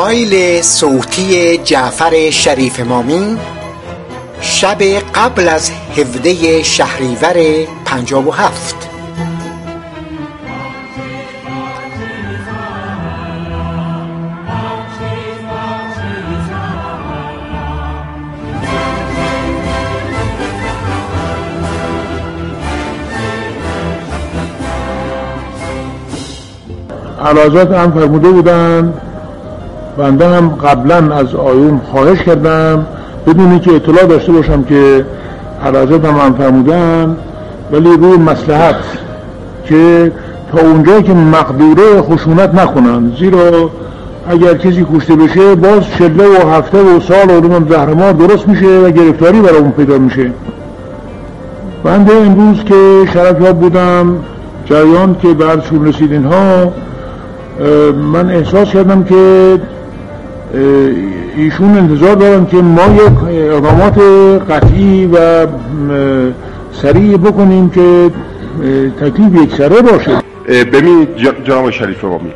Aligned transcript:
فایل 0.00 0.62
صوتی 0.62 1.58
جعفر 1.58 2.30
شریف 2.30 2.80
امامی 2.80 3.36
شب 4.40 4.82
قبل 5.14 5.48
از 5.48 5.70
هفده 5.70 6.62
شهریور 6.62 7.66
پنجاه 7.84 8.28
و 8.28 8.30
هفت. 8.30 8.90
علازات 27.24 27.72
هم 27.72 27.92
فرموده 27.92 28.28
بودن 28.28 28.94
بنده 29.98 30.28
هم 30.28 30.48
قبلا 30.48 31.16
از 31.16 31.34
آیون 31.34 31.80
خواهش 31.90 32.22
کردم. 32.22 32.86
بدونی 33.26 33.58
که 33.58 33.74
اطلاع 33.74 34.06
داشته 34.06 34.32
باشم 34.32 34.62
که 34.62 35.04
حضرت 35.64 36.04
هم 36.04 36.16
هم 36.16 36.34
فرمودن 36.34 37.16
ولی 37.72 37.96
روی 37.96 38.16
مسلحت 38.16 38.76
که 39.64 40.12
تا 40.52 40.60
اونجا 40.60 41.00
که 41.00 41.12
مقدوره 41.12 42.02
خشونت 42.02 42.54
نکنن 42.54 43.12
زیرا 43.18 43.70
اگر 44.28 44.54
کسی 44.54 44.86
کشته 44.94 45.16
بشه 45.16 45.54
باز 45.54 45.84
شله 45.98 46.24
و 46.28 46.50
هفته 46.50 46.78
و 46.78 47.00
سال 47.00 47.30
و 47.30 47.68
زهرمار 47.68 48.12
درست 48.12 48.48
میشه 48.48 48.66
و 48.66 48.90
گرفتاری 48.90 49.40
برای 49.40 49.58
اون 49.58 49.70
پیدا 49.70 49.98
میشه. 49.98 50.30
بنده 51.84 52.12
امروز 52.16 52.64
که 52.64 53.12
شرف 53.12 53.40
یاب 53.40 53.60
بودم 53.60 54.16
جریان 54.64 55.16
که 55.22 55.28
بعدشون 55.28 55.86
رسید 55.86 56.24
ها 56.24 56.72
من 58.12 58.30
احساس 58.30 58.68
کردم 58.68 59.04
که 59.04 59.14
ایشون 61.36 61.78
انتظار 61.78 62.14
دارن 62.14 62.46
که 62.46 62.56
ما 62.56 62.82
یک 62.82 63.40
اقامات 63.52 63.98
قطعی 64.50 65.06
و 65.06 65.46
سریع 66.72 67.16
بکنیم 67.16 67.70
که 67.70 68.10
تکلیف 69.00 69.42
یک 69.42 69.54
سره 69.54 69.82
باشه. 69.82 70.10
ببینید 70.48 71.08
جناب 71.44 71.70
شریف 71.70 72.04
امامی 72.04 72.32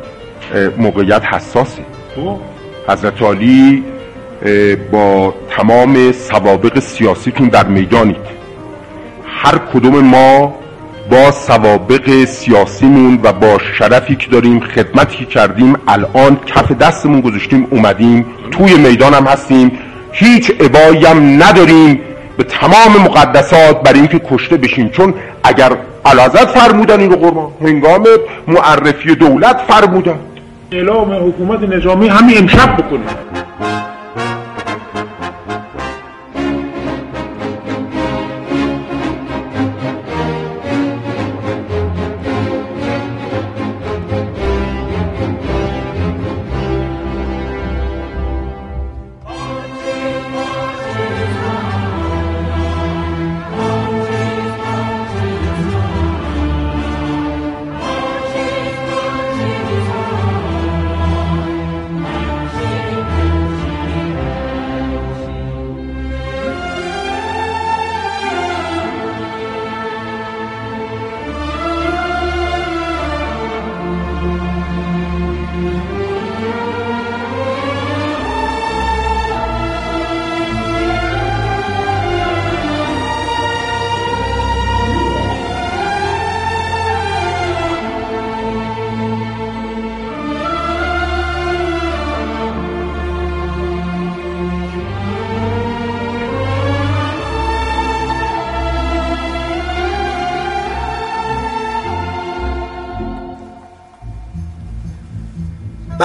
موقعیت 0.77 1.21
حساسی. 1.25 1.81
خب. 2.15 2.37
حضرت 2.87 3.21
علی 3.21 3.83
با 4.91 5.33
تمام 5.49 6.11
سوابق 6.11 6.79
سیاسیتون 6.79 7.47
در 7.47 7.67
می‌دانید. 7.67 8.35
هر 9.25 9.57
کدوم 9.73 9.99
ما 9.99 10.53
با 11.09 11.31
سوابق 11.31 12.25
سیاسیمون 12.25 13.19
و 13.23 13.33
با 13.33 13.57
شرفی 13.77 14.15
که 14.15 14.29
داریم 14.29 14.59
خدمتی 14.59 15.17
که 15.17 15.25
کردیم 15.25 15.75
الان 15.87 16.39
کف 16.45 16.71
دستمون 16.71 17.21
گذاشتیم 17.21 17.67
اومدیم 17.69 18.25
توی 18.51 18.77
میدان 18.77 19.13
هم 19.13 19.23
هستیم. 19.23 19.71
هیچ 20.11 20.51
عبایی 20.51 21.05
هم 21.05 21.43
نداریم 21.43 22.01
به 22.37 22.43
تمام 22.43 23.03
مقدسات 23.05 23.83
برای 23.83 23.99
اینکه 23.99 24.21
کشته 24.31 24.57
بشیم. 24.57 24.89
چون 24.89 25.13
اگر 25.43 25.71
علازت 26.05 26.45
فرمودن 26.45 26.99
این 26.99 27.11
رو 27.11 27.17
قربان 27.17 27.51
هنگام 27.61 28.05
معرفی 28.47 29.15
دولت 29.15 29.61
فرمودن. 29.67 30.19
اعلام 30.71 31.11
حکومت 31.27 31.59
نظامی 31.69 32.07
همین 32.07 32.37
امشب 32.37 32.77
بکنیم 32.77 33.05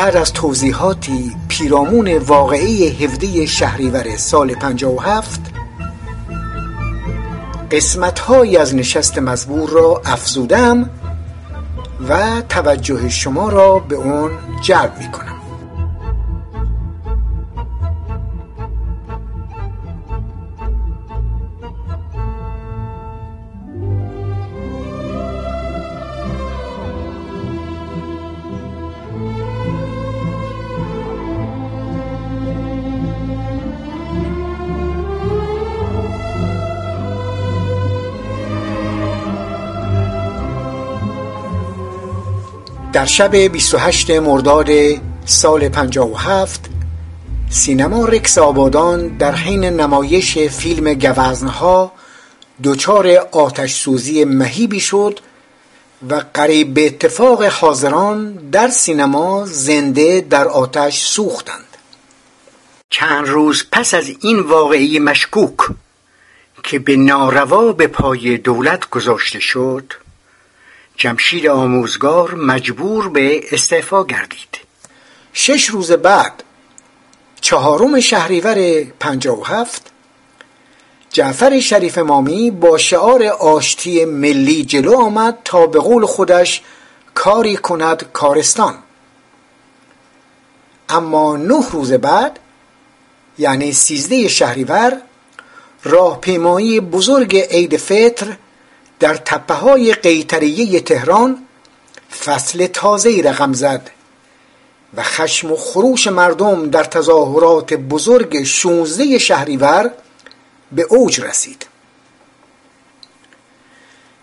بعد 0.01 0.17
از 0.17 0.33
توضیحاتی 0.33 1.37
پیرامون 1.49 2.19
واقعی 2.19 2.89
هفته 2.89 3.47
شهریور 3.47 4.17
سال 4.17 4.55
57 4.55 5.41
قسمتهایی 7.71 8.57
از 8.57 8.75
نشست 8.75 9.19
مزبور 9.19 9.71
را 9.71 10.03
افزودم 10.05 10.91
و 12.09 12.43
توجه 12.49 13.09
شما 13.09 13.49
را 13.49 13.79
به 13.79 13.97
اون 13.97 14.31
جلب 14.63 14.99
می 14.99 15.11
کنم 15.11 15.30
در 43.01 43.07
شب 43.07 43.37
28 43.37 44.11
مرداد 44.11 44.69
سال 45.25 45.69
57 45.69 46.61
سینما 47.51 48.05
رکس 48.05 48.39
آبادان 48.39 49.09
در 49.09 49.35
حین 49.35 49.65
نمایش 49.65 50.39
فیلم 50.39 50.95
گوزنها 50.95 51.93
دچار 52.65 53.09
آتش 53.33 53.75
سوزی 53.75 54.25
مهیبی 54.25 54.81
شد 54.81 55.21
و 56.11 56.25
قریب 56.35 56.75
به 56.75 56.87
اتفاق 56.87 57.43
حاضران 57.43 58.33
در 58.33 58.69
سینما 58.69 59.47
زنده 59.47 60.21
در 60.21 60.49
آتش 60.49 61.03
سوختند. 61.03 61.77
چند 62.91 63.29
روز 63.29 63.65
پس 63.73 63.95
از 63.95 64.11
این 64.21 64.41
واقعی 64.41 64.99
مشکوک 64.99 65.57
که 66.63 66.79
به 66.79 66.97
ناروا 66.97 67.73
به 67.73 67.87
پای 67.87 68.39
دولت 68.39 68.91
گذاشته 68.91 69.41
شد 69.41 69.93
جمشید 71.01 71.47
آموزگار 71.47 72.35
مجبور 72.35 73.09
به 73.09 73.41
استعفا 73.53 74.05
گردید. 74.05 74.59
شش 75.33 75.67
روز 75.67 75.93
بعد 75.93 76.43
چهارم 77.41 78.01
شهریور 78.01 78.85
پنجاه 79.01 79.41
و 79.41 79.45
هفت 79.45 79.83
جعفر 81.11 81.61
شریف 81.61 81.99
مامی 81.99 82.51
با 82.51 82.79
شعار 82.79 83.25
آشتی 83.25 84.05
ملی 84.05 84.65
جلو 84.65 84.97
آمد 84.97 85.39
تا 85.45 85.67
به 85.67 85.79
قول 85.79 86.07
خودش 86.07 86.63
کاری 87.15 87.57
کند 87.57 88.13
کارستان. 88.13 88.75
اما 90.89 91.37
نه 91.37 91.71
روز 91.71 91.93
بعد 91.93 92.39
یعنی 93.39 93.73
سیزده 93.73 94.29
شهریور 94.29 95.01
راهپیمایی 95.85 96.81
بزرگ 96.81 97.37
عید 97.37 97.77
فطر 97.77 98.37
در 99.01 99.15
تپه 99.15 99.55
های 99.55 99.95
قیتریه 99.95 100.81
تهران 100.81 101.39
فصل 102.25 102.67
تازه 102.67 103.23
رقم 103.25 103.53
زد 103.53 103.91
و 104.95 105.03
خشم 105.03 105.53
و 105.53 105.57
خروش 105.57 106.07
مردم 106.07 106.71
در 106.71 106.85
تظاهرات 106.85 107.75
بزرگ 107.75 108.43
16 108.45 109.19
شهریور 109.19 109.91
به 110.73 110.83
اوج 110.83 111.21
رسید. 111.21 111.67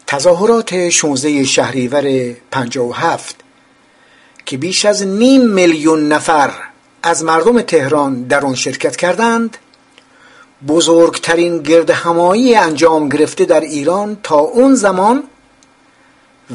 تظاهرات 0.08 0.90
16 0.90 1.44
شهریور 1.44 2.34
57 2.52 3.36
که 4.46 4.58
بیش 4.58 4.86
از 4.86 5.04
نیم 5.04 5.42
میلیون 5.42 6.08
نفر 6.08 6.52
از 7.04 7.24
مردم 7.24 7.62
تهران 7.62 8.24
در 8.24 8.46
آن 8.46 8.56
شرکت 8.56 8.96
کردند 8.96 9.58
بزرگترین 10.66 11.64
گرد 11.64 11.90
همایی 11.90 12.56
انجام 12.56 13.10
گرفته 13.10 13.46
در 13.46 13.60
ایران 13.60 14.18
تا 14.24 14.36
اون 14.36 14.76
زمان 14.76 15.24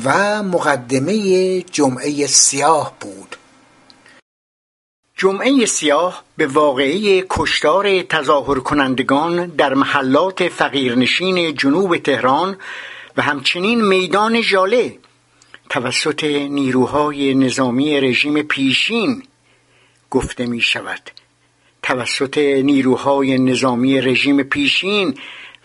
و 0.04 0.42
مقدمه 0.42 1.60
جمعه 1.62 2.26
سیاه 2.26 2.92
بود. 3.00 3.36
جمعه 5.16 5.66
سیاه 5.66 6.24
به 6.36 6.46
واقعی 6.46 7.24
کشتار 7.30 8.02
تظاهر 8.02 8.58
کنندگان 8.58 9.46
در 9.46 9.74
محلات 9.74 10.48
فقیرنشین 10.48 11.54
جنوب 11.54 11.96
تهران 11.96 12.56
و 13.16 13.22
همچنین 13.22 13.84
میدان 13.84 14.40
ژاله 14.40 14.98
توسط 15.70 16.24
نیروهای 16.24 17.34
نظامی 17.34 18.00
رژیم 18.00 18.42
پیشین 18.42 19.22
گفته 20.10 20.46
می 20.46 20.60
شود 20.60 21.21
توسط 21.82 22.38
نیروهای 22.38 23.38
نظامی 23.38 24.00
رژیم 24.00 24.42
پیشین 24.42 25.18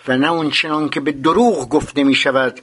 و 0.08 0.18
نه 0.18 0.32
اونچنان 0.32 0.90
که 0.90 1.00
به 1.00 1.12
دروغ 1.12 1.70
گفته 1.70 2.04
می 2.04 2.16
شود 2.16 2.62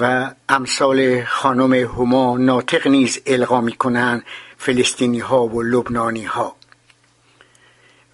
و 0.00 0.30
امثال 0.48 1.24
خانم 1.24 1.72
هما 1.72 2.36
ناطق 2.38 2.86
نیز 2.86 3.20
القا 3.26 3.60
می 3.60 3.72
کنند 3.72 4.24
فلسطینی 4.58 5.18
ها 5.18 5.46
و 5.46 5.62
لبنانی 5.62 6.24
ها 6.24 6.56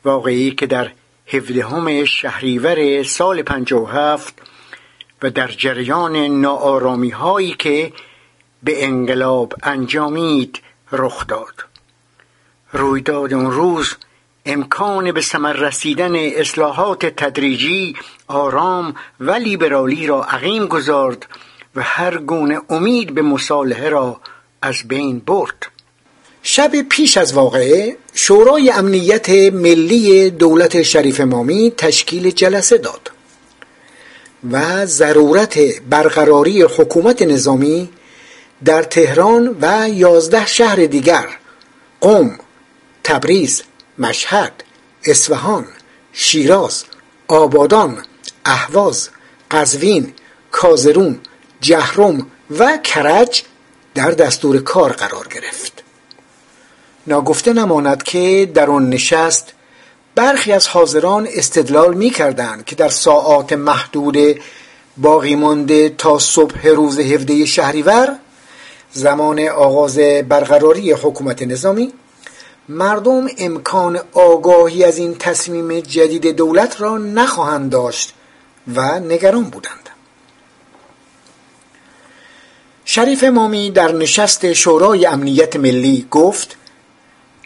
واقعی 0.05 0.51
که 0.51 0.67
در 0.67 0.93
هفدهم 1.27 2.05
شهریور 2.05 3.03
سال 3.03 3.45
هفت 3.93 4.43
و 5.23 5.31
در 5.31 5.49
جریان 5.49 6.17
ناآرامی 6.17 7.11
هایی 7.11 7.55
که 7.59 7.93
به 8.63 8.85
انقلاب 8.85 9.55
انجامید 9.63 10.61
رخ 10.93 11.27
داد. 11.27 11.65
رویداد 12.73 13.35
اون 13.35 13.51
روز 13.51 13.97
امکان 14.47 15.13
به 15.13 15.21
ثمر 15.21 15.53
رسیدن 15.53 16.17
اصلاحات 16.17 17.07
تدریجی 17.07 17.97
آرام 18.29 18.95
و 19.21 19.31
لیبرالی 19.31 20.07
را 20.07 20.25
عقیم 20.25 20.67
گذارد 20.67 21.27
و 21.75 21.83
هر 21.83 22.19
گونه 22.19 22.61
امید 22.71 23.15
به 23.15 23.23
مصالحه 23.23 23.89
را 23.89 24.21
از 24.63 24.77
بین 24.89 25.19
برد. 25.19 25.67
شب 26.43 26.83
پیش 26.83 27.17
از 27.17 27.35
واقعه 27.35 27.97
شورای 28.15 28.71
امنیت 28.71 29.29
ملی 29.53 30.31
دولت 30.31 30.83
شریف 30.83 31.21
مامی 31.21 31.73
تشکیل 31.77 32.31
جلسه 32.31 32.79
داد 32.79 33.11
و 34.51 34.87
ضرورت 34.87 35.59
برقراری 35.91 36.63
حکومت 36.63 37.23
نظامی 37.23 37.89
در 38.65 38.83
تهران 38.83 39.57
و 39.61 39.89
یازده 39.89 40.47
شهر 40.47 40.77
دیگر 40.77 41.25
قم، 42.01 42.39
تبریز، 43.05 43.63
مشهد، 44.03 44.65
اصفهان، 45.05 45.67
شیراز، 46.13 46.85
آبادان، 47.29 48.03
اهواز، 48.45 49.09
قزوین، 49.51 50.13
کازرون، 50.51 51.21
جهرم 51.61 52.27
و 52.59 52.79
کرج 52.85 53.43
در 53.95 54.11
دستور 54.11 54.63
کار 54.63 54.93
قرار 54.93 55.29
گرفت. 55.29 55.83
ناگفته 57.07 57.53
نماند 57.53 58.03
که 58.03 58.51
در 58.55 58.71
آن 58.71 58.89
نشست 58.89 59.55
برخی 60.15 60.53
از 60.53 60.69
حاضران 60.69 61.29
استدلال 61.31 61.95
می 61.95 62.11
کردند 62.11 62.65
که 62.65 62.77
در 62.77 62.89
ساعات 62.89 63.53
محدود 63.53 64.41
باقی 64.97 65.35
مانده 65.35 65.89
تا 65.89 66.19
صبح 66.19 66.69
روز 66.69 66.99
هفده 66.99 67.45
شهریور 67.47 68.17
زمان 68.93 69.49
آغاز 69.49 69.99
برقراری 70.29 70.93
حکومت 70.93 71.43
نظامی 71.43 71.93
مردم 72.69 73.27
امکان 73.39 74.01
آگاهی 74.13 74.85
از 74.85 74.99
این 74.99 75.15
تصمیم 75.15 75.81
جدید 75.81 76.37
دولت 76.37 76.81
را 76.81 76.99
نخواهند 76.99 77.71
داشت 77.71 78.15
و 78.75 78.99
نگران 78.99 79.45
بودند. 79.45 79.89
شریف 82.85 83.25
امامی 83.25 83.71
در 83.71 83.93
نشست 83.93 84.53
شورای 84.53 85.07
امنیت 85.07 85.57
ملی 85.57 86.07
گفت 86.11 86.57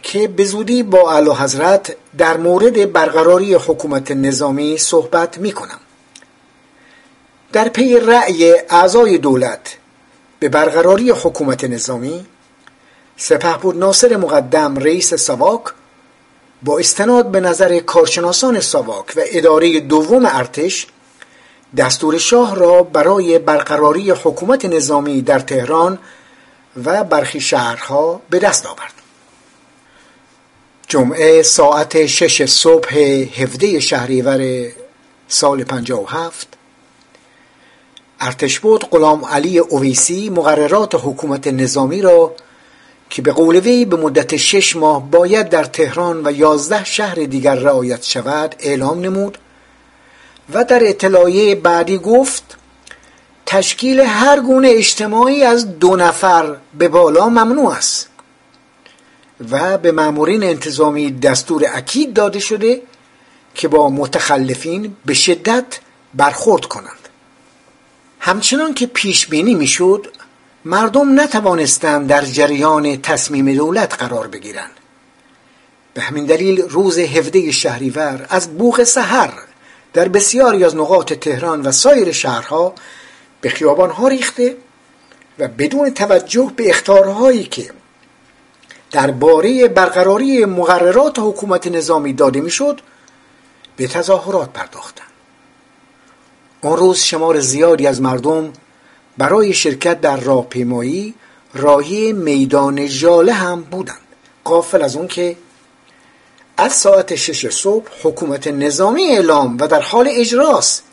که 0.03 0.27
به 0.27 0.45
زودی 0.45 0.83
با 0.83 1.11
اعلی 1.11 1.29
حضرت 1.29 1.95
در 2.17 2.37
مورد 2.37 2.91
برقراری 2.91 3.53
حکومت 3.53 4.11
نظامی 4.11 4.77
صحبت 4.77 5.37
می 5.37 5.51
کنم 5.51 5.79
در 7.51 7.69
پی 7.69 7.99
رأی 7.99 8.53
اعضای 8.69 9.17
دولت 9.17 9.77
به 10.39 10.49
برقراری 10.49 11.11
حکومت 11.11 11.63
نظامی 11.63 12.25
سپهبد 13.17 13.77
ناصر 13.77 14.17
مقدم 14.17 14.77
رئیس 14.77 15.13
ساواک 15.13 15.61
با 16.63 16.79
استناد 16.79 17.31
به 17.31 17.39
نظر 17.39 17.79
کارشناسان 17.79 18.59
ساواک 18.59 19.13
و 19.15 19.21
اداره 19.25 19.79
دوم 19.79 20.25
ارتش 20.25 20.87
دستور 21.77 22.17
شاه 22.17 22.55
را 22.55 22.83
برای 22.83 23.39
برقراری 23.39 24.11
حکومت 24.11 24.65
نظامی 24.65 25.21
در 25.21 25.39
تهران 25.39 25.99
و 26.85 27.03
برخی 27.03 27.41
شهرها 27.41 28.21
به 28.29 28.39
دست 28.39 28.65
آورد. 28.65 28.93
جمعه 30.87 31.41
ساعت 31.43 32.05
شش 32.05 32.45
صبح 32.45 32.95
هفده 33.37 33.79
شهریور 33.79 34.71
سال 35.27 35.65
هفت 36.07 36.47
ارتش 38.19 38.59
بود 38.59 38.89
غلام 38.89 39.25
علی 39.25 39.59
اویسی 39.59 40.29
مقررات 40.29 40.95
حکومت 40.95 41.47
نظامی 41.47 42.01
را 42.01 42.35
که 43.09 43.21
به 43.21 43.31
قول 43.31 43.55
وی 43.55 43.85
به 43.85 43.97
مدت 43.97 44.35
شش 44.37 44.75
ماه 44.75 45.11
باید 45.11 45.49
در 45.49 45.63
تهران 45.63 46.27
و 46.27 46.31
یازده 46.31 46.83
شهر 46.83 47.15
دیگر 47.15 47.55
رعایت 47.55 48.03
شود 48.03 48.55
اعلام 48.59 48.99
نمود 48.99 49.37
و 50.53 50.63
در 50.63 50.87
اطلاعیه 50.87 51.55
بعدی 51.55 51.97
گفت 51.97 52.57
تشکیل 53.45 53.99
هر 53.99 54.39
گونه 54.39 54.69
اجتماعی 54.71 55.43
از 55.43 55.79
دو 55.79 55.95
نفر 55.95 56.55
به 56.77 56.87
بالا 56.87 57.29
ممنوع 57.29 57.71
است 57.71 58.09
و 59.51 59.77
به 59.77 59.91
مامورین 59.91 60.43
انتظامی 60.43 61.11
دستور 61.11 61.63
اکید 61.73 62.13
داده 62.13 62.39
شده 62.39 62.81
که 63.55 63.67
با 63.67 63.89
متخلفین 63.89 64.95
به 65.05 65.13
شدت 65.13 65.79
برخورد 66.13 66.65
کنند. 66.65 67.09
همچنان 68.19 68.73
که 68.73 68.87
پیش 68.87 69.27
بینی 69.27 69.53
می‌شد 69.53 70.07
مردم 70.67 71.19
نتوانستند 71.19 72.07
در 72.07 72.25
جریان 72.25 73.01
تصمیم 73.01 73.53
دولت 73.53 73.93
قرار 74.03 74.27
بگیرند. 74.27 74.71
به 75.93 76.01
همین 76.01 76.25
دلیل 76.25 76.61
روز 76.61 76.97
هفده 76.97 77.51
شهریور 77.51 78.25
از 78.29 78.57
بوغ 78.57 78.83
سحر 78.83 79.33
در 79.93 80.07
بسیاری 80.07 80.63
از 80.63 80.75
نقاط 80.75 81.13
تهران 81.13 81.61
و 81.61 81.71
سایر 81.71 82.11
شهرها 82.11 82.73
به 83.41 83.49
خیابانها 83.49 84.07
ریخته 84.07 84.57
و 85.39 85.47
بدون 85.47 85.89
توجه 85.89 86.51
به 86.55 86.69
اختارهایی 86.69 87.43
که 87.43 87.71
درباره 88.91 89.67
برقراری 89.67 90.45
مقررات 90.45 91.19
حکومت 91.19 91.67
نظامی 91.67 92.13
داده 92.13 92.41
می‌شد 92.41 92.81
به 93.75 93.87
تظاهرات 93.87 94.49
پرداختند. 94.49 95.07
آن 96.61 96.77
روز 96.77 96.99
شمار 96.99 97.39
زیادی 97.39 97.87
از 97.87 98.01
مردم 98.01 98.53
برای 99.17 99.53
شرکت 99.53 100.01
در 100.01 100.17
راهپیمایی 100.17 101.13
راهی 101.53 102.13
میدان 102.13 102.87
ژاله 102.87 103.33
هم 103.33 103.61
بودند. 103.61 103.97
قافل 104.43 104.81
از 104.81 104.95
اون 104.95 105.07
که 105.07 105.35
از 106.57 106.73
ساعت 106.73 107.15
شش 107.15 107.49
صبح 107.49 107.87
حکومت 108.03 108.47
نظامی 108.47 109.03
اعلام 109.03 109.57
و 109.59 109.67
در 109.67 109.81
حال 109.81 110.09
اجراست 110.11 110.83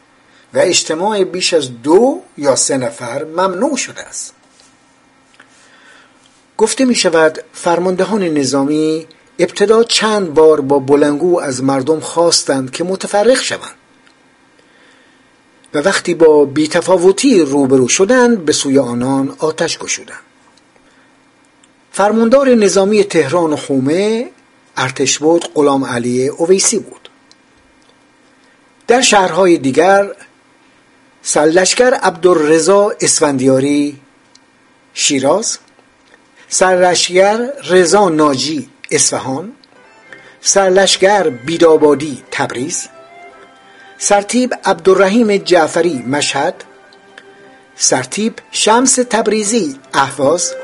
و 0.55 0.59
اجتماع 0.59 1.25
بیش 1.25 1.55
از 1.55 1.83
دو 1.83 2.21
یا 2.39 2.57
سه 2.57 2.77
نفر 2.77 3.25
ممنوع 3.25 3.77
شده 3.77 4.01
است. 4.01 4.35
گفته 6.57 6.85
می 6.85 6.95
شود 6.95 7.39
فرماندهان 7.53 8.23
نظامی 8.23 9.07
ابتدا 9.39 9.85
چند 9.85 10.35
بار 10.35 10.61
با 10.61 10.79
بلنگو 10.79 11.41
از 11.41 11.63
مردم 11.63 12.01
خواستند 12.01 12.71
که 12.71 12.85
متفرق 12.85 13.41
شوند. 13.41 13.75
و 15.75 15.79
وقتی 15.79 16.15
با 16.15 16.45
بیتفاوتی 16.45 17.41
روبرو 17.41 17.89
شدند 17.89 18.45
به 18.45 18.53
سوی 18.53 18.79
آنان 18.79 19.37
آتش 19.39 19.79
گشودند 19.79 20.21
فرماندار 21.93 22.55
نظامی 22.55 23.05
تهران 23.05 23.53
و 23.53 23.57
خومه 23.57 24.31
ارتش 24.77 25.19
بود 25.19 25.45
غلام 25.55 25.85
علی 25.85 26.29
اویسی 26.29 26.79
بود. 26.79 27.09
در 28.87 29.01
شهرهای 29.01 29.59
دیگر 29.59 30.11
سرلشکر 31.23 31.95
عبدالرضا 31.95 32.93
اسفندیاری 33.01 34.01
شیراز 34.95 35.59
سرلشکر 36.49 37.53
رضا 37.71 38.09
ناجی 38.09 38.69
اصفهان 38.91 39.53
سرلشکر 40.41 41.29
بیدابادی 41.29 42.23
تبریز 42.31 42.89
سرتیب 43.99 44.55
عبدالرحیم 44.65 45.37
جعفری 45.37 46.05
مشهد 46.07 46.55
سرتیب 47.77 48.35
شمس 48.51 48.95
تبریزی 48.95 49.79
اهواز 49.95 50.55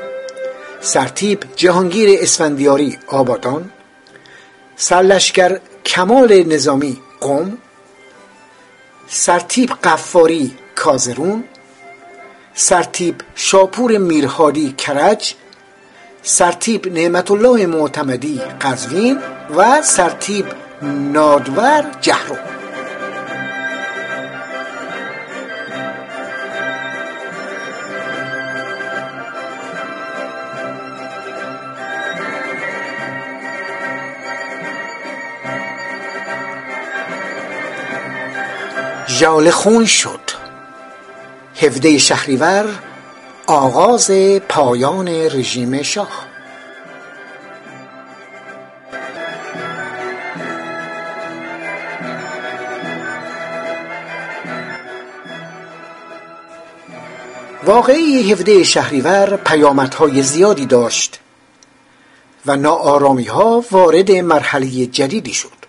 سرتیب 0.81 1.43
جهانگیر 1.55 2.19
اسفندیاری 2.21 2.97
آبادان 3.07 3.71
سرلشکر 4.75 5.59
کمال 5.85 6.43
نظامی 6.43 6.97
قم 7.21 7.57
سرتیب 9.07 9.69
قفاری 9.83 10.51
کازرون 10.75 11.43
سرتیب 12.53 13.15
شاپور 13.35 13.97
میرهادی 13.97 14.71
کرج 14.77 15.33
سرتیب 16.23 16.93
نعمت 16.93 17.31
الله 17.31 17.65
معتمدی 17.65 18.41
قزوین 18.61 19.19
و 19.55 19.81
سرتیب 19.81 20.45
نادور 20.81 21.85
جهرم. 22.01 22.60
ژاله 39.21 39.51
خون 39.51 39.85
شد. 39.85 40.19
هفده 41.61 41.97
شهریور 41.97 42.65
آغاز 43.47 44.11
پایان 44.49 45.07
رژیم 45.07 45.81
شاه. 45.81 46.27
واقعی 57.63 58.31
هفده 58.31 58.63
شهریور 58.63 59.37
پیامدهای 59.37 60.21
زیادی 60.21 60.65
داشت 60.65 61.19
و 62.45 62.55
ناآرامی 62.55 63.25
ها 63.25 63.65
وارد 63.71 64.11
مرحله 64.11 64.85
جدیدی 64.85 65.33
شد. 65.33 65.60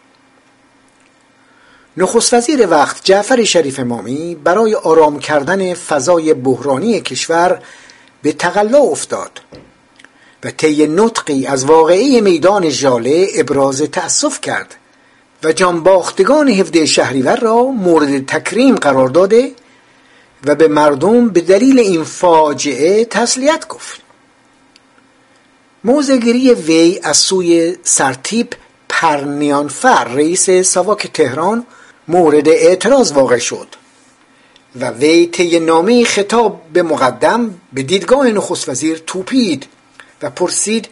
نخست 1.97 2.35
وزیر 2.35 2.69
وقت 2.71 3.05
جعفر 3.05 3.45
شریف 3.45 3.81
مامی 3.81 4.35
برای 4.35 4.75
آرام 4.75 5.19
کردن 5.19 5.75
فضای 5.75 6.35
بحرانی 6.35 7.01
کشور 7.01 7.63
به 8.23 8.33
تقلا 8.33 8.79
افتاد 8.79 9.41
و 10.45 10.51
طی 10.51 10.87
نطقی 10.87 11.47
از 11.47 11.65
واقعی 11.65 12.21
میدان 12.21 12.71
ژاله 12.71 13.29
ابراز 13.35 13.83
تأسف 13.83 14.41
کرد 14.41 14.75
و 15.45 15.53
جانباختگان 15.53 16.49
هفده 16.49 16.87
شهریور 16.87 17.37
را 17.37 17.65
مورد 17.65 18.27
تکریم 18.27 18.75
قرار 18.75 19.09
داده 19.09 19.53
و 20.47 20.55
به 20.55 20.69
مردم 20.69 21.29
به 21.29 21.41
دلیل 21.41 21.79
این 21.79 22.05
فاجعه 22.05 23.05
تسلیت 23.05 23.69
گفت. 23.69 24.01
موزگیری 25.85 26.55
وی 26.55 27.01
از 27.03 27.17
سوی 27.17 27.77
سرتیپ 27.83 28.55
پرنیانفر 28.89 30.05
رئیس 30.05 30.51
ساواک 30.51 31.07
تهران 31.07 31.67
مورد 32.09 32.49
اعتراض 32.49 33.13
واقع 33.13 33.39
شد 33.39 33.69
و 34.81 34.91
وی 34.91 35.27
طی 35.27 35.61
نامه 35.61 36.05
خطاب 36.05 36.61
به 36.73 36.83
مقدم 36.83 37.55
به 37.73 37.83
دیدگاه 37.83 38.27
نخست 38.27 38.69
وزیر 38.69 39.03
توپید 39.07 39.67
و 40.23 40.31
پرسید 40.31 40.89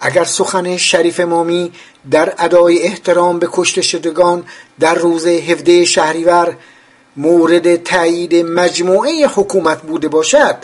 اگر 0.00 0.24
سخن 0.24 0.76
شریف 0.76 1.20
مامی 1.20 1.72
در 2.10 2.34
ادای 2.38 2.82
احترام 2.82 3.38
به 3.38 3.48
کشته 3.52 3.82
شدگان 3.82 4.44
در 4.80 4.94
روز 4.94 5.26
هفده 5.26 5.84
شهریور 5.84 6.56
مورد 7.16 7.82
تایید 7.82 8.34
مجموعه 8.34 9.26
حکومت 9.26 9.82
بوده 9.82 10.08
باشد 10.08 10.56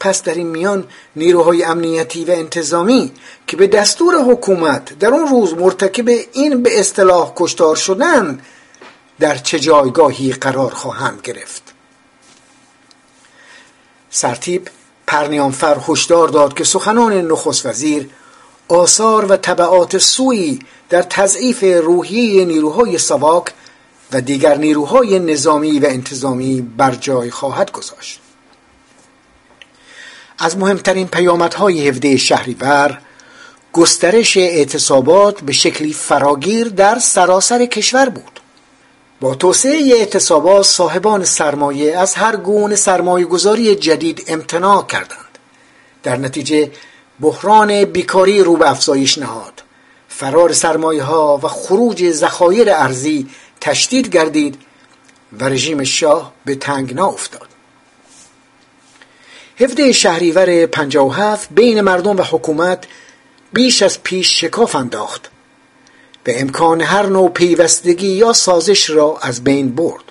پس 0.00 0.22
در 0.22 0.34
این 0.34 0.46
میان 0.46 0.84
نیروهای 1.16 1.64
امنیتی 1.64 2.24
و 2.24 2.30
انتظامی 2.30 3.12
که 3.46 3.56
به 3.56 3.66
دستور 3.66 4.14
حکومت 4.14 4.98
در 4.98 5.08
اون 5.08 5.26
روز 5.26 5.54
مرتکب 5.54 6.08
این 6.32 6.62
به 6.62 6.80
اصطلاح 6.80 7.32
کشتار 7.36 7.76
شدند 7.76 8.42
در 9.20 9.38
چه 9.38 9.58
جایگاهی 9.58 10.32
قرار 10.32 10.74
خواهند 10.74 11.20
گرفت. 11.22 11.62
سرتیب 14.10 14.68
پرنیانفر 15.06 15.80
هشدار 15.88 16.28
داد 16.28 16.54
که 16.54 16.64
سخنان 16.64 17.12
نخست 17.12 17.66
وزیر 17.66 18.10
آثار 18.68 19.24
و 19.24 19.36
طبعات 19.36 19.98
سوی 19.98 20.58
در 20.88 21.02
تضعیف 21.02 21.62
روحیه 21.62 22.44
نیروهای 22.44 22.98
سواک 22.98 23.44
و 24.12 24.20
دیگر 24.20 24.56
نیروهای 24.56 25.18
نظامی 25.18 25.78
و 25.78 25.86
انتظامی 25.86 26.60
بر 26.76 26.94
جای 26.94 27.30
خواهد 27.30 27.72
گذاشت. 27.72 28.20
از 30.38 30.56
مهمترین 30.56 31.06
پیامدهای 31.06 31.88
هفده 31.88 32.16
شهریور 32.16 32.98
گسترش 33.72 34.36
اعتصابات 34.36 35.40
به 35.40 35.52
شکلی 35.52 35.92
فراگیر 35.92 36.68
در 36.68 36.98
سراسر 36.98 37.66
کشور 37.66 38.08
بود. 38.08 38.40
با 39.20 39.34
توسعه 39.34 39.94
اعتصابات 39.96 40.66
صاحبان 40.66 41.24
سرمایه 41.24 41.98
از 41.98 42.14
هر 42.14 42.36
گونه 42.36 42.76
سرمایه 42.76 43.26
گذاری 43.26 43.74
جدید 43.74 44.24
امتناع 44.28 44.86
کردند. 44.86 45.38
در 46.02 46.16
نتیجه 46.16 46.70
بحران 47.20 47.84
بیکاری 47.84 48.42
رو 48.42 48.56
به 48.56 48.70
افزایش 48.70 49.18
نهاد. 49.18 49.62
فرار 50.08 50.52
سرمایه 50.52 51.02
ها 51.02 51.40
و 51.42 51.48
خروج 51.48 52.10
ذخایر 52.10 52.70
ارزی 52.70 53.28
تشدید 53.60 54.08
گردید 54.08 54.58
و 55.40 55.44
رژیم 55.44 55.84
شاه 55.84 56.32
به 56.44 56.54
تنگنا 56.54 57.06
افتاد 57.06 57.48
هفته 59.60 59.92
شهریور 59.92 60.66
57 60.66 61.48
بین 61.50 61.80
مردم 61.80 62.16
و 62.16 62.22
حکومت 62.22 62.84
بیش 63.52 63.82
از 63.82 64.02
پیش 64.02 64.40
شکاف 64.40 64.76
انداخت. 64.76 65.30
به 66.24 66.40
امکان 66.40 66.80
هر 66.80 67.06
نوع 67.06 67.30
پیوستگی 67.30 68.08
یا 68.08 68.32
سازش 68.32 68.90
را 68.90 69.18
از 69.22 69.44
بین 69.44 69.74
برد. 69.74 70.04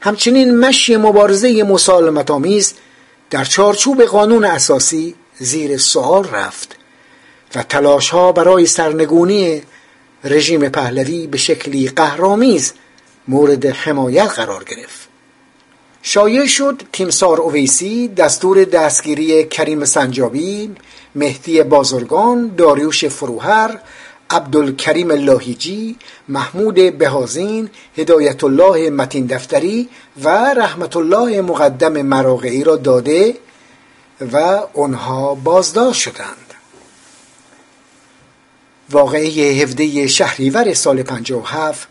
همچنین 0.00 0.56
مشی 0.58 0.96
مبارزه 0.96 1.62
مسالمت 1.62 2.30
آمیز 2.30 2.74
در 3.30 3.44
چارچوب 3.44 4.02
قانون 4.02 4.44
اساسی 4.44 5.14
زیر 5.38 5.76
سوال 5.76 6.24
رفت 6.24 6.76
و 7.54 7.62
تلاش 7.62 8.10
ها 8.10 8.32
برای 8.32 8.66
سرنگونی 8.66 9.62
رژیم 10.24 10.68
پهلوی 10.68 11.26
به 11.26 11.38
شکلی 11.38 11.88
قهرامیز 11.88 12.72
مورد 13.28 13.66
حمایت 13.66 14.28
قرار 14.28 14.64
گرفت. 14.64 15.08
شایع 16.02 16.46
شد 16.46 16.82
تیمسار 16.92 17.40
اویسی 17.40 18.08
دستور 18.08 18.64
دستگیری 18.64 19.44
کریم 19.44 19.84
سنجابی 19.84 20.74
مهدی 21.14 21.62
بازرگان 21.62 22.54
داریوش 22.56 23.04
فروهر 23.04 23.78
عبدالکریم 24.30 25.12
لاهیجی 25.12 25.96
محمود 26.28 26.98
بهازین 26.98 27.70
هدایت 27.96 28.44
الله 28.44 28.90
متین 28.90 29.26
دفتری 29.26 29.88
و 30.22 30.28
رحمت 30.54 30.96
الله 30.96 31.42
مقدم 31.42 32.02
مراقعی 32.02 32.64
را 32.64 32.76
داده 32.76 33.34
و 34.32 34.36
آنها 34.74 35.34
بازداشت 35.34 36.00
شدند. 36.00 36.54
واقعه 38.90 39.62
هفده 39.62 40.06
شهریور 40.06 40.74
سال 40.74 41.02
57 41.02 41.88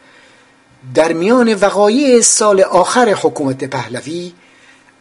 در 0.93 1.13
میان 1.13 1.53
وقایع 1.53 2.21
سال 2.21 2.61
آخر 2.61 3.09
حکومت 3.09 3.63
پهلوی 3.63 4.33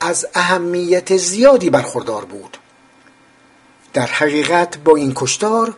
از 0.01 0.27
اهمیت 0.35 1.17
زیادی 1.17 1.71
برخوردار 1.71 2.25
بود. 2.25 2.57
در 3.93 4.07
حقیقت 4.07 4.79
با 4.79 4.97
این 4.97 5.13
کشتار 5.17 5.75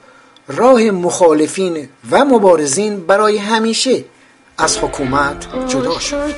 راه 0.47 0.81
مخالفین 0.81 1.89
و 2.11 2.25
مبارزین 2.25 3.07
برای 3.07 3.37
همیشه 3.37 4.03
از 4.57 4.77
حکومت 4.77 5.47
جدا 5.67 5.99
شد 5.99 6.33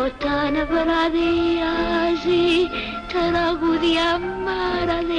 Όταν 0.00 0.54
βραδιάζει 0.70 2.68
τραγούδια 3.08 4.18
μαραδιάζει 4.46 5.12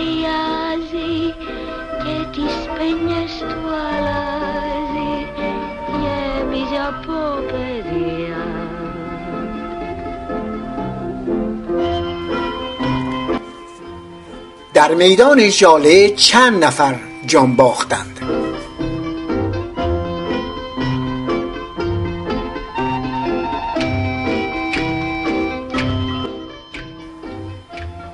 در 14.74 14.94
میدان 14.94 15.50
جاله 15.50 16.10
چند 16.10 16.64
نفر 16.64 16.94
جان 17.26 17.56
باختند. 17.56 18.20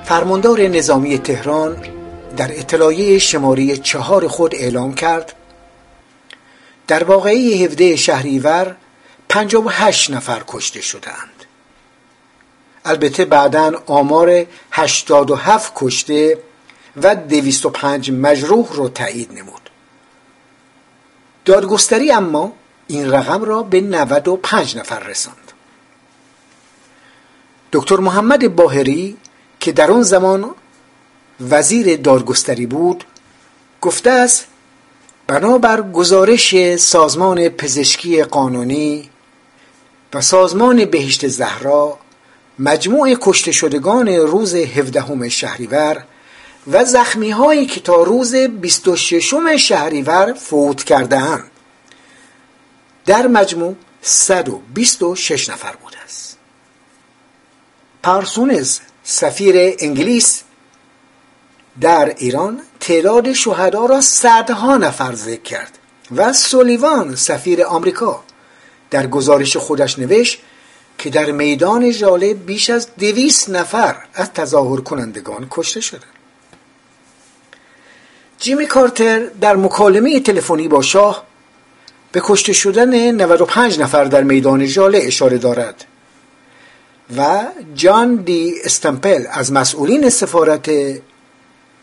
فرماندار 0.05 0.61
نظامی 0.61 1.19
تهران 1.19 1.92
در 2.37 2.59
اطلاعیه 2.59 3.19
شماره 3.19 3.77
چهار 3.77 4.29
خود 4.29 4.55
اعلام 4.55 4.95
کرد. 4.95 5.33
در 6.87 7.05
واقعه 7.05 7.65
17 7.65 7.97
شهریور 7.97 8.77
58 9.29 10.11
نفر 10.11 10.43
کشته 10.49 10.81
شدند 10.81 11.45
البته 12.85 13.25
بعدا 13.25 13.83
آمار 13.87 14.47
87 14.73 15.73
کشته 15.77 16.39
و 16.97 17.17
205 17.17 18.11
مجروح 18.11 18.73
رو 18.73 18.89
تایید 18.89 19.33
نمود. 19.33 19.71
دادگستری 21.45 22.13
اما 22.13 22.53
این 22.87 23.11
رقم 23.11 23.45
را 23.45 23.63
به 23.63 23.81
95 23.81 24.77
نفر 24.77 24.99
رساند. 24.99 25.53
دکتر 27.73 27.97
محمد 27.97 28.57
باهری 28.57 29.17
که 29.61 29.73
در 29.73 29.91
آن 29.91 30.03
زمان 30.03 30.55
وزیر 31.51 31.97
دادگستری 31.97 32.67
بود 32.67 33.05
گفته 33.81 34.11
است 34.11 34.47
بنابر 35.27 35.83
گزارش 35.83 36.77
سازمان 36.77 37.49
پزشکی 37.49 38.23
قانونی 38.23 39.11
و 40.15 40.21
سازمان 40.21 40.85
بهشت 40.85 41.29
زهرا 41.29 41.99
مجموع 42.59 43.17
کشته 43.21 43.53
شدگان 43.53 44.09
روز 44.09 44.55
17 44.55 45.29
شهریور 45.29 46.05
و 46.73 46.85
زخمی 46.85 47.31
هایی 47.31 47.67
که 47.67 47.81
تا 47.81 48.03
روز 48.03 48.35
26 48.35 49.35
شهریور 49.57 50.33
فوت 50.33 50.85
کردهاند. 50.85 51.51
در 53.07 53.27
مجموع 53.27 53.75
126 54.03 55.49
نفر 55.49 55.73
بوده 55.83 55.99
است. 56.05 56.39
پارسونز 58.03 58.79
سفیر 59.05 59.75
انگلیس 59.79 60.43
در 61.81 62.15
ایران 62.17 62.61
تعداد 62.81 63.33
شهدا 63.33 63.87
را 63.87 64.01
صدها 64.01 64.77
نفر 64.77 65.15
ذکر 65.15 65.43
کرد 65.43 65.79
و 66.17 66.33
سولیوان 66.33 67.17
سفیر 67.17 67.65
آمریکا 67.65 68.25
در 68.91 69.07
گزارش 69.07 69.57
خودش 69.57 69.99
نوشت 69.99 70.39
که 70.99 71.11
در 71.11 71.31
میدان 71.31 71.91
ژاله 71.91 72.35
بیش 72.35 72.71
از 72.71 72.89
دویست 72.99 73.51
نفر 73.51 73.97
از 74.15 74.33
تظاهر 74.33 74.81
کنندگان 74.81 75.47
کشته 75.51 75.81
شدند 75.81 76.03
جیمی 78.39 78.67
کارتر 78.67 79.27
در 79.41 79.57
مکالمه 79.57 80.21
تلفنی 80.21 80.69
با 80.69 80.83
شاه 80.83 81.25
به 82.13 82.21
کشته 82.25 82.53
شدن 82.53 83.11
95 83.11 83.81
نفر 83.81 84.05
در 84.05 84.23
میدان 84.23 84.67
ژاله 84.67 84.99
اشاره 85.03 85.39
دارد 85.39 85.85
و 87.17 87.43
جان 87.75 88.17
دی 88.17 88.55
استمپل 88.65 89.25
از 89.31 89.53
مسئولین 89.53 90.11
سفارت 90.11 90.71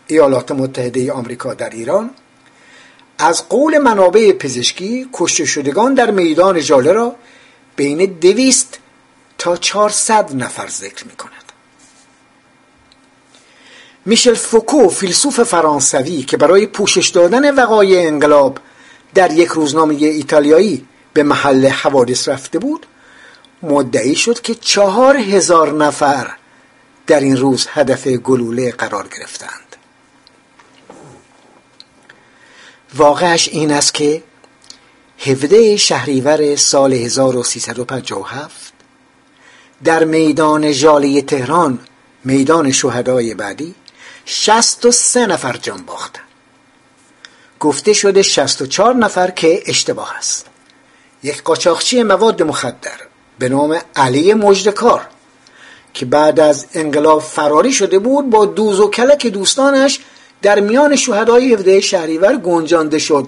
ایالات 0.09 0.51
متحده 0.51 1.11
آمریکا 1.11 1.53
در 1.53 1.69
ایران 1.69 2.09
از 3.17 3.49
قول 3.49 3.77
منابع 3.77 4.31
پزشکی 4.31 5.09
کشته 5.13 5.45
شدگان 5.45 5.93
در 5.93 6.11
میدان 6.11 6.59
ژاله 6.59 6.91
را 6.91 7.15
بین 7.75 8.05
دویست 8.05 8.79
تا 9.37 9.57
چهارصد 9.57 10.35
نفر 10.35 10.67
ذکر 10.67 11.05
می 11.05 11.11
کند 11.11 11.31
میشل 14.05 14.33
فوکو 14.33 14.89
فیلسوف 14.89 15.43
فرانسوی 15.43 16.23
که 16.23 16.37
برای 16.37 16.65
پوشش 16.65 17.07
دادن 17.07 17.55
وقایع 17.55 18.07
انقلاب 18.07 18.59
در 19.13 19.31
یک 19.31 19.47
روزنامه 19.47 19.93
ایتالیایی 19.93 20.85
به 21.13 21.23
محل 21.23 21.67
حوادث 21.67 22.27
رفته 22.29 22.59
بود 22.59 22.85
مدعی 23.63 24.15
شد 24.15 24.41
که 24.41 24.55
چهار 24.55 25.17
هزار 25.17 25.73
نفر 25.73 26.35
در 27.07 27.19
این 27.19 27.37
روز 27.37 27.67
هدف 27.69 28.07
گلوله 28.07 28.71
قرار 28.71 29.07
گرفتند. 29.07 29.68
واقعش 32.95 33.47
این 33.47 33.71
است 33.71 33.93
که 33.93 34.23
17 35.19 35.77
شهریور 35.77 36.55
سال 36.55 36.93
1357 36.93 38.73
در 39.83 40.03
میدان 40.03 40.71
ژاله 40.71 41.21
تهران 41.21 41.79
میدان 42.23 42.71
شهدای 42.71 43.33
بعدی 43.33 43.75
63 44.25 45.25
نفر 45.25 45.57
جان 45.57 45.85
باختند 45.85 46.23
گفته 47.59 47.93
شده 47.93 48.21
64 48.21 48.95
نفر 48.95 49.31
که 49.31 49.63
اشتباه 49.65 50.17
است. 50.17 50.45
یک 51.23 51.43
قاچاقچی 51.43 52.03
مواد 52.03 52.43
مخدر 52.43 52.99
به 53.39 53.49
نام 53.49 53.81
علی 53.95 54.33
مجدکار 54.33 55.07
که 55.93 56.05
بعد 56.05 56.39
از 56.39 56.65
انقلاب 56.73 57.21
فراری 57.21 57.73
شده 57.73 57.99
بود 57.99 58.29
با 58.29 58.45
دوز 58.45 58.79
و 58.79 58.89
کلک 58.89 59.27
دوستانش 59.27 59.99
در 60.41 60.59
میان 60.59 60.95
شهدای 60.95 61.53
17 61.53 61.79
شهریور 61.79 62.35
گنجانده 62.35 62.99
شد 62.99 63.27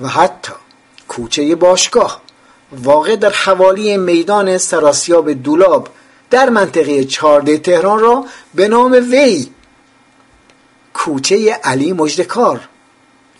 و 0.00 0.08
حتی 0.08 0.52
کوچه 1.08 1.54
باشگاه 1.54 2.22
واقع 2.72 3.16
در 3.16 3.30
حوالی 3.30 3.96
میدان 3.96 4.58
سراسیاب 4.58 5.32
دولاب 5.32 5.88
در 6.30 6.48
منطقه 6.48 7.04
چارده 7.04 7.58
تهران 7.58 7.98
را 7.98 8.26
به 8.54 8.68
نام 8.68 8.92
وی 8.92 9.50
کوچه 10.94 11.52
علی 11.64 11.92
مجدکار 11.92 12.68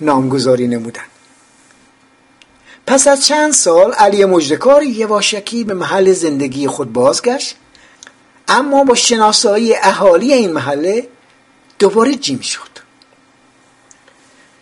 نامگذاری 0.01 0.69
نمودند. 0.69 1.05
پس 2.87 3.09
از 3.09 3.27
چند 3.27 3.53
سال 3.53 3.93
علی 3.93 4.25
مجدکار 4.25 4.83
یواشکی 4.83 5.65
به 5.65 5.75
محل 5.75 6.13
زندگی 6.13 6.67
خود 6.67 6.93
بازگشت 6.93 7.57
اما 8.49 8.85
با 8.85 8.95
شناسایی 8.95 9.75
اهالی 9.75 10.33
این 10.33 10.53
محله 10.53 11.09
دوباره 11.79 12.15
جیم 12.15 12.41
شد. 12.41 12.70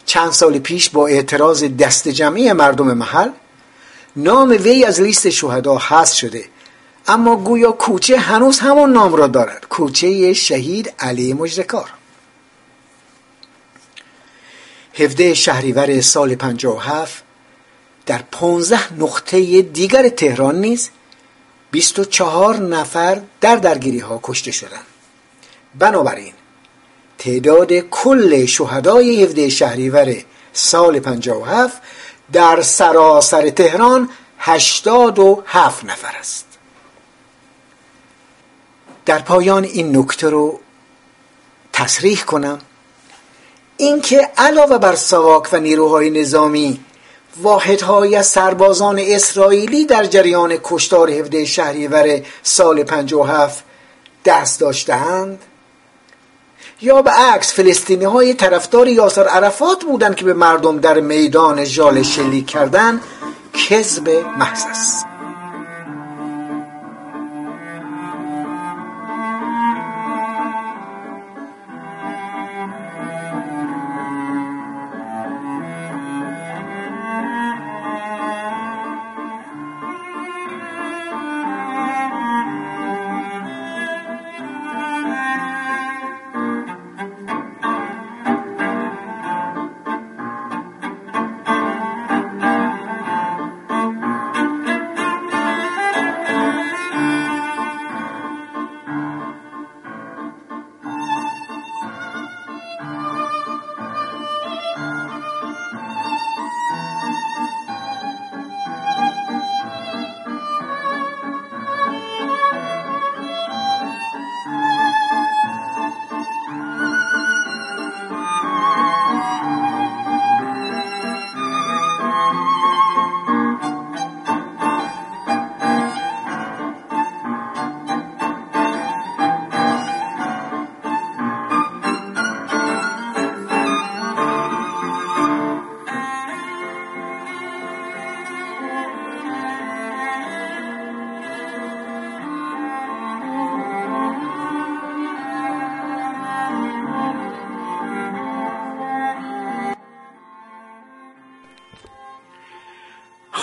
چند 0.08 0.32
سال 0.32 0.58
پیش 0.58 0.90
با 0.90 1.06
اعتراض 1.06 1.64
دست 1.64 2.08
جمعی 2.08 2.52
مردم 2.52 2.92
محل 2.92 3.30
نام 4.16 4.48
وی 4.48 4.84
از 4.84 5.00
لیست 5.00 5.30
شهدا 5.30 5.78
حذف 5.78 6.14
شده. 6.14 6.44
اما 7.06 7.36
گویا 7.36 7.72
کوچه 7.72 8.18
هنوز 8.18 8.58
همون 8.58 8.92
نام 8.92 9.14
را 9.14 9.26
دارد. 9.26 9.66
کوچه 9.68 10.32
شهید 10.32 10.92
علی 10.98 11.32
مجدکار 11.32 11.90
17 14.94 15.34
شهریور 15.34 16.00
سال 16.00 16.34
57 16.34 17.24
در 18.06 18.22
15 18.30 18.94
نقطه 18.94 19.62
دیگر 19.62 20.08
تهران 20.08 20.60
نیز 20.60 20.90
24 21.70 22.56
نفر 22.56 23.20
در 23.40 23.56
درگیری 23.56 23.98
ها 23.98 24.20
کشته 24.22 24.50
شدند. 24.50 24.86
بنابراین 25.78 26.32
تعداد 27.18 27.72
کل 27.72 28.46
شهدای 28.46 29.24
17 29.24 29.48
شهریور 29.48 30.16
سال 30.52 31.00
57 31.00 31.82
در 32.32 32.62
سراسر 32.62 33.50
تهران 33.50 34.08
87 34.38 35.84
نفر 35.84 36.16
است. 36.20 36.46
در 39.06 39.18
پایان 39.18 39.64
این 39.64 39.96
نکته 39.96 40.30
رو 40.30 40.60
تصریح 41.72 42.20
کنم. 42.22 42.58
اینکه 43.76 44.30
علاوه 44.36 44.78
بر 44.78 44.94
سواک 44.94 45.48
و 45.52 45.60
نیروهای 45.60 46.10
نظامی 46.10 46.80
واحدهایی 47.42 48.16
از 48.16 48.26
سربازان 48.26 48.98
اسرائیلی 48.98 49.86
در 49.86 50.04
جریان 50.04 50.58
کشتار 50.64 51.10
17 51.10 51.44
شهریور 51.44 52.20
سال 52.42 52.82
57 52.84 53.64
دست 54.24 54.60
داشتهاند 54.60 55.42
یا 56.80 57.02
به 57.02 57.10
عکس 57.10 57.52
فلسطینی 57.52 58.04
های 58.04 58.34
طرفدار 58.34 58.88
یاسر 58.88 59.24
عرفات 59.24 59.84
بودند 59.84 60.16
که 60.16 60.24
به 60.24 60.34
مردم 60.34 60.78
در 60.78 61.00
میدان 61.00 61.64
ژاله 61.64 62.02
شلیک 62.02 62.46
کردند 62.46 63.02
کذب 63.52 64.08
محض 64.38 64.64
است. 64.70 65.17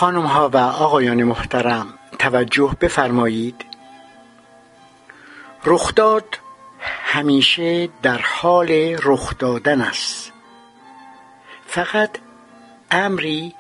خانم 0.05 0.25
ها 0.25 0.49
و 0.49 0.57
آقایان 0.57 1.23
محترم 1.23 1.93
توجه 2.19 2.75
بفرمایید. 2.81 3.65
رخداد 5.65 6.39
همیشه 6.79 7.89
در 8.01 8.17
حال 8.17 8.71
رخ 9.03 9.37
دادن 9.37 9.81
است. 9.81 10.33
فقط 11.67 12.09
امری 12.91 13.55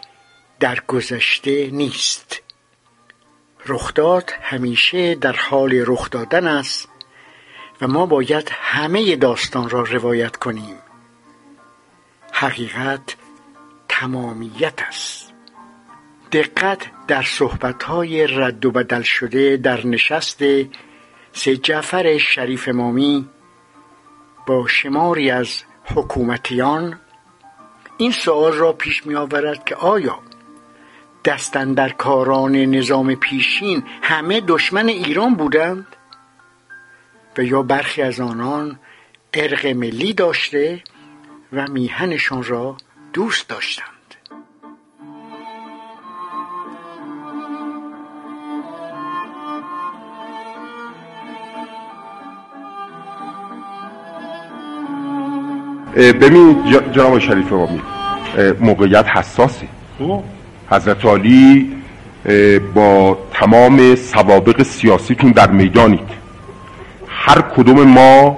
در 0.59 0.79
گذشته 0.87 1.69
نیست. 1.71 2.41
رخداد 3.65 4.31
همیشه 4.41 5.15
در 5.15 5.35
حال 5.35 5.83
رخ 5.87 6.09
دادن 6.09 6.47
است 6.47 6.89
و 7.81 7.87
ما 7.87 8.05
باید 8.05 8.49
همه 8.51 9.15
داستان 9.15 9.69
را 9.69 9.81
روایت 9.81 10.35
کنیم. 10.35 10.77
حقیقت 12.31 13.15
تمامیت 13.87 14.81
است. 14.87 15.24
دقت 16.31 16.91
در 17.07 17.21
صحبتهای 17.21 18.27
رد 18.27 18.65
و 18.65 18.71
بدل 18.71 19.01
شده 19.01 19.57
در 19.57 19.87
نشست 19.87 20.43
سید 21.33 21.61
جعفر 21.63 22.17
شریف 22.17 22.67
امامی 22.67 23.29
با 24.47 24.67
شماری 24.67 25.31
از 25.31 25.63
حکومتیان 25.95 26.99
این 27.97 28.11
سوال 28.11 28.53
را 28.53 28.73
پیش 28.73 29.05
می 29.05 29.15
آورد 29.15 29.65
که 29.65 29.75
آیا 29.75 30.19
در 31.75 31.89
کاران 31.89 32.55
نظام 32.55 33.15
پیشین 33.15 33.83
همه 34.01 34.41
دشمن 34.41 34.87
ایران 34.87 35.35
بودند 35.35 35.87
و 37.37 37.43
یا 37.43 37.61
برخی 37.61 38.01
از 38.01 38.19
آنان 38.19 38.79
ارق 39.33 39.65
ملی 39.65 40.13
داشته 40.13 40.83
و 41.53 41.67
میهنشان 41.67 42.43
را 42.43 42.77
دوست 43.13 43.49
داشتند؟ 43.49 43.94
ببین 55.95 56.55
جناب 56.91 57.19
شریف 57.19 57.53
امامی 57.53 57.81
موقعیت 58.59 59.05
حساسی 59.07 59.67
خب. 59.99 60.23
حضرت 60.71 61.05
علی 61.05 61.71
با 62.73 63.17
تمام 63.33 63.95
سوابق 63.95 64.63
سیاسیتون 64.63 65.31
در 65.31 65.51
می‌دانید. 65.51 66.09
هر 67.07 67.41
کدوم 67.41 67.83
ما 67.83 68.37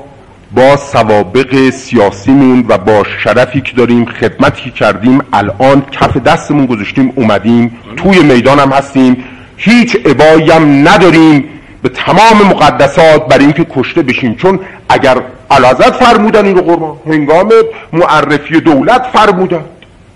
با 0.56 0.78
سوابق 0.78 1.70
سیاسیمون 1.70 2.66
و 2.68 2.78
با 2.78 3.04
شرفی 3.24 3.62
که 3.62 3.74
داریم 3.76 4.06
خدمتی 4.06 4.64
که 4.64 4.72
کردیم 4.72 5.22
الان 5.34 5.86
کف 5.92 6.18
دستمون 6.18 6.66
گذاشتیم 6.66 7.14
اومدیم 7.16 7.78
توی 7.96 8.20
میدان 8.20 8.60
هم 8.60 8.70
هستیم. 8.70 9.24
هیچ 9.58 9.96
عبایی 10.06 10.52
هم 10.52 10.88
نداریم 10.88 11.44
به 11.82 11.90
تمام 11.90 12.48
مقدسات 12.50 13.28
برای 13.28 13.44
اینکه 13.44 13.66
کشته 13.70 14.02
بشیم. 14.02 14.36
چون 14.36 14.60
اگر 14.90 15.22
علازت 15.52 15.92
فرمودن 15.92 16.46
این 16.46 16.56
رو 16.56 16.62
قربان 16.62 16.98
هنگام 17.08 17.52
معرفی 17.94 18.62
دولت 18.62 19.06
فرمودن. 19.14 19.66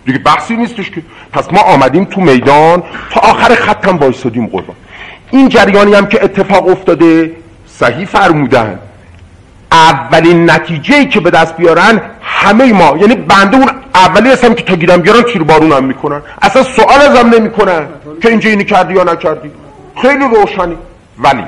دیگه 0.05 0.19
بحثی 0.19 0.55
نیستش 0.55 0.91
که. 0.91 1.01
پس 1.33 1.53
ما 1.53 1.61
آمدیم 1.61 2.05
تو 2.05 2.21
میدان 2.21 2.83
تا 3.11 3.21
آخر 3.21 3.55
ختم 3.55 3.97
بایستادیم 3.97 4.47
قربان 4.47 4.75
این 5.31 5.49
جریانی 5.49 5.93
هم 5.93 6.05
که 6.05 6.23
اتفاق 6.23 6.67
افتاده 6.67 7.31
صحیح 7.67 8.05
فرمودن. 8.05 8.79
اولین 9.71 10.51
نتیجه 10.51 10.95
ای 10.95 11.05
که 11.05 11.19
به 11.19 11.29
دست 11.29 11.57
بیارن 11.57 12.01
همه 12.21 12.73
ما 12.73 12.97
یعنی 12.97 13.15
بنده 13.15 13.57
اون 13.57 13.69
اولی 13.95 14.31
هستم 14.31 14.53
که 14.53 14.63
تا 14.63 14.75
گیرم 14.75 15.01
بیارن 15.01 15.21
تیر 15.21 15.43
بارون 15.43 15.71
هم 15.71 15.83
می‌کنن. 15.83 16.21
اصلا 16.41 16.63
سوال 16.63 17.01
ازم 17.01 17.29
نمی‌کنن 17.29 17.85
که 18.21 18.29
اینجا 18.29 18.49
اینی 18.49 18.65
کردی 18.65 18.93
یا 18.93 19.03
نکردی. 19.03 19.51
خیلی 20.01 20.25
روشنی. 20.35 20.77
ولی 21.19 21.43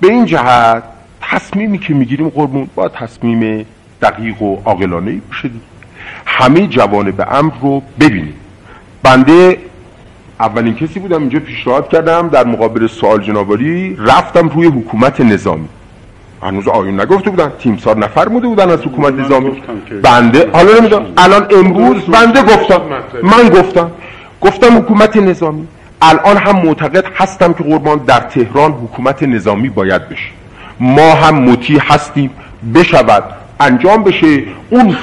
به 0.00 0.08
این 0.08 0.24
جهت 0.24 0.82
تصمیمی 1.30 1.78
که 1.78 1.94
می‌گیریم 1.94 2.28
قربون 2.28 2.68
با 2.74 2.88
تصمیم 2.88 3.66
دقیق 4.02 4.42
و 4.42 4.56
عاقلانه 4.64 5.10
ای 5.10 5.20
باشه 5.28 5.50
همه 6.26 6.66
جوانب 6.66 7.26
امر 7.30 7.52
رو 7.62 7.82
ببینیم. 8.00 8.34
بنده 9.02 9.58
اولین 10.40 10.74
کسی 10.74 11.00
بودم 11.00 11.20
اینجا 11.20 11.40
پیشنهاد 11.40 11.88
کردم 11.88 12.28
در 12.28 12.44
مقابل 12.44 12.86
سوال 12.86 13.22
جنابالی 13.22 13.96
رفتم 13.98 14.48
روی 14.48 14.66
حکومت 14.66 15.20
نظامی. 15.20 15.68
هنوز 16.42 16.68
آیون 16.68 17.00
نگفته 17.00 17.30
بودن 17.30 17.52
تیمسار 17.58 17.98
نفرموده 17.98 18.46
بودن 18.48 18.70
از 18.70 18.80
حکومت 18.80 19.14
نظامی. 19.14 19.62
بنده 20.02 20.50
حالا 20.52 20.78
نمی‌دونم. 20.78 21.06
الان 21.16 21.46
امروز 21.50 22.02
بنده 22.02 22.42
گفتم. 22.42 22.80
من 23.22 23.48
گفتم. 23.48 23.90
گفتم 24.40 24.78
حکومت 24.78 25.16
نظامی. 25.16 25.66
الان 26.02 26.36
هم 26.36 26.56
معتقد 26.66 27.04
هستم 27.14 27.52
که 27.52 27.64
قربان 27.64 27.98
در 27.98 28.20
تهران 28.20 28.72
حکومت 28.72 29.22
نظامی 29.22 29.68
باید 29.68 30.08
بشه. 30.08 30.39
ما 30.80 31.12
هم 31.14 31.34
مطیع 31.34 31.78
هستیم 31.88 32.30
بشود 32.74 33.24
انجام 33.60 34.04
بشه. 34.04 34.42
اون 34.70 34.96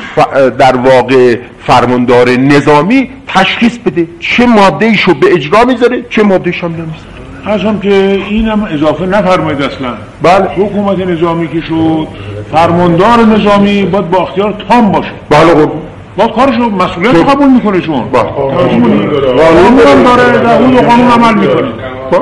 در 0.60 0.76
واقع 0.76 1.36
فرماندار 1.68 2.30
نظامی 2.30 3.10
تشخیص 3.28 3.78
بده 3.78 4.08
چه 4.20 4.46
ماده 4.46 4.86
ایشو 4.86 5.14
به 5.14 5.34
اجرا 5.34 5.64
می‌ذاره 5.66 6.04
چه 6.10 6.24
ماده 6.24 6.52
هم 6.52 6.72
نمی‌ذاره. 6.72 7.70
هم 7.70 7.80
که 7.80 8.20
اینم 8.30 8.64
اضافه 8.64 9.06
نفرمایید 9.06 9.62
اصلا. 9.62 9.94
بله. 10.22 10.46
حکومت 10.46 11.00
نظامی 11.00 11.48
که 11.48 11.62
شد 11.62 12.08
فرماندار 12.52 13.20
نظامی 13.20 13.84
باید 13.84 14.10
با 14.10 14.18
اختیار 14.18 14.54
تام 14.70 14.92
باشه. 14.92 15.12
بله 15.30 15.40
خب 15.40 15.72
با 16.18 16.28
کارشو 16.28 16.70
مسئولیت 16.70 17.14
خب. 17.14 17.30
قبول 17.30 17.48
می‌کنه 17.48 17.82
شما. 17.82 18.02
بله. 18.02 18.22
قانون 18.24 20.04
داره 20.04 20.40
در 20.40 20.58
اون 20.58 20.82
قانون 20.82 21.12
عمل 21.12 21.34
می‌کنه. 21.34 21.68
خب. 22.12 22.22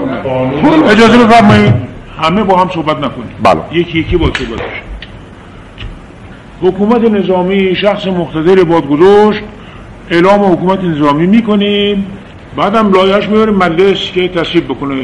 اجازه 0.89 1.17
بفرمایید. 1.17 1.85
همه 2.21 2.43
با 2.43 2.58
هم 2.58 2.69
صحبت 2.73 2.97
نکنیم. 2.97 3.36
بله. 3.43 3.60
یکی 3.71 3.99
یکی 3.99 4.17
با 4.17 4.25
صحبت 4.25 4.62
حکومت 6.62 7.12
نظامی 7.12 7.75
شخص 7.75 8.08
مقتدر 8.08 8.63
بادگذاشت. 8.63 9.41
اعلام 10.10 10.54
حکومت 10.54 10.84
نظامی 10.84 11.28
می‌کنیم. 11.28 12.06
بعدم 12.58 12.91
لایش 12.91 13.30
می‌بریم 13.30 13.56
مجلس 13.56 14.12
که 14.12 14.28
تصویب 14.28 14.65
بکنه. 14.65 14.95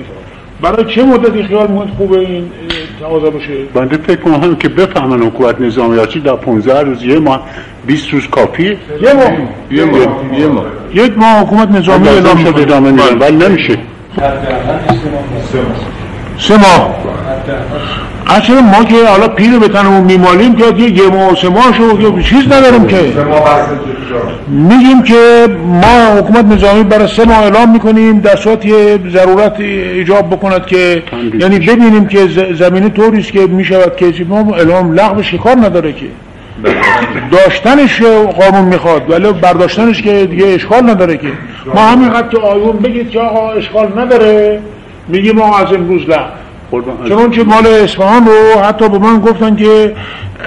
برای 0.61 0.95
چه 0.95 1.03
مدتی 1.03 1.43
خیال 1.43 1.67
می‌کنید 1.67 1.93
خوبه 1.97 2.19
این 2.19 2.51
تقاضا 2.99 3.29
بشه 3.29 3.53
بنده 3.73 3.97
فکر 3.97 4.21
کنم 4.21 4.55
که 4.55 4.69
بفهمن 4.69 5.23
حکومت 5.23 5.61
نظامی 5.61 5.97
یا 5.97 6.05
چی 6.05 6.19
در 6.19 6.35
15 6.35 6.81
روز 6.81 7.03
یه 7.03 7.19
ماه 7.19 7.47
20 7.87 8.09
روز 8.09 8.27
کافی 8.27 8.63
یه 8.63 8.77
ماه. 9.13 9.31
یه 9.71 9.85
ماه. 9.85 10.39
یه 10.39 10.47
ماه. 10.47 10.65
یک 10.93 11.17
ماه 11.17 11.39
حکومت 11.41 11.71
نظامی 11.71 12.07
اعلام 12.07 12.37
شده. 12.37 12.61
ادامه 12.61 12.91
میدن 12.91 13.17
ولی 13.19 13.37
نمیشه. 13.37 13.77
سه 16.37 16.57
ماه. 16.57 16.95
اصلا 18.27 18.61
ما 18.61 18.83
که 18.83 18.95
حالا 19.07 19.27
پیر 19.27 19.59
به 19.59 19.67
تنمون 19.67 20.03
میمالیم 20.03 20.55
که 20.55 20.83
یه 20.83 21.09
ماه 21.09 21.31
و 21.31 21.35
سه 21.35 21.49
ماه 21.49 21.73
شو 21.77 22.21
چیز 22.21 22.47
نداریم 22.47 22.87
که. 22.87 23.13
میگیم 24.47 25.03
که 25.03 25.47
ما 25.65 26.19
حکومت 26.19 26.45
نظامی 26.45 26.83
برای 26.83 27.07
سه 27.07 27.25
ماه 27.25 27.39
اعلام 27.39 27.71
می‌کنیم 27.71 28.19
در 28.19 28.35
صورت 28.35 28.63
ضرورت 29.09 29.59
ایجاب 29.59 30.29
بکند 30.29 30.65
که 30.65 31.03
یعنی 31.39 31.59
ببینیم 31.59 32.07
که 32.07 32.19
زمینه 32.53 32.89
طوریست 32.89 33.31
که 33.31 33.39
می‌شود 33.39 33.95
که 33.95 34.25
ما 34.29 34.55
اعلام 34.55 34.93
لغوش 34.93 35.33
کار 35.33 35.55
نداره 35.55 35.93
که. 35.93 36.05
داشتنش 37.31 38.01
قانون 38.39 38.65
می‌خواد 38.65 39.09
ولی 39.09 39.31
برداشتنش 39.31 40.01
که 40.01 40.25
دیگه 40.25 40.47
اشکال 40.47 40.89
نداره 40.89 41.17
که. 41.17 41.27
ما 41.75 41.81
همینقدر 41.81 42.27
که 42.27 42.37
آیون 42.37 42.77
بگید 42.77 43.09
که 43.09 43.19
آقا 43.19 43.51
اشکال 43.51 43.87
نداره. 43.99 44.59
میگیم 45.07 45.35
ما 45.35 45.57
از 45.57 45.73
امروز 45.73 46.01
لغو 46.09 47.09
چون 47.09 47.31
که 47.31 47.43
مال 47.43 47.67
اصفهان 47.67 48.25
رو 48.25 48.61
حتی 48.61 48.89
به 48.89 48.97
من 48.97 49.19
گفتن 49.19 49.55
که 49.55 49.95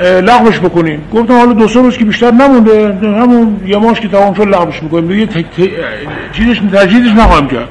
لغوش 0.03 0.61
بکنیم. 0.61 1.03
گفتم 1.15 1.39
حالا 1.39 1.53
دو 1.53 1.69
سه 1.69 1.81
روز 1.81 1.99
که 1.99 2.05
بیشتر 2.05 2.31
نمونده 2.31 2.99
همون 3.03 3.61
یه 3.67 3.77
ماش 3.77 4.01
که 4.01 4.09
تمام 4.09 4.35
شد 4.35 4.49
لغوش 4.49 4.83
می‌کنیم. 4.83 5.09
دیگه 5.09 5.29
چیزش 6.33 6.61
تجدیدش 6.73 7.11
نخواهم 7.11 7.49
کرد. 7.49 7.69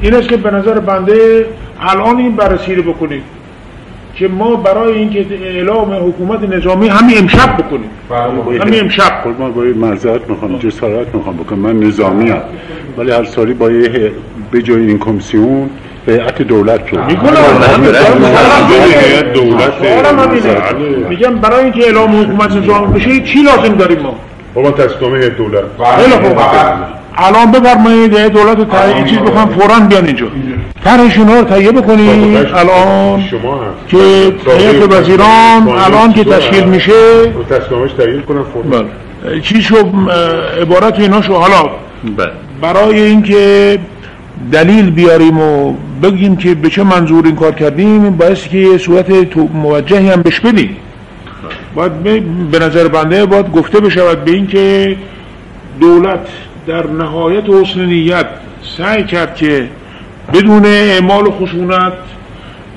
این 0.00 0.14
است 0.14 0.28
که 0.28 0.36
به 0.36 0.50
نظر 0.50 0.78
بنده 0.78 1.46
الان 1.80 2.16
این 2.16 2.36
بررسی 2.36 2.74
رو 2.74 2.92
بکنیم 2.92 3.22
که 4.14 4.28
ما 4.28 4.56
برای 4.56 4.98
اینکه 4.98 5.26
اعلام 5.42 5.92
حکومت 5.92 6.54
نظامی 6.54 6.88
همین 6.88 7.18
امشب 7.18 7.56
بکنیم. 7.56 7.90
بله. 8.10 8.62
همین 8.62 8.80
امشب. 8.80 9.12
ما 9.38 9.48
باید 9.48 9.76
معذرت 9.76 10.30
می‌خوام 10.30 10.58
جسارت 10.58 11.14
می‌خوام 11.14 11.36
بکنم. 11.36 11.58
من 11.58 11.80
نظامی 11.80 12.30
هم 12.30 12.40
ولی 12.98 13.10
هر 13.10 13.24
سالی 13.24 13.54
با 13.54 13.70
به 14.50 14.62
جای 14.62 14.86
این 14.86 14.98
کمیسیون 14.98 15.70
هیئت 16.06 16.42
دولت 16.42 16.86
شد. 16.86 16.98
دولت. 19.34 19.72
میگم 21.08 21.34
برای 21.34 21.64
اینکه 21.64 21.80
اعلام 21.80 22.20
حکومت 22.20 22.52
نظام 22.52 22.92
بشه 22.92 23.20
چی 23.20 23.42
لازم 23.42 23.74
داریم 23.74 23.98
ما. 23.98 24.14
بابا 24.54 24.70
تصمیم 24.70 25.28
دولت. 25.28 25.64
خوب. 26.22 26.38
الان 27.18 27.50
بفرمایید 27.50 28.26
دولت 28.26 28.74
این 28.74 29.04
چیز 29.04 29.18
بخوام 29.18 29.48
فورا 29.48 29.80
بیان 29.80 30.06
اینجا. 30.06 30.26
طرحشون 30.84 31.28
رو 31.28 31.44
تهیه 31.44 31.72
بکنید. 31.72 32.36
الان 32.36 33.22
که 33.88 34.32
هیئت 34.58 34.92
وزیران 34.92 35.68
الان 35.68 36.12
که 36.12 36.24
تشکیل 36.24 36.64
میشه. 36.64 36.92
تصمیمش 37.50 37.92
تهیه 37.92 38.22
کنن 38.22 38.42
فورا. 38.42 38.84
چی 39.42 39.62
شو 39.62 39.76
عبارت 40.62 41.00
اینا 41.00 41.22
شو. 41.22 41.34
حالا 41.34 41.70
برای 42.60 43.00
اینکه 43.00 43.78
دلیل 44.52 44.90
بیاریم 44.90 45.38
و 45.38 45.74
بگیم 46.02 46.36
که 46.36 46.54
به 46.54 46.70
چه 46.70 46.82
منظور 46.82 47.26
این 47.26 47.36
کار 47.36 47.52
کردیم 47.52 48.16
باعث 48.16 48.48
که 48.48 48.58
یه 48.58 48.78
صورت 48.78 49.36
موجهی 49.36 50.08
هم 50.08 50.22
بهش 50.22 50.40
بدیم. 50.40 50.76
باید 51.74 51.92
به 52.50 52.58
نظر 52.58 52.88
بنده 52.88 53.26
باید 53.26 53.52
گفته 53.52 53.80
بشود 53.80 54.24
به 54.24 54.30
این 54.30 54.46
که 54.46 54.96
دولت 55.80 56.28
در 56.66 56.86
نهایت 56.86 57.44
حسن 57.48 57.84
نیت 57.84 58.26
سعی 58.78 59.04
کرد 59.04 59.34
که 59.36 59.68
بدون 60.32 60.64
اعمال 60.64 61.30
خشونت 61.30 61.92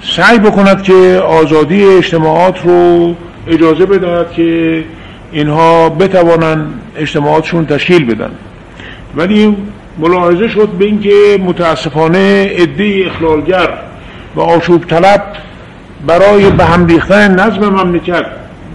سعی 0.01 0.39
بکند 0.39 0.83
که 0.83 1.21
آزادی 1.27 1.83
اجتماعات 1.83 2.65
رو 2.65 3.15
اجازه 3.47 3.85
بدهد 3.85 4.31
که 4.31 4.83
اینها 5.31 5.89
بتوانند 5.89 6.73
اجتماعاتشون 6.97 7.65
تشکیل 7.65 8.05
بدن. 8.05 8.31
ولی 9.15 9.55
ملاحظه 9.99 10.47
شد 10.47 10.67
به 10.67 10.85
اینکه 10.85 11.39
متاسفانه 11.43 12.51
عده 12.57 13.03
اخلالگر 13.05 13.73
و 14.35 14.39
آشوب 14.41 14.85
طلب 14.85 15.23
برای 16.07 16.49
به 16.49 16.65
هم 16.65 16.85
ریختن 16.85 17.39
نظم 17.39 17.69
مملکت 17.69 18.25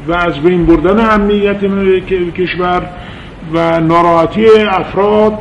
و 0.08 0.12
از 0.12 0.38
بین 0.38 0.66
بردن 0.66 1.10
امنیت 1.10 1.60
کشور 2.37 2.82
و 3.52 3.80
ناراحتی 3.80 4.46
افراد 4.70 5.38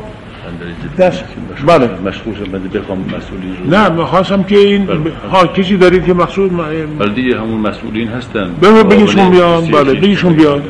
دست 0.98 1.24
بله. 1.66 1.88
مشغول 2.04 2.34
بنده 2.34 2.78
بخوام 2.78 2.98
مسئولین 2.98 3.56
رو 3.56 3.70
نه 3.70 3.88
می‌خواستم 3.88 4.42
که 4.42 4.58
این 4.58 4.88
ها 5.32 5.46
کسی 5.46 5.76
دارید 5.76 6.04
که 6.06 6.14
مخصوص 6.14 6.50
ولی 6.98 7.14
دیگه 7.14 7.40
همون 7.40 7.60
مسئولین 7.60 8.08
هستن. 8.08 8.50
بگیشون 8.90 9.30
بیان. 9.30 9.66
بله 9.66 9.94
بگیشون 9.94 10.32
بیان. 10.32 10.62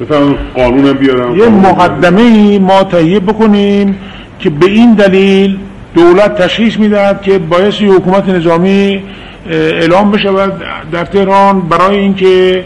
بفهم 0.00 0.34
قانونم 0.54 0.92
بیارم. 0.92 1.36
یه 1.36 1.48
مقدمه 1.48 2.22
ای 2.22 2.58
ما 2.58 2.84
تهیه 2.84 3.20
بکنیم 3.20 3.98
که 4.38 4.50
به 4.50 4.66
این 4.66 4.94
دلیل 4.94 5.58
دولت 5.94 6.42
تشخیص 6.42 6.78
می‌دهد 6.78 7.22
که 7.22 7.38
بایستی 7.38 7.86
حکومت 7.86 8.28
نظامی 8.28 9.02
اعلام 9.50 10.10
بشود 10.10 10.52
در 10.92 11.04
تهران 11.04 11.60
برای 11.60 11.98
اینکه 11.98 12.64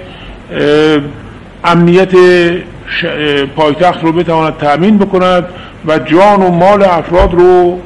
امنیت 1.64 2.12
پایتخت 3.56 4.04
رو 4.04 4.12
بتواند 4.12 4.56
تأمین 4.56 4.98
بکند 4.98 5.44
و 5.86 5.98
جان 5.98 6.42
و 6.42 6.50
مال 6.50 6.82
افراد 6.82 7.34
رو 7.34 7.78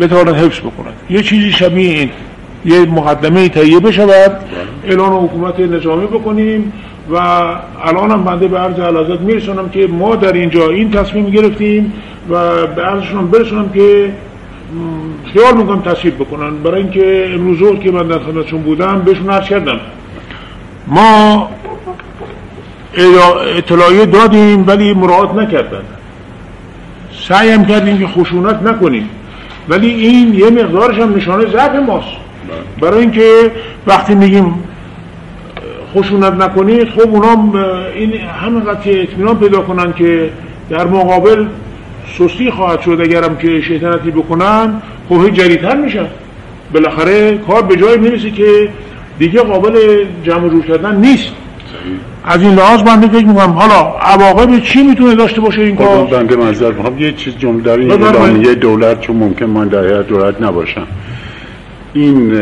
بتواند 0.00 0.34
حفظ 0.34 0.58
بکند. 0.60 0.94
یه 1.10 1.22
چیزی 1.22 1.52
شبیه 1.52 1.90
این. 1.90 2.10
یه 2.64 2.80
مقدمه 2.80 3.48
تهیه 3.48 3.80
بشود. 3.80 4.32
اعلان 4.84 5.12
حکومت 5.12 5.60
نظامی 5.60 6.06
بکنیم. 6.06 6.72
و 7.10 7.16
الان 7.84 8.10
هم 8.10 8.24
بنده 8.24 8.48
به 8.48 8.58
عرض 8.58 8.80
علازت 8.80 9.20
میرسونم 9.20 9.68
که 9.68 9.86
ما 9.86 10.16
در 10.16 10.32
اینجا 10.32 10.68
این 10.68 10.90
تصمیم 10.90 11.30
گرفتیم 11.30 11.92
و 12.30 12.66
به 12.66 12.82
عرضشون 12.82 13.26
برسونم 13.26 13.68
که 13.68 14.12
خیال 15.32 15.56
می‌کنم 15.56 15.82
تصویب 15.82 16.14
بکنن. 16.14 16.56
برای 16.56 16.82
اینکه 16.82 17.30
امروز 17.34 17.80
که 17.80 17.90
من 17.90 18.08
در 18.08 18.18
خدمتشون 18.18 18.62
بودم 18.62 19.02
بهشون 19.04 19.30
عرض 19.30 19.48
کردم. 19.48 19.80
ما 20.86 21.48
اطلاع- 22.94 23.56
اطلاعیه 23.56 24.06
دادیم 24.06 24.64
ولی 24.66 24.94
مراعات 24.94 25.34
نکردن. 25.34 25.82
سعی 27.28 27.50
هم 27.50 27.66
کردیم 27.66 27.98
که 27.98 28.06
خشونت 28.06 28.62
نکنیم. 28.62 29.08
ولی 29.68 29.90
این 29.90 30.34
یه 30.34 30.50
مقدارش 30.50 30.98
هم 30.98 31.16
نشانه 31.16 31.46
ضعف 31.50 31.74
ماست. 31.86 32.06
برای 32.80 33.00
اینکه 33.00 33.52
وقتی 33.86 34.14
میگیم 34.14 34.54
خشونت 35.96 36.32
نکنید 36.32 36.88
خب 36.88 37.08
اونا 37.08 37.52
این 37.94 38.12
همینقدر 38.12 38.80
که 38.80 39.02
اطمینان 39.02 39.38
پیدا 39.38 39.60
کنن 39.60 39.92
که 39.92 40.30
در 40.70 40.86
مقابل 40.86 41.46
سستی 42.18 42.50
خواهد 42.50 42.80
شد 42.80 42.98
اگرم 43.02 43.36
که 43.36 43.60
شیطنتی 43.60 44.10
بکنن 44.10 44.82
خب 45.08 45.30
جریتر 45.30 45.76
میشن. 45.76 46.06
بالاخره 46.74 47.38
کار 47.38 47.62
به 47.62 47.76
جای 47.76 47.98
می‌رسه 47.98 48.30
که 48.30 48.68
دیگه 49.18 49.40
قابل 49.40 50.04
جمع 50.24 50.48
جور 50.48 50.64
کردن 50.64 50.96
نیست. 50.96 51.32
از 52.24 52.42
این 52.42 52.54
لحاظ 52.54 52.82
من 52.82 53.00
فکر 53.00 53.24
می‌کنم 53.24 53.50
حالا 53.50 53.98
عواقب 54.00 54.58
چی 54.58 54.82
می‌تونه 54.82 55.14
داشته 55.14 55.40
باشه 55.40 55.60
این 55.60 55.76
کار؟ 55.76 56.06
بنده 56.06 56.36
منظر 56.36 56.72
می‌خوام. 56.72 56.98
یه 56.98 57.12
چیز 57.12 57.36
جمله 57.38 57.62
در 57.62 57.76
این. 57.76 57.92
اعلامیه 58.02 58.54
دولت 58.54 59.00
چون 59.00 59.16
ممکن 59.16 59.44
من 59.46 59.68
در 59.68 60.02
دولت 60.02 60.42
نباشم. 60.42 60.86
این 61.94 62.38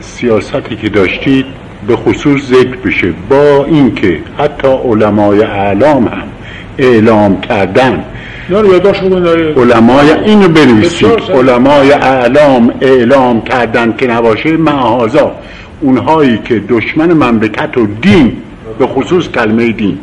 سیاستی 0.00 0.76
که 0.76 0.88
داشتید 0.88 1.46
به 1.86 1.96
خصوص 1.96 2.40
ذکر 2.42 2.76
بشه 2.84 3.12
با 3.30 3.64
اینکه 3.64 4.18
حتی 4.38 4.68
علمای 4.68 5.42
اعلام 5.42 6.08
هم 6.08 6.22
اعلام 6.78 7.40
کردن. 7.40 8.04
علمای 9.56 10.10
اینو 10.12 10.48
بنویسید. 10.48 11.08
علمای 11.34 11.92
اعلام 11.92 12.72
اعلام 12.80 13.42
کردن 13.42 13.94
که 13.98 14.06
نباشه 14.06 14.56
معهازا 14.56 15.32
اونهایی 15.80 16.38
که 16.44 16.62
دشمن 16.68 17.12
مملکت 17.12 17.78
و 17.78 17.86
دین 18.02 18.32
به 18.78 18.86
خصوص 18.86 19.28
کلمه 19.28 19.72
دین 19.72 19.98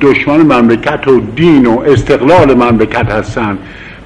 دشمن 0.00 0.36
مملکت 0.36 1.08
و 1.08 1.20
دین 1.36 1.66
و 1.66 1.80
استقلال 1.80 2.54
مملکت 2.54 3.10
هستن 3.10 3.58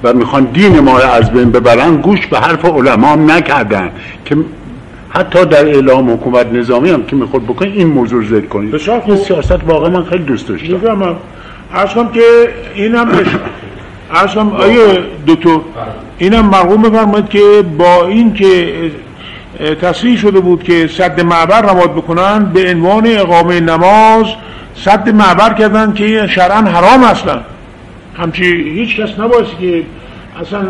و 0.02 0.12
می‌خوان 0.12 0.44
دین 0.44 0.80
ما 0.80 0.98
رو 0.98 1.10
از 1.10 1.30
بین 1.30 1.50
ببرن 1.50 1.96
گوش 1.96 2.26
به 2.26 2.38
حرف 2.38 2.64
علما 2.64 3.14
نکردن 3.14 3.90
که 4.24 4.36
حتی 5.10 5.44
در 5.44 5.66
اعلام 5.66 6.10
حکومت 6.10 6.46
نظامی 6.52 6.90
هم 6.90 7.02
که 7.06 7.16
می‌خواد 7.16 7.42
بکنه 7.42 7.68
این 7.68 7.86
موضوع 7.86 8.22
رو 8.22 8.28
ذکر 8.28 8.46
کنید. 8.46 8.70
بسیار 8.70 9.00
خوب. 9.00 9.16
سیاست 9.16 9.64
واقعا 9.66 9.90
من 9.90 10.04
خیلی 10.04 10.24
دوست 10.24 10.48
داشتم. 10.48 10.72
می‌فهمم 10.72 11.16
که 12.12 12.22
اینم 12.74 13.08
کنم 14.34 14.52
آیه 14.52 14.98
دکتر 15.26 15.58
اینم 16.18 16.46
مرغوم 16.46 16.82
بفرمایید 16.82 17.28
که 17.28 17.64
با 17.78 18.06
این 18.06 18.34
که 18.34 18.72
تصریح 19.82 20.16
شده 20.16 20.40
بود 20.40 20.62
که 20.62 20.86
صد 20.86 21.20
معبر 21.20 21.60
رماد 21.60 21.94
بکنن 21.94 22.44
به 22.44 22.70
عنوان 22.70 23.06
اقامه 23.06 23.60
نماز 23.60 24.26
صد 24.74 25.08
معبر 25.08 25.54
کردن 25.54 25.92
که 25.92 26.26
شرعا 26.26 26.62
حرام 26.62 27.04
اصلا. 27.04 27.40
همچی 28.18 28.44
هیچ 28.54 29.00
کس 29.00 29.18
نبایستی 29.18 29.56
که 29.60 29.82
اصلا 30.40 30.60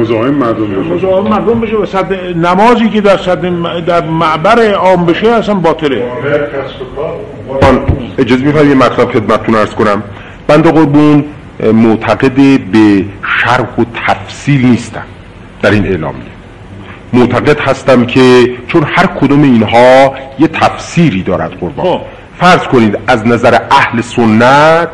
مزاحم 0.00 0.34
مردم 0.34 0.66
بشه. 0.66 0.94
مزاحم 0.94 1.28
مردم 1.28 1.60
بشه 1.60 1.76
و 1.76 1.86
صد 1.86 2.12
نمازی 2.36 2.88
که 2.88 3.00
در 3.00 3.16
صد 3.16 3.40
در 3.84 4.04
معبر 4.04 4.72
عام 4.72 5.06
بشه 5.06 5.28
اصلا 5.28 5.54
باطله. 5.54 6.02
اجازه 8.18 8.44
میفرمایید 8.44 8.70
یه 8.70 8.86
مطلب 8.86 9.10
خدمتتون 9.10 9.54
ارز 9.54 9.74
کنم؟ 9.74 10.02
بنده 10.46 10.72
قربون 10.72 11.24
معتقد 11.72 12.60
به 12.72 13.04
شرح 13.38 13.80
و 13.80 13.84
تفصیل 14.06 14.66
نیستم. 14.66 15.04
در 15.62 15.70
این 15.70 15.86
اعلامیه 15.86 16.34
معتقد 17.12 17.60
هستم 17.60 18.06
که 18.06 18.50
چون 18.68 18.82
هر 18.96 19.06
کدوم 19.06 19.42
اینها 19.42 20.14
یه 20.38 20.48
تفسیری 20.48 21.22
دارد 21.22 21.50
قربان. 21.60 21.86
خب. 21.86 22.00
فرض 22.40 22.62
کنید 22.62 22.98
از 23.06 23.26
نظر 23.26 23.58
اهل 23.70 24.00
سنت 24.00 24.88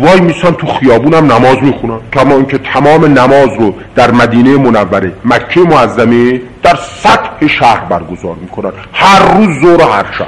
وای 0.00 0.20
میسن 0.20 0.50
تو 0.50 0.66
خیابونم 0.66 1.32
نماز 1.32 1.56
می‌خونن 1.62 1.98
کما 2.12 2.34
اینکه 2.34 2.58
تمام 2.58 3.04
نماز 3.04 3.48
رو 3.58 3.74
در 3.94 4.10
مدینه 4.10 4.56
منوره 4.56 5.12
مکه 5.24 5.60
معظمه 5.60 6.40
در 6.62 6.78
سطح 7.02 7.46
شهر 7.46 7.80
برگزار 7.80 8.34
می‌کنن. 8.40 8.70
هر 8.92 9.34
روز 9.34 9.60
ظهر 9.62 9.88
و 9.88 9.92
هر 9.92 10.04
شب. 10.18 10.26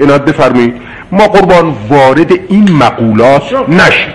عنایت 0.00 0.24
بفرمایید 0.24 0.74
ما 1.12 1.26
قربان 1.26 1.74
وارد 1.88 2.32
این 2.48 2.72
مقولات 2.72 3.42
نشیم. 3.68 4.12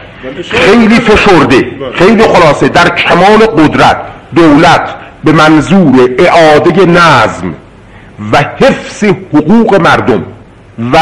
خیلی 0.51 0.99
فشرده 0.99 1.65
خیلی 1.93 2.23
خلاصه. 2.23 2.69
در 2.69 2.89
کمال 2.89 3.37
قدرت 3.37 3.97
دولت 4.35 4.95
به 5.23 5.31
منظور 5.31 6.09
اعاده 6.19 6.85
نظم 6.85 7.53
و 8.31 8.37
حفظ 8.37 9.03
حقوق 9.33 9.81
مردم 9.81 10.25
و 10.93 10.97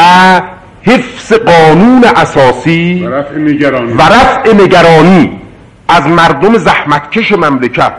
حفظ 0.85 1.33
قانون 1.33 2.03
اساسی 2.15 3.07
رفع 3.11 3.37
نگرانی. 3.37 3.93
و 3.93 4.01
رفع 4.01 4.53
نگرانی 4.53 5.39
از 5.87 6.07
مردم 6.07 6.57
زحمتکش 6.57 7.31
مملکت 7.31 7.93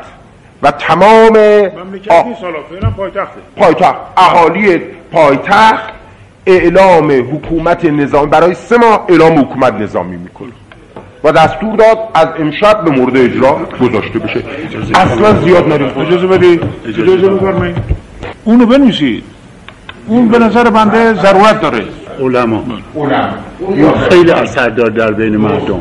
و 0.62 0.70
تمام 0.70 1.32
مملکت 1.32 2.10
آ- 2.10 2.22
پایتخته. 2.96 3.40
پایتخت 3.56 3.96
اهالی 4.16 4.78
پایتخت 5.12 5.92
اعلام 6.46 7.10
حکومت 7.10 7.84
نظامی 7.84 8.26
برای 8.30 8.54
سه 8.54 8.76
ماه 8.76 9.06
اعلام 9.08 9.38
حکومت 9.38 9.74
نظامی 9.74 10.16
می‌کنه. 10.16 10.52
و 11.24 11.32
دستور 11.32 11.76
داد 11.76 11.98
از 12.14 12.28
امشب 12.38 12.84
به 12.84 12.90
مورد 12.90 13.16
اجرا 13.16 13.58
گذاشته 13.80 14.18
بشه. 14.18 14.42
اصلا 14.94 15.40
زیاد 15.44 15.68
نریم. 15.68 15.98
اجازه 15.98 16.26
بدید 16.26 16.62
اجازه 16.88 17.28
بفرمایید. 17.28 17.76
اونو 18.44 18.66
بنویسید. 18.66 19.24
اون 20.06 20.28
به 20.28 20.38
نظر 20.38 20.70
بنده 20.70 21.14
ضرورت 21.14 21.60
داره. 21.60 21.84
علما. 22.20 22.64
خیلی 24.10 24.30
اثر 24.30 24.68
در 24.68 25.12
بین 25.12 25.36
مردم. 25.36 25.80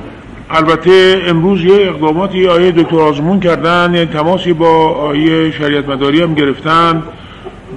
البته 0.50 1.22
امروز 1.28 1.64
یه 1.64 1.74
اقداماتی 1.74 2.48
آیه 2.48 2.72
دکتر 2.72 3.00
آزمون 3.00 3.40
کردن 3.40 3.92
یعنی 3.94 4.06
تماسی 4.06 4.54
با 4.54 4.90
آیه 4.90 5.52
شریعت 5.52 5.90
مداری 5.90 6.22
هم 6.22 6.34
گرفتن 6.34 7.04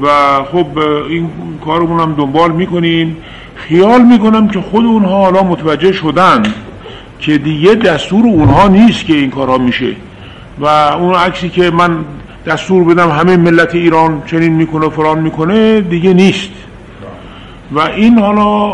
و 0.02 0.08
خب 0.52 0.78
این 1.08 1.30
کارمون 1.64 2.00
هم 2.00 2.14
دنبال 2.18 2.52
می‌کنیم 2.52 3.16
خیال 3.54 4.02
می‌کنم 4.02 4.48
که 4.48 4.60
خود 4.60 4.84
اونها 4.84 5.24
حالا 5.24 5.42
متوجه 5.42 5.92
شدن 5.92 6.42
که 7.20 7.38
دیگه 7.38 7.74
دستور 7.74 8.26
اونها 8.26 8.68
نیست 8.68 9.04
که 9.04 9.14
این 9.14 9.30
کارها 9.30 9.58
میشه. 9.58 9.96
و 10.60 10.66
اون 10.66 11.14
عکسی 11.14 11.48
که 11.48 11.70
من 11.70 12.04
دستور 12.46 12.84
بدم 12.84 13.08
همه 13.08 13.36
ملت 13.36 13.74
ایران 13.74 14.22
چنین 14.26 14.52
می‌کنه 14.52 14.86
و 14.86 14.90
فلان 14.90 15.18
می‌کنه 15.18 15.80
دیگه 15.80 16.14
نیست. 16.14 16.50
و 17.72 17.80
این 17.80 18.18
حالا 18.18 18.72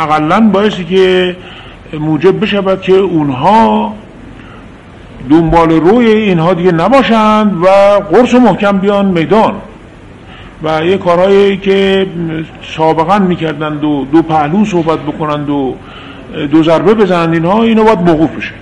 اقلا 0.00 0.40
باعثی 0.40 0.84
که 0.84 1.36
موجب 2.00 2.40
بشود 2.40 2.80
که 2.80 2.92
اونها 2.92 3.94
دنبال 5.30 5.70
روی 5.70 6.06
اینها 6.06 6.54
دیگه 6.54 6.72
نباشند 6.72 7.62
و 7.62 7.66
قرص 8.00 8.34
و 8.34 8.38
محکم 8.38 8.78
بیان 8.78 9.06
میدان. 9.06 9.54
و 10.62 10.84
یه 10.84 10.98
کارهایی 10.98 11.56
که 11.56 12.06
سابقا 12.76 13.18
می‌کردند 13.18 13.84
و 13.84 14.06
دو 14.12 14.22
پهلو 14.22 14.64
صحبت 14.64 14.98
بکنند 14.98 15.50
و 15.50 15.74
دو 16.52 16.62
ضربه 16.62 16.94
بزنند 16.94 17.34
اینها 17.34 17.62
اینو 17.62 17.84
باید 17.84 17.98
موقوف 17.98 18.30
بشه. 18.36 18.52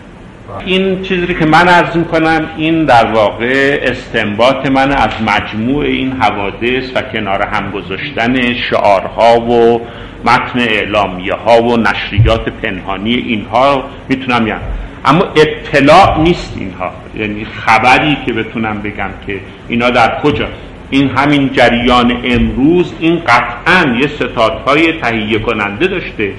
این 0.67 1.03
چیزی 1.03 1.35
که 1.35 1.47
من 1.47 1.69
عرض 1.69 1.97
می‌کنم 1.97 2.47
این 2.57 2.85
در 2.85 3.05
واقع 3.12 3.81
استنباط 3.83 4.67
من 4.67 4.93
از 4.93 5.11
مجموع 5.27 5.85
این 5.85 6.12
حوادث 6.12 6.85
و 6.95 7.03
کنار 7.03 7.43
هم 7.43 7.71
گذاشتن 7.71 8.55
شعارها 8.55 9.40
و 9.40 9.81
متن 10.25 10.59
اعلامیه 10.59 11.35
ها 11.35 11.62
و 11.62 11.77
نشریات 11.77 12.49
پنهانی 12.49 13.14
اینها 13.14 13.85
می‌تونم 14.09 14.47
یعنی. 14.47 14.61
اما 15.05 15.25
اطلاع 15.37 16.21
نیست 16.21 16.57
اینها. 16.59 16.90
یعنی 17.17 17.45
خبری 17.45 18.17
که 18.27 18.33
بتونم 18.33 18.83
بگم 18.83 19.11
که 19.27 19.40
اینا 19.69 19.90
در 19.90 20.21
کجا. 20.23 20.47
این 20.90 21.11
همین 21.17 21.51
جریان 21.53 22.21
امروز 22.25 22.95
این 23.01 23.23
قطعا 23.27 23.97
یه 24.01 24.07
ستادهای 24.07 24.93
تهیه 24.93 25.38
کننده 25.38 25.87
داشته. 25.87 26.33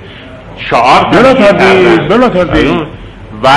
شعار 0.58 1.06
بلا 1.06 1.34
تردید 1.34 2.08
بلا 2.08 2.30
تردید. 2.30 3.05
و 3.46 3.48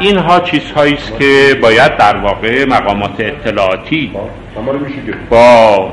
اینها 0.00 0.40
چیزهایی 0.40 0.94
است 0.94 1.18
که 1.18 1.58
باید 1.62 1.96
در 1.96 2.16
واقع 2.16 2.64
مقامات 2.64 3.20
اطلاعاتی 3.20 4.10
با 5.30 5.92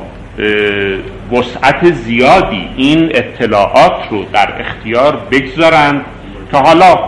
وسعت 1.31 1.91
زیادی 1.91 2.69
این 2.77 3.11
اطلاعات 3.13 4.07
رو 4.09 4.25
در 4.33 4.61
اختیار 4.61 5.17
بگذارند 5.31 6.05
تا 6.51 6.61
حالا 6.61 6.99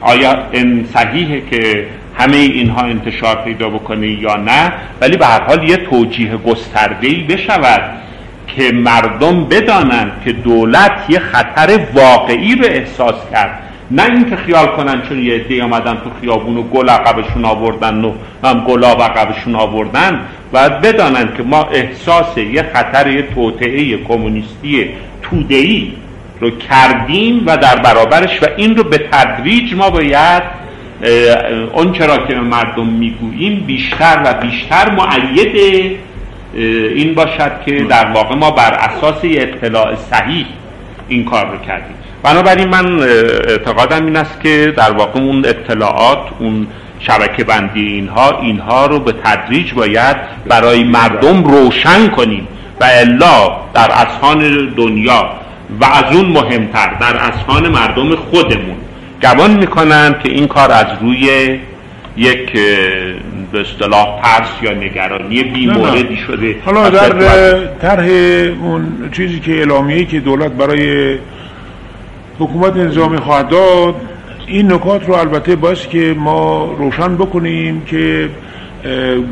آیا 0.00 0.36
این 0.52 0.88
صحیحه 0.94 1.40
که 1.50 1.86
همه 2.18 2.36
اینها 2.36 2.82
انتشار 2.82 3.36
پیدا 3.44 3.68
بکنه 3.68 4.08
یا 4.08 4.36
نه 4.36 4.72
ولی 5.00 5.16
به 5.16 5.26
هر 5.26 5.42
حال 5.42 5.68
یه 5.68 5.76
توجیه 5.76 6.36
گسترده‌ای 6.36 7.22
بشود 7.22 7.82
که 8.46 8.72
مردم 8.72 9.44
بدانند 9.44 10.12
که 10.24 10.32
دولت 10.32 10.92
یه 11.08 11.18
خطر 11.18 11.80
واقعی 11.94 12.54
رو 12.54 12.64
احساس 12.64 13.14
کرد. 13.32 13.65
نه 13.90 14.04
اینکه 14.04 14.36
خیال 14.36 14.66
کنن 14.66 15.02
چون 15.08 15.24
یه 15.24 15.34
عده 15.34 15.64
آمدن 15.64 15.94
تو 15.94 16.10
خیابون 16.20 16.56
و 16.56 16.62
گل 16.62 16.88
عقبشون 16.88 17.44
آوردن 17.44 18.04
و 18.04 18.12
هم 18.44 18.64
گلاب 18.64 19.02
عقبشون 19.02 19.54
آوردن 19.54 20.20
و 20.52 20.70
بدانن 20.70 21.36
که 21.36 21.42
ما 21.42 21.62
احساس 21.62 22.38
یه 22.38 22.62
خطر 22.74 23.10
یه 23.10 23.22
توطعه 23.22 23.96
کمونیستی 23.96 24.90
تودهی 25.22 25.92
رو 26.40 26.50
کردیم 26.50 27.42
و 27.46 27.56
در 27.56 27.76
برابرش 27.76 28.42
و 28.42 28.46
این 28.56 28.76
رو 28.76 28.84
به 28.84 28.98
تدریج 28.98 29.74
ما 29.74 29.90
باید 29.90 30.42
اون 31.72 31.92
چرا 31.92 32.16
که 32.18 32.34
مردم 32.34 32.86
می‌گوییم 32.86 33.64
بیشتر 33.66 34.22
و 34.24 34.34
بیشتر 34.34 34.90
معید 34.90 35.56
این 36.94 37.14
باشد 37.14 37.52
که 37.66 37.84
در 37.84 38.10
واقع 38.10 38.34
ما 38.34 38.50
بر 38.50 38.74
اساس 38.74 39.20
اطلاع 39.24 39.94
صحیح 39.94 40.46
این 41.08 41.24
کار 41.24 41.46
رو 41.46 41.58
کردیم. 41.58 41.95
بنابراین 42.22 42.68
من 42.68 43.02
اعتقادم 43.48 44.06
این 44.06 44.16
است 44.16 44.40
که 44.40 44.74
در 44.76 44.90
واقع 44.90 45.20
اون 45.20 45.44
اطلاعات 45.44 46.18
اون 46.38 46.66
شبکه 47.00 47.44
بندی 47.44 47.86
اینها 47.86 48.40
اینها 48.40 48.86
رو 48.86 48.98
به 48.98 49.12
تدریج 49.24 49.72
باید 49.72 50.16
برای 50.46 50.84
مردم 50.84 51.44
روشن 51.44 52.08
کنیم 52.08 52.48
و 52.80 52.84
الا 52.84 53.56
در 53.74 53.90
اسهان 53.90 54.68
دنیا 54.76 55.30
و 55.80 55.84
از 55.84 56.16
اون 56.16 56.26
مهمتر 56.26 56.94
در 57.00 57.16
اسهان 57.16 57.68
مردم 57.68 58.16
خودمون. 58.16 58.76
گمان 59.22 59.50
می‌کنن 59.50 60.14
که 60.22 60.28
این 60.28 60.46
کار 60.46 60.72
از 60.72 60.86
روی 61.00 61.58
یک 62.16 62.52
به 63.52 63.60
اصطلاح 63.60 64.20
ترس 64.22 64.48
یا 64.62 64.72
نگرانی 64.72 65.42
بیموردی 65.42 66.16
شده 66.26 66.56
حالا 66.64 66.90
در 66.90 67.66
طرح 67.66 68.04
اون 68.62 69.10
چیزی 69.12 69.40
که 69.40 69.52
اعلامیه‌ای 69.52 70.04
که 70.04 70.20
دولت 70.20 70.52
برای 70.52 71.18
حکومت 72.38 72.76
نظامی 72.76 73.16
خواهد 73.16 73.48
داد. 73.48 73.94
این 74.46 74.72
نکات 74.72 75.08
رو 75.08 75.14
البته 75.14 75.56
باید 75.56 75.78
که 75.78 76.14
ما 76.18 76.64
روشن 76.78 77.16
بکنیم 77.16 77.82
که 77.86 78.28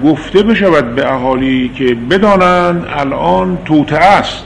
گفته 0.05 0.43
بشود 0.43 0.95
به 0.95 1.13
اهالی 1.13 1.71
که 1.75 1.97
بدانن 2.11 2.85
الان 2.97 3.59
توته 3.65 3.97
است. 3.97 4.45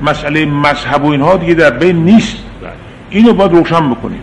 مسئله 0.00 0.44
مذهب 0.46 1.04
و 1.04 1.10
اینها 1.10 1.36
دیگه 1.36 1.54
در 1.54 1.70
بین 1.70 1.96
نیست. 1.96 2.36
اینو 3.10 3.32
باید 3.32 3.52
روشن 3.52 3.90
بکنیم. 3.90 4.20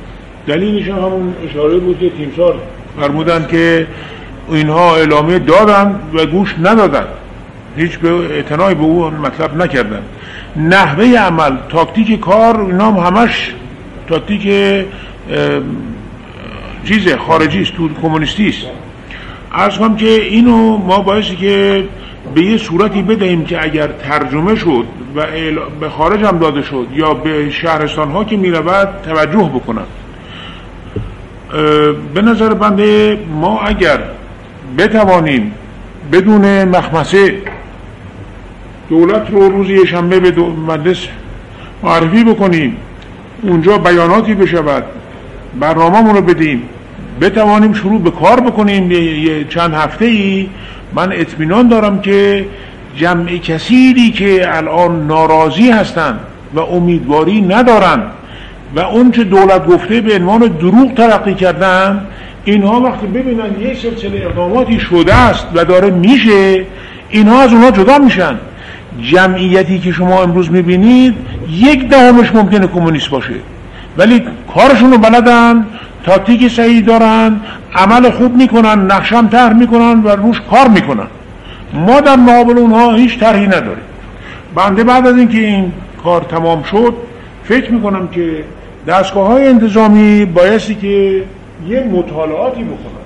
دلیلش 0.47 0.89
همون 0.89 1.33
اشاره 1.49 1.77
بود 1.77 1.99
که 1.99 2.09
تیمسار 2.09 2.55
فرمودن 2.99 3.47
که 3.51 3.87
اینها 4.49 4.95
اعلامیه 4.95 5.39
دادن 5.39 5.99
و 6.13 6.25
گوش 6.25 6.55
ندادن. 6.63 7.05
هیچ 7.77 7.97
به 7.97 8.11
اعتنای 8.11 8.75
به 8.75 8.83
اون 8.83 9.13
مطلب 9.13 9.61
نکردن. 9.61 10.01
نحوه 10.57 11.05
عمل 11.05 11.57
تاکتیک 11.69 12.19
کار 12.19 12.61
اینا 12.61 12.91
هم 12.91 13.17
همش 13.17 13.53
تاکتیک 14.07 14.41
چیز 16.85 17.13
خارجی 17.13 17.61
است 17.61 17.73
کمونیستی 18.01 18.49
است. 18.49 18.65
از 19.51 19.77
هم 19.77 19.95
که 19.95 20.09
اینو 20.09 20.77
ما 20.77 20.99
باعثی 20.99 21.35
که 21.35 21.83
به 22.35 22.41
یه 22.41 22.57
صورتی 22.57 23.01
بدهیم 23.01 23.45
که 23.45 23.63
اگر 23.63 23.87
ترجمه 23.87 24.55
شد 24.55 24.85
و 25.15 25.25
به 25.79 25.89
خارج 25.89 26.23
هم 26.23 26.39
داده 26.39 26.61
شد 26.61 26.87
یا 26.95 27.13
به 27.13 27.49
شهرستان 27.49 28.11
ها 28.11 28.23
که 28.23 28.37
می‌رود 28.37 28.89
توجه 29.05 29.51
بکنن. 29.55 29.85
به 32.13 32.21
نظر 32.21 32.53
بنده 32.53 33.17
ما 33.41 33.59
اگر 33.59 33.99
بتوانیم 34.77 35.51
بدون 36.11 36.63
مخمسه 36.63 37.35
دولت 38.89 39.31
رو 39.31 39.49
روزی 39.49 39.87
شنبه 39.87 40.19
به 40.19 40.41
مجلس 40.41 41.07
معرفی 41.83 42.23
بکنیم. 42.23 42.77
اونجا 43.41 43.77
بیاناتی 43.77 44.33
بشود. 44.33 44.83
برنامه 45.59 46.13
رو 46.13 46.21
بدیم. 46.21 46.61
بتوانیم 47.21 47.73
شروع 47.73 48.01
به 48.01 48.11
کار 48.11 48.39
بکنیم. 48.39 48.91
یه 48.91 49.43
چند 49.43 49.73
هفته 49.73 50.05
ای 50.05 50.49
من 50.95 51.11
اطمینان 51.11 51.67
دارم 51.67 52.01
که 52.01 52.45
جمع 52.95 53.37
کسیری 53.37 54.11
که 54.11 54.57
الان 54.57 55.07
ناراضی 55.07 55.69
هستند 55.69 56.19
و 56.53 56.59
امیدواری 56.59 57.41
ندارند 57.41 58.11
و 58.75 58.79
اون 58.79 59.11
که 59.11 59.23
دولت 59.23 59.67
گفته 59.67 60.01
به 60.01 60.15
عنوان 60.15 60.39
دروغ 60.39 60.93
ترقی 60.93 61.33
کردن 61.33 62.07
اینها 62.45 62.81
وقتی 62.81 63.07
ببینن 63.07 63.61
یه 63.61 63.73
سلسله 63.73 64.25
اقداماتی 64.25 64.79
شده 64.79 65.15
است 65.15 65.47
و 65.53 65.65
داره 65.65 65.89
میشه 65.89 66.65
اینها 67.09 67.41
از 67.41 67.53
اونها 67.53 67.71
جدا 67.71 67.97
میشن. 67.97 68.35
جمعیتی 69.01 69.79
که 69.79 69.91
شما 69.91 70.23
امروز 70.23 70.51
می‌بینید 70.51 71.15
یک 71.49 71.89
دهمش 71.89 72.35
ممکنه 72.35 72.67
کمونیست 72.67 73.09
باشه. 73.09 73.33
ولی 73.97 74.23
کارشون 74.53 74.91
رو 74.91 74.97
بلدن 74.97 75.65
تاکتیک 76.03 76.51
صحیح 76.51 76.85
دارن 76.85 77.39
عمل 77.75 78.09
خوب 78.09 78.35
می‌کنن 78.35 78.91
نقشم 78.91 79.27
طرح 79.27 79.53
می‌کنن 79.53 80.01
و 80.03 80.09
روش 80.09 80.41
کار 80.51 80.67
می‌کنن. 80.67 81.07
ما 81.73 82.01
در 82.01 82.15
مقابل 82.15 82.57
اونها 82.57 82.93
هیچ 82.93 83.19
طرحی 83.19 83.47
نداریم. 83.47 83.83
بنده 84.55 84.83
بعد 84.83 85.07
از 85.07 85.17
اینکه 85.17 85.37
این 85.37 85.71
کار 86.03 86.21
تمام 86.21 86.63
شد 86.63 86.93
فکر 87.43 87.71
می‌کنم 87.71 88.07
که 88.07 88.43
دستگاه 88.87 89.27
های 89.27 89.47
انتظامی 89.47 90.25
بایستی 90.25 90.75
که 90.75 91.23
یه 91.69 91.83
مطالعاتی 91.83 92.63
بکنن. 92.63 93.05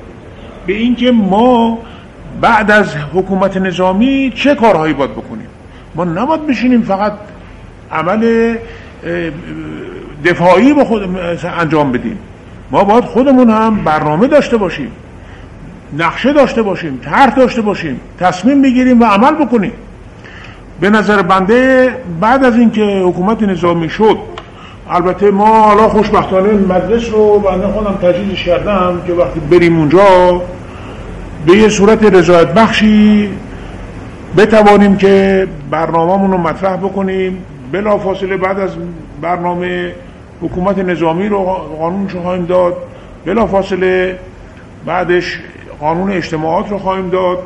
به 0.68 0.74
اینکه 0.74 1.12
ما 1.12 1.78
بعد 2.42 2.72
از 2.72 2.96
حکومت 3.14 3.58
نظامی 3.58 4.32
چه 4.36 4.56
کارهایی 4.56 4.94
باید 4.94 5.12
بکنیم؟ 5.12 5.48
ما 5.96 6.04
نباید 6.04 6.48
بشینیم 6.48 6.82
فقط 6.82 7.14
عمل 7.92 8.56
دفاعی 10.26 10.74
به 10.74 10.86
خود 10.86 11.18
انجام 11.60 11.92
بدیم. 11.92 12.18
ما 12.72 12.84
باید 12.84 13.04
خودمون 13.04 13.50
هم 13.50 13.84
برنامه 13.84 14.28
داشته 14.28 14.58
باشیم 14.58 14.92
نقشه 15.98 16.34
داشته 16.34 16.62
باشیم 16.62 17.00
طرح 17.04 17.36
داشته 17.36 17.62
باشیم 17.62 18.00
تصمیم 18.20 18.62
بگیریم 18.62 19.02
و 19.02 19.06
عمل 19.06 19.46
بکنیم. 19.46 19.72
به 20.82 20.90
نظر 20.90 21.22
بنده 21.22 21.90
بعد 22.22 22.44
از 22.46 22.56
اینکه 22.56 22.82
حکومت 23.06 23.44
نظامی 23.44 23.90
شد 23.90 24.18
البته 24.90 25.32
ما 25.32 25.62
حالا 25.62 25.90
خوشبختانه 25.90 26.54
مجلس 26.54 27.10
رو 27.10 27.40
بنده 27.40 27.68
خودم 27.68 27.94
تجهیزش 28.02 28.44
کردم 28.44 29.02
که 29.08 29.14
وقتی 29.14 29.40
بریم 29.40 29.80
اونجا 29.80 30.06
به 31.46 31.58
یه 31.58 31.70
صورت 31.70 32.14
رضایت 32.14 32.54
بخشی 32.54 33.30
بتوانیم 34.38 34.98
که 34.98 35.48
برنامه‌مون 35.72 36.32
رو 36.32 36.38
مطرح 36.38 36.76
بکنیم. 36.78 37.44
بلا 37.72 37.98
فاصله 37.98 38.38
بعد 38.38 38.60
از 38.60 38.72
برنامه 39.22 39.94
حکومت 40.42 40.78
نظامی 40.78 41.28
رو 41.28 41.44
قانونش 41.80 42.12
رو 42.12 42.22
خواهیم 42.22 42.46
داد. 42.46 42.78
بلا 43.26 43.46
فاصله 43.46 44.20
بعدش 44.86 45.40
قانون 45.80 46.12
اجتماعات 46.12 46.70
رو 46.70 46.78
خواهیم 46.78 47.10
داد. 47.10 47.38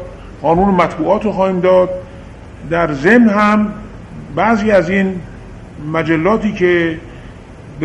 قانون 0.41 0.69
مطبوعات 0.69 1.25
رو 1.25 1.31
خواهیم 1.31 1.59
داد. 1.59 1.89
در 2.69 2.91
ضمن 2.91 3.29
هم 3.29 3.73
بعضی 4.35 4.71
از 4.71 4.89
این 4.89 5.15
مجلاتی 5.93 6.51
که 6.51 6.97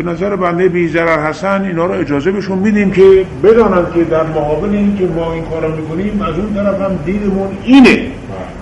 به 0.03 0.11
نظر 0.11 0.35
بنده 0.35 0.69
بی 0.69 0.87
ضرر 0.87 1.19
هستن 1.19 1.65
اینا 1.65 1.85
رو 1.85 1.91
اجازه 1.91 2.31
بهشون 2.31 2.57
میدیم 2.57 2.91
که 2.91 3.25
بدانند 3.43 3.93
که 3.93 4.03
در 4.03 4.23
مقابل 4.23 4.69
این 4.69 4.97
که 4.97 5.07
ما 5.07 5.33
این 5.33 5.43
کارو 5.43 5.75
می‌کنیم 5.75 6.21
از 6.21 6.39
اون 6.39 6.53
طرف 6.53 6.81
هم 6.81 6.99
دیدمون 7.05 7.47
اینه 7.63 8.07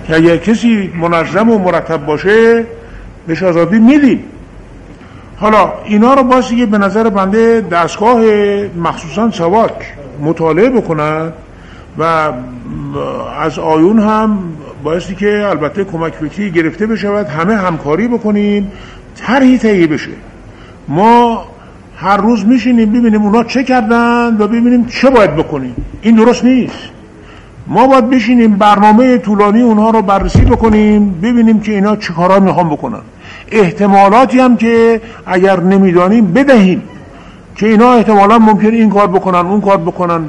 که 0.06 0.16
اگر 0.16 0.36
کسی 0.36 0.90
منظم 1.00 1.50
و 1.50 1.58
مرتب 1.58 2.06
باشه 2.06 2.64
بهش 3.26 3.42
آزادی 3.42 3.78
میدیم. 3.78 4.24
حالا 5.36 5.72
اینا 5.84 6.14
رو 6.14 6.22
باسی 6.22 6.56
که 6.56 6.66
به 6.66 6.78
نظر 6.78 7.08
بنده 7.08 7.60
دستگاه 7.60 8.20
مخصوصا 8.76 9.30
سواک 9.30 9.94
مطالعه 10.20 10.70
بکنن 10.70 11.32
و 11.98 12.32
از 13.40 13.58
آیون 13.58 13.98
هم 13.98 14.38
بایستی 14.84 15.14
که 15.14 15.46
البته 15.48 15.84
کمک 15.84 16.12
فکری 16.14 16.50
گرفته 16.50 16.86
بشود 16.86 17.26
همه 17.26 17.56
همکاری 17.56 18.08
بکنیم 18.08 18.72
طرحی 19.16 19.58
تهیه 19.58 19.86
بشه. 19.86 20.10
ما 20.88 21.44
هر 21.96 22.16
روز 22.16 22.46
میشینیم 22.46 22.92
ببینیم 22.92 23.22
اونا 23.22 23.44
چه 23.44 23.64
کردن 23.64 24.36
و 24.38 24.46
ببینیم 24.46 24.86
چه 24.86 25.10
باید 25.10 25.36
بکنیم. 25.36 25.76
این 26.02 26.14
درست 26.14 26.44
نیست. 26.44 26.78
ما 27.66 27.86
باید 27.86 28.10
بشینیم 28.10 28.56
برنامه 28.56 29.18
طولانی 29.18 29.62
اونها 29.62 29.90
رو 29.90 30.02
بررسی 30.02 30.40
بکنیم 30.40 31.20
ببینیم 31.22 31.60
که 31.60 31.72
اینا 31.72 31.96
چه 31.96 32.12
کارا 32.12 32.40
می‌خوام 32.40 32.68
بکنن. 32.68 33.00
احتمالاتی 33.52 34.40
هم 34.40 34.56
که 34.56 35.00
اگر 35.26 35.60
نمی‌دانیم 35.60 36.32
بدهیم 36.32 36.82
که 37.56 37.66
اینا 37.66 37.92
احتمالا 37.92 38.38
ممکن 38.38 38.68
این 38.68 38.90
کار 38.90 39.06
بکنن 39.06 39.46
اون 39.46 39.60
کار 39.60 39.76
بکنن. 39.76 40.20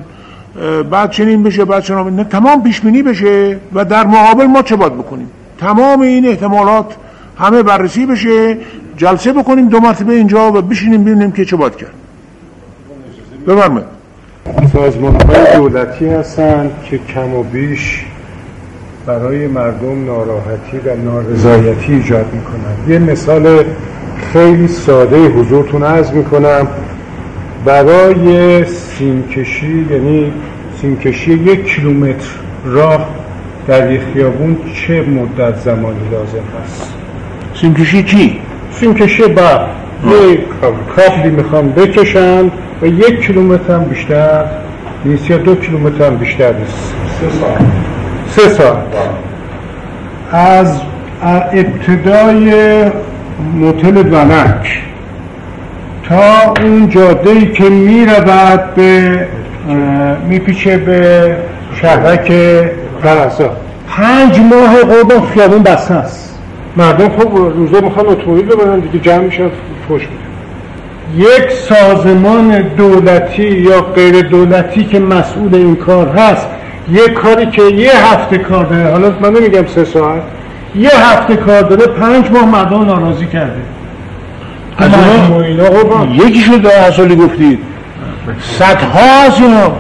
بعد 0.92 1.12
چنین 1.12 1.44
بشه 1.44 1.66
بعد 1.66 1.84
چنین 1.84 2.16
نه 2.16 2.24
تمام 2.24 2.64
پیش 2.64 2.82
بینی 2.82 3.02
بشه 3.04 3.58
و 3.74 3.86
در 3.86 4.08
مقابل 4.08 4.46
ما 4.46 4.62
چه 4.62 4.76
باید 4.76 4.98
بکنیم؟ 4.98 5.30
تمام 5.58 6.02
این 6.02 6.28
احتمالات 6.28 6.96
همه 7.40 7.64
بررسی 7.64 8.06
بشه. 8.06 8.58
جلسه 9.00 9.34
بکنیم 9.34 9.70
دو 9.70 9.80
مرتبه 9.80 10.14
اینجا 10.14 10.52
و 10.52 10.62
بشینیم 10.62 11.04
ببینیم 11.04 11.32
که 11.32 11.46
چه 11.46 11.56
باید 11.56 11.76
کرد. 11.76 11.94
بفرمایید. 13.48 13.88
سازمان 14.74 15.22
های 15.22 15.56
دولتی 15.56 16.10
هستند 16.10 16.72
که 16.86 16.98
کم 16.98 17.34
و 17.34 17.44
بیش 17.44 18.06
برای 19.06 19.48
مردم 19.48 20.06
ناراحتی 20.06 20.78
و 20.86 20.96
نارضایتی 20.96 21.94
ایجاد 21.94 22.26
می‌کنن. 22.34 22.94
یه 22.94 23.00
مثال 23.00 23.64
خیلی 24.34 24.68
ساده 24.68 25.28
حضورتون 25.28 25.84
عرض 25.84 26.12
می‌کنم. 26.12 26.68
برای 27.66 28.66
سیمکشی 28.66 29.88
یعنی 29.92 30.34
سیمکشی 30.82 31.34
یک 31.34 31.66
کیلومتر 31.66 32.28
راه 32.66 33.10
در 33.68 33.92
یک 33.92 34.02
خیابون 34.14 34.58
چه 34.74 35.02
مدت 35.02 35.60
زمانی 35.60 36.10
لازم 36.12 36.44
هست؟ 36.64 36.94
سیمکشی 37.62 38.04
چی؟ 38.04 38.42
سیمکشی 38.72 39.24
برق 39.24 39.68
یک 40.06 40.40
کابلی 40.96 41.30
می‌خوام 41.30 41.70
بکشن 41.70 42.52
و 42.82 42.86
یک 42.86 43.26
کیلومتر 43.26 43.74
هم 43.74 43.84
بیشتر 43.84 44.46
نیست 45.06 45.30
یا 45.30 45.38
دو 45.38 45.56
کیلومتر 45.56 46.08
هم 46.08 46.18
بیشتر 46.18 46.54
نیست. 46.54 46.94
سه 47.22 47.30
ساعت 47.40 47.62
سه 48.30 48.50
ساعت 48.50 48.78
از 50.32 50.82
ابتدای 51.54 52.54
موتل 53.54 53.98
ونک 53.98 54.82
تا 56.10 56.54
اون 56.62 56.90
جاده 56.90 57.30
ای 57.30 57.52
که 57.52 57.64
می‌رود 57.64 58.76
به 58.76 59.28
میپیچه 60.28 60.78
به 60.78 61.36
شهرک 61.82 62.32
فرنسا 63.04 63.52
پنج 63.88 64.40
ماه 64.40 64.84
قربان 64.84 65.28
خیابون 65.34 65.64
بسته 65.64 65.94
است. 65.94 66.29
مردم 66.78 67.10
خب 67.10 67.36
روزه 67.36 67.82
می‌خوان 67.82 68.08
اتومبیل 68.08 68.46
ببرن 68.46 68.80
دیگه 68.80 69.00
جمع 69.00 69.24
میشن 69.24 69.50
پشت 69.90 70.08
یک 71.18 71.52
سازمان 71.52 72.62
دولتی 72.62 73.44
یا 73.44 73.82
غیر 73.82 74.22
دولتی 74.22 74.84
که 74.84 75.00
مسئول 75.00 75.56
این 75.56 75.76
کار 75.76 76.08
هست 76.08 76.48
یک 76.92 77.14
کاری 77.14 77.46
که 77.46 77.62
یه 77.64 77.92
هفته 78.14 78.38
کار 78.38 78.66
داره 78.66 78.92
حالا 78.92 79.14
من 79.22 79.34
نمیگم 79.34 79.66
سه 79.66 79.86
ساعت 79.86 80.22
یه 80.76 80.90
هفته 80.94 81.36
کار 81.36 81.62
داره 81.62 81.88
پنج 81.88 82.32
ماه 82.32 82.46
مردم 82.46 82.86
ناراضی 82.86 83.26
کرده. 83.26 83.62
از 84.78 84.92
اینا 85.44 86.26
یکی 86.26 86.40
شد 86.40 86.62
در 86.62 86.92
سالی 86.92 87.16
گفتید. 87.16 87.60
صدها 88.42 89.26
از 89.26 89.42
اینا. 89.42 89.72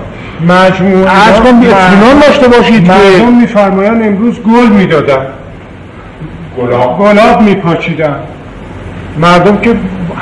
مجموعه 0.48 1.30
از 1.30 1.40
کن 1.40 1.48
اطمینان 1.48 2.20
داشته 2.28 2.48
باشید 2.48 2.84
که 2.84 2.92
مردم 2.92 3.38
میفرمایند 3.42 4.04
امروز 4.04 4.40
گل 4.40 4.68
می‌دادن. 4.78 5.26
گلاب. 6.62 7.00
گلاب 7.00 7.42
میپاچیدن. 7.42 8.16
مردم 9.18 9.58
که 9.58 9.76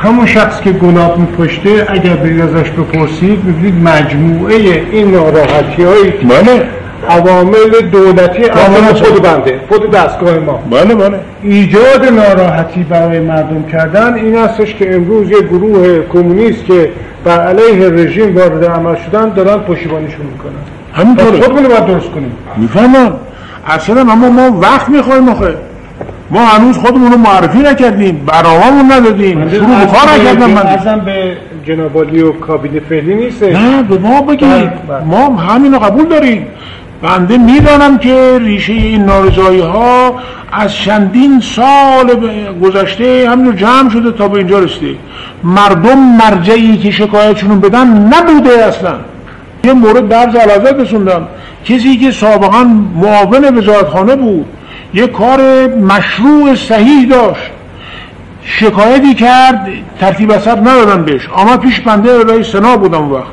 همون 0.03 0.25
شخص 0.25 0.61
که 0.61 0.71
گلاب 0.71 1.17
میپشته 1.17 1.85
اگر 1.89 2.15
برید 2.15 2.41
ازش 2.41 2.69
بپرسید 2.69 3.45
ببینید 3.45 3.88
مجموعه 3.88 4.55
این 4.91 5.11
ناراحتی 5.11 5.83
های 5.83 6.11
عوامل 7.09 7.89
دولتی 7.91 8.43
عوامل 8.43 8.93
خود 8.93 9.21
بنده 9.21 9.59
خود 9.69 9.91
دستگاه 9.91 10.38
ما. 10.38 10.59
بله 10.71 10.95
بله 10.95 11.19
ایجاد 11.43 12.05
ناراحتی 12.05 12.83
برای 12.83 13.19
مردم 13.19 13.63
کردن 13.63 14.13
این 14.13 14.35
هستش 14.35 14.73
که 14.75 14.95
امروز 14.95 15.31
یه 15.31 15.41
گروه 15.41 15.99
کمونیست 16.13 16.65
که 16.65 16.89
بر 17.25 17.47
علیه 17.47 17.89
رژیم 17.89 18.38
وارد 18.38 18.65
عمل 18.65 18.95
شدن 18.95 19.29
دارن 19.29 19.57
پشتیبانیشون 19.57 20.25
می‌کنن. 20.25 20.51
همینطوره. 20.93 21.41
خودمون 21.41 21.63
باید 21.63 21.85
درست 21.85 22.09
کنیم. 22.09 22.31
می‌فهمم. 22.57 23.13
اصلا 23.67 24.01
اما 24.01 24.29
ما 24.29 24.59
وقت 24.59 24.89
می‌خوایم 24.89 25.29
آخه. 25.29 25.55
ما 26.32 26.45
هنوز 26.45 26.78
خودمون 26.78 27.11
رو 27.11 27.17
معرفی 27.17 27.59
نکردیم 27.59 28.25
برنامه‌مون 28.25 28.91
ندادیم 28.91 29.49
شروع 29.49 29.67
به 29.67 29.86
کار 29.86 30.19
نکردم 30.19 30.49
من. 30.49 30.67
ازم 30.67 30.99
به 30.99 31.38
جناب 31.67 31.97
عالی 31.97 32.21
و 32.21 32.32
کابینه 32.32 32.80
فعلی 32.80 33.15
نیست. 33.15 33.43
نه 33.43 33.84
به 33.84 33.97
ما 33.97 34.21
بگید. 34.21 34.49
بله، 34.49 34.73
بله. 34.89 35.03
ما 35.03 35.36
همین 35.36 35.73
رو 35.73 35.80
قبول 35.80 36.05
داریم. 36.05 36.47
بنده 37.01 37.38
می‌دانم 37.38 37.97
که 37.97 38.39
ریشه 38.41 38.73
این 38.73 39.05
نارضایی 39.05 39.59
ها 39.59 40.15
از 40.51 40.75
چندین 40.75 41.39
سال 41.39 42.30
گذشته 42.63 43.30
همین 43.30 43.45
رو 43.45 43.51
جمع 43.51 43.89
شده 43.89 44.11
تا 44.11 44.28
به 44.28 44.38
اینجا 44.38 44.59
رسیده. 44.59 44.95
مردم 45.43 45.99
مرجعی 46.17 46.78
که 46.78 46.91
شکایتشون 46.91 47.59
بدن 47.59 47.88
نبوده 47.88 48.65
اصلا. 48.65 48.93
یه 49.63 49.73
مورد 49.73 50.07
درز 50.07 50.36
علازت 50.36 50.80
رسوندم 50.80 51.28
کسی 51.65 51.97
که 51.97 52.11
سابقا 52.11 52.63
معاون 52.95 53.57
وزارتخانه 53.57 54.15
بود 54.15 54.45
یه 54.93 55.07
کار 55.07 55.67
مشروع 55.67 56.55
صحیح 56.55 57.09
داشت. 57.09 57.51
شکایتی 58.43 59.13
کرد 59.13 59.67
ترتیب 59.99 60.31
اثر 60.31 60.59
ندادن 60.59 61.03
بهش. 61.03 61.29
آمد 61.33 61.59
پیش 61.59 61.79
بنده 61.79 62.23
رئیس 62.23 62.47
سنا 62.47 62.77
بودم 62.77 63.11
وقت. 63.11 63.23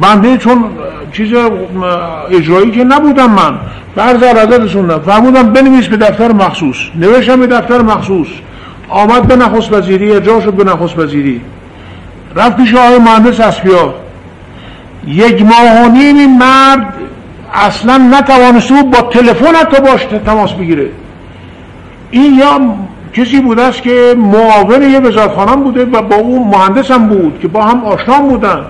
بنده 0.00 0.36
چون 0.36 0.64
چیز 1.12 1.32
اجرایی 2.30 2.70
که 2.70 2.84
نبودم 2.84 3.30
من. 3.30 3.58
برز 3.96 4.22
عرضه 4.22 4.64
رسوندم 4.64 4.98
فرمودم 4.98 5.52
بنویس 5.52 5.86
به 5.86 5.96
دفتر 5.96 6.32
مخصوص. 6.32 6.76
نوشتم 6.94 7.40
به 7.40 7.46
دفتر 7.46 7.82
مخصوص. 7.82 8.28
آمد 8.88 9.26
به 9.26 9.36
نخست 9.36 9.72
وزیری 9.72 10.12
ارجاع 10.12 10.40
شد 10.40 10.52
به 10.52 10.64
نخست 10.64 10.98
وزیری. 10.98 11.40
رفت 12.36 12.56
پیش 12.56 12.74
آقای 12.74 12.98
مهندس 12.98 13.40
اسفیا 13.40 13.94
یک 15.06 15.42
ماه 15.42 15.84
و 15.84 15.88
نیم 15.88 16.16
این 16.16 16.38
مرد 16.38 16.94
اصلا 17.54 17.96
نتوانسته 17.98 18.74
بود 18.74 18.90
با 18.90 19.02
تلفن 19.02 19.54
حتی 19.54 19.82
باش 19.82 20.06
تماس 20.26 20.52
بگیره. 20.52 20.88
این 22.10 22.34
یا 22.34 22.60
کسی 23.12 23.40
بوده 23.40 23.62
است 23.62 23.82
که 23.82 24.14
معاون 24.18 24.82
یه 24.82 25.00
وزارتخانه 25.00 25.56
بوده 25.56 25.84
و 25.84 26.02
با 26.02 26.16
اون 26.16 26.48
مهندس 26.48 26.90
هم 26.90 27.08
بود 27.08 27.38
که 27.42 27.48
با 27.48 27.62
هم 27.64 27.84
آشنا 27.84 28.20
بودن. 28.20 28.64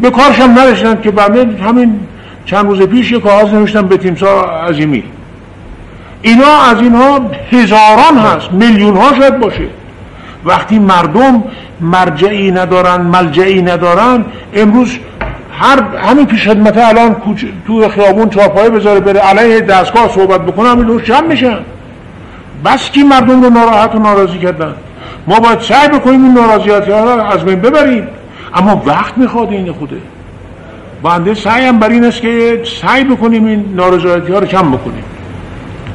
به 0.00 0.10
کارش 0.10 0.40
هم 0.40 0.50
نداشتن 0.50 1.00
که 1.00 1.10
بنده 1.10 1.62
همین 1.64 2.00
چند 2.46 2.66
روز 2.66 2.82
پیش 2.82 3.12
یه 3.12 3.20
کاغذ 3.20 3.52
نوشتم 3.52 3.82
به 3.82 3.96
تیمسار 3.96 4.50
عظیمی. 4.68 5.02
اینا 6.22 6.62
از 6.70 6.80
اینها 6.80 7.20
هزاران 7.52 8.18
هست 8.18 8.52
میلیون 8.52 8.96
ها 8.96 9.14
شاید 9.14 9.38
باشه. 9.38 9.68
وقتی 10.44 10.78
مردم 10.78 11.44
مرجعی 11.80 12.50
ندارن 12.50 13.00
ملجعی 13.00 13.62
ندارن 13.62 14.24
امروز 14.54 14.98
هر 15.58 15.96
همین 15.96 16.26
پیش 16.26 16.48
خدمته 16.48 16.88
الان. 16.88 17.16
تو 17.66 17.88
خیابون 17.88 18.28
چهارپایه 18.28 18.70
بذاره 18.70 19.00
بره 19.00 19.20
علیه 19.20 19.60
دستگاه 19.60 20.08
صحبت 20.08 20.40
بکنه 20.40 20.68
همین 20.68 20.86
روش 20.86 21.02
جمع 21.02 21.26
میشن 21.26 21.58
بس 22.64 22.90
کی 22.90 23.02
مردم 23.02 23.42
رو 23.42 23.50
ناراحت 23.50 23.94
و 23.94 23.98
ناراضی 23.98 24.38
کردن. 24.38 24.74
ما 25.26 25.40
باید 25.40 25.60
سعی 25.60 25.88
بکنیم 25.88 26.24
این 26.24 26.32
ناراضیاتی 26.32 26.90
ها 26.90 27.14
رو 27.14 27.22
از 27.22 27.44
بین 27.44 27.60
ببریم. 27.60 28.08
اما 28.54 28.82
وقت 28.86 29.18
می‌خواد 29.18 29.50
این 29.50 29.72
خوده. 29.72 29.96
بنده 31.02 31.34
سعیم 31.34 31.78
بر 31.78 31.88
این 31.88 32.04
است 32.04 32.20
که 32.20 32.62
سعی 32.82 33.04
بکنیم 33.04 33.46
این 33.46 33.64
نارضایتی 33.76 34.32
ها 34.32 34.38
رو 34.38 34.46
کم 34.46 34.70
بکنیم. 34.70 35.04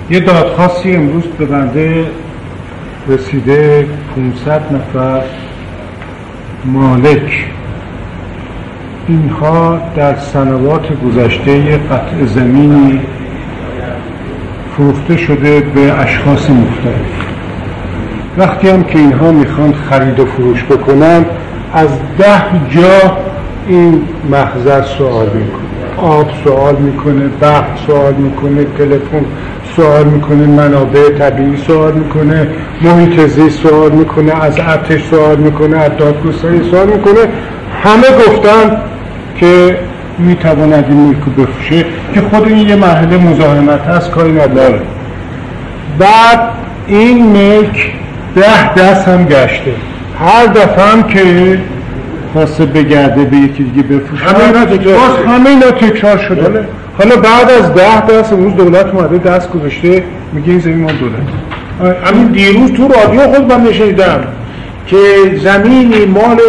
یه 0.09 0.19
دادخواستی 0.19 0.95
امروز 0.95 1.23
به 1.23 1.45
بنده 1.45 2.05
رسیده 3.07 3.87
500 4.15 4.61
نفر 4.73 5.21
مالک. 6.65 7.45
اینها 9.07 9.81
در 9.95 10.15
سنوات 10.15 10.87
گذشته 11.05 11.77
قطع 11.77 12.25
زمینی 12.25 12.99
فروخته 14.77 15.17
شده 15.17 15.59
به 15.59 15.99
اشخاص 15.99 16.49
مختلف. 16.49 17.25
وقتی 18.37 18.69
هم 18.69 18.83
که 18.83 18.99
اینها 18.99 19.31
می‌خوان 19.31 19.73
خرید 19.73 20.19
و 20.19 20.25
فروش 20.25 20.63
بکنن 20.63 21.25
از 21.73 21.89
ده 22.17 22.43
جا 22.69 23.17
این 23.67 24.01
محضر 24.31 24.81
سوال 24.81 25.25
می‌کنه. 25.25 25.63
آب 25.97 26.31
سوال 26.43 26.75
می‌کنه 26.75 27.27
برق 27.39 27.77
سوال 27.87 28.13
می‌کنه 28.13 28.65
تلفن 28.77 29.25
سوال 29.75 30.03
می‌کنه 30.03 30.47
منابع 30.47 31.09
طبیعی 31.09 31.57
سوال 31.57 31.93
می‌کنه 31.93 32.47
محیط 32.81 33.19
زیست 33.19 33.59
سوال 33.59 33.91
می‌کنه 33.91 34.43
از 34.43 34.59
ارتش 34.59 35.03
سوال 35.03 35.37
می‌کنه 35.37 35.77
از 35.77 35.91
دادگستری 35.97 36.71
سوال 36.71 36.87
می‌کنه. 36.87 37.27
همه 37.83 38.07
گفتن 38.27 38.77
که 39.43 39.77
می‌تواند 40.19 40.85
این 40.89 40.97
ملک 40.97 41.17
رو 41.25 41.45
بفروشه 41.45 41.85
که 42.13 42.21
خود 42.21 42.47
این 42.47 42.69
یه 42.69 42.75
مرحله 42.75 43.17
مزاحمت 43.17 43.81
هست 43.81 44.11
کاری 44.11 44.31
نداره. 44.31 44.81
بعد 45.99 46.39
این 46.87 47.25
ملک 47.25 47.91
ده 48.35 48.73
دست 48.73 49.07
هم 49.07 49.25
گشته. 49.25 49.71
هر 50.19 50.45
دفعه 50.45 50.85
هم 50.85 51.03
که 51.03 51.59
خواسته 52.33 52.65
بگرده 52.65 53.23
به 53.23 53.37
یکی 53.37 53.63
دیگه 53.63 53.83
بفروشه 53.83 54.25
همه 54.25 54.43
اینا 54.43 54.65
تکرار. 54.65 54.97
همه 55.27 55.49
اینا 55.49 55.71
تکرار 55.71 56.17
شده. 56.17 56.49
بله. 56.49 56.67
حالا 56.97 57.15
بعد 57.15 57.51
از 57.51 57.73
ده 57.73 58.05
دست 58.05 58.33
امروز 58.33 58.55
دولت 58.55 58.85
اومده 58.85 59.17
دست 59.17 59.51
گذاشته 59.51 60.03
میگه 60.33 60.49
این 60.49 60.59
زمین 60.59 60.81
مال 60.81 60.93
دولت 60.93 62.03
همین 62.05 62.27
دیروز 62.27 62.71
تو 62.71 62.87
رادیو 62.87 63.21
خود 63.21 63.53
من 63.53 63.63
نشنیدم. 63.63 64.19
که 64.87 64.97
زمینی 65.43 66.05
مال 66.05 66.39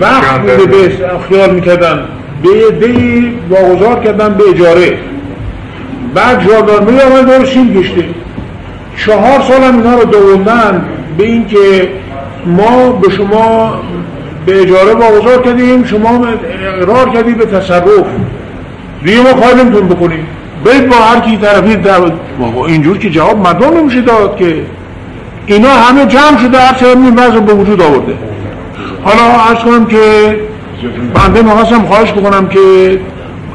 وقت 0.00 0.40
بوده 0.40 0.66
به 0.66 0.92
خیال 1.28 1.54
می‌کردن 1.54 2.04
به 2.42 2.48
عده‌ای 2.68 3.32
واگذار 3.50 4.00
کردن 4.04 4.34
به 4.34 4.44
اجاره. 4.50 4.98
بعد 6.14 6.42
ژاندارمری 6.48 7.00
آمد 7.00 7.26
دور 7.26 7.44
شیل 7.44 7.80
کشته 7.80 8.04
چهار 8.96 9.40
سال 9.40 9.62
هم 9.62 9.76
اینا 9.76 9.98
رو 9.98 10.04
دووندن 10.04 10.84
به 11.18 11.24
اینکه 11.24 11.88
ما 12.46 12.92
به 12.92 13.10
شما 13.10 13.74
به 14.46 14.62
اجاره 14.62 14.94
واگذار 14.94 15.42
کردیم 15.42 15.84
شما 15.84 16.26
اقرار 16.78 17.08
کردید 17.08 17.38
به 17.38 17.46
تصرف. 17.46 18.06
دیگه 19.04 19.20
ما 19.20 19.32
کار 19.32 19.54
نمی‌تونیم 19.54 19.88
بکنیم. 19.88 20.26
برید 20.64 20.88
با 20.88 20.96
هر 20.96 21.20
کی 21.20 21.36
طرفی 21.36 21.76
بابا 22.40 22.66
اینجور 22.66 22.98
که 22.98 23.10
جواب 23.10 23.38
مردم 23.38 23.78
نمیشه 23.78 24.00
داد 24.00 24.36
که 24.36 24.56
اینا 25.54 25.68
همه 25.68 26.06
جمع 26.06 26.38
شده 26.42 26.60
هر 26.60 26.74
چه 26.74 26.86
این 26.86 27.14
وضع 27.14 27.40
به 27.40 27.52
وجود 27.54 27.82
آورده. 27.82 28.14
حالا 29.04 29.22
عرض 29.22 29.58
کنم 29.58 29.86
که 29.86 30.36
بنده 31.14 31.42
می‌خواستم 31.42 31.86
خواهش 31.86 32.12
بکنم 32.12 32.48
که 32.48 32.60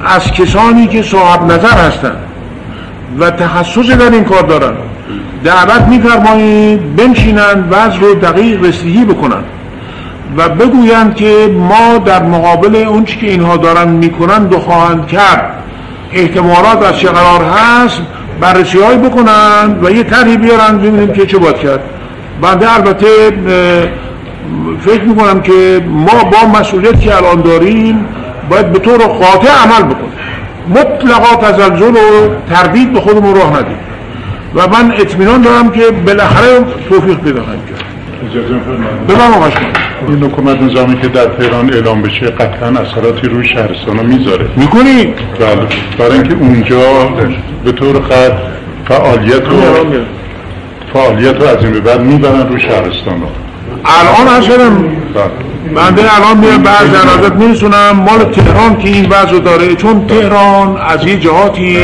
از 0.05 0.31
کسانی 0.31 0.87
که 0.87 1.01
صاحب 1.01 1.51
نظر 1.51 1.77
هستن 1.87 2.15
و 3.19 3.31
تخصص 3.31 3.89
در 3.89 4.11
این 4.11 4.23
کار 4.23 4.41
دارن 4.41 4.73
دعوت 5.43 5.81
میفرمایید 5.81 6.95
بنشینن 6.95 7.69
وضع 7.71 7.99
رو 7.99 8.15
دقیق 8.15 8.63
رسیدگی 8.63 9.05
بکنن 9.05 9.43
و 10.37 10.49
بگویند 10.49 11.15
که 11.15 11.55
ما 11.69 11.97
در 11.97 12.23
مقابل 12.23 12.75
اون 12.75 13.05
که 13.05 13.27
اینها 13.27 13.57
دارن 13.57 13.87
می‌کنن 13.87 14.49
و 14.49 14.59
خواهند 14.59 15.07
کرد 15.07 15.51
احتمالات 16.11 16.83
از 16.89 16.97
چه 16.97 17.07
قرار 17.07 17.43
هست 17.43 18.01
بررسی 18.39 18.79
های 18.79 18.97
بکنن 18.97 19.79
و 19.83 19.91
یه 19.91 20.03
طرحی 20.03 20.37
بیارن 20.37 20.77
ببینیم 20.77 21.13
که 21.13 21.25
چه 21.25 21.37
باید 21.37 21.57
کرد. 21.57 21.79
بنده 22.41 22.73
البته 22.73 23.05
فکر 24.79 25.03
می‌کنم 25.03 25.41
که 25.41 25.83
ما 25.87 26.23
با 26.23 26.59
مسئولیت 26.59 26.99
که 26.99 27.15
الان 27.15 27.41
داریم 27.41 28.05
باید 28.49 28.71
به 28.71 28.79
طور 28.79 28.97
قاطع 28.97 29.47
عمل 29.63 29.83
بکنیم. 29.83 30.11
مطلقا 30.69 31.35
تزلزل 31.35 31.95
و 31.95 32.29
تردید 32.53 32.93
به 32.93 33.01
خودمون 33.01 33.35
راه 33.35 33.59
ندیم. 33.59 33.77
و 34.55 34.67
من 34.67 34.91
اطمینان 34.91 35.41
دارم 35.41 35.71
که 35.71 35.91
بالاخره 35.91 36.65
توفیق 36.89 37.19
پیدا 37.19 37.43
خواهیم 37.43 37.61
کرد. 37.65 37.94
بفرمایید 39.07 39.35
آقا 39.35 39.49
شما. 39.49 39.69
این 40.07 40.23
حکومت 40.23 40.61
نظامی 40.61 41.01
که 41.01 41.07
در 41.07 41.25
تهران 41.25 41.73
اعلام 41.73 42.01
بشه 42.01 42.25
قطعا 42.25 42.67
اثراتی 42.67 43.27
روی 43.27 43.47
شهرستان 43.47 44.05
می‌ذاره. 44.05 44.45
می‌کنی؟ 44.55 45.13
بله. 45.39 45.67
برای 45.97 46.13
اینکه 46.13 46.33
اونجا 46.33 46.81
به 47.65 47.71
طور 47.71 48.01
خط 48.01 48.33
فعالیت 48.87 49.47
و 49.47 49.55
فعالیت 50.93 51.35
رو 51.35 51.47
از 51.47 51.63
این 51.63 51.71
به 51.71 51.79
بعد 51.79 52.01
می‌برن 52.01 52.47
روی 52.47 52.61
شهرستان 52.61 53.19
ها 53.19 53.29
الان 53.85 54.41
شدم 54.41 54.77
بله. 54.77 55.23
بنده 55.75 56.15
الان 56.15 56.37
میرم 56.37 56.63
بعض 56.63 56.85
جنازت 56.85 57.33
میرسونم. 57.33 57.91
مال 57.91 58.31
تهران 58.31 58.77
که 58.77 58.89
این 58.89 59.05
وضع 59.05 59.31
رو 59.31 59.39
داره. 59.39 59.75
چون 59.75 60.07
تهران 60.07 60.77
از 60.89 61.07
یه 61.07 61.19
جهاتی 61.19 61.77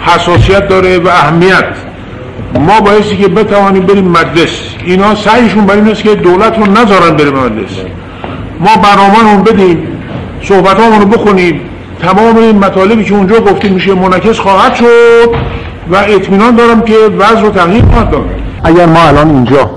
حساسیت 0.00 0.68
داره 0.68 0.98
و 0.98 1.08
اهمیت 1.08 1.64
ما 2.60 2.80
بایستی 2.80 3.16
که 3.16 3.28
بتوانیم 3.28 3.86
بریم 3.86 4.08
مجلس. 4.08 4.50
اینا 4.84 5.14
سعیشون 5.14 5.66
بر 5.66 5.74
این 5.74 5.90
است 5.90 6.02
که 6.02 6.14
دولت 6.14 6.58
رو 6.58 6.66
نذارن 6.66 7.16
بریم 7.16 7.34
مجلس. 7.34 7.70
ما 8.60 8.76
برنامه 8.76 9.42
بدیم 9.42 9.88
صحبت 10.42 10.76
رو 10.80 11.06
بکنیم 11.06 11.60
تمام 12.02 12.36
این 12.36 12.58
مطالبی 12.58 13.04
که 13.04 13.14
اونجا 13.14 13.40
گفته 13.40 13.68
میشه 13.68 13.94
منعکس 13.94 14.38
خواهد 14.38 14.74
شد 14.74 15.34
و 15.90 15.96
اطمینان 15.96 16.56
دارم 16.56 16.80
که 16.80 16.94
وضع 17.18 17.40
رو 17.40 17.50
تغییر 17.50 17.84
خواهد 17.84 18.10
داد. 18.10 18.24
اگر 18.64 18.86
ما 18.86 19.02
الان 19.02 19.30
اینجا 19.30 19.70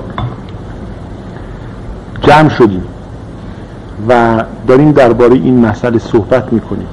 جمع 2.21 2.49
شدیم 2.49 2.83
و 4.09 4.43
داریم 4.67 4.91
درباره 4.91 5.33
این 5.33 5.65
مسئله 5.65 5.99
صحبت 5.99 6.53
می‌کنیم 6.53 6.87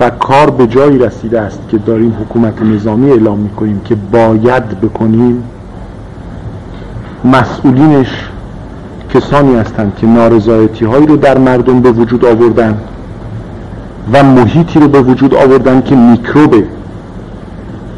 و 0.00 0.10
کار 0.10 0.50
به 0.50 0.66
جایی 0.66 0.98
رسیده 0.98 1.40
است 1.40 1.60
که 1.68 1.78
داریم 1.78 2.16
حکومت 2.20 2.62
نظامی 2.62 3.10
اعلام 3.10 3.38
می‌کنیم 3.38 3.80
که 3.84 3.94
باید 4.12 4.80
بکنیم 4.80 5.42
مسئولینش 7.24 8.28
کسانی 9.14 9.56
هستند 9.56 9.92
که 9.96 10.06
نارضایتی 10.06 10.84
هایی 10.84 11.06
رو 11.06 11.16
در 11.16 11.38
مردم 11.38 11.80
به 11.80 11.92
وجود 11.92 12.24
آوردن 12.24 12.78
و 14.12 14.22
محیطی 14.22 14.80
رو 14.80 14.88
به 14.88 15.00
وجود 15.00 15.34
آوردن 15.34 15.82
که 15.82 15.96
میکروب 15.96 16.54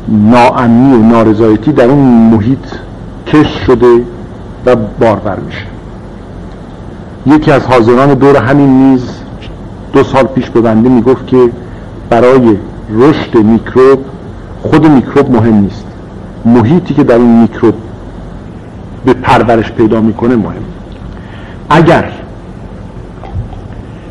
ناامنی 0.09 0.95
و 0.95 1.03
نارضایتی 1.03 1.73
در 1.73 1.85
اون 1.85 1.99
محیط 2.35 2.59
کش 3.27 3.67
شده 3.67 4.03
و 4.67 4.77
بارور 4.77 5.39
میشه. 5.47 5.67
یکی 7.27 7.51
از 7.51 7.67
حاضران 7.67 8.15
دور 8.15 8.37
همین 8.37 8.71
میز 8.71 9.03
دو 9.93 10.03
سال 10.03 10.25
پیش 10.25 10.51
به 10.51 10.61
بنده 10.61 10.89
می‌گفت 10.89 11.27
که 11.27 11.51
برای 12.11 12.57
رشد 12.91 13.35
میکروب 13.35 13.99
خود 14.63 14.87
میکروب 14.87 15.31
مهم 15.31 15.55
نیست. 15.55 15.85
محیطی 16.45 16.95
که 16.95 17.05
در 17.05 17.15
این 17.15 17.41
میکروب 17.41 17.75
به 19.05 19.13
پرورش 19.13 19.73
پیدا 19.73 20.01
می‌کنه 20.01 20.37
مهم. 20.37 20.63
اگر 21.71 22.05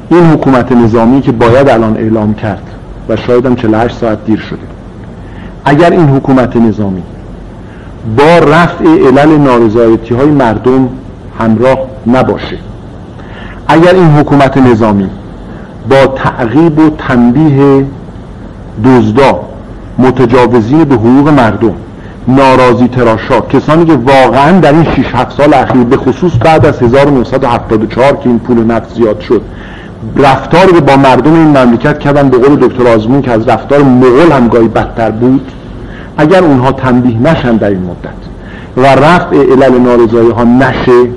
این 0.09 0.25
حکومت 0.25 0.71
نظامی 0.71 1.21
که 1.21 1.31
باید 1.31 1.69
الان 1.69 1.97
اعلام 1.97 2.33
کرد 2.33 2.63
و 3.09 3.15
شاید 3.15 3.45
هم 3.45 3.55
48 3.55 3.97
ساعت 3.97 4.25
دیر 4.25 4.39
شده 4.39 4.59
اگر 5.65 5.91
این 5.91 6.09
حکومت 6.09 6.55
نظامی 6.55 7.03
با 8.17 8.39
رفع 8.39 8.85
علل 8.85 9.37
نارضایتی 9.37 10.13
های 10.15 10.27
مردم 10.31 10.89
همراه 11.39 11.77
نباشه 12.07 12.57
اگر 13.67 13.93
این 13.93 14.07
حکومت 14.07 14.57
نظامی 14.57 15.09
با 15.89 16.07
تعقیب 16.07 16.79
و 16.79 16.89
تنبیه 16.89 17.85
دزدا 18.85 19.39
متجاوزین 19.97 20.83
به 20.83 20.95
حقوق 20.95 21.29
مردم 21.29 21.73
ناراضی 22.27 22.87
تراشا 22.87 23.41
کسانی 23.41 23.85
که 23.85 23.93
واقعا 23.93 24.59
در 24.59 24.73
این 24.73 24.83
6 24.83 25.15
7 25.15 25.37
سال 25.37 25.53
اخیر 25.53 25.83
به 25.83 25.97
خصوص 25.97 26.31
بعد 26.41 26.65
از 26.65 26.81
1974 26.81 28.15
که 28.15 28.29
این 28.29 28.39
پول 28.39 28.65
نفت 28.65 28.95
زیاد 28.95 29.19
شد 29.19 29.41
رفتاری 30.15 30.73
که 30.73 30.81
با 30.81 30.97
مردم 30.97 31.33
این 31.33 31.57
مملکت 31.57 31.99
کردن 31.99 32.29
به 32.29 32.37
قول 32.37 32.55
دکتر 32.55 32.87
آزمون 32.87 33.21
که 33.21 33.31
از 33.31 33.47
رفتار 33.47 33.83
مغول 33.83 34.31
هم 34.31 34.47
گاهی 34.47 34.67
بدتر 34.67 35.11
بود 35.11 35.51
اگر 36.17 36.43
اونها 36.43 36.71
تنبیه 36.71 37.17
نشن 37.21 37.55
در 37.57 37.69
این 37.69 37.83
مدت 37.83 38.19
و 38.77 38.85
رفع 38.85 39.35
علل 39.35 39.77
نارضایی 39.77 40.31
ها 40.31 40.43
نشه 40.43 41.09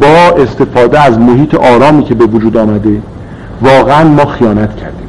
با 0.00 0.42
استفاده 0.42 1.00
از 1.00 1.18
محیط 1.18 1.54
آرامی 1.54 2.04
که 2.04 2.14
به 2.14 2.24
وجود 2.24 2.56
آمده 2.56 3.00
واقعا 3.62 4.04
ما 4.04 4.24
خیانت 4.24 4.76
کردیم. 4.76 5.08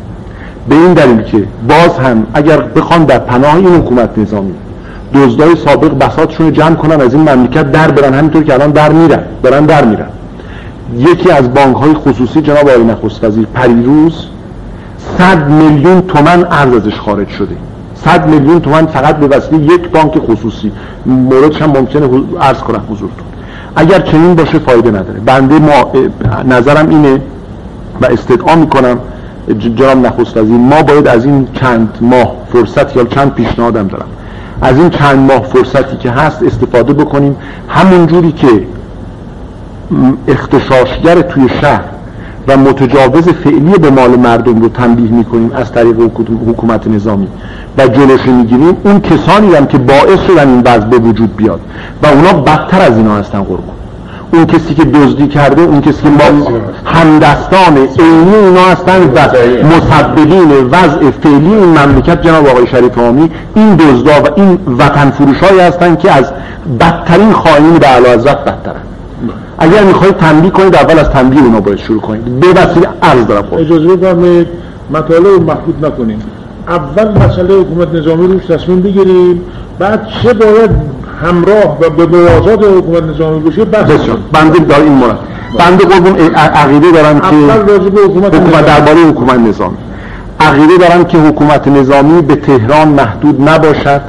به 0.70 0.76
این 0.76 0.94
دلیل 0.94 1.22
که 1.22 1.44
باز 1.68 2.00
هم 2.00 2.28
اگر 2.34 2.62
بخوان 2.62 3.04
در 3.04 3.20
پناه 3.20 3.56
این 3.56 3.68
حکومت 3.68 4.18
نظامی 4.18 4.54
دزدای 5.14 5.56
سابق 5.56 5.98
بساطشون 5.98 6.46
رو 6.46 6.52
جمع 6.52 6.76
کنن 6.76 7.02
از 7.02 7.14
این 7.14 7.30
مملکت 7.30 7.72
در 7.72 7.92
برن. 7.92 8.14
همینطور 8.14 8.44
که 8.44 8.54
الان 8.54 8.72
در 8.72 8.92
میرن 8.92 9.20
دارن 9.44 9.66
در 9.66 9.86
میرن. 9.86 10.08
یکی 10.98 11.32
از 11.32 11.54
بانک 11.54 11.76
های 11.78 11.94
خصوصی 11.94 12.42
جناب 12.42 12.70
آقای 12.70 12.84
نخست 12.84 13.24
وزیر 13.24 13.46
پریروز 13.54 14.28
100 15.18 15.50
میلیون 15.50 16.02
تومن 16.02 16.48
ارز 16.52 16.74
ازش 16.74 17.00
خارج 17.00 17.30
شده. 17.30 17.56
100 17.96 18.28
میلیون 18.28 18.60
تومن 18.60 18.86
فقط 18.86 19.18
به 19.18 19.38
وسیله 19.38 19.74
یک 19.74 19.90
بانک 19.90 20.20
خصوصی. 20.20 20.72
موردش 21.06 21.62
هم 21.62 21.70
ممکنه 21.70 22.10
عرض 22.42 22.58
کنم 22.58 22.82
حضورتون. 22.90 23.28
اگر 23.76 24.00
چنین 24.00 24.36
باشه 24.36 24.60
فایده 24.60 24.90
نداره. 24.90 25.20
بنده 25.26 25.60
ما 25.60 25.92
نظرم 26.56 26.90
اینه 26.90 27.22
و 28.02 28.06
استدعا 28.06 28.56
می‌کنم. 28.56 28.98
جناب 29.60 29.98
نخست 29.98 30.38
وزیر 30.38 30.58
ما 30.58 30.84
باید 30.84 31.08
از 31.08 31.26
این 31.26 31.48
چند 31.54 31.98
ماه 32.02 32.36
فرصت 32.54 32.96
یا 32.96 33.04
چند 33.04 33.34
پیشنهادم 33.34 33.88
دارم. 33.88 34.08
از 34.62 34.78
این 34.78 34.90
چند 34.90 35.32
ماه 35.32 35.44
فرصتی 35.44 35.98
که 35.98 36.12
هست 36.12 36.44
استفاده 36.44 36.94
بکنیم. 36.94 37.36
همون 37.70 38.08
جوری 38.08 38.32
که 38.32 38.48
اختشاشگر 40.28 41.22
توی 41.22 41.50
شهر 41.62 41.84
و 42.48 42.58
متجاوز 42.58 43.30
فعلی 43.30 43.74
به 43.82 43.90
مال 43.90 44.10
مردم 44.10 44.62
رو 44.62 44.70
تنبیه 44.70 45.12
می‌کنیم 45.12 45.52
از 45.56 45.72
طریق 45.72 45.96
حکومت 46.48 46.88
نظامی 46.88 47.28
و 47.78 47.88
جلوش 47.88 48.26
می‌گیریم 48.26 48.78
اون 48.84 49.00
کسانی 49.02 49.56
هم 49.56 49.66
که 49.66 49.78
باعث 49.78 50.20
شدن 50.28 50.50
این 50.50 50.62
وضع 50.66 50.86
به 50.86 50.98
وجود 50.98 51.36
بیاد. 51.36 51.60
و 52.04 52.08
اونا 52.08 52.34
بدتر 52.34 52.82
از 52.82 52.98
اینا 52.98 53.16
هستن 53.16 53.40
قربان 53.40 53.76
اون 54.34 54.46
کسی 54.46 54.74
که 54.74 54.86
دزدی 54.86 55.28
کرده 55.28 55.62
اون 55.62 55.82
کسی 55.82 56.02
که 56.02 56.10
ما 56.10 56.48
همدستان 56.86 57.78
عینی 57.78 58.36
اینا 58.36 58.62
هستن 58.62 59.02
و 59.04 59.20
مسببین 59.78 60.52
وضع 60.72 61.12
فعلی 61.24 61.54
این 61.54 61.80
مملکت 61.80 62.22
جناب 62.22 62.48
آقای 62.48 62.68
شریف 62.68 62.98
آمی 62.98 63.32
این 63.56 63.76
دزدا 63.76 64.12
و 64.12 64.28
این 64.36 64.60
وطن 64.78 65.10
فروش 65.10 65.44
هستن 65.44 65.96
که 65.96 66.12
از 66.12 66.32
بدترین 66.80 67.34
خائنین 67.34 67.74
به 67.74 67.86
علا 67.86 68.10
حضرت 68.10 68.38
بدترن. 68.46 68.82
اگر 69.58 69.84
می‌خواید 69.84 70.18
تنبیه 70.18 70.52
کنید 70.52 70.76
اول 70.76 71.00
از 71.00 71.10
تنبیه 71.10 71.44
اونا 71.44 71.60
باید 71.60 71.78
شروع 71.78 72.02
کنید. 72.02 72.40
به 72.40 72.48
وسیله 72.48 72.88
عرض 73.02 73.28
دارم 73.28 73.44
اجازه 73.58 73.96
بفرمایید 73.96 74.48
مطالب 74.90 75.42
محدود 75.42 75.86
نکنیم. 75.86 76.22
اول 76.68 77.26
مسئله 77.26 77.54
حکومت 77.54 77.94
نظامی 77.94 78.28
روش 78.28 78.46
تصمیم 78.46 78.82
بگیریم 78.82 79.42
بعد 79.80 80.08
چه 80.24 80.34
باید 80.34 80.70
همراه 81.22 81.78
و 81.82 81.90
به 81.90 82.06
موازات 82.06 82.64
حکومت 82.64 83.04
نظامی 83.04 83.40
باشه 83.40 83.66
بحث 83.66 83.92
بنده 84.32 84.60
دار 84.60 84.82
این 84.82 84.94
مورد. 84.94 85.18
بنده 85.60 85.86
قربون 85.86 86.36
عقیده 86.36 86.92
دارم 86.92 87.20
که 87.20 87.28
حکومت, 87.28 88.36
حکومت 88.36 88.66
درباره 88.66 89.00
حکومت 89.00 89.40
نظامی. 89.40 89.78
عقیده 90.40 90.78
دارم 90.78 91.04
که 91.04 91.18
حکومت 91.18 91.68
نظامی 91.68 92.22
به 92.22 92.36
تهران 92.36 92.88
محدود 92.88 93.50
نباشد. 93.50 94.02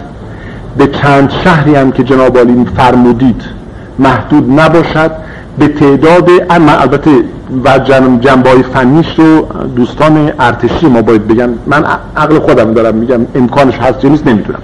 به 0.79 0.87
چند 0.87 1.33
شهری 1.45 1.75
هم 1.75 1.93
که 1.93 2.03
جناب 2.03 2.39
عالی 2.39 2.67
فرمودید 2.77 3.43
محدود 3.99 4.61
نباشد. 4.61 5.11
به 5.59 5.69
تعداد 5.69 6.31
اما 6.51 6.73
البته 6.73 7.11
و 7.65 7.79
جنبای 8.21 8.63
فنیش 8.63 9.19
رو 9.19 9.47
دوستان 9.77 10.33
ارتشی 10.41 10.87
ما 10.87 11.03
باید 11.03 11.29
بگن. 11.29 11.55
من 11.67 11.85
عقل 12.17 12.39
خودم 12.39 12.73
دارم 12.73 12.95
میگم 12.95 13.21
امکانش 13.35 13.79
هست 13.79 14.05
یا 14.05 14.11
نیست 14.11 14.27
نمی‌دونم. 14.27 14.59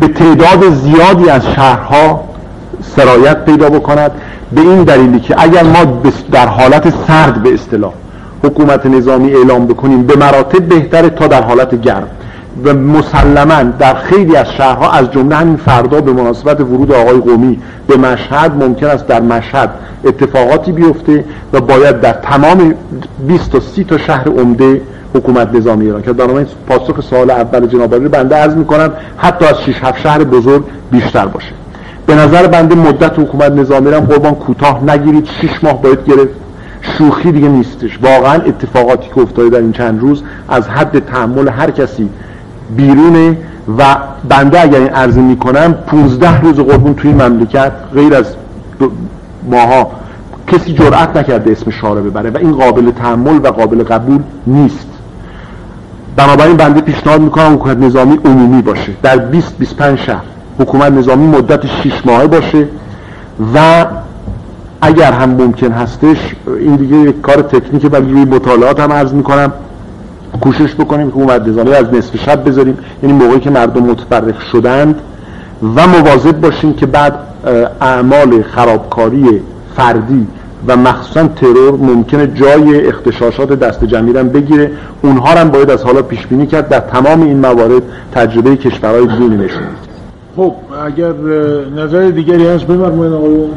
به 0.00 0.08
تعداد 0.08 0.70
زیادی 0.70 1.30
از 1.30 1.46
شهرها 1.46 2.24
سرایت 2.96 3.44
پیدا 3.44 3.70
بکند 3.70 4.10
به 4.52 4.60
این 4.60 4.82
دلیلی 4.82 5.20
که 5.20 5.34
اگر 5.38 5.62
ما 5.62 6.00
در 6.32 6.46
حالت 6.46 6.94
سرد 7.06 7.42
به 7.42 7.54
اصطلاح 7.54 7.92
حکومت 8.42 8.86
نظامی 8.86 9.32
اعلام 9.32 9.66
بکنیم 9.66 10.06
به 10.06 10.16
مراتب 10.16 10.62
بهتره 10.62 11.08
تا 11.08 11.26
در 11.26 11.42
حالت 11.42 11.80
گرم. 11.80 12.08
و 12.64 12.74
مسلما 12.74 13.62
در 13.78 13.94
خیلی 13.94 14.36
از 14.36 14.52
شهرها 14.52 14.90
از 14.90 15.10
جمله 15.10 15.36
همین 15.36 15.56
فردا 15.56 16.00
به 16.00 16.12
مناسبت 16.12 16.60
ورود 16.60 16.92
آقای 16.92 17.20
قومی 17.20 17.58
به 17.86 17.96
مشهد 17.96 18.64
ممکن 18.64 18.86
است 18.86 19.06
در 19.06 19.20
مشهد 19.20 19.70
اتفاقاتی 20.04 20.72
بیفته 20.72 21.24
و 21.52 21.60
باید 21.60 22.00
در 22.00 22.12
تمام 22.12 22.74
20 23.26 23.50
تا 23.50 23.60
30 23.60 23.84
تا 23.84 23.98
شهر 23.98 24.28
عمده 24.28 24.80
حکومت 25.14 25.54
نظامی 25.54 25.86
ایران. 25.86 26.02
که 26.02 26.12
بنابراین 26.12 26.46
پاسخ 26.66 27.00
سوال 27.00 27.30
اول 27.30 27.66
جناب 27.66 27.94
رو 27.94 28.08
بنده 28.08 28.36
عرض 28.36 28.54
می‌کنم 28.54 28.90
حتی 29.16 29.44
از 29.44 29.60
6 29.60 29.84
7 29.84 30.00
شهر 30.00 30.24
بزرگ 30.24 30.64
بیشتر 30.90 31.26
باشه. 31.26 31.52
به 32.06 32.14
نظر 32.14 32.46
بنده 32.46 32.74
مدت 32.74 33.18
حکومت 33.18 33.52
نظامی 33.52 33.90
رو 33.90 34.00
قربان 34.00 34.34
کوتاه 34.34 34.84
نگیرید 34.84 35.28
6 35.42 35.64
ماه 35.64 35.82
باید 35.82 36.04
گرفت. 36.04 36.34
شوخی 36.98 37.32
دیگه 37.32 37.48
نیستش. 37.48 37.98
واقعا 38.02 38.42
اتفاقاتی 38.42 39.08
که 39.14 39.20
افتاده 39.20 39.48
در 39.48 39.58
این 39.58 39.72
چند 39.72 40.00
روز 40.00 40.22
از 40.48 40.68
حد 40.68 40.98
تحمل 40.98 41.48
هر 41.48 41.70
کسی 41.70 42.08
بیرونه 42.76 43.36
و 43.78 43.96
بنده 44.28 44.60
اگر 44.60 44.78
این 44.78 44.88
عرض 44.88 45.16
می‌کنم 45.18 45.72
15 45.86 46.40
روز 46.40 46.56
قربون 46.56 46.94
توی 46.94 47.12
مملکت 47.12 47.72
غیر 47.94 48.14
از 48.14 48.34
ماها 49.50 49.90
کسی 50.46 50.72
جرأت 50.72 51.16
نکرده 51.16 51.50
اسم 51.50 51.70
شاره 51.70 52.00
ببره 52.00 52.30
و 52.30 52.38
این 52.38 52.52
قابل 52.52 52.90
تحمل 52.90 53.36
و 53.42 53.48
قابل 53.48 53.82
قبول 53.82 54.18
نیست. 54.46 54.88
بنابراین 56.16 56.56
بنده 56.56 56.80
پیشنهاد 56.80 57.20
می‌کنم 57.20 57.54
حکومت 57.54 57.78
نظامی 57.78 58.18
عمومی 58.24 58.62
باشه. 58.62 58.92
در 59.02 59.16
20 59.16 59.58
25 59.58 59.98
شهر 59.98 60.22
حکومت 60.58 60.92
نظامی 60.92 61.26
مدت 61.26 61.66
6 61.66 62.06
ماهه 62.06 62.26
باشه 62.26 62.68
و 63.54 63.86
اگر 64.80 65.12
هم 65.12 65.30
ممکن 65.30 65.72
هستش 65.72 66.16
این 66.60 66.76
دیگه 66.76 66.96
یک 66.96 67.20
کار 67.20 67.42
تکنیکه 67.42 67.88
ولی 67.88 68.12
روی 68.12 68.24
مطالعات 68.24 68.80
هم 68.80 68.92
عرض 68.92 69.12
می‌کنم. 69.12 69.52
کوشش 70.40 70.74
بکنیم 70.74 71.10
که 71.10 71.16
حکومت 71.16 71.48
نظامی 71.48 71.72
از 71.72 71.94
نصف 71.94 72.16
شب 72.16 72.48
بذاریم. 72.48 72.78
یعنی 73.02 73.14
موقعی 73.14 73.40
که 73.40 73.50
مردم 73.50 73.82
متفرق 73.82 74.40
شدند 74.52 75.00
و 75.76 75.86
مواظب 75.86 76.40
باشیم 76.40 76.74
که 76.74 76.86
بعد 76.86 77.18
اعمال 77.80 78.42
خرابکاری 78.42 79.40
فردی 79.76 80.26
و 80.68 80.76
مخصوصا 80.76 81.28
ترور 81.28 81.72
ممکنه 81.72 82.26
جای 82.26 82.88
اختشاشات 82.88 83.52
دست 83.52 83.84
جمعی 83.84 84.12
بگیره. 84.12 84.70
اونها 85.02 85.30
هم 85.30 85.50
باید 85.50 85.70
از 85.70 85.82
حالا 85.82 86.02
پیش 86.02 86.26
بینی 86.26 86.46
کرد. 86.46 86.68
در 86.68 86.80
تمام 86.80 87.22
این 87.22 87.38
موارد 87.38 87.82
تجربه 88.12 88.56
کشورهای 88.56 89.06
دیگه 89.06 89.20
نشونید 89.20 89.84
خب 90.36 90.54
اگر 90.86 91.12
نظر 91.76 92.10
دیگری 92.10 92.46
هست 92.46 92.64
بفرمایید 92.64 93.12
آقایون. 93.12 93.50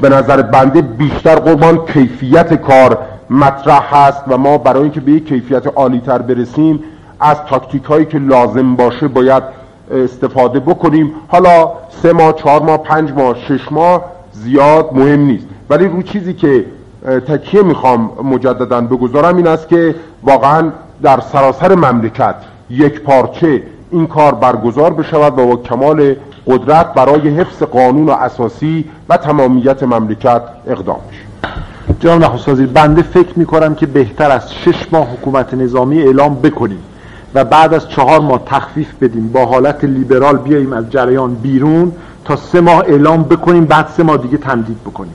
به 0.00 0.08
نظر 0.08 0.42
بنده 0.42 0.82
بیشتر 0.82 1.34
قربان 1.34 1.78
کیفیت 1.92 2.54
کار 2.54 2.98
مطرح 3.30 3.94
هست 3.96 4.22
و 4.28 4.38
ما 4.38 4.58
برای 4.58 4.82
اینکه 4.82 5.00
به 5.00 5.12
یک 5.12 5.28
کیفیت 5.28 5.66
عالی 5.66 6.00
تر 6.06 6.18
برسیم 6.18 6.80
از 7.20 7.36
تاکتیک 7.48 7.84
هایی 7.84 8.04
که 8.04 8.18
لازم 8.18 8.76
باشه 8.76 9.08
باید 9.08 9.42
استفاده 9.90 10.60
بکنیم. 10.60 11.12
حالا 11.28 11.70
سه 12.02 12.12
ماه 12.12 12.32
چهار 12.32 12.62
ماه 12.62 12.78
پنج 12.78 13.12
ماه 13.12 13.36
شش 13.48 13.72
ماه 13.72 14.04
زیاد 14.32 14.88
مهم 14.92 15.20
نیست. 15.20 15.46
ولی 15.70 15.88
رو 15.88 16.02
چیزی 16.02 16.34
که 16.34 16.64
تکیه 17.28 17.62
می‌خوام 17.62 18.10
مجددا 18.24 18.80
بگذارم 18.80 19.36
این 19.36 19.46
است 19.46 19.68
که 19.68 19.94
واقعا 20.22 20.70
در 21.02 21.20
سراسر 21.20 21.74
مملکت 21.74 22.34
یک 22.70 23.00
پارچه 23.00 23.62
این 23.90 24.06
کار 24.06 24.34
برگزار 24.34 24.92
بشود 24.92 25.38
و 25.38 25.46
با 25.46 25.56
کمال 25.56 26.16
قدرت 26.46 26.94
برای 26.94 27.28
حفظ 27.28 27.62
قانون 27.62 28.06
و 28.06 28.10
اساسی 28.10 28.84
و 29.08 29.16
تمامیت 29.16 29.82
مملکت 29.82 30.42
اقدام 30.66 30.98
بشه. 31.10 31.52
جناب 32.00 32.24
نخست 32.24 32.50
بنده 32.50 33.02
فکر 33.02 33.38
می‌کنم 33.38 33.74
که 33.74 33.86
بهتر 33.86 34.30
از 34.30 34.54
شش 34.54 34.86
ماه 34.92 35.06
حکومت 35.12 35.54
نظامی 35.54 36.02
اعلام 36.02 36.34
بکنیم 36.34 36.82
و 37.34 37.44
بعد 37.44 37.74
از 37.74 37.88
چهار 37.88 38.20
ماه 38.20 38.42
تخفیف 38.46 38.94
بدیم. 39.00 39.28
با 39.28 39.46
حالت 39.46 39.84
لیبرال 39.84 40.36
بیاییم 40.36 40.72
از 40.72 40.90
جریان 40.90 41.34
بیرون 41.34 41.92
تا 42.24 42.36
سه 42.36 42.60
ماه 42.60 42.78
اعلام 42.78 43.22
بکنیم 43.22 43.64
بعد 43.64 43.88
سه 43.96 44.02
ماه 44.02 44.16
دیگه 44.16 44.36
تمدید 44.36 44.80
بکنیم. 44.80 45.14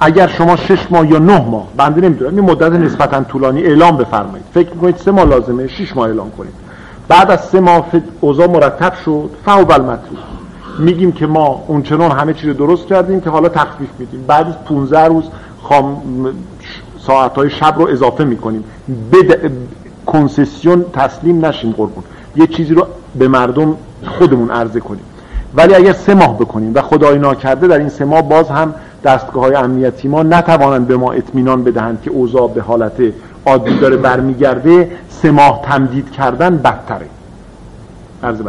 اگر 0.00 0.26
شما 0.26 0.56
شش 0.56 0.86
ماه 0.90 1.10
یا 1.10 1.18
نه 1.18 1.40
ماه 1.40 1.66
بنده 1.76 2.00
نمی‌دونم 2.00 2.36
این 2.36 2.44
مدت 2.44 2.72
نسبتا 2.72 3.22
طولانی 3.22 3.62
اعلام 3.62 3.96
بفرمایید. 3.96 4.44
فکر 4.54 4.70
می‌کنید 4.70 4.96
سه 4.96 5.10
ماه 5.10 5.24
لازمه 5.24 5.68
شش 5.68 5.96
ماه 5.96 6.06
اعلام 6.06 6.30
کنید. 6.30 6.52
بعد 7.08 7.30
از 7.30 7.40
سه 7.40 7.60
ماه 7.60 7.86
اوضاع 8.20 8.46
مرتب 8.46 8.94
شد 9.04 9.30
فوق 9.44 9.70
المطلوب 9.70 10.18
میگیم 10.78 11.12
که 11.12 11.26
ما 11.26 11.64
اونچنان 11.66 12.10
همه 12.10 12.34
چیز 12.34 12.56
درست 12.56 12.86
کردیم 12.86 13.20
که 13.20 13.30
حالا 13.30 13.48
تخفیف 13.48 13.88
میدیم. 13.98 14.24
بعد 14.26 14.48
از 14.48 14.64
15 14.64 15.04
روز 15.04 15.24
خام 15.62 16.02
ساعت 16.98 17.34
های 17.34 17.50
شب 17.50 17.74
رو 17.78 17.88
اضافه 17.88 18.24
می‌کنیم. 18.24 18.64
به 19.10 19.50
کنسسیون 20.06 20.84
تسلیم 20.92 21.46
نشیم 21.46 21.74
قربون. 21.76 22.04
یه 22.36 22.46
چیزی 22.46 22.74
رو 22.74 22.86
به 23.14 23.28
مردم 23.28 23.76
خودمون 24.06 24.50
عرضه 24.50 24.80
کنیم. 24.80 25.04
ولی 25.54 25.74
اگر 25.74 25.92
سه 25.92 26.14
ماه 26.14 26.38
بکنیم 26.38 26.72
و 26.74 26.82
خدای 26.82 27.18
ناکرده 27.18 27.66
در 27.66 27.78
این 27.78 27.88
سه 27.88 28.04
ماه 28.04 28.22
باز 28.22 28.48
هم 28.48 28.74
دستگاه 29.06 29.44
های 29.44 29.54
امنیتی 29.54 30.08
ما 30.08 30.22
نتوانند 30.22 30.86
به 30.86 30.96
ما 30.96 31.12
اطمینان 31.12 31.64
بدهند 31.64 32.02
که 32.02 32.10
اوضاع 32.10 32.48
به 32.54 32.62
حالت 32.62 33.02
عادی 33.46 33.78
داره 33.78 33.96
برمیگرده 33.96 34.90
سه 35.08 35.30
ماه 35.30 35.62
تمدید 35.64 36.10
کردن 36.10 36.56
بدتره. 36.56 37.06
عرض 38.22 38.42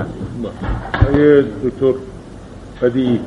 دکتر 1.64 1.94
بدی 2.82 3.20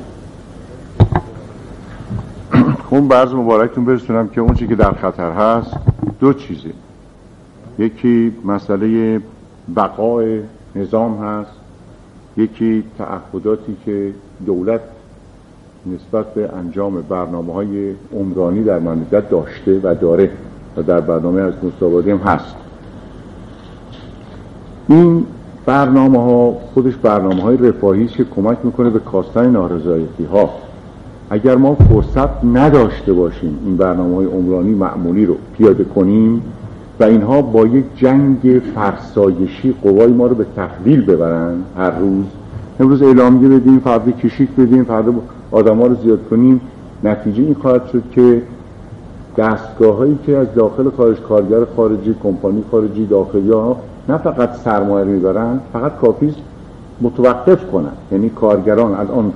اون 2.91 3.09
برز 3.09 3.35
مبارکتون 3.35 3.85
برسونم 3.85 4.29
که 4.29 4.41
اون 4.41 4.55
که 4.55 4.75
در 4.75 4.93
خطر 4.93 5.33
هست 5.33 5.77
دو 6.21 6.33
چیزه. 6.33 6.71
یکی 7.79 8.33
مسئله 8.45 9.21
بقای 9.77 10.41
نظام 10.77 11.25
هست 11.25 11.51
یکی 12.37 12.85
تعهداتی 12.99 13.77
که 13.85 14.13
دولت 14.47 14.81
نسبت 15.87 16.35
به 16.35 16.51
انجام 16.53 17.03
برنامه 17.09 17.53
های 17.53 17.93
عمرانی 18.17 18.65
در 18.65 18.79
مملکت 18.79 19.31
داشته 19.31 19.81
و 19.83 19.95
داره 19.95 20.31
و 20.77 20.83
در 20.83 21.01
برنامه 21.01 21.41
از 21.41 21.55
مستابادی 21.63 22.11
هم 22.11 22.19
هست. 22.19 22.55
این 24.89 25.25
برنامه 25.67 26.19
ها 26.19 26.57
خودش 26.75 26.97
برنامه 26.97 27.43
های 27.43 27.57
رفاهی 27.57 28.07
که 28.07 28.25
کمک 28.25 28.59
می‌کنه 28.65 28.91
به 28.91 28.99
کاستن 28.99 29.51
نارضایتی 29.51 30.25
ها 30.25 30.51
اگر 31.31 31.57
ما 31.57 31.75
فرصت 31.75 32.45
نداشته 32.45 33.13
باشیم 33.13 33.59
این 33.65 33.77
برنامه 33.77 34.17
های 34.17 34.27
عمرانی 34.27 34.71
معمولی 34.71 35.27
رو 35.27 35.37
پیاده 35.59 35.85
کنیم 35.85 36.43
و 37.01 37.05
اینها 37.05 37.43
با 37.43 37.67
یک 37.67 37.85
جنگ 37.97 38.63
فرسایشی 38.75 39.75
قوای 39.83 40.13
ما 40.13 40.27
رو 40.27 40.35
به 40.35 40.47
تحویل 40.57 41.05
ببرن 41.05 41.55
هر 41.77 41.91
روز. 41.91 42.25
امروز 42.81 43.03
اعلامیه 43.03 43.49
بدیم 43.49 43.79
فردا 43.79 44.11
کشیک 44.11 44.49
بدیم 44.51 44.85
فردا 44.85 45.13
آدم 45.53 45.79
ها 45.79 45.87
رو 45.87 45.95
زیاد 45.95 46.29
کنیم 46.31 46.61
نتیجه 47.05 47.43
این 47.43 47.57
خواهد 47.63 47.87
شد 47.93 48.03
که 48.13 48.43
دستگاه 49.37 49.97
هایی 49.97 50.19
که 50.27 50.37
از 50.37 50.55
داخل 50.55 50.91
خارج 50.97 51.17
کارگر 51.21 51.65
خارجی 51.77 52.15
کمپانی 52.23 52.65
خارجی 52.71 53.07
داخلی 53.07 53.51
ها 53.51 53.77
نه 54.09 54.19
فقط 54.19 54.55
سرمایه 54.55 55.05
می‌برن 55.05 55.61
فقط 55.73 55.97
کافی 55.97 56.35
متوقف 57.01 57.71
کنن. 57.71 57.93
یعنی 58.13 58.29
کارگران 58.29 58.95
از 58.95 59.09
آن 59.11 59.33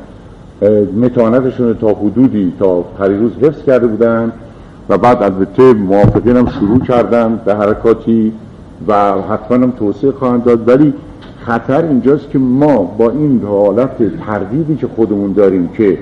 متانتشون 1.01 1.75
تا 1.75 1.89
حدودی 1.89 2.53
تا 2.59 2.81
پریروز 2.81 3.33
حفظ 3.33 3.63
کرده 3.63 3.87
بودن 3.87 4.33
و 4.89 4.99
بعد 4.99 5.23
البته 5.23 5.73
موافقین 5.73 6.37
هم 6.37 6.47
شروع 6.47 6.79
کردن 6.79 7.41
به 7.45 7.55
حرکاتی 7.55 8.33
و 8.89 9.13
حتما 9.23 9.57
هم 9.57 9.71
توسعه 9.71 10.13
خواهند 10.13 10.45
داد. 10.45 10.69
ولی 10.69 10.95
خطر 11.47 11.85
اینجاست 11.85 12.31
که 12.31 12.39
ما 12.39 12.77
با 12.99 13.11
این 13.11 13.43
حالت 13.49 14.19
تردیدی 14.27 14.77
که 14.77 14.87
خودمون 14.87 15.33
داریم 15.33 15.69
که 15.77 15.99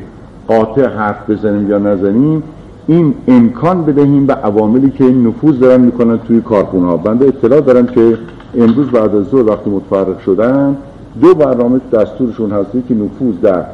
قاطع 0.48 0.86
حرف 0.86 1.30
بزنیم 1.30 1.70
یا 1.70 1.78
نزنیم 1.78 2.42
این 2.86 3.14
امکان 3.28 3.84
بدهیم 3.84 4.26
به 4.26 4.34
عواملی 4.34 4.90
که 4.90 5.04
نفوذ 5.04 5.58
دارن 5.58 5.80
می‌کنن 5.80 6.18
توی 6.18 6.40
کارخونه 6.40 6.86
ها 6.86 6.96
بنده 6.96 7.26
اطلاع 7.26 7.60
دارم 7.60 7.86
که 7.86 8.18
امروز 8.58 8.90
بعد 8.90 9.14
از 9.14 9.24
ظهر 9.24 9.50
وقتی 9.50 9.70
متفرق 9.70 10.18
شدن 10.18 10.76
دو 11.20 11.34
برنامه 11.34 11.80
دستورشون 11.92 12.50
هستی 12.50 12.82
که 12.88 12.94
نفوذ 12.94 13.34
در 13.42 13.64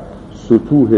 سطوح 0.49 0.89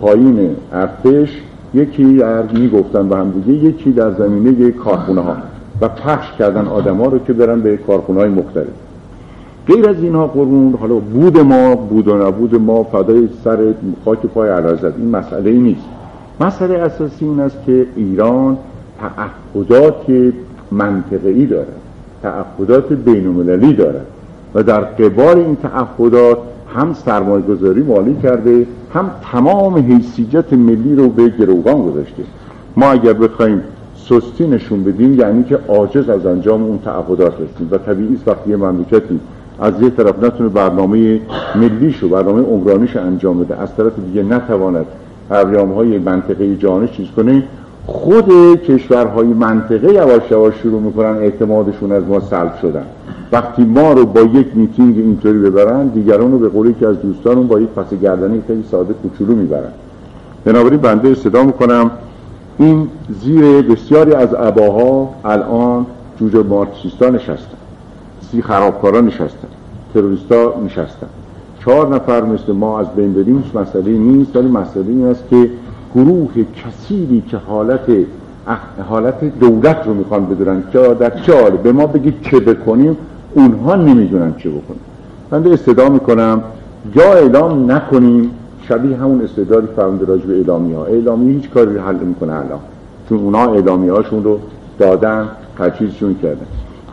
پایین 0.00 0.50
ارتش 0.72 1.42
یکی 1.74 2.16
در 2.16 2.42
می‌گفتن 2.42 3.08
به 3.08 3.16
هم 3.16 3.30
دیگه 3.30 3.68
یکی 3.68 3.92
در 3.92 4.10
زمینه 4.10 4.70
کارخونه 4.70 5.20
ها 5.20 5.36
و 5.80 5.88
پخش 5.88 6.32
کردن 6.38 6.66
آدم 6.66 6.96
ها 6.96 7.06
رو 7.06 7.18
که 7.18 7.32
برن 7.32 7.60
به 7.60 7.76
کارخونه 7.76 8.20
های 8.20 8.28
مختلف. 8.28 8.89
غیر 9.70 9.88
از 9.88 10.02
اینها 10.02 10.26
قرون 10.26 10.74
حالا 10.80 10.94
بود 10.94 11.38
ما 11.38 11.74
بود 11.74 12.08
و 12.08 12.26
نبود 12.26 12.54
ما 12.54 12.82
فدای 12.82 13.28
سر 13.44 13.58
خاک 14.04 14.18
پای 14.18 14.48
علازد 14.48 14.94
این 14.98 15.10
مسئله 15.10 15.52
نیست. 15.52 15.84
مسئله 16.40 16.74
اساسی 16.74 17.24
این 17.24 17.40
است 17.40 17.56
که 17.66 17.86
ایران 17.96 18.56
تعهدات 19.00 20.32
منطقه‌ای 20.70 21.46
داره 21.46 21.72
تعهدات 22.22 22.92
بین‌المللی 22.92 23.72
داره 23.72 24.00
و 24.54 24.62
در 24.62 24.80
قبال 24.80 25.38
این 25.38 25.56
تعهدات 25.56 26.38
هم 26.74 26.92
سرمایه 26.92 27.44
گذاری 27.44 27.82
مالی 27.82 28.16
کرده 28.22 28.66
هم 28.94 29.10
تمام 29.32 29.74
حیثیت 29.74 30.52
ملی 30.52 30.94
رو 30.94 31.08
به 31.08 31.28
گروگان 31.28 31.82
گذاشته. 31.82 32.22
ما 32.76 32.86
اگر 32.86 33.12
بخوایم 33.12 33.62
سستی 33.96 34.46
نشون 34.46 34.84
بدیم 34.84 35.20
یعنی 35.20 35.44
که 35.44 35.58
عاجز 35.68 36.08
از 36.08 36.26
انجام 36.26 36.62
اون 36.62 36.78
تعهدات 36.84 37.32
هستیم. 37.32 37.68
و 37.70 37.78
طبیعی 37.78 38.14
است 38.14 38.28
وقتی 38.28 38.50
یه 38.50 38.56
مملکتی 38.56 39.20
از 39.60 39.82
یه 39.82 39.90
طرف 39.90 40.24
نتونه 40.24 40.48
برنامه 40.48 41.20
ملیشو 41.54 42.08
برنامه 42.08 42.42
عمرانیش 42.42 42.96
انجام 42.96 43.44
بده. 43.44 43.60
از 43.60 43.76
طرف 43.76 43.92
دیگه 44.06 44.22
نتواند 44.22 44.86
پریام 45.30 45.72
های 45.72 45.98
منطقه 45.98 46.56
جهانی 46.56 46.88
چیز 46.88 47.06
کنه. 47.16 47.42
خود 47.86 48.32
کشورهای 48.62 49.26
منطقه 49.26 49.92
یواش 49.92 50.22
یواش 50.30 50.54
شروع 50.62 50.80
می‌کنن 50.80 51.16
اعتمادشون 51.18 51.92
از 51.92 52.02
ما 52.08 52.20
سلب 52.20 52.58
شدن. 52.62 52.84
وقتی 53.32 53.64
ما 53.64 53.92
رو 53.92 54.06
با 54.06 54.20
یک 54.20 54.46
میتینگ 54.54 54.98
اینطوری 54.98 55.38
ببرن 55.38 55.86
دیگران 55.86 56.32
رو 56.32 56.38
به 56.38 56.48
قولی 56.48 56.74
که 56.80 56.86
از 56.86 57.02
دوستانون 57.02 57.46
با 57.46 57.60
یک 57.60 57.68
پس 57.68 57.94
گردنی 58.02 58.42
خیلی 58.46 58.64
ساده 58.70 58.94
کوچولو 58.94 59.34
می‌برن. 59.34 59.72
بنابراین 60.44 60.80
بنده 60.80 61.14
صدا 61.14 61.42
می‌کنم. 61.42 61.90
این 62.58 62.88
زیر 63.22 63.62
بسیاری 63.62 64.12
از 64.12 64.34
عباها 64.34 65.08
الان 65.24 65.86
جوجه 66.20 66.42
مارکسیستا 66.42 67.10
نشستن 67.10 67.59
سی 68.30 68.42
خرابکارا 68.42 69.00
نشستن. 69.00 69.48
تروریستا 69.94 70.54
نشستن. 70.66 71.06
چهار 71.64 71.94
نفر 71.94 72.24
مثل 72.24 72.52
ما 72.52 72.80
از 72.80 72.86
بین 72.96 73.12
بریم 73.12 73.44
مسئله 73.54 73.90
نیست 73.90 74.36
ولی 74.36 74.48
مسئله 74.48 74.88
این 74.88 75.06
است 75.06 75.24
که 75.30 75.50
گروه 75.94 76.30
کثیری 76.32 77.22
که 77.30 77.36
حالت 77.36 77.80
حالت 78.88 79.38
دولت 79.40 79.86
رو 79.86 79.94
می‌خوان 79.94 80.26
بدونن 80.26 80.62
که 80.72 80.78
در 80.78 81.20
چه 81.20 81.50
به 81.50 81.72
ما 81.72 81.86
بگید 81.86 82.14
چه 82.22 82.40
بکنیم 82.40 82.96
اونها 83.34 83.76
نمی‌دونن 83.76 84.34
چه 84.38 84.50
بکنیم. 84.50 84.80
من 85.30 85.52
استدا 85.52 85.88
می‌کنم 85.88 86.42
یا 86.94 87.12
اعلام 87.12 87.72
نکنیم 87.72 88.30
شبیه 88.68 88.96
همون 88.96 89.22
استعدادی 89.22 89.66
فرمونده 89.76 90.04
راجع 90.04 90.26
به 90.26 90.34
اعلامی 90.34 90.72
ها 90.72 90.84
اعلامی 90.84 91.32
هیچ 91.32 91.50
کاری 91.50 91.78
حل 91.78 91.94
می‌کنه 91.94 92.32
الان. 92.32 92.60
چون 93.08 93.18
اونا 93.18 93.52
اعلامی 93.52 93.88
هاشون 93.88 94.24
رو 94.24 94.38
دادن 94.78 95.28
تجهیزشون 95.58 96.16
کردن. 96.22 96.46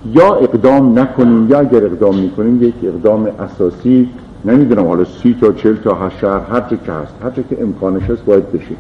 یا 0.06 0.36
اقدام 0.36 1.00
نکنیم 1.00 1.50
یا 1.50 1.60
اگر 1.60 1.86
اقدام 1.86 2.16
می‌کنیم 2.16 2.64
یک 2.64 2.74
اقدام 2.84 3.28
اساسی 3.39 4.10
نمی‌دونم 4.45 4.88
حالا 4.88 5.04
سی 5.04 5.38
تا 5.41 5.52
چل 5.52 5.76
تا 5.76 5.93
هر 5.93 6.12
هر 6.52 6.62
چه 6.70 6.78
که 6.86 6.91
هست 6.91 7.14
هر 7.24 7.30
چه 7.30 7.43
که 7.50 7.62
امکانش 7.62 8.04
هست 8.04 8.26
باید 8.26 8.52
بشه. 8.52 8.76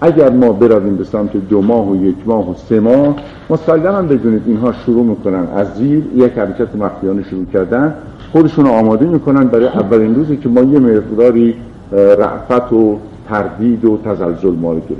اگر 0.00 0.30
ما 0.30 0.52
برویم 0.52 0.96
به 0.96 1.04
سمت 1.04 1.36
دو 1.36 1.62
ماه 1.62 1.90
و 1.90 2.04
یک 2.04 2.16
ماه 2.26 2.50
و 2.50 2.54
سه 2.54 2.80
ماه 2.80 3.16
مسلما 3.50 4.02
بدونید 4.02 4.42
اینها 4.46 4.72
شروع 4.72 5.04
می‌کنن 5.04 5.46
از 5.56 5.74
زیر 5.74 6.04
یک 6.14 6.32
حرکت 6.32 6.76
مخفیانه 6.76 7.22
شروع 7.22 7.44
کردن 7.52 7.94
خودشون 8.32 8.66
آماده 8.66 9.06
می‌کنن 9.06 9.44
برای 9.44 9.66
اولین 9.66 10.14
روزی 10.14 10.36
که 10.36 10.48
ما 10.48 10.60
یه 10.60 10.78
مقداری 10.78 11.54
رعفت 11.92 12.72
و 12.72 12.98
تردید 13.28 13.84
و 13.84 13.98
تزلزل 14.04 14.54
ما 14.60 14.74
گرفت. 14.74 14.92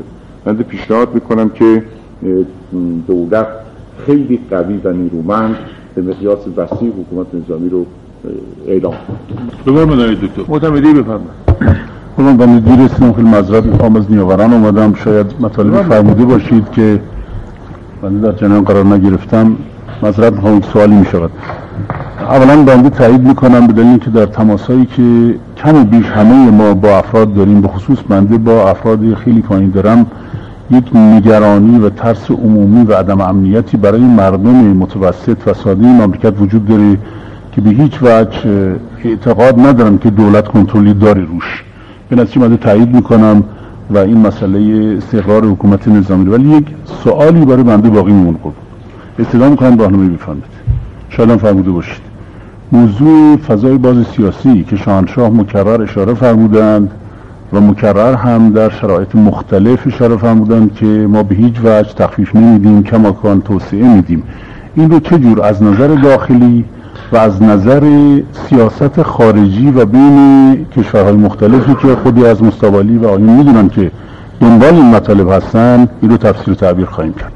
من 0.47 0.57
پیشنهاد 0.57 1.14
می‌کنم 1.14 1.49
که 1.49 1.83
دولت 3.07 3.47
خیلی 4.07 4.40
قوی 4.51 4.80
و 4.84 4.93
نیرومند 4.93 5.57
به 5.95 6.03
مقیاس 6.03 6.38
وسیع 6.57 6.88
حکومت 6.88 7.26
نظامی 7.34 7.68
رو 7.68 7.86
اعلام 8.68 8.95
بفرمایید 9.66 10.20
دکتر. 10.20 10.43
معتمدی 10.49 10.93
بفرمایید. 10.93 11.43
خودم 12.16 12.36
بنده 12.36 12.70
دیر 12.70 12.84
رسیدم 12.84 13.12
خیلی 13.12 13.28
مذرت 13.28 13.64
می‌خوام 13.64 13.97
از 13.97 14.11
نیاوران 14.11 14.53
اومدم. 14.53 14.95
شاید 14.95 15.26
مطالب 15.40 15.82
فرموده 15.82 16.24
باشید 16.24 16.70
که 16.70 17.01
بنده 18.03 18.30
در 18.30 18.38
جنان 18.38 18.64
قرار 18.64 18.84
نگرفتم. 18.84 19.57
مذرت 20.03 20.32
می‌خوام 20.32 20.57
یک 20.57 20.64
سوالی 20.64 20.95
می‌شود 20.95 21.30
اولا 22.20 22.62
بنده 22.64 22.90
تایید 22.90 23.20
می‌کنم 23.20 23.66
به 23.66 23.72
دلیل 23.72 23.99
که 23.99 24.11
در 24.11 24.26
تماسایی 24.26 24.86
که 24.86 25.34
کمی 25.57 25.84
بیش 25.84 26.07
همه 26.07 26.51
ما 26.51 26.74
با 26.74 26.88
افراد 26.99 27.34
داریم 27.34 27.61
به 27.61 27.68
خصوص 27.68 27.99
بنده 28.09 28.38
با 28.38 28.70
افراد 28.70 29.14
خیلی 29.14 29.43
پایین 29.43 29.70
دارم. 29.70 30.07
یک 30.73 30.97
نگرانی 30.97 31.79
و 31.79 31.91
ترس 31.91 32.31
عمومی 32.31 32.85
و 32.85 32.93
عدم 32.93 33.20
امنیتی 33.20 33.77
برای 33.77 34.01
مردم 34.01 34.55
متوسط 34.55 35.37
و 35.47 35.55
ساده 35.55 35.87
مملکت 35.87 36.41
وجود 36.41 36.66
داره 36.66 36.99
که 37.53 37.61
به 37.61 37.70
هیچ 37.70 37.99
وجه 38.03 38.77
اعتقاد 39.05 39.61
ندارم 39.61 39.99
که 39.99 40.11
دولت 40.11 40.49
کنترلی 40.49 40.95
داره 40.95 41.25
روش. 41.25 41.64
به 42.09 42.16
نتیجه 42.16 42.49
من 42.49 42.57
تایید 42.57 42.95
می‌کنم 42.95 43.45
و 43.91 43.99
این 43.99 44.27
مسئله 44.27 44.95
استقرار 44.97 45.45
حکومت 45.45 45.89
نظامی 45.89 46.31
ولی 46.31 46.49
یک 46.49 46.66
سوالی 47.05 47.45
برای 47.45 47.62
بنده 47.62 47.91
باقی 47.91 48.12
میمونه 48.12 48.39
قربان 48.43 48.62
استدام 49.18 49.51
می‌کنم 49.51 49.79
راهنمایی 49.79 50.11
بفرمایید. 50.11 50.45
شاید 51.09 51.31
هم 51.31 51.37
فرموده 51.37 51.70
باشید. 51.70 52.03
موضوع 52.73 53.37
فضای 53.37 53.79
باز 53.79 54.07
سیاسی 54.16 54.64
که 54.64 54.77
شاهنشاه 54.77 55.31
مکرر 55.31 55.83
اشاره 55.83 56.14
فرمودند. 56.14 56.91
و 57.53 57.61
مکرر 57.61 58.14
هم 58.14 58.53
در 58.53 58.70
شرایط 58.70 59.14
مختلف 59.14 59.86
اشاره 59.86 60.16
فرمودند 60.16 60.74
که 60.74 60.86
ما 60.86 61.22
به 61.22 61.34
هیچ 61.34 61.55
وجه 61.64 61.94
تخفیف 61.94 62.36
نمیدیم 62.36 62.82
کماکان 62.82 63.40
توسعه 63.42 63.88
میدیم. 63.88 64.22
این 64.74 64.90
رو 64.90 65.00
چه 65.00 65.18
جور؟ 65.18 65.42
از 65.42 65.62
نظر 65.62 65.88
داخلی 65.88 66.64
و 67.12 67.16
از 67.16 67.42
نظر 67.42 67.82
سیاست 68.32 69.03
خارجی 69.03 69.70
و 69.70 69.84
بین 69.84 70.66
کشورهای 70.76 71.12
مختلفی 71.12 71.74
که 71.74 71.96
خودی 72.03 72.26
از 72.26 72.42
مستوالی 72.42 72.98
و 72.98 73.07
آیون 73.07 73.30
می‌دونن 73.30 73.68
که 73.68 73.90
دنبال 74.40 74.74
این 74.74 74.94
مطالب 74.94 75.30
هستن 75.30 75.88
این 76.03 76.11
رو 76.11 76.16
تفسیر 76.16 76.50
و 76.50 76.57
تعبیر 76.57 76.86
خواهیم 76.86 77.14
کرد. 77.14 77.32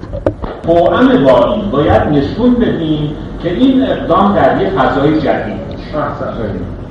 قوام 0.67 1.09
باری 1.09 1.71
باید 1.73 2.03
نشون 2.03 2.55
بدیم 2.55 3.11
که 3.43 3.53
این 3.53 3.83
اقدام 3.83 4.35
در 4.35 4.63
یک 4.63 4.69
فضای 4.69 5.21
جدید. 5.21 5.67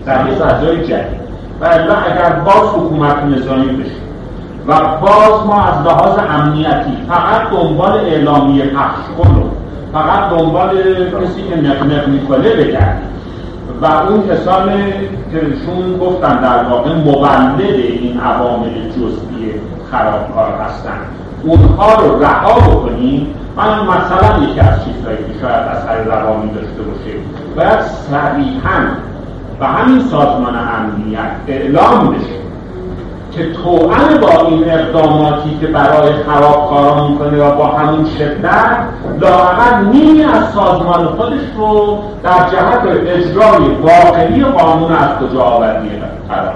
در 0.06 0.28
یک 0.28 0.34
فضای 0.34 0.84
جدید. 0.84 1.25
و 1.62 1.66
اگر 1.66 2.30
باز 2.46 2.70
حکومت 2.76 3.24
نظامی 3.24 3.66
بشه 3.66 4.06
و 4.68 4.74
باز 5.02 5.48
ما 5.48 5.64
از 5.64 5.88
لحاظ 5.88 6.20
امنیتی 6.30 6.98
فقط 7.08 7.50
دنبال 7.52 7.92
اعلامیه 7.92 8.66
پخش 8.66 9.04
کنو 9.18 9.44
فقط 9.94 10.30
دنبال 10.30 10.70
کسی 10.76 11.44
که 11.50 11.56
نقنق 11.56 12.08
می‌کنه 12.08 12.50
بگردیم. 12.50 13.10
و 13.82 13.86
اون 13.86 14.28
کسانی 14.28 14.94
که 15.32 15.40
شون 15.66 15.98
گفتن 15.98 16.42
در 16.42 16.64
واقع 16.64 16.94
مبلد 16.94 17.60
این 17.60 18.20
عوامل 18.20 18.90
جزئی 18.90 19.54
خرابکار 19.92 20.54
هستن 20.66 20.98
اونها 21.44 21.94
رو 21.96 22.24
رها 22.24 22.60
بکنیم. 22.60 23.28
من 23.58 23.80
مثلا 23.88 24.44
یکی 24.44 24.60
از 24.60 24.86
چیزهایی 24.86 25.18
که 25.18 25.40
شاید 25.42 25.56
اثر 25.56 26.04
روانی 26.04 26.52
داشته 26.52 26.82
باشه 26.82 27.16
باید 27.56 27.82
صریحا 27.82 28.80
و 29.60 29.66
همین 29.66 30.00
سازمان 30.00 30.56
امنیت 30.56 31.32
اعلام 31.48 32.10
بشه 32.10 32.36
که 33.32 33.54
توأم 33.54 34.18
با 34.22 34.48
این 34.48 34.72
اقداماتی 34.72 35.58
که 35.62 35.68
برای 35.68 36.14
خرابکارا 36.14 37.08
می‌کنه 37.08 37.44
و 37.44 37.56
با 37.56 37.66
همون 37.68 38.06
شدت 38.18 38.78
لااقل 39.22 39.86
نیمی 39.92 40.24
از 40.24 40.54
سازمان 40.54 41.06
خودش 41.06 41.42
رو 41.58 41.98
در 42.24 42.50
جهت 42.52 42.82
اجرای 43.08 43.70
واقعی 43.82 44.44
قانون 44.44 44.92
از 44.92 45.10
کجا 45.20 45.42
آوردی؟ 45.42 45.90
قرار 46.30 46.56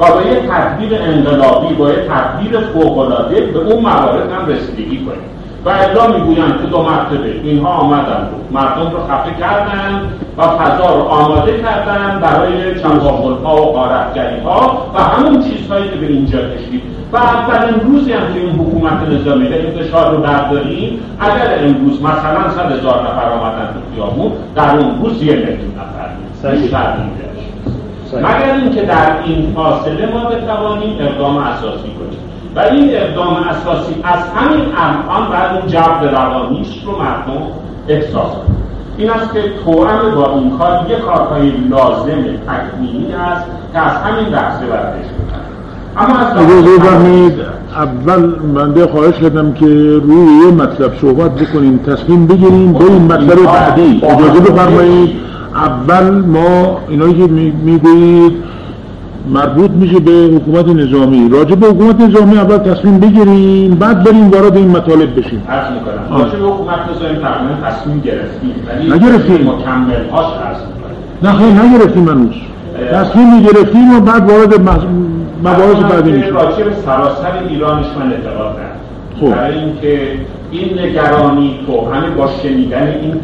و 0.00 0.04
با 0.12 0.22
یک 0.22 0.38
تدبیر 0.50 1.02
انقلابی 1.02 1.74
با 1.74 1.90
یک 1.90 1.98
تدبیر 1.98 2.60
فوقالعاده 2.60 3.40
به 3.40 3.58
اون 3.58 3.82
موارد 3.82 4.32
هم 4.32 4.46
رسیدگی 4.46 5.04
کنیم. 5.04 5.37
و 5.64 5.68
الا 5.68 6.06
می‌گویند 6.06 6.60
که 6.60 6.66
دو 6.66 6.82
مرتبه. 6.82 7.40
اینها 7.44 7.68
آمدن. 7.68 8.28
مردم 8.50 8.90
رو 8.90 8.98
خفه 9.08 9.40
کردن 9.40 10.02
و 10.38 10.42
فضا 10.42 10.94
رو 10.96 11.02
آماده 11.02 11.58
کردن 11.62 12.18
برای 12.22 12.80
چنگاغل 12.80 13.44
ها 13.44 13.62
و 13.62 13.72
غارتگری 13.72 14.40
ها 14.40 14.86
و 14.94 14.98
همون 14.98 15.42
چیزهایی 15.42 15.88
که 15.88 15.96
به 15.96 16.06
اینجا 16.06 16.38
کشید 16.38 16.82
و 17.12 17.16
اولین 17.16 17.80
روزی 17.80 18.12
هم 18.12 18.32
که 18.34 18.40
این 18.40 18.50
حکومت 18.50 19.08
نظامی 19.08 19.46
این 19.46 19.70
فشار 19.70 20.16
رو 20.16 20.22
برداریم 20.22 21.00
اگر 21.20 21.58
امروز 21.64 22.02
مثلا 22.02 22.50
صد 22.50 22.72
هزار 22.72 23.02
نفر 23.02 23.32
آمدن 23.32 23.66
تو 23.74 23.94
خیابون 23.94 24.32
در 24.54 24.76
اون 24.76 25.02
روز 25.02 25.22
یه 25.22 25.34
میلیون 25.36 25.74
نفر. 25.76 26.50
بیشتر 26.50 26.94
مگر 28.12 28.54
اینکه 28.62 28.82
در 28.82 29.22
این 29.24 29.52
فاصله 29.56 30.06
ما 30.06 30.24
بتوانیم 30.24 30.96
اقدام 31.00 31.36
اساسی 31.36 31.78
کنیم. 31.78 32.18
و 32.56 32.60
این 32.60 32.90
اقدام 32.92 33.36
اساسی 33.36 33.94
از 34.04 34.20
همین 34.34 34.64
الان 34.76 35.30
بعد 35.30 35.56
اون 35.56 35.66
جبر 35.66 36.10
روانیش 36.10 36.84
رو 36.84 36.98
مردم 36.98 37.42
احساس 37.88 38.32
کنیم 38.32 38.58
این 38.98 39.10
است 39.10 39.32
که 39.32 39.42
توأم 39.64 40.14
با 40.14 40.34
این 40.34 40.58
کار 40.58 40.86
یک 40.88 40.98
کارهای 40.98 41.50
لازم 41.50 42.22
تکمیلی 42.46 43.12
است 43.12 43.46
که 43.72 43.78
از 43.78 43.92
همین 43.96 44.28
لحظه 44.28 44.66
بردش 44.66 45.06
اما 45.96 46.18
از 46.18 46.36
اول 47.76 48.26
بنده 48.54 48.86
خواهش 48.86 49.14
کردم 49.14 49.52
که 49.52 49.66
روی 50.02 50.44
یه 50.44 50.52
مطلب 50.52 50.92
صحبت 51.00 51.34
بکنیم 51.34 51.78
تصمیم 51.78 52.26
بگیریم 52.26 52.72
به 52.72 52.84
این 52.84 53.02
مطلب 53.02 53.44
بعدی. 53.44 54.02
اجازه 54.04 54.40
بفرمایید 54.40 55.10
اول 55.54 56.10
ما 56.10 56.80
اینایی 56.88 57.14
که 57.14 57.32
می‌گویید 57.64 58.32
مربوط 59.28 59.70
میشه 59.70 60.00
به 60.00 60.10
حکومت 60.10 60.68
نظامی. 60.68 61.28
راجع 61.32 61.54
به 61.54 61.66
حکومت 61.66 62.00
نظامی 62.00 62.38
اول 62.38 62.58
تصمیم 62.58 63.00
بگیریم 63.00 63.74
بعد 63.74 64.04
بریم 64.04 64.30
وارد 64.30 64.56
این 64.56 64.68
مطالب 64.68 65.18
بشیم. 65.18 65.42
عرض 65.48 65.72
می‌کنم. 65.72 66.18
راجع 66.18 66.38
به 66.38 66.46
حکومت 66.46 66.78
نظامی 66.90 67.18
تقریبا 67.18 67.54
تصمیم 67.68 68.00
گرفتیم 68.00 68.54
ولی 68.68 68.92
نگرفتیم. 68.92 69.48
مکمل 69.48 70.08
هاش 70.12 70.26
عرض 70.46 70.56
نه 71.22 71.32
خیلی 71.32 71.52
نگرفتیم 71.52 72.08
هنوز. 72.08 72.34
تصمیم 72.92 73.42
گرفتیم 73.42 73.96
و 73.96 74.00
بعد 74.00 74.30
وارد 74.30 74.60
مباحث 75.40 75.92
بعدی 75.92 76.12
میشیم. 76.12 76.34
راجع 76.34 76.64
به 76.64 76.74
سراسر 76.86 77.32
ایرانش 77.48 77.86
من 77.98 78.12
اعتقاد 78.12 78.56
خب. 79.20 79.30
برای 79.30 79.58
اینکه 79.58 80.00
این 80.50 80.78
نگرانی 80.78 81.60
تو 81.66 81.92
همه 81.92 82.10
با 82.10 82.28
شنیدن 82.42 82.86
این 83.02 83.14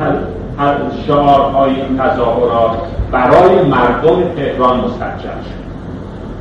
شعارهای 1.07 1.70
این 1.70 1.98
تظاهرات 1.98 2.70
برای 3.12 3.68
مردم 3.70 4.22
تهران 4.36 4.78
مسجل 4.78 5.38
شد. 5.44 5.63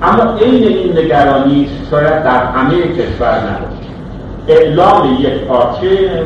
اما 0.04 0.34
عین 0.34 0.64
این 0.64 0.98
نگرانی 0.98 1.68
شاید 1.92 2.24
در 2.24 2.46
همه 2.46 2.82
کشور 2.82 3.40
نباشه. 3.40 3.84
اعلام 4.48 5.18
یک 5.20 5.34
پارچه 5.34 6.24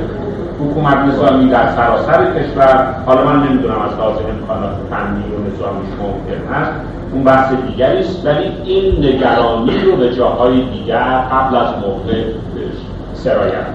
حکومت 0.59 0.97
نظامی 0.97 1.49
در 1.49 1.75
سراسر 1.75 2.39
کشور 2.39 2.95
حالا 3.05 3.23
من 3.23 3.47
نمی‌دونم 3.47 3.81
از 3.81 3.99
لحاظ 3.99 4.15
امکانات 4.15 4.75
فنی 4.89 5.23
و 5.23 5.55
نظامیش 5.55 5.89
ممکن 6.01 6.53
هست 6.53 6.71
اون 7.13 7.23
بحث 7.23 7.53
دیگری 7.53 8.03
ولی 8.23 8.51
این 8.63 9.05
نگرانی 9.05 9.79
رو 9.79 9.95
به 9.95 10.15
جاهای 10.15 10.61
دیگر 10.61 11.27
قبل 11.31 11.55
از 11.55 11.67
موقع 11.81 12.23
سرایت. 13.13 13.67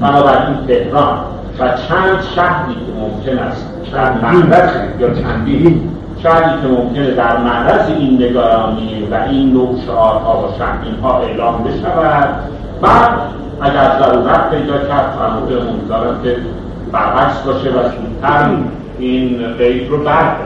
بنابراین 0.00 0.66
تهران 0.66 1.18
و 1.58 1.68
چند 1.68 2.22
شهری 2.34 2.74
که 2.74 2.92
ممکن 3.00 3.38
است 3.38 3.66
در 3.92 4.12
معرض 4.12 4.70
یا 5.00 5.14
چندی 5.14 5.80
شهری 6.26 6.62
که 6.62 6.68
ممکنه 6.68 7.10
در 7.10 7.36
معرض 7.36 7.88
این 7.88 8.22
نگرانی 8.22 9.08
و 9.10 9.14
این 9.30 9.52
نوع 9.52 9.80
شعارها 9.86 10.48
و 10.48 10.58
شهرینها 10.58 11.18
اعلام 11.18 11.64
بشود. 11.64 12.28
بعد 12.82 13.18
اگر 13.60 13.98
ضرورت 14.00 14.50
پیدا 14.50 14.78
کرد 14.78 15.14
فرموده 15.18 15.70
امیدوارم 15.70 16.22
که 16.22 16.36
برعکس 16.92 17.40
باشه 17.42 17.70
و 17.70 17.82
زودتر 17.82 18.50
این 18.98 19.54
قید 19.58 19.90
رو 19.90 19.98
برده 19.98 20.36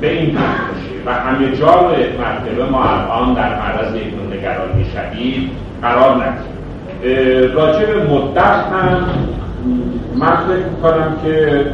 به 0.00 0.12
این 0.12 0.34
باشه. 0.34 0.90
و 1.06 1.12
همه 1.12 1.56
جا 1.56 1.90
مرتبه 2.18 2.64
ما 2.70 2.84
الان 2.84 3.34
در 3.34 3.58
معرض 3.58 3.94
یک 3.94 4.14
نگرانی 4.32 4.84
شدید 4.84 5.50
قرار 5.82 6.14
ندیم 6.14 7.54
راجع 7.54 7.86
به 7.86 8.14
مدت 8.14 8.64
هم 8.72 9.04
من 10.14 10.36
فکر 10.36 10.66
می‌کنم 10.76 11.16
که 11.24 11.66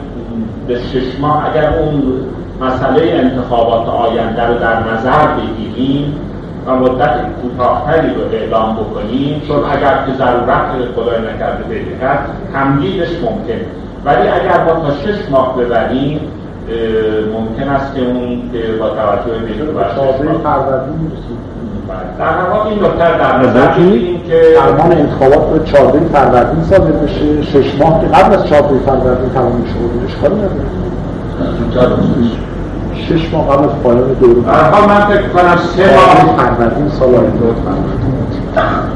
به 0.68 0.78
شش 0.78 1.20
ماه 1.20 1.50
اگر 1.50 1.78
اون 1.78 2.02
مسئله 2.60 3.12
انتخابات 3.12 3.88
آینده 3.88 4.46
رو 4.46 4.54
در 4.54 4.78
نظر 4.92 5.26
بگیریم 5.26 6.20
و 6.66 6.76
مدت 6.76 7.14
کوتاهتری 7.42 8.14
رو 8.14 8.22
اعلام 8.32 8.76
بکنیم 8.76 9.42
چون 9.48 9.56
اگر 9.56 10.04
که 10.06 10.12
ضرورت 10.18 10.94
خدای 10.96 11.18
نکرده 11.18 11.64
پیدا 11.64 11.98
کرد 12.00 12.28
تمدیدش 12.52 13.08
ممکن. 13.08 13.60
ولی 14.04 14.28
اگر 14.28 14.64
ما 14.64 14.72
تا 14.72 14.90
شش 14.90 15.30
ماه 15.30 15.56
ببریم 15.56 16.20
ممکن 17.32 17.68
است 17.68 17.94
که 17.94 18.00
اون 18.00 18.42
که 18.52 18.72
با 18.80 18.88
توجه 18.88 19.38
به 19.38 19.54
در 22.18 22.50
واقع 22.50 22.70
این 22.70 22.78
نکته 22.78 23.18
در 23.18 23.38
نظر 23.38 23.66
بگیریم 23.66 24.22
که 24.22 24.42
فرمان 24.60 24.92
انتخابات 24.92 25.50
به 25.50 25.64
14 25.64 25.98
فروردین 25.98 26.64
صادر 26.64 26.90
بشه. 26.90 27.42
6 27.42 27.80
ماه 27.80 28.00
که 28.00 28.06
قبل 28.06 28.34
از 28.34 28.46
14 28.46 28.78
فروردین 28.78 29.30
تمام 29.34 29.64
شده 29.64 30.04
اشکالی 30.06 30.34
نداره. 30.34 30.66
شش 33.08 33.32
ماه 33.32 33.56
قبل 33.56 33.64
از 33.64 33.70
پایان 33.82 34.12
دوره 34.12 34.34
در 34.34 34.86
من 34.86 35.00
فکر 35.06 35.28
کنم 35.28 35.56
سه 35.76 35.96
ماه. 35.96 36.36
فروردین 36.36 36.88
سال 36.88 37.08
آینده 37.08 37.54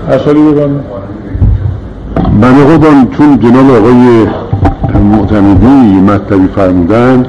اصلی 0.09 0.53
بگم. 0.53 0.70
بنده 2.40 2.64
خودم 2.64 3.09
چون 3.11 3.38
جناب 3.38 3.70
آقای 3.70 4.26
معتمدی 5.05 6.01
مطلبی 6.01 6.48
فرمودن 6.57 7.26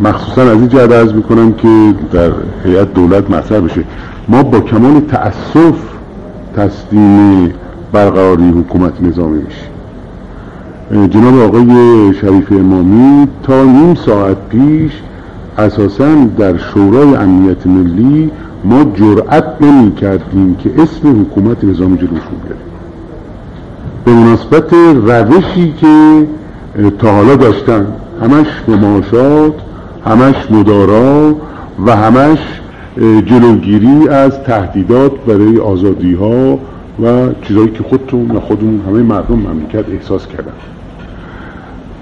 مخصوصا 0.00 0.42
از 0.42 0.48
این 0.48 0.68
جهت 0.68 0.92
عرض 0.92 1.12
می‌کنم 1.12 1.52
که 1.52 1.94
در 2.12 2.30
هیئت 2.64 2.94
دولت 2.94 3.30
مطرح 3.30 3.60
بشه. 3.60 3.84
ما 4.28 4.42
با 4.42 4.60
کمال 4.60 5.00
تأسف 5.00 5.74
تسلیم 6.56 7.54
برقراری 7.92 8.50
حکومت 8.50 8.92
نظامی 9.02 9.42
میشیم. 9.42 9.68
جناب 11.08 11.40
آقای 11.40 12.14
شریف 12.20 12.52
امامی 12.52 13.28
تا 13.42 13.64
نیم 13.64 13.94
ساعت 13.94 14.36
پیش 14.50 14.92
اساسا 15.58 16.14
در 16.38 16.56
شورای 16.56 17.16
امنیت 17.16 17.66
ملی 17.66 18.30
ما 18.64 18.84
جرأت 18.84 19.44
نمی 19.60 19.94
کردیم 19.94 20.56
که 20.56 20.70
اسم 20.82 21.20
حکومت 21.22 21.64
نظامی 21.64 21.98
جلوش 21.98 22.10
بیاریم 22.10 22.68
به 24.04 24.12
مناسبت 24.12 24.72
روشی 25.04 25.72
که 25.72 26.26
تا 26.98 27.12
حالا 27.12 27.36
داشتن. 27.36 27.86
همش 28.22 28.46
مماشات 28.68 29.52
همش 30.04 30.50
مدارا 30.50 31.34
و 31.86 31.96
همش 31.96 32.38
جلوگیری 33.26 34.08
از 34.08 34.42
تهدیدات 34.42 35.12
برای 35.26 35.58
آزادی 35.58 36.14
ها 36.14 36.58
و 37.02 37.32
چیزهایی 37.42 37.70
که 37.70 37.82
خودتون 37.82 38.30
و 38.30 38.40
خودمون 38.40 38.80
همه 38.88 39.02
مردم 39.02 39.34
مملکت 39.34 39.84
احساس 39.92 40.26
کردن. 40.26 40.52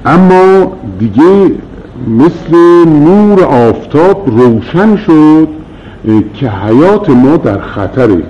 اما 0.05 0.73
دیگه 0.99 1.51
مثل 2.09 2.57
نور 2.89 3.45
آفتاب 3.45 4.29
روشن 4.39 4.97
شد 4.97 5.49
که 6.35 6.49
حیات 6.49 7.11
ما 7.11 7.37
در 7.37 7.61
خطره. 7.61 8.23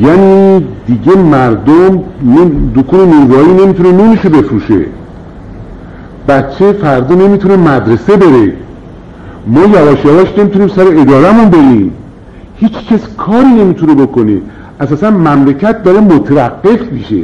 یعنی 0.00 0.64
دیگه 0.86 1.16
مردم 1.16 2.02
دکون 2.76 3.00
نونوایی 3.00 3.52
نمی‌تونه 3.52 3.92
نونشو 3.92 4.28
بفروشه. 4.28 4.86
بچه 6.28 6.72
فردا 6.72 7.14
نمی‌تونه 7.14 7.56
مدرسه 7.56 8.16
بره. 8.16 8.52
ما 9.46 9.60
یواش 9.60 10.04
یواش 10.04 10.38
نمی‌تونیم 10.38 10.68
سر 10.68 10.86
ادارهمون 10.86 11.48
بریم. 11.50 11.92
هیچ 12.56 12.72
کس 12.72 13.00
کاری 13.16 13.48
نمی‌تونه 13.48 13.94
بکنه. 13.94 14.38
اساسا 14.80 15.10
مملکت 15.10 15.82
داره 15.82 16.00
متوقف 16.00 16.92
میشه. 16.92 17.22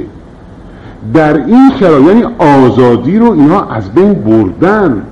در 1.14 1.36
این 1.36 1.70
شرایط 1.80 2.06
یعنی 2.06 2.24
آزادی 2.38 3.18
رو 3.18 3.32
اینها 3.32 3.70
از 3.70 3.90
بین 3.94 4.12
بردن. 4.12 5.02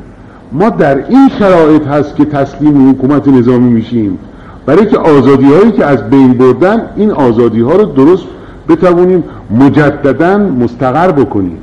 ما 0.58 0.70
در 0.70 0.98
این 1.08 1.28
شرایط 1.38 1.86
هست 1.86 2.16
که 2.16 2.24
تسلیم 2.24 2.90
حکومت 2.90 3.28
نظامی 3.28 3.70
میشیم. 3.70 4.18
برای 4.66 4.86
که 4.86 4.98
آزادی 4.98 5.54
هایی 5.54 5.72
که 5.72 5.84
از 5.84 6.10
بین 6.10 6.32
بردن 6.32 6.82
این 6.96 7.10
آزادی 7.10 7.60
ها 7.60 7.72
رو 7.72 7.84
درست 7.84 8.24
بتوانیم 8.68 9.24
مجددا 9.50 10.38
مستقر 10.38 11.12
بکنیم. 11.12 11.58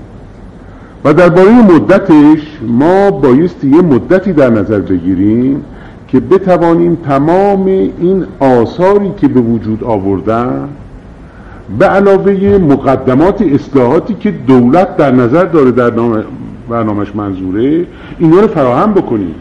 و 1.06 1.14
درباره 1.14 1.52
مدتش 1.52 2.42
ما 2.68 3.12
بایستی 3.12 3.70
یه 3.70 3.82
مدتی 3.82 4.34
در 4.34 4.50
نظر 4.50 4.80
بگیریم 4.80 5.64
که 6.08 6.20
بتوانیم 6.20 6.96
تمام 6.96 7.66
این 7.66 8.26
آثاری 8.40 9.12
که 9.18 9.28
به 9.28 9.40
وجود 9.40 9.84
آوردن 9.84 10.70
به 11.80 11.86
علاوه 11.86 12.58
مقدمات 12.58 13.42
اصلاحاتی 13.42 14.14
که 14.14 14.32
دولت 14.32 14.98
در 14.98 15.12
نظر 15.12 15.44
داره 15.44 15.72
در 15.72 15.90
برنامهش 16.70 17.16
منظوره 17.16 17.86
اینا 18.20 18.40
رو 18.40 18.48
فراهم 18.48 18.94
بکنیم. 18.94 19.36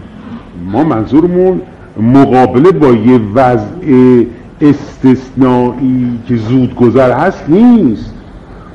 ما 0.73 0.85
منظورمون 0.85 1.61
مقابله 2.01 2.71
با 2.71 2.87
یه 2.87 3.21
وضع 3.35 4.25
استثنایی 4.61 6.19
که 6.29 6.37
زود 6.37 6.75
گذر 6.75 7.13
هست 7.13 7.45
نیست. 7.49 8.15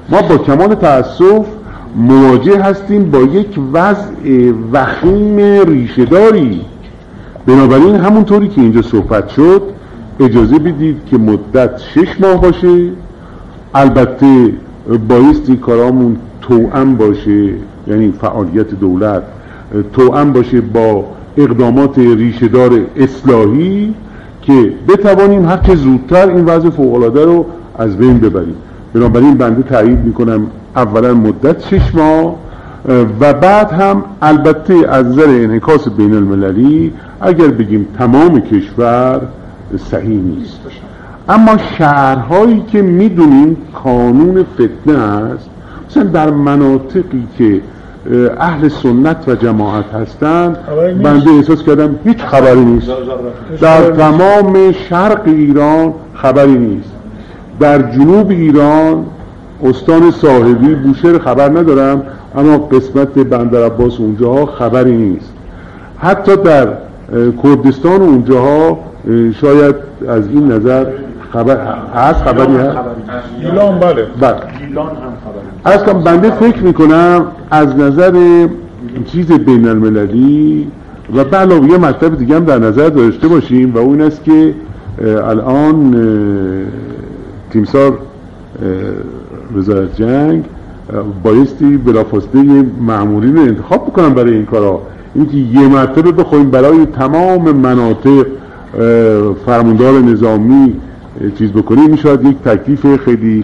ما 0.10 0.22
با 0.22 0.38
کمال 0.38 0.76
تأسف 0.76 1.46
مواجه 1.96 2.64
هستیم 2.64 3.12
با 3.12 3.20
یک 3.20 3.60
وضع 3.74 4.52
وخیم 4.72 5.38
ریشهداری 5.68 6.62
بنابراین 7.46 7.96
همونطوری 7.96 8.48
که 8.48 8.62
اینجا 8.62 8.82
صحبت 8.82 9.30
شد 9.30 9.62
اجازه 10.20 10.60
بدید 10.60 10.98
که 11.06 11.18
مدت 11.18 11.78
شش 11.78 12.22
ماه 12.22 12.42
باشه. 12.42 12.90
البته 13.76 14.52
بایستی 15.10 15.56
کارامون 15.56 16.18
توأم 16.42 16.96
باشه. 16.96 17.50
یعنی 17.90 18.14
فعالیت 18.22 18.70
دولت 18.70 19.24
توأم 19.94 20.34
باشه 20.34 20.62
با 20.62 21.06
اقدامات 21.38 21.98
ریشهدار 21.98 22.80
اصلاحی 22.96 23.94
که 24.42 24.74
بتوانیم 24.88 25.46
هر 25.46 25.58
چه 25.58 25.76
زودتر 25.76 26.30
این 26.30 26.46
وضع 26.46 26.70
فوق‌العاده 26.70 27.26
رو 27.26 27.46
از 27.78 27.98
بین 27.98 28.20
ببریم. 28.20 28.56
بنابراین 28.94 29.38
بنده 29.38 29.64
تایید 29.64 30.00
می‌کنم 30.06 30.48
اولا 30.76 31.14
مدت 31.14 31.62
شش 31.62 31.96
ماه 31.96 32.36
و 33.20 33.34
بعد 33.34 33.72
هم 33.72 34.04
البته 34.22 34.74
از 34.90 35.06
نظر 35.06 35.28
انعکاس 35.28 35.90
بین 35.90 36.14
المللی 36.14 36.94
اگر 37.22 37.48
بگیم 37.48 37.88
تمام 37.98 38.40
کشور 38.40 39.22
صحیح 39.92 40.22
نیست. 40.22 40.60
اما 41.30 41.58
شهرهایی 41.78 42.64
که 42.68 42.82
می‌دونیم 42.82 43.58
کانون 43.84 44.44
فتنه 44.44 44.98
است 44.98 45.50
مثلا 45.90 46.04
در 46.04 46.30
مناطقی 46.32 47.24
که 47.38 47.62
اهل 48.38 48.68
سنت 48.68 49.28
و 49.28 49.36
جماعت 49.36 49.86
هستند. 49.94 50.58
بنده 51.04 51.32
احساس 51.32 51.64
کردم 51.64 51.96
هیچ 52.04 52.18
خبری 52.18 52.66
نیست. 52.66 52.88
در 53.62 53.92
تمام 53.92 54.72
شرق 54.72 55.22
ایران 55.26 55.94
خبری 56.14 56.58
نیست. 56.58 56.90
در 57.60 57.82
جنوب 57.82 58.30
ایران 58.30 59.06
استان 59.64 60.12
صاحبی 60.12 60.76
بوشهر 60.76 61.18
خبر 61.20 61.50
ندارم 61.50 62.04
اما 62.36 62.58
قسمت 62.58 63.14
بندر 63.14 63.66
عباس 63.66 64.00
اونجاها 64.00 64.46
خبری 64.46 64.98
نیست. 64.98 65.34
حتی 66.00 66.36
در 66.36 66.68
کردستان 67.44 68.02
اونجاها 68.02 68.70
اه، 68.70 69.32
شاید 69.42 69.76
از 70.08 70.28
این 70.28 70.52
نظر 70.52 70.86
خبر 71.34 71.58
هست 71.96 72.24
خبری 72.24 72.56
هست؟ 72.56 72.78
ایلان 73.42 73.80
بله. 73.80 74.08
بله. 74.20 74.36
از 75.64 75.84
کنم 75.84 76.04
بنده 76.04 76.32
فکر 76.32 76.64
می‌کنم 76.64 77.26
از 77.52 77.76
نظر 77.76 78.48
چیز 79.06 79.32
بین 79.32 79.68
المللی 79.68 80.68
و 81.16 81.24
به 81.24 81.38
علاوه 81.38 81.70
یه 81.70 81.78
مطلب 81.78 82.18
دیگه 82.18 82.36
هم 82.36 82.46
در 82.46 82.60
نظر 82.60 82.90
داشته 82.90 83.28
باشیم 83.28 83.74
و 83.76 83.78
اون 83.78 84.02
است 84.02 84.24
که 84.24 84.54
الان 85.04 85.96
تیمسار 87.52 87.98
وزارت 89.56 89.96
جنگ 89.96 90.44
بایستی 91.24 91.78
بلافاصله 91.78 92.66
معمولین 92.82 93.36
رو 93.36 93.42
انتخاب 93.42 93.88
بکنن 93.88 94.14
برای 94.14 94.34
این 94.34 94.46
کارا. 94.46 94.82
اینکه 95.16 95.38
یه 95.38 95.68
مرتبه 95.68 96.12
بخوایم 96.12 96.50
برای 96.50 96.86
تمام 96.86 97.52
مناطق 97.52 98.26
اه، 98.80 99.34
فرماندار 99.46 99.94
نظامی 99.94 100.74
چیز 101.38 101.52
بکنیم 101.52 101.86
این 101.86 101.96
شاید 101.96 102.26
یک 102.26 102.38
تکلیف 102.38 102.96
خیلی 103.06 103.44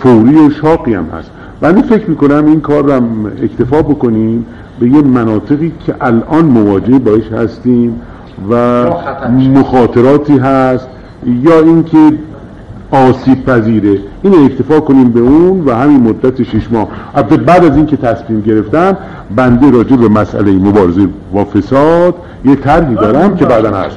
فوری 0.00 0.34
و 0.34 0.50
شاقی 0.50 0.94
هم 0.94 1.06
هست. 1.18 1.30
بنده 1.60 1.82
فکر 1.82 2.10
می‌کنم 2.10 2.46
این 2.46 2.60
کار 2.60 2.84
رو 2.84 2.92
هم 2.92 3.26
اکتفا 3.42 3.82
بکنیم 3.82 4.46
به 4.80 4.88
یه 4.88 5.02
مناطقی 5.02 5.72
که 5.86 5.94
الان 6.00 6.44
مواجه 6.44 6.98
باش 6.98 7.32
هستیم 7.32 8.00
و 8.50 8.84
مخاطراتی 9.54 10.38
هست 10.38 10.88
یا 11.42 11.60
اینکه 11.60 11.98
آسیب 12.90 13.44
پذیره. 13.44 13.98
این 14.22 14.34
اکتفا 14.44 14.80
کنیم 14.80 15.10
به 15.10 15.20
اون 15.20 15.64
و 15.66 15.74
همین 15.74 16.00
مدت 16.00 16.42
شش 16.42 16.72
ماه. 16.72 16.88
البته 17.14 17.36
بعد 17.36 17.64
از 17.64 17.76
اینکه 17.76 17.96
تصمیم 17.96 18.40
گرفتم 18.40 18.96
بنده 19.36 19.70
راجع 19.70 19.96
به 19.96 20.08
مسئله 20.08 20.52
مبارزه 20.52 21.08
با 21.32 21.44
فساد 21.44 22.14
یه 22.44 22.56
طرحی 22.56 22.94
دارم 22.94 23.36
که 23.36 23.44
بعدا 23.46 23.76
هست. 23.76 23.96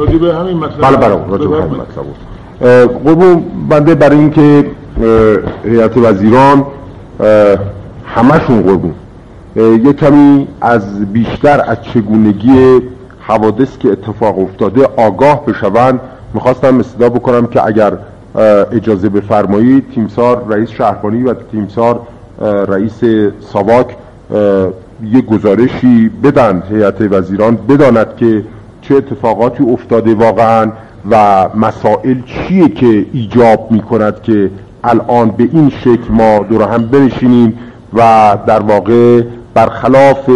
راجع 0.00 0.18
به 0.18 0.34
همین 0.34 0.56
مطلب 0.56 0.80
بله 0.80 0.96
بله 0.96 1.26
راجع 1.28 1.46
به 1.46 1.62
همین 1.62 1.80
مطلب 1.80 2.04
قربون 3.04 3.44
بنده 3.68 3.94
برای 3.94 4.18
اینکه 4.18 4.70
هیئت 5.64 5.96
وزیران 5.96 6.66
همشون 8.04 8.62
قربون. 8.62 8.94
یه 9.56 9.92
کمی 9.92 10.48
از 10.60 11.12
بیشتر 11.12 11.64
از 11.66 11.82
چگونگی 11.82 12.80
حوادث 13.20 13.78
که 13.78 13.88
اتفاق 13.92 14.38
افتاده 14.38 14.88
آگاه 14.96 15.46
بشوند. 15.46 16.00
می‌خواستم 16.34 16.78
استدا 16.78 17.08
بکنم 17.08 17.46
که 17.46 17.66
اگر 17.66 17.92
اجازه 18.72 19.08
بفرمایید 19.08 19.84
تیمسار 19.94 20.44
رئیس 20.48 20.70
شهربانی 20.70 21.22
و 21.22 21.34
تیمسار 21.52 22.00
رئیس 22.68 23.00
ساواک 23.40 23.96
یه 25.12 25.20
گزارشی 25.30 26.10
بدن 26.24 26.62
هیئت 26.70 27.00
وزیران 27.00 27.58
بداند 27.68 28.16
که 28.16 28.44
چه 28.90 28.96
اتفاقاتی 28.96 29.64
افتاده 29.64 30.14
واقعا 30.14 30.72
و 31.10 31.48
مسائل 31.54 32.16
چیه 32.26 32.68
که 32.68 33.06
ایجاب 33.12 33.70
می 33.70 33.80
کند 33.80 34.22
که 34.22 34.50
الان 34.84 35.30
به 35.30 35.48
این 35.52 35.70
شکل 35.70 36.10
ما 36.10 36.38
دور 36.38 36.62
هم 36.62 36.86
بنشینیم 36.86 37.58
و 37.92 38.38
در 38.46 38.60
واقع 38.60 39.22
برخلاف 39.54 40.30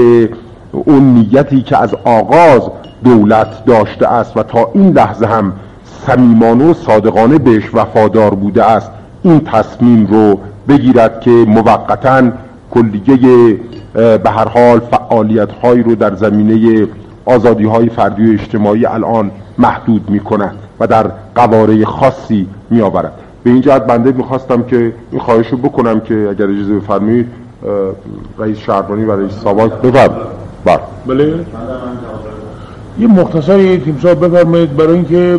اون 0.72 1.14
نیتی 1.14 1.62
که 1.62 1.82
از 1.82 1.94
آغاز 2.05 2.70
دولت 3.05 3.64
داشته 3.64 4.09
است 4.09 4.36
و 4.36 4.42
تا 4.42 4.70
این 4.74 4.92
لحظه 4.92 5.26
هم 5.26 5.52
صمیمانه 5.84 6.64
و 6.64 6.74
صادقانه 6.74 7.38
بهش 7.38 7.74
وفادار 7.74 8.34
بوده 8.34 8.64
است 8.64 8.90
این 9.22 9.40
تصمیم 9.40 10.07
رو 10.07 10.38
بگیرد 10.68 11.20
که 11.20 11.30
موقتا 11.30 12.22
کلیه 12.70 13.61
به 13.94 14.30
هر 14.30 14.48
حال 14.48 14.80
فعالیت 14.80 15.52
هایی 15.52 15.82
رو 15.82 15.94
در 15.94 16.14
زمینه 16.14 16.86
آزادی 17.27 17.64
های 17.64 17.89
فردی 17.89 18.31
و 18.31 18.33
اجتماعی 18.33 18.87
الان 18.87 19.31
محدود 19.59 20.11
می 20.11 20.20
کند 20.20 20.55
و 20.81 20.87
در 20.87 21.07
قواره 21.35 21.85
خاصی 21.85 22.47
می 22.70 22.81
آورد 22.81 23.12
به 23.45 23.51
این 23.51 23.61
جهت 23.61 23.87
بنده 23.87 24.12
می‌خواستم 24.12 24.62
که 24.62 24.93
این 25.11 25.20
خواهش 25.20 25.47
رو 25.47 25.59
بکنم 25.59 26.01
که 26.01 26.29
اگر 26.31 26.45
اجازه 26.45 26.75
بفرمایید 26.75 27.27
رئیس 28.39 28.59
شهربانی 28.59 29.05
و 29.05 29.20
رئیس 29.20 29.33
ساواک 29.33 29.72
بفرم 29.72 30.16
بله. 30.64 30.79
بله. 31.07 31.35
یه 32.99 33.07
مختصری 33.07 33.79
تیمسار 33.79 34.14
بفرمایید 34.14 34.77
برای 34.77 34.93
اینکه 34.93 35.39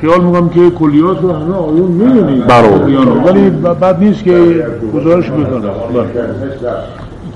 خیال 0.00 0.24
می‌کنم 0.24 0.48
که 0.48 0.70
کلیات 0.70 1.22
رو 1.22 1.32
همه 1.32 1.54
آیون 1.54 1.90
می‌دونید. 1.90 2.44
ولی 3.26 3.50
بعد 3.50 3.98
نیست 3.98 4.24
که 4.24 4.66
گزارش 4.94 5.30
بکنم 5.30 5.60
بله. 5.60 6.06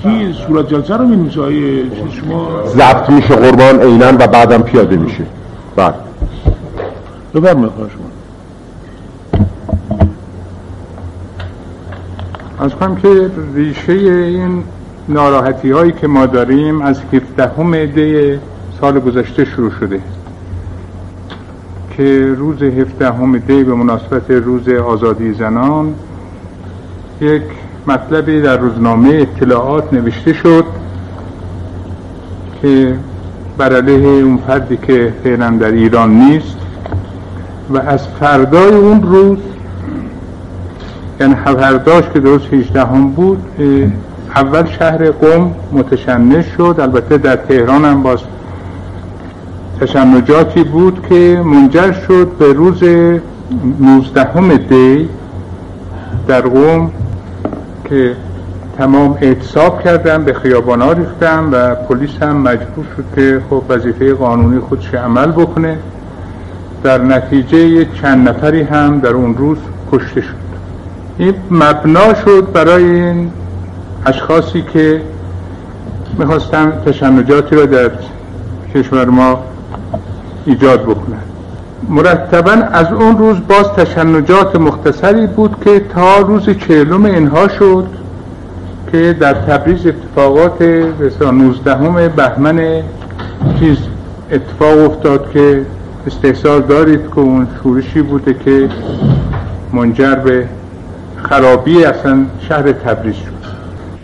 کی 0.03 0.35
صورت 0.47 0.69
جلسه 0.69 0.97
رو 0.97 1.43
آیه 1.43 1.83
چیز 1.83 2.13
شما 2.21 2.67
ضبط 2.67 3.11
میشه 3.11 3.37
قربان 3.37 3.81
عینا 3.81 4.13
و 4.13 4.27
بعدم 4.27 4.63
پیاده 4.63 4.97
میشه. 4.97 5.25
بله. 5.77 5.95
بفرمایید 7.35 7.73
خواهش 7.73 7.93
کنم 7.93 8.09
از 12.59 12.75
کنم 12.75 12.97
که 12.97 13.31
ریشه 13.55 13.93
این 13.93 14.65
ناراحتی 15.09 15.71
هایی 15.71 15.93
که 15.93 16.07
ما 16.07 16.27
داریم 16.27 16.83
از 16.83 17.01
17 17.13 17.87
دی 17.87 18.39
سال 18.81 19.01
گذشته 19.01 19.45
شروع 19.45 19.71
شده. 19.81 20.01
که 21.97 22.35
روز 22.37 22.63
17 22.63 23.39
دی 23.39 23.65
به 23.65 23.75
مناسبت 23.75 24.31
روز 24.31 24.69
آزادی 24.69 25.33
زنان 25.33 25.95
یک 27.21 27.43
مطلبی 27.87 28.41
در 28.41 28.57
روزنامه 28.57 29.09
اطلاعات 29.09 29.93
نوشته 29.93 30.33
شد 30.33 30.65
که 32.63 32.95
بر 33.59 33.77
علیه 33.77 34.23
اون 34.23 34.37
فردی 34.47 34.77
که 34.77 35.13
فعلا 35.25 35.51
در 35.51 35.71
ایران 35.71 36.11
نیست 36.11 36.57
و 37.71 37.79
از 37.79 38.09
فردای 38.09 38.75
اون 38.75 39.03
روز 39.03 39.39
یعنی 41.21 41.35
فرداش 41.35 42.05
که 42.15 42.21
درست 42.21 42.55
18 42.55 42.85
هم 42.85 43.11
بود 43.11 43.39
اول 44.37 44.67
شهر 44.67 45.11
قم 45.11 45.51
متشنج 45.73 46.45
شد. 46.57 46.77
البته 46.79 47.19
در 47.19 47.37
تهران 47.37 47.85
هم 47.85 48.03
باز 48.03 48.19
تشنجاتی 49.81 50.65
بود 50.65 51.07
که 51.09 51.43
منجر 51.45 51.93
شد 51.93 52.29
به 52.39 52.53
روز 52.53 52.83
19 53.81 54.57
دی 54.57 55.09
در 56.29 56.41
قم. 56.41 56.91
که 57.93 58.17
تمام 58.79 59.19
اعتصاب 59.21 59.83
کردن 59.83 60.25
به 60.25 60.33
خیابانا 60.33 60.93
ریختن 60.93 61.45
و 61.53 61.75
پلیس 61.75 62.11
هم 62.23 62.37
مجبور 62.37 62.85
شد 62.97 63.05
که 63.17 63.43
خب 63.51 63.63
وظیفه 63.69 64.15
قانونی 64.15 64.61
خودش 64.61 64.95
عمل 64.95 65.33
بکنه. 65.33 65.79
در 66.83 66.99
نتیجه 66.99 67.85
چند 67.85 68.29
نفری 68.29 68.63
هم 68.63 69.01
در 69.01 69.11
اون 69.11 69.37
روز 69.37 69.59
کشته 69.93 70.21
شد. 70.21 70.35
این 71.19 71.35
مبنا 71.51 72.15
شد 72.15 72.53
برای 72.53 72.85
این 72.85 73.31
اشخاصی 74.07 74.63
که 74.73 75.03
می‌خواستن 76.19 76.73
تشنجاتی 76.87 77.57
را 77.57 77.67
در 77.67 77.91
کشور 78.75 79.05
ما 79.05 79.45
ایجاد 80.47 80.83
بکنن. 80.83 81.32
مرتبا 81.89 82.51
از 82.51 82.93
اون 82.93 83.19
روز 83.19 83.37
باز 83.49 83.73
تشنجات 83.77 84.57
مختصری 84.57 85.27
بود 85.27 85.57
که 85.65 85.81
تا 85.81 86.19
روز 86.19 86.51
چهلم 86.51 87.05
اینها 87.05 87.49
شد 87.49 87.87
که 88.93 89.17
در 89.21 89.35
تبریز 89.35 89.87
اتفاقات 89.87 90.63
19 91.23 92.09
بهمن 92.09 92.83
چیز 93.61 93.79
اتفاق 94.33 94.79
افتاد 94.91 95.31
که 95.33 95.67
استحصال 96.07 96.63
دارید 96.63 97.01
که 97.01 97.19
اون 97.19 97.47
شورشی 97.63 98.03
بوده 98.03 98.35
که 98.45 98.69
منجر 99.73 100.15
به 100.15 100.49
خرابی 101.23 101.85
اصلا 101.85 102.25
شهر 102.49 102.73
تبریز 102.73 103.15
شد. 103.15 103.32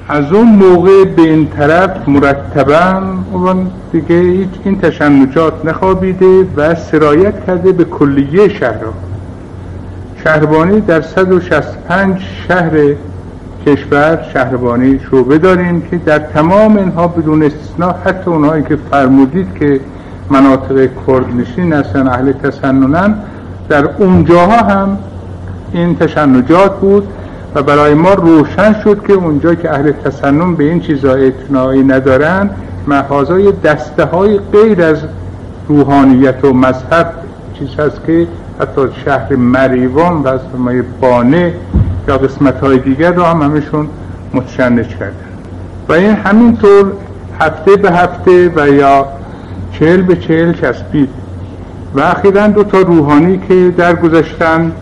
از 0.09 0.33
اون 0.33 0.49
موقع 0.49 1.05
به 1.05 1.23
این 1.23 1.49
طرف 1.49 2.09
مرتبا 2.09 3.03
اون 3.33 3.71
دیگه 3.93 4.21
هیچ 4.21 4.49
این 4.65 4.81
تشنجات 4.81 5.65
نخوابیده 5.65 6.47
و 6.57 6.75
سرایت 6.75 7.47
کرده 7.47 7.73
به 7.73 7.85
کلیه 7.85 8.49
شهرها 8.49 8.93
شهربانی 10.25 10.81
در 10.81 11.01
165 11.01 12.21
شهر 12.49 12.71
کشور 13.67 14.19
شهربانی 14.33 15.01
شعبه 15.11 15.39
داریم 15.39 15.83
که 15.91 15.97
در 15.97 16.19
تمام 16.19 16.77
اینها 16.77 17.09
بدون 17.09 17.43
استثناء 17.43 17.95
حتی 18.05 18.31
اونهایی 18.31 18.63
که 18.63 18.79
فرمودید 18.91 19.47
که 19.59 19.81
مناطق 20.31 20.89
کرد 21.07 21.37
نشین 21.37 21.73
هستن 21.73 22.09
اهل 22.09 22.33
تسننن 22.33 23.15
در 23.69 23.89
اونجاها 23.99 24.57
هم 24.57 24.99
این 25.73 25.97
تشنجات 25.97 26.81
بود. 26.81 27.09
برای 27.63 27.95
ما 27.95 28.15
روشن 28.15 28.81
شد 28.85 29.07
که 29.07 29.13
اونجا 29.13 29.55
که 29.55 29.71
اهل 29.71 29.93
تسنن 29.93 30.55
به 30.55 30.65
این 30.65 30.81
چیزا 30.81 31.15
اعتنایی 31.15 31.83
ندارن 31.85 32.51
محاضای 32.87 33.53
دسته 33.53 34.05
های 34.05 34.39
غیر 34.53 34.83
از 34.83 34.99
روحانیت 35.69 36.45
و 36.45 36.53
مذهب 36.53 37.15
چیز 37.59 37.69
هست 37.79 38.01
که 38.07 38.27
حتی 38.61 38.81
شهر 39.05 39.37
مریوان 39.37 40.23
و 40.23 40.29
از 40.29 40.41
بانه 41.01 41.55
یا 42.09 42.19
قسمت 42.19 42.61
های 42.61 42.79
دیگر 42.79 43.13
رو 43.13 43.23
هم 43.23 43.43
همشون 43.43 43.89
متشنج 44.35 44.89
کردن. 44.89 45.15
و 45.89 45.93
این 45.93 46.11
همینطور 46.11 46.93
هفته 47.41 47.77
به 47.77 47.91
هفته 47.91 48.53
و 48.57 48.69
یا 48.69 49.07
چهل 49.73 50.03
به 50.03 50.17
چهل 50.17 50.53
چسبید. 50.53 51.09
و 51.95 52.01
اخیرا 52.01 52.47
دو 52.47 52.65
تا 52.65 52.79
روحانی 52.79 53.41
که 53.49 53.75
درگذشتن 53.77 54.73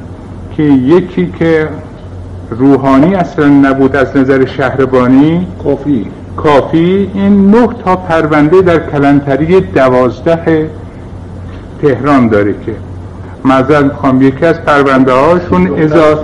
که 0.57 0.63
یکی 0.63 1.33
که 1.39 1.69
روحانی 2.51 3.15
اصلا 3.15 3.49
نبود 3.49 3.97
از 3.97 4.17
نظر 4.17 4.45
شهربانی؟ 4.47 5.47
کافی. 5.65 6.07
کافی. 6.37 7.11
این 7.15 7.51
نه 7.51 7.69
تا 7.85 7.97
پرونده 7.97 8.63
در 8.63 8.79
کلانتری 8.79 9.61
دوازده 9.61 10.71
تهران 11.83 12.29
داره 12.29 12.53
که. 12.67 12.73
معذر 13.45 13.83
می‌خوام 13.83 14.23
یکی 14.23 14.47
از 14.47 14.63
پرونده 14.63 15.13
هاشون 15.13 15.83
ازاله 15.83 16.19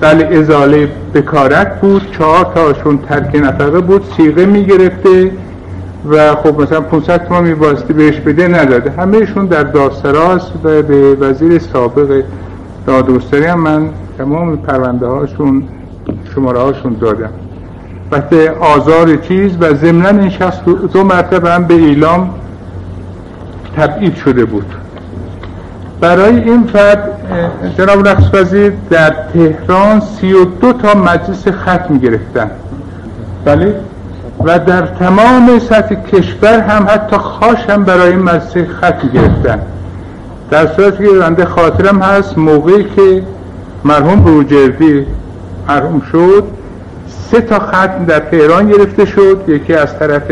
بله 0.00 0.38
ازاله 0.38 0.88
بکارت 1.14 1.80
بود. 1.80 2.02
چهار 2.18 2.52
تاشون 2.54 2.98
ترک 2.98 3.36
نفقه 3.36 3.80
بود. 3.80 4.04
سیغه 4.16 4.46
می‌گرفته 4.46 5.30
و 6.10 6.34
خب 6.34 6.62
مثلا 6.62 6.80
500 6.80 7.26
تومان 7.28 7.44
میباستی 7.44 7.92
بهش 7.92 8.16
بده 8.16 8.48
نداده. 8.48 8.90
همهشون 8.90 9.46
در 9.46 9.62
داستراس 9.62 10.50
و 10.64 10.82
به 10.82 11.14
وزیر 11.14 11.58
سابق 11.58 12.22
دادوستری 12.86 13.44
هم 13.44 13.60
من 13.60 13.88
تمام 14.18 14.56
پرونده 14.56 15.06
هاشون 15.06 15.62
شماره 16.34 16.60
هاشون 16.60 16.96
دادم 17.00 17.30
وقتی 18.10 18.48
آزار 18.48 19.16
چیز 19.16 19.56
و 19.60 19.74
ضمنا 19.74 20.08
این 20.08 20.30
شخص 20.30 20.58
دو 20.92 21.04
مرتبه 21.04 21.50
هم 21.50 21.64
به 21.64 21.74
ایلام 21.74 22.30
تبعید 23.76 24.16
شده 24.16 24.44
بود. 24.44 24.74
برای 26.00 26.40
این 26.40 26.62
فرد 26.62 27.10
جناب 27.78 28.08
رقص 28.08 28.34
وزیر 28.34 28.72
در 28.90 29.14
تهران 29.34 30.00
سی 30.00 30.32
و 30.32 30.44
دو 30.44 30.72
تا 30.72 30.94
مجلس 30.94 31.48
ختم 31.48 31.98
گرفتن. 31.98 32.50
بله؟ 33.44 33.74
و 34.44 34.58
در 34.58 34.86
تمام 34.86 35.58
سطح 35.58 35.94
کشور 35.94 36.60
هم 36.60 36.86
حتی 36.88 37.16
خاش 37.16 37.70
هم 37.70 37.84
برای 37.84 38.08
این 38.08 38.22
مجلس 38.22 38.56
ختم 38.56 39.08
گرفتن. 39.14 39.60
در 40.50 40.66
صورتی 40.66 41.06
که 41.06 41.12
بنده 41.12 41.44
خاطرم 41.44 42.02
هست 42.02 42.38
موقعی 42.38 42.84
که 42.84 43.22
مرحوم 43.86 44.20
بروجردی 44.20 45.06
مرحوم 45.68 46.02
شد. 46.12 46.44
سه 47.30 47.40
تا 47.40 47.58
ختم 47.58 48.04
در 48.06 48.18
تهران 48.18 48.68
گرفته 48.68 49.04
شد. 49.04 49.44
یکی 49.48 49.74
از 49.74 49.98
طرف 49.98 50.22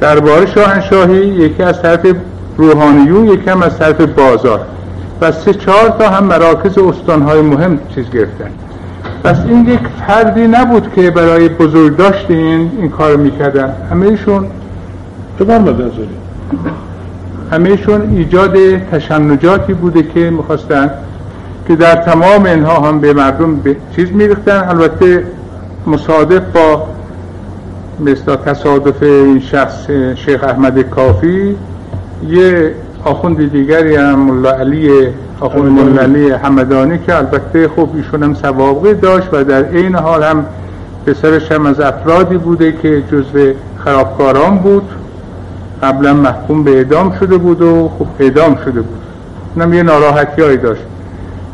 دربار 0.00 0.46
شاهنشاهی 0.46 1.26
یکی 1.26 1.62
از 1.62 1.82
طرف 1.82 2.00
روحانیون 2.56 3.26
یکی 3.26 3.50
هم 3.50 3.62
از 3.62 3.78
طرف 3.78 4.00
بازار. 4.00 4.60
و 5.20 5.32
سه 5.32 5.54
چهار 5.54 5.88
تا 5.88 6.08
هم 6.08 6.24
مراکز 6.24 6.78
استانهای 6.78 7.40
مهم 7.40 7.78
چیز 7.94 8.10
گرفتن. 8.10 8.50
پس 9.24 9.36
این 9.48 9.68
یک 9.68 9.80
فردی 10.06 10.46
نبود 10.46 10.92
که 10.94 11.10
برای 11.10 11.48
بزرگ 11.48 11.96
داشتین 11.96 12.70
این 12.78 12.90
کار 12.90 13.16
می‌کردن. 13.16 13.72
همه 13.90 14.06
ایشون 14.06 14.46
همهشون 17.52 18.16
ایجاد 18.16 18.56
تشنجاتی 18.92 19.74
بوده 19.74 20.02
که 20.02 20.30
می‌خواستن 20.30 20.90
که 21.68 21.76
در 21.76 21.94
تمام 21.94 22.44
اینها 22.44 22.88
هم 22.88 23.00
به 23.00 23.12
مردم 23.12 23.56
به 23.56 23.76
چیز 23.96 24.12
میریختن. 24.12 24.68
البته 24.68 25.24
مصادف 25.86 26.42
با 26.54 26.86
مثل 28.00 28.36
تصادف 28.36 29.02
این 29.02 29.40
شخص 29.40 29.90
شیخ 30.14 30.44
احمد 30.44 30.90
کافی 30.90 31.56
یه 32.28 32.74
آخوند 33.04 33.52
دیگری 33.52 33.96
هم 33.96 34.18
ملا 34.20 34.50
علی 34.50 34.90
آخوند 35.40 35.72
ملا 35.72 36.02
علی 36.02 36.30
حمدانی 36.30 36.98
که 36.98 37.16
البته 37.16 37.68
خب 37.68 37.88
ایشون 37.94 38.22
هم 38.22 38.34
سوابقه 38.34 38.94
داشت 38.94 39.28
و 39.32 39.44
در 39.44 39.70
این 39.70 39.94
حال 39.94 40.22
هم 40.22 40.46
پسرش 41.06 41.52
هم 41.52 41.66
از 41.66 41.80
افرادی 41.80 42.36
بوده 42.36 42.72
که 42.72 43.02
جزو 43.12 43.52
خرابکاران 43.84 44.58
بود. 44.58 44.88
قبلا 45.82 46.14
محکوم 46.14 46.64
به 46.64 46.70
اعدام 46.70 47.16
شده 47.20 47.36
بود 47.36 47.62
و 47.62 47.90
خب 47.98 48.06
اعدام 48.18 48.58
شده 48.64 48.80
بود. 48.80 49.00
اونم 49.56 49.74
یه 49.74 49.82
ناراحتی 49.82 50.42
هایی 50.42 50.56
داشت. 50.56 50.82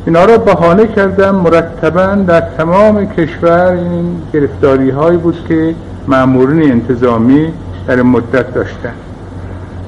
اینا 0.07 0.25
را 0.25 0.39
بهانه 0.39 0.87
کردم 0.87 1.35
مرتبا 1.35 2.07
در 2.07 2.41
تمام 2.41 3.07
کشور 3.07 3.67
این 3.73 4.23
گرفتاری 4.33 4.91
هایی 4.91 5.19
بود 5.19 5.45
که 5.49 5.75
معمورین 6.09 6.73
انتظامی 6.73 7.53
در 7.87 8.03
مدت 8.03 8.55
داشتن. 8.55 8.93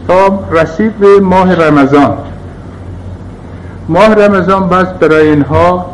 تا 0.09 0.45
رسید 0.51 0.99
به 0.99 1.21
ماه 1.21 1.55
رمضان. 1.55 2.17
ماه 3.89 4.15
رمضان 4.15 4.69
بس 4.69 4.87
برای 4.87 5.29
اینها 5.29 5.87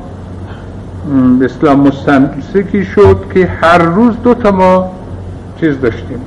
اسلام 1.43 1.81
مستمسکی 1.81 2.85
شد 2.85 3.17
که 3.35 3.47
هر 3.47 3.79
روز 3.79 4.15
دو 4.25 4.35
تا 4.35 4.51
ما 4.51 4.91
چیز 5.61 5.81
داشتیم 5.81 6.21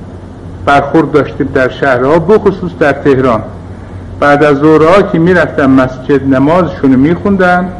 برخورد 0.66 1.12
داشتیم 1.12 1.48
در 1.54 1.68
شهرها 1.68 2.18
بخصوص 2.18 2.70
در 2.80 2.92
تهران. 2.92 3.42
بعد 4.20 4.44
از 4.44 4.56
ظهرها 4.56 5.02
که 5.02 5.18
می‌رفتن 5.18 5.66
مسجد 5.66 6.34
نمازشون 6.34 6.90
میخوندن. 6.94 7.72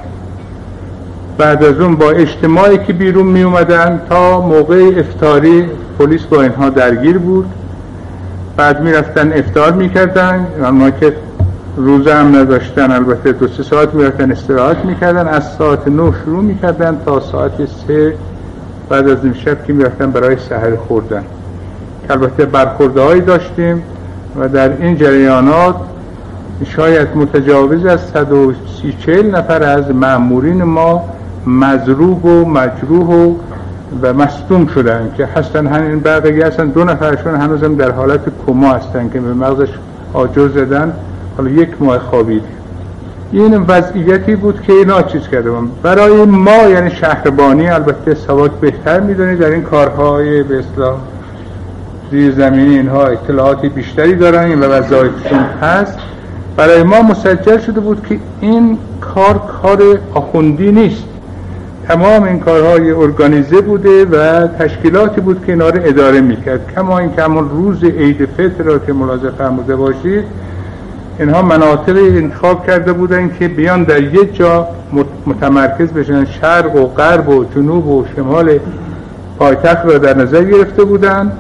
بعد 1.43 1.65
از 1.65 1.81
اون 1.81 1.97
با 1.97 2.11
اجتماعی 2.11 2.79
که 2.79 2.93
بیرون 2.93 3.27
می 3.27 3.43
اومدن 3.43 4.01
تا 4.09 4.41
موقع 4.41 4.91
افتاری 4.97 5.67
پلیس 5.99 6.23
با 6.23 6.43
اینها 6.43 6.69
درگیر 6.69 7.19
بود. 7.19 7.47
بعد 8.57 8.83
می‌رفتن 8.83 9.33
افتار 9.33 9.73
می‌کردن 9.73 10.47
اما 10.65 10.91
که 10.91 11.13
روزه 11.77 12.15
هم 12.15 12.37
نداشتن 12.37 12.91
البته 12.91 13.33
دو 13.33 13.49
سه 13.49 13.63
ساعت 13.63 13.95
می‌رفتن 13.95 14.33
استراحت 14.33 14.85
می‌کردن 14.85 15.29
از 15.29 15.45
ساعت 15.59 15.89
نه 15.89 16.13
شروع 16.25 16.43
می‌کردن 16.43 16.99
تا 17.07 17.21
ساعت 17.21 17.53
سه 17.87 18.15
بعد 18.89 19.09
از 19.09 19.25
این 19.25 19.35
شب 19.35 19.65
که 19.65 19.73
می‌رفتن 19.73 20.11
برای 20.11 20.37
سهر 20.49 20.77
خوردن. 20.77 21.25
البته 22.11 22.45
برخورده 22.45 23.21
داشتیم 23.21 23.83
و 24.41 24.49
در 24.49 24.73
این 24.81 24.97
جریانات 24.97 25.77
شاید 26.65 27.09
متجاوز 27.17 27.87
از 27.87 28.01
130 28.01 29.23
نفر 29.23 29.63
از 29.63 29.91
معمورین 29.95 30.63
ما 30.63 31.05
مزروب 31.47 32.25
و 32.25 32.45
مجروح 32.45 33.07
و 33.07 33.35
و 34.03 34.13
مصدوم 34.13 34.67
شدن 34.67 35.13
که 35.17 35.27
هستن 35.27 35.67
همین 35.67 36.01
بقیه 36.01 36.47
هستن. 36.47 36.67
دو 36.67 36.85
نفرشون 36.85 37.35
هنوزم 37.35 37.75
در 37.75 37.91
حالت 37.91 38.21
کما 38.47 38.73
هستن 38.73 39.11
که 39.13 39.21
به 39.21 39.35
مغزش 39.35 39.69
آجر 40.13 40.49
زدن. 40.49 40.93
حالا 41.37 41.51
یک 41.51 41.69
ماه 41.81 41.99
خوابید. 41.99 42.43
این 43.33 43.57
وضعیتی 43.57 44.37
بود 44.37 44.63
که 44.63 44.73
اینا 44.73 45.03
چیز 45.03 45.29
کرده 45.29 45.51
برای 45.83 46.25
ما 46.25 46.69
یعنی 46.69 46.91
شهربانی 46.91 47.69
البته 47.69 48.15
سواک 48.15 48.51
بهتر 48.51 49.01
می‌دونید 49.01 49.39
در 49.39 49.51
این 49.51 49.63
کارهای 49.63 50.43
به 50.43 50.59
اصلاح 50.59 50.97
زیر 52.11 52.35
زمینی 52.35 52.77
اینها 52.77 53.07
اطلاعاتی 53.07 53.69
بیشتری 53.69 54.15
دارن. 54.15 54.45
این 54.45 54.61
و 54.61 54.65
وظایفشون 54.65 55.39
هست. 55.39 55.99
برای 56.57 56.83
ما 56.83 57.03
مسجل 57.03 57.59
شده 57.59 57.81
بود 57.81 58.07
که 58.07 58.19
این 58.41 58.79
کار 59.01 59.39
کار 59.63 59.83
آخوندی 60.15 60.73
نیست. 60.73 61.05
تمام 61.89 62.23
این 62.23 62.41
کارهای 62.41 62.91
ارگانیزه 62.91 63.61
بوده 63.61 64.05
و 64.05 64.47
تشکیلاتی 64.47 65.21
بود 65.21 65.47
که 65.47 65.53
اینا 65.53 65.69
رو 65.69 65.81
اداره 65.85 66.21
می‌کرد. 66.21 66.73
کما 66.75 66.99
این 66.99 67.13
که 67.15 67.23
همون 67.23 67.51
روز 67.51 67.85
عید 67.85 68.27
فطر 68.27 68.65
را 68.65 68.79
که 68.79 68.93
ملاحظه 68.93 69.31
فرموده 69.31 69.77
باشید 69.77 70.25
اینها 71.19 71.43
مناطق 71.43 71.97
انتخاب 71.97 72.67
کرده 72.67 72.93
بودن 72.93 73.31
که 73.39 73.49
بیان 73.49 73.85
در 73.85 74.03
یک 74.03 74.37
جا 74.37 74.69
متمرکز 75.27 75.93
بشن. 75.93 76.25
شرق 76.25 76.77
و 76.77 76.87
غرب 76.87 77.29
و 77.29 77.45
جنوب 77.45 77.87
و 77.87 78.05
شمال 78.17 78.59
پایتخت 79.39 79.85
را 79.85 79.99
در 79.99 80.17
نظر 80.17 80.45
گرفته 80.45 80.85
بودند 80.85 81.33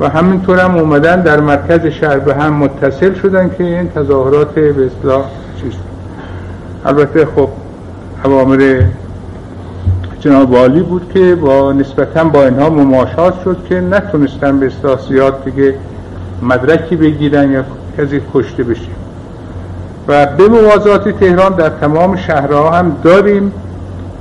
و 0.00 0.08
همینطور 0.08 0.58
هم 0.58 0.76
اومدن 0.76 1.20
در 1.20 1.40
مرکز 1.40 1.86
شهر 1.86 2.18
به 2.18 2.34
هم 2.34 2.54
متصل 2.54 3.14
شدن 3.14 3.50
که 3.58 3.64
این 3.64 3.88
تظاهرات 3.88 4.54
به 4.54 4.86
اصلاح 4.86 5.24
چیز 5.60 5.72
البته 6.84 7.26
خب 7.26 7.48
عوامر 8.24 8.82
جناب 10.24 10.50
والی 10.50 10.80
بود 10.80 11.10
که 11.14 11.34
با 11.34 11.72
نسبتا 11.72 12.24
با 12.24 12.44
اینها 12.44 12.70
مماشات 12.70 13.34
شد 13.44 13.56
که 13.68 13.80
نتونستن 13.80 14.60
به 14.60 14.72
زیاد 15.08 15.44
دیگه 15.44 15.74
مدرکی 16.42 16.96
بگیرن 16.96 17.52
یا 17.52 17.64
کسی 17.98 18.20
کشته 18.34 18.64
بشه. 18.64 18.88
و 20.08 20.26
به 20.26 20.48
موازات 20.48 21.08
تهران 21.08 21.54
در 21.54 21.68
تمام 21.68 22.16
شهرها 22.16 22.70
هم 22.70 22.96
داریم 23.02 23.52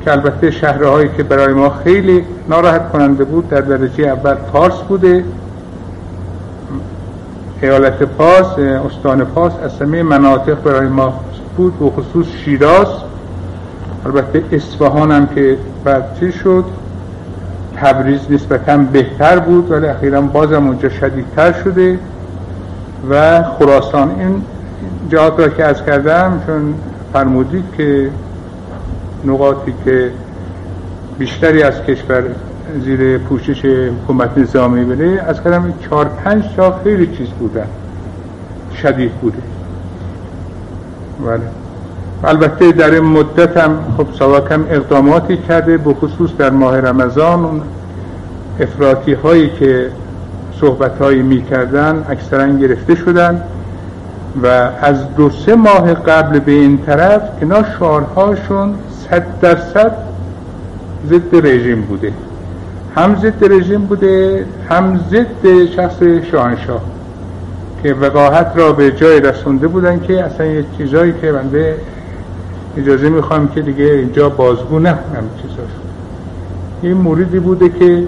که 0.05 0.11
البته 0.11 0.51
شهرهایی 0.51 1.09
که 1.17 1.23
برای 1.23 1.53
ما 1.53 1.69
خیلی 1.69 2.25
ناراحت 2.49 2.91
کننده 2.91 3.23
بود 3.23 3.49
در 3.49 3.61
درجه 3.61 4.03
اول 4.03 4.33
پارس 4.33 4.77
بوده. 4.87 5.23
ایالت 7.61 8.03
پاس 8.03 8.59
استان 8.59 9.25
پاس 9.25 9.53
از 9.63 9.81
همه 9.81 10.03
مناطق 10.03 10.63
برای 10.63 10.87
ما 10.87 11.19
بود 11.57 11.81
و 11.81 11.89
خصوص 11.89 12.27
شیراز. 12.45 12.87
البته 14.05 14.43
اصفهان 14.51 15.11
هم 15.11 15.27
که 15.27 15.57
برچی 15.83 16.31
شد؟ 16.31 16.65
تبریز 17.75 18.19
نسبتا 18.29 18.77
بهتر 18.77 19.39
بود 19.39 19.71
ولی 19.71 19.87
اخیرا 19.87 20.21
بازم 20.21 20.67
اونجا 20.67 20.89
شدیدتر 20.89 21.53
شده 21.63 21.99
و 23.09 23.43
خراسان. 23.43 24.09
این 24.19 24.41
جهات 25.09 25.39
را 25.39 25.47
که 25.47 25.63
از 25.63 25.85
کردم 25.85 26.41
چون 26.45 26.73
فرمودید 27.13 27.63
که 27.77 28.09
نقاطی 29.25 29.73
که 29.85 30.11
بیشتری 31.19 31.63
از 31.63 31.83
کشور 31.83 32.23
زیر 32.83 33.17
پوشش 33.17 33.65
حکومت 33.65 34.37
نظامی 34.37 34.85
بده 34.85 35.23
از 35.27 35.43
کردم 35.43 35.73
چهار 35.81 36.05
پنج 36.05 36.43
تا 36.55 36.79
خیلی 36.83 37.07
چیز 37.07 37.27
بودن 37.27 37.67
شدید 38.81 39.11
بوده. 39.11 39.37
بله. 41.25 41.62
البته 42.23 42.71
در 42.71 42.91
این 42.91 43.03
مدت 43.03 43.57
هم 43.57 43.79
خب 43.97 44.07
سواکم 44.19 44.65
اقداماتی 44.69 45.37
کرده 45.37 45.77
به 45.77 45.93
خصوص 45.93 46.29
در 46.37 46.49
ماه 46.49 46.79
رمضان 46.79 47.45
اون 47.45 47.61
افراطی 48.59 49.13
هایی 49.13 49.49
که 49.59 49.89
صحبت 50.61 50.97
هایی 50.97 51.21
می 51.21 51.41
کردن 51.41 52.05
اکثرا 52.09 52.47
گرفته 52.47 52.95
شدن 52.95 53.43
و 54.43 54.47
از 54.81 55.15
دو 55.15 55.29
سه 55.29 55.55
ماه 55.55 55.93
قبل 55.93 56.39
به 56.39 56.51
این 56.51 56.77
طرف 56.77 57.21
اینا 57.41 57.63
شعارهاشون 57.79 58.73
صد 59.09 59.39
درصد 59.41 59.91
ضد 61.07 61.47
رژیم 61.47 61.81
بوده. 61.81 62.11
هم 62.95 63.15
ضد 63.15 63.51
رژیم 63.53 63.81
بوده 63.81 64.45
هم 64.69 64.99
ضد 65.11 65.65
شخص 65.75 66.03
شاهنشاه 66.31 66.81
که 67.83 67.93
وقاحت 67.93 68.51
را 68.55 68.73
به 68.73 68.91
جای 68.91 69.19
رسونده 69.19 69.67
بودن 69.67 69.99
که 69.99 70.23
اصلا 70.23 70.45
یه 70.45 70.65
چیزایی 70.77 71.13
که 71.21 71.31
بنده 71.31 71.75
اجازه 72.77 73.09
می‌خوام 73.09 73.47
که 73.47 73.61
دیگه 73.61 73.85
اینجا 73.85 74.29
بازگو 74.29 74.79
نکنم 74.79 75.23
چیزاش 75.41 75.69
این 76.81 76.93
موردی 76.93 77.39
بوده 77.39 77.69
که 77.69 78.03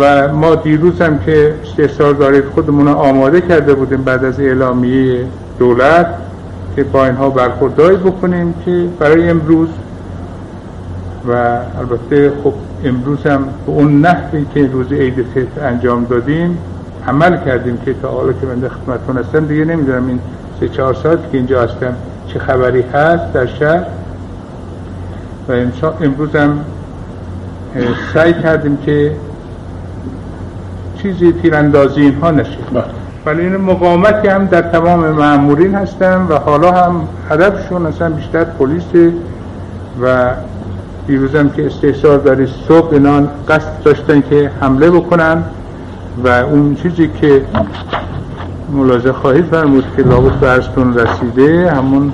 و 0.00 0.32
ما 0.32 0.54
دیروز 0.54 1.00
هم 1.00 1.18
که 1.18 1.54
استحصال 1.62 2.14
دارید 2.14 2.44
خودمون 2.44 2.88
آماده 2.88 3.40
کرده 3.40 3.74
بودیم 3.74 4.02
بعد 4.02 4.24
از 4.24 4.40
اعلامیه 4.40 5.26
دولت 5.58 6.06
که 6.76 6.84
با 6.84 7.06
اینها 7.06 7.30
برخورداری 7.30 7.96
بکنیم 7.96 8.54
که 8.64 8.86
برای 8.98 9.30
امروز 9.30 9.68
و 11.28 11.32
البته 11.78 12.32
خب 12.44 12.52
امروز 12.84 13.26
هم 13.26 13.44
به 13.66 13.72
اون 13.72 14.00
نحوی 14.00 14.46
که 14.54 14.66
روز 14.66 14.92
عید 14.92 15.26
فطر 15.34 15.66
انجام 15.66 16.04
دادیم 16.04 16.58
عمل 17.08 17.44
کردیم 17.44 17.78
که 17.84 17.94
تا 18.02 18.08
حالا 18.08 18.32
که 18.32 18.46
من 18.46 18.68
خدمتتون 18.68 19.16
هستم 19.16 19.46
دیگه 19.46 19.64
نمی‌دونم 19.64 20.06
این 20.06 20.20
سه 20.60 20.68
چهار 20.68 20.94
ساعت 20.94 21.30
که 21.30 21.36
اینجا 21.36 21.62
هستم 21.62 21.94
چه 22.34 22.40
خبری 22.40 22.82
هست 22.82 23.32
در 23.32 23.46
شهر 23.46 23.86
و 25.48 25.52
امروز 26.00 26.36
هم 26.36 26.64
سعی 28.14 28.32
کردیم 28.32 28.76
که 28.76 29.12
چیزی 31.02 31.32
تیراندازی 31.32 32.00
اینها 32.00 32.30
نشه 32.30 32.58
بله. 32.72 32.84
ولی 33.26 33.40
این 33.40 33.56
مقامتی 33.56 34.28
هم 34.28 34.46
در 34.46 34.62
تمام 34.62 35.00
معمورین 35.00 35.74
هستن 35.74 36.26
و 36.28 36.38
حالا 36.38 36.72
هم 36.72 37.08
هدفشون 37.30 37.86
اصلا 37.86 38.10
بیشتر 38.10 38.44
پلیس 38.44 39.12
و 40.02 40.30
دیروزم 41.06 41.48
که 41.48 41.66
استحصار 41.66 42.18
داری 42.18 42.46
صبح 42.68 42.92
اینا 42.92 43.20
قصد 43.48 43.82
داشتن 43.84 44.22
که 44.30 44.50
حمله 44.60 44.90
بکنن 44.90 45.42
و 46.24 46.28
اون 46.28 46.74
چیزی 46.74 47.10
که 47.20 47.42
ملاحظه 48.72 49.12
خواهید 49.12 49.44
فرمود 49.44 49.84
که 49.96 50.02
لابد 50.02 50.40
برستون 50.40 50.98
رسیده 50.98 51.70
همون 51.70 52.12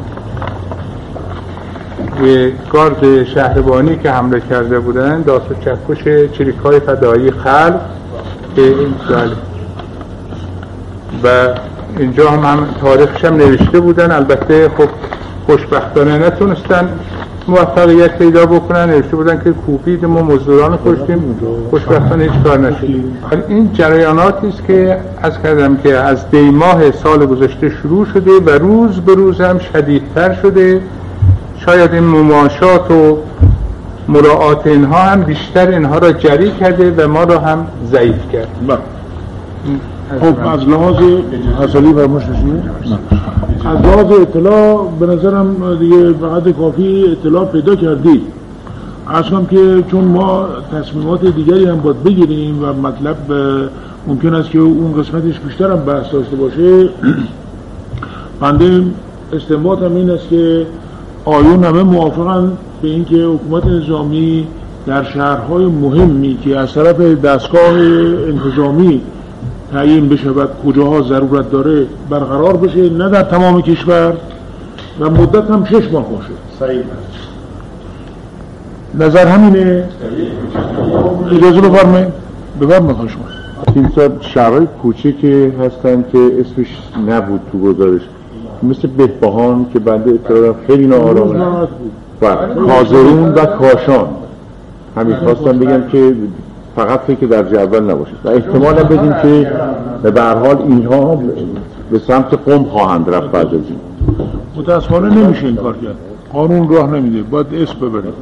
یه 2.25 2.53
گارد 2.73 3.25
شهربانی 3.25 3.99
که 3.99 4.11
حمله 4.11 4.41
کرده 4.41 4.79
بودن 4.81 5.23
داست 5.23 5.51
و 5.51 5.55
چکش 5.55 6.05
چریک 6.39 6.57
های 6.57 6.81
فدایی 6.81 7.31
خلق 7.31 7.81
که 8.57 8.63
این 8.63 8.95
و 11.25 11.49
اینجا 11.99 12.31
هم, 12.31 12.59
هم 12.59 12.69
تاریخش 12.81 13.25
هم 13.25 13.37
نوشته 13.37 13.81
بودن 13.81 14.13
البته 14.13 14.69
خب 14.69 14.89
خوشبختانه 15.47 16.19
نتونستن 16.19 16.89
موفقیت 17.49 18.19
پیدا 18.19 18.47
بکنن 18.47 18.91
نوشته 18.91 19.17
بودن 19.17 19.41
که 19.45 19.51
کوپید 19.51 20.05
ما 20.05 20.23
مزدوران 20.23 20.79
کشتیم. 20.87 21.37
خوشبختانه 21.71 22.25
هیچ 22.25 22.33
کار 22.45 22.59
نشد. 22.59 23.05
این 23.49 23.71
جریاناتی 23.73 24.49
است 24.49 24.67
که 24.67 24.97
از 25.23 25.43
کردم 25.43 25.77
که 25.77 25.95
از 25.95 26.31
دی 26.31 26.51
ماه 26.51 26.91
سال 26.91 27.27
گذشته 27.27 27.71
شروع 27.71 28.07
شده 28.07 28.31
و 28.47 28.51
روز 28.51 29.01
به 29.01 29.15
روز 29.15 29.41
هم 29.41 29.59
شدیدتر 29.59 30.35
شده. 30.35 30.81
شاید 31.67 31.95
این 31.95 32.05
مماشات 32.05 32.91
و 32.91 33.19
مراعات 34.09 34.67
اینها 34.67 34.99
هم 34.99 35.23
بیشتر 35.23 35.69
اینها 35.69 35.99
را 35.99 36.13
جری 36.13 36.51
کرده 36.51 36.91
و 36.91 37.09
ما 37.09 37.25
را 37.25 37.39
هم 37.39 37.67
ضعیف 37.87 38.33
کرد. 38.33 38.49
بله. 38.69 38.79
خب 40.21 40.49
از 40.49 40.69
لحاظ 40.69 40.97
حسالی 41.61 41.93
فرموش 41.95 42.23
از 43.65 43.79
لحاظ 43.83 44.13
اطلاع 44.21 44.93
به 45.01 45.07
نظرم 45.07 45.79
دیگه 45.79 46.13
فقط 46.13 46.49
کافی 46.49 47.05
اطلاع 47.13 47.45
پیدا 47.45 47.77
کردید 47.77 48.23
از 49.07 49.25
که 49.51 49.85
چون 49.91 50.05
ما 50.05 50.47
تصمیمات 50.73 51.27
دیگری 51.27 51.65
هم 51.65 51.81
باید 51.81 52.03
بگیریم 52.03 52.65
و 52.65 52.73
مطلب 52.73 53.17
ممکن 54.07 54.35
است 54.35 54.51
که 54.51 54.59
اون 54.59 55.03
قسمتش 55.03 55.41
بیشتر 55.41 55.71
هم 55.71 55.85
بحث 55.85 56.13
داشته 56.13 56.37
باشه. 56.37 56.89
بنده 58.41 58.83
استنباط 59.33 59.83
هم 59.83 59.97
این 59.97 60.11
است 60.11 60.29
که 60.29 60.67
آیون 61.25 61.65
همه 61.65 61.83
موافقن 61.83 62.53
به 62.83 62.89
اینکه 62.89 63.17
حکومت 63.17 63.67
نظامی 63.67 64.47
در 64.87 65.05
شهرهای 65.05 65.67
مهمی 65.67 66.39
که 66.45 66.59
از 66.59 66.75
طرف 66.75 67.01
دستگاه 67.01 67.75
انتظامی 68.29 69.01
تعیین 69.73 70.09
بشود 70.09 70.49
کجاها 70.67 71.03
ضرورت 71.03 71.51
داره 71.51 71.87
برقرار 72.11 72.57
بشه 72.57 72.91
نه 72.91 73.09
در 73.09 73.23
تمام 73.23 73.63
کشور. 73.63 74.13
و 75.01 75.11
مدت 75.11 75.51
هم 75.51 75.65
شش 75.65 75.93
ماه 75.93 76.09
باشه 76.11 76.31
صحیح. 76.61 76.83
نظر 78.95 79.27
همینه؟ 79.27 79.85
اجازه 81.33 81.61
بفرمایید. 81.61 82.09
بفرمایید 82.61 82.97
شما. 82.99 83.25
این 83.75 83.91
شهرهای 84.21 84.67
کوچکی 84.83 85.45
هستن 85.45 86.05
که 86.13 86.19
اسمش 86.19 86.67
نبود 87.09 87.41
تو 87.53 87.59
گزارش. 87.59 88.01
مثل 88.63 88.89
بهبهان 88.89 89.67
که 89.73 89.79
بنده 89.79 90.11
اطلاع 90.11 90.55
خیلی 90.67 90.87
ناآرام 90.87 91.69
و 92.23 92.37
کازرون 92.67 93.35
و 93.35 93.47
کاشان. 93.47 94.09
همین 94.97 95.17
خواستم 95.17 95.59
بگم 95.59 95.83
که 95.93 96.15
فقط 96.77 97.01
فکر 97.01 97.27
در 97.27 97.43
جدول 97.43 97.91
نباشه. 97.91 98.13
و 98.25 98.29
احتمال 98.29 98.79
هم 98.79 98.85
بدیم 98.85 99.13
که 99.23 99.53
به 100.11 100.23
حال 100.23 100.57
اینها 100.63 101.23
به 101.91 101.99
سمت 101.99 102.35
قوم 102.47 102.65
خواهند 102.65 103.11
رفت 103.11 103.31
بعد 103.31 103.47
از 103.47 103.53
این. 103.53 103.79
متاسفانه 104.57 105.15
نمیشه 105.15 105.47
این 105.47 105.57
کار 105.57 105.73
کرد. 105.73 105.97
قانون 106.33 106.69
راه 106.69 106.91
نمیده. 106.91 107.23
باید 107.23 107.47
اسم 107.55 107.75
ببریم. 107.75 108.13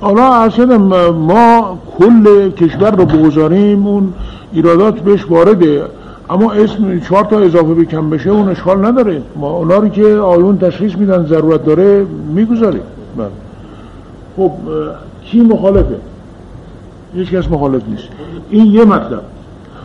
حالا 0.00 0.34
اصلا 0.34 0.78
ما 1.12 1.78
کل 1.98 2.50
کشور 2.50 2.90
رو 2.90 3.04
بگذاریم 3.04 3.86
اون 3.86 4.12
ایرادات 4.52 5.00
بهش 5.00 5.30
وارده. 5.30 5.82
اما 6.30 6.52
اسم 6.52 7.00
چهار 7.00 7.24
تا 7.24 7.38
اضافه 7.38 7.74
بکن 7.74 8.10
بشه 8.10 8.30
اون 8.30 8.48
اشکال 8.48 8.86
نداره. 8.86 9.22
ما 9.36 9.50
اونا 9.50 9.76
رو 9.76 9.88
که 9.88 10.04
آیون 10.06 10.58
تشخیص 10.58 10.96
میدن 10.96 11.26
ضرورت 11.26 11.64
داره 11.64 12.06
می‌گذاریم. 12.34 12.82
بله. 13.16 13.26
خب 14.36 14.50
کی 15.24 15.40
مخالفه؟ 15.40 15.96
هیچ 17.14 17.30
کس 17.30 17.50
مخالف 17.50 17.82
نیست. 17.88 18.08
این 18.50 18.66
یه 18.66 18.84
مطلب. 18.84 19.22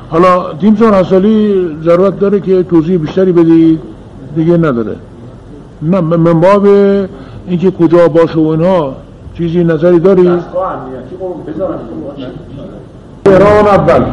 حالا 0.09 0.53
تیمسار 0.53 0.93
حسالی 0.93 1.67
ضرورت 1.83 2.19
داره 2.19 2.39
که 2.39 2.63
توضیح 2.63 2.97
بیشتری 2.97 3.31
بدید 3.31 3.79
دیگه 4.35 4.57
نداره. 4.57 4.95
نه 5.81 6.01
من 6.01 6.39
باب 6.39 6.67
اینکه 7.47 7.71
کجا 7.71 8.07
باشه 8.07 8.39
و 8.39 8.47
اینها 8.47 8.95
چیزی 9.37 9.63
نظری 9.63 9.99
داری؟ 9.99 10.31
تهران 13.25 13.67
اول. 13.67 14.05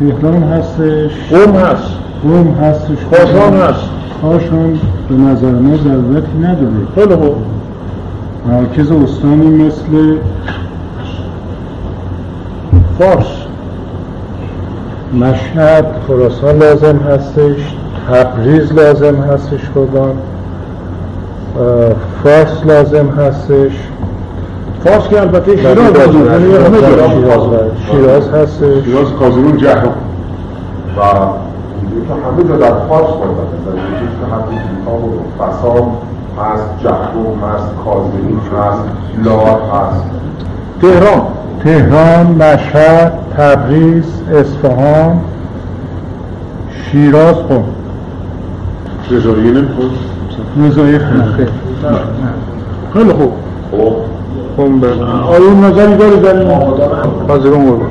تهران 0.00 0.42
هستش. 0.42 1.10
قوم 1.30 1.56
هست. 1.56 1.90
قوم 2.22 2.48
هستش. 2.48 2.98
خاشان 3.10 3.52
هست. 3.52 3.80
خاشان 4.22 4.80
به 5.08 5.14
نظر 5.14 5.50
ما 5.50 5.76
ضرورتی 5.76 6.38
نداره. 6.38 6.86
خیلی 6.94 7.16
خوب. 7.16 7.34
مرکز 8.46 8.90
استانی 8.90 9.46
مثل 9.46 10.16
فارس 12.98 13.26
مشهد 15.14 15.86
خراسان 16.08 16.58
لازم 16.58 16.96
هستش 16.96 17.76
تبریز 18.08 18.72
لازم 18.72 19.16
هستش 19.16 19.60
خودان 19.74 20.14
فارس 22.24 22.66
لازم 22.66 23.08
هستش. 23.08 23.72
فارس 24.84 25.08
که 25.08 25.20
البته 25.20 25.56
شیراز 25.56 25.86
شیراز 27.90 28.28
هستش. 28.28 28.84
شیراز 28.84 29.12
کازمون 29.18 29.56
جهان. 29.56 29.94
و 30.96 31.02
همه 31.02 32.48
جا 32.48 32.56
در 32.56 32.74
فارس 32.88 33.06
باید 33.06 33.36
که 34.00 34.26
همه 34.32 34.60
فسام 35.38 35.96
هست 36.38 36.64
جهروم 36.82 37.40
هست 37.44 37.68
کازمین 37.84 38.40
هست 38.58 38.82
لار 39.24 39.60
هست. 39.72 40.04
تهران. 40.82 41.22
تهران 41.64 42.26
مشهد 42.26 43.12
تبریز 43.36 44.04
اصفهان 44.32 45.20
شیراز 46.70 47.34
قم 47.34 47.64
رضاییه 49.10 49.50
نمی‌خواد 49.52 49.90
رضاییه 50.66 50.98
خیلی. 50.98 51.46
خیلی. 52.94 53.12
خوب. 53.12 53.32
خب. 53.70 53.92
قم 54.56 54.80
بله. 54.80 55.04
آیون 55.28 55.64
نظری 55.64 55.96
داری؟ 55.96 56.16
در 56.20 56.38
این 56.38 56.48
کازرون 57.28 57.66
قربان 57.66 57.86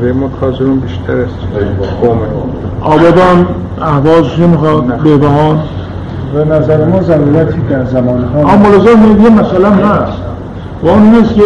به 0.00 0.12
ما 0.12 0.28
کازرون 0.40 0.80
بیشتر 0.80 1.16
است. 1.16 1.34
قومه. 2.02 2.20
آبادان 2.82 3.46
احواز 3.82 4.40
نمی‌خواد 4.40 4.84
بهبهان. 4.84 5.58
به 6.34 6.44
نظر 6.44 6.84
ما 6.84 7.02
ضرورتی 7.02 7.60
در 7.70 7.84
زمان 7.84 8.24
ها 8.24 8.40
اما 8.52 8.68
لازم 8.68 9.22
یه 9.22 9.30
مثلا 9.30 9.70
هست. 9.70 10.22
و 10.82 10.88
اون 10.88 11.02
نیست 11.02 11.34
که 11.34 11.42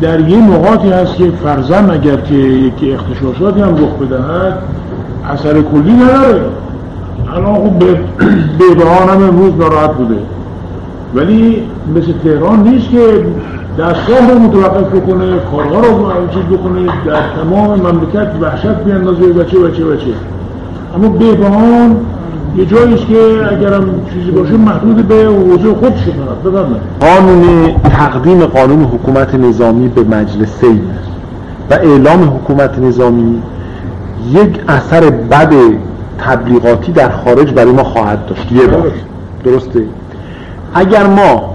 در 0.00 0.20
یه 0.20 0.38
نقاطی 0.38 0.88
هست 0.90 1.16
که 1.16 1.30
فرزن 1.44 1.90
اگر 1.90 2.16
که 2.16 2.34
یکی 2.34 2.92
اختشاشاتی 2.92 3.60
هم 3.60 3.76
رخ 3.76 4.08
بدهد 4.08 4.58
اثر 5.32 5.62
کلی 5.62 5.92
نداره. 5.92 6.40
الان 7.34 7.54
خوب 7.54 7.78
به 7.78 8.00
بهبهان 8.58 9.08
هم 9.08 9.22
امروز 9.28 9.56
ناراحت 9.58 9.90
بوده. 9.94 10.16
ولی 11.14 11.62
مثل 11.96 12.12
تهران 12.24 12.62
نیست 12.62 12.90
که 12.90 13.24
دستگاه 13.78 14.32
رو 14.32 14.38
متوقف 14.38 14.94
بکنه 14.94 15.38
کارها 15.50 15.80
رو 15.80 16.28
چیز 16.34 16.42
بکنه 16.42 16.86
در 17.06 17.22
تمام 17.42 17.80
مملکت 17.80 18.28
وحشت 18.40 18.84
بیاندازه 18.84 19.32
بچه 19.32 19.58
بچه 19.58 19.84
بچه 19.84 20.06
اما 20.96 21.08
بهبهان 21.08 21.96
یه 22.56 22.66
جاییست 22.66 23.06
که 23.06 23.16
اگرم 23.52 24.06
چیزی 24.14 24.30
باشه 24.30 24.52
محدود 24.52 25.08
به 25.08 25.14
حوزه 25.14 25.74
فقط 25.74 26.38
بفرمایید 26.44 26.82
قانون 27.00 27.74
تقدیم 27.82 28.46
قانون 28.46 28.84
حکومت 28.84 29.34
نظامی 29.34 29.88
به 29.88 30.02
مجلس 30.02 30.64
و 31.70 31.74
اعلام 31.74 32.22
حکومت 32.22 32.78
نظامی 32.78 33.42
یک 34.30 34.60
اثر 34.68 35.10
بد 35.10 35.52
تبلیغاتی 36.18 36.92
در 36.92 37.10
خارج 37.10 37.52
برای 37.52 37.72
ما 37.72 37.84
خواهد 37.84 38.26
داشت. 38.26 38.52
یه 38.52 38.66
بار. 38.66 38.92
درسته. 39.44 39.82
اگر 40.74 41.06
ما 41.06 41.54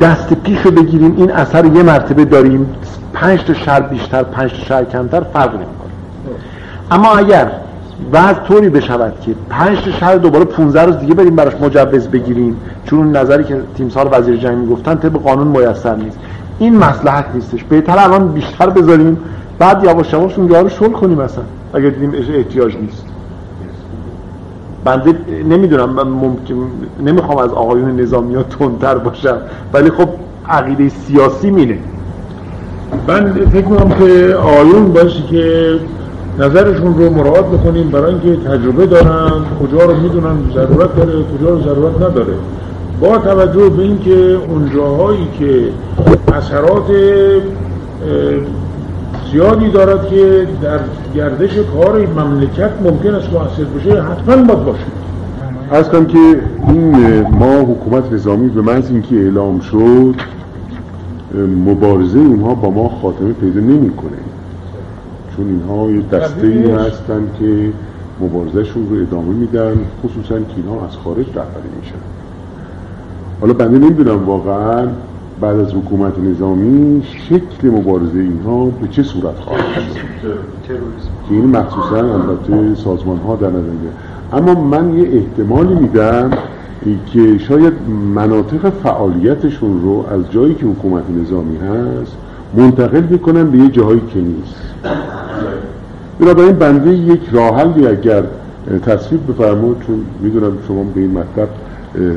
دست 0.00 0.34
پیش 0.34 0.58
رو 0.58 0.70
بگیریم 0.70 1.14
این 1.16 1.32
اثر 1.32 1.64
یه 1.64 1.82
مرتبه 1.82 2.24
داریم 2.24 2.66
پنج 3.12 3.44
تا 3.44 3.54
شهر 3.54 3.80
بیشتر 3.80 4.22
پنج 4.22 4.50
تا 4.50 4.56
شهر 4.56 4.84
کمتر 4.84 5.20
فرق 5.20 5.54
نمی‌کنه. 5.54 5.66
اما 6.90 7.16
اگر 7.16 7.50
وضع 8.12 8.32
طوری 8.32 8.68
بشود 8.68 9.12
که 9.20 9.34
پنج 9.50 9.78
تا 9.84 9.90
شهر 9.90 10.16
دوباره 10.16 10.44
15 10.44 10.82
روز 10.82 10.98
دیگه 10.98 11.14
بریم 11.14 11.36
براش 11.36 11.54
مجوز 11.60 12.08
بگیریم. 12.08 12.56
چون 12.84 13.16
نظری 13.16 13.44
که 13.44 13.60
تیمسار 13.76 14.08
وزیر 14.12 14.36
جنگ 14.36 14.58
می‌گفتن 14.58 14.94
طبق 14.94 15.12
قانون 15.12 15.46
میسر 15.46 15.96
نیست. 15.96 16.18
این 16.58 16.78
مصلحت 16.78 17.24
نیستش. 17.34 17.64
بهتر 17.64 17.98
الان 17.98 18.28
بیشتر 18.28 18.70
بذاریم. 18.70 19.18
بعد 19.58 19.84
یواش 19.84 20.12
یواش 20.12 20.38
اون 20.38 20.48
رو 20.48 20.68
شل 20.68 20.92
کنیم 20.92 21.18
مثلا 21.18 21.44
اگر 21.74 21.90
دیدیم 21.90 22.12
احتیاج 22.34 22.76
نیست. 22.76 23.04
بنده 24.84 25.14
نمی‌دونم 25.48 25.90
من 25.90 26.08
ممکن 26.08 26.70
نمی‌خوام 27.04 27.38
از 27.38 27.50
آقایون 27.50 28.00
نظامی 28.00 28.34
ها 28.34 28.42
تندتر 28.42 28.94
باشم. 28.94 29.38
ولی 29.72 29.90
خب 29.90 30.08
عقیده 30.48 30.88
سیاسی 30.88 31.50
مینه. 31.50 31.78
من 33.08 33.32
فکر 33.32 33.68
می‌کنم 33.68 33.88
که 33.98 34.34
آیون 34.34 34.92
باشه 34.92 35.22
که 35.22 35.74
نظرشون 36.38 36.98
رو 36.98 37.10
مراعات 37.10 37.46
بکنیم 37.46 37.88
برای 37.88 38.14
اینکه 38.14 38.36
تجربه 38.36 38.86
دارن 38.86 39.30
کجا 39.62 39.84
رو 39.84 39.96
می‌دونن 40.00 40.36
ضرورت 40.54 40.96
داره 40.96 41.12
کجا 41.12 41.50
رو 41.50 41.62
ضرورت 41.62 41.96
نداره. 41.96 42.34
با 43.00 43.18
توجه 43.18 43.68
به 43.68 43.82
اینکه 43.82 44.38
اون 44.48 44.70
جاهایی 44.74 45.28
که 45.38 45.68
اثرات 46.34 46.84
زیادی 49.32 49.70
دارد 49.70 50.08
که 50.08 50.46
در 50.62 50.78
گردش 51.14 51.50
کار 51.58 52.06
مملکت 52.06 52.70
ممکن 52.84 53.14
است 53.14 53.28
مؤثر 53.32 53.64
بشه 53.78 54.02
حتما 54.02 54.36
باید 54.36 54.64
باشه. 54.64 54.84
از 55.70 55.88
کنم 55.88 56.06
که 56.06 56.18
این 56.68 57.20
ما 57.30 57.60
حکومت 57.60 58.12
نظامی 58.12 58.48
به 58.48 58.62
محض 58.62 58.90
اینکه 58.90 59.16
اعلام 59.16 59.60
شد 59.60 60.14
مبارزه 61.66 62.18
اونها 62.18 62.54
با 62.54 62.70
ما 62.70 62.88
خاتمه 63.02 63.32
پیدا 63.32 63.60
نمی‌کنه. 63.60 64.10
چون 65.36 65.46
اینها 65.46 65.90
یه 65.90 66.02
دسته 66.12 66.46
ای 66.46 66.70
هستن 66.70 67.28
که 67.38 67.72
مبارزهشون 68.20 68.88
رو 68.90 69.02
ادامه 69.02 69.34
میدن 69.34 69.76
خصوصا 70.04 70.38
که 70.38 70.44
اینها 70.56 70.86
از 70.86 70.96
خارج 70.96 71.26
رهبری 71.26 71.68
میشن. 71.80 71.94
حالا 73.40 73.52
بنده 73.52 73.78
نمی‌دونم 73.78 74.24
واقعا 74.24 74.86
بعد 75.40 75.56
از 75.56 75.72
حکومت 75.72 76.18
نظامی 76.18 77.02
شکل 77.28 77.68
مبارزه 77.68 78.18
اینها 78.18 78.64
به 78.64 78.88
چه 78.88 79.02
صورت 79.02 79.38
خواهد 79.38 79.64
شد. 79.74 80.28
که 81.28 81.34
این 81.34 81.56
مخصوصا 81.56 81.96
البته 81.96 82.74
سازمان 82.74 83.18
ها 83.18 83.36
در 83.36 83.50
نظر 83.50 83.70
اما 84.32 84.54
من 84.54 84.98
یه 84.98 85.08
احتمالی 85.12 85.74
میدم 85.74 86.30
که 87.06 87.38
شاید 87.38 87.72
مناطق 88.14 88.70
فعالیتشون 88.70 89.82
رو 89.82 90.04
از 90.10 90.30
جایی 90.30 90.54
که 90.54 90.66
حکومت 90.66 91.04
نظامی 91.22 91.56
هست 91.56 92.16
منتقل 92.54 93.00
بکنن 93.00 93.50
به 93.50 93.58
یه 93.58 93.68
جاهایی 93.68 94.02
که 94.14 94.20
نیست. 94.20 94.54
بنابراین 96.20 96.52
بنده 96.52 96.90
یک 96.90 97.20
راه 97.32 97.56
حلی 97.56 97.86
اگر 97.86 98.22
تصویب 98.86 99.20
بفرمود 99.28 99.84
چون 99.86 99.96
می‌دونم 100.20 100.52
شما 100.68 100.82
به 100.82 101.00
این 101.00 101.10
مطلب 101.10 101.48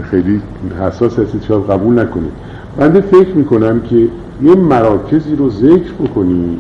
خیلی 0.03 0.41
حساس 0.81 1.19
هستید 1.19 1.43
شاید 1.43 1.63
قبول 1.69 1.99
نکنید. 1.99 2.31
بنده 2.77 3.01
فکر 3.01 3.35
می‌کنم 3.35 3.79
که 3.79 4.07
یه 4.43 4.55
مراکزی 4.55 5.35
رو 5.35 5.49
ذکر 5.49 5.91
بکنیم 6.03 6.57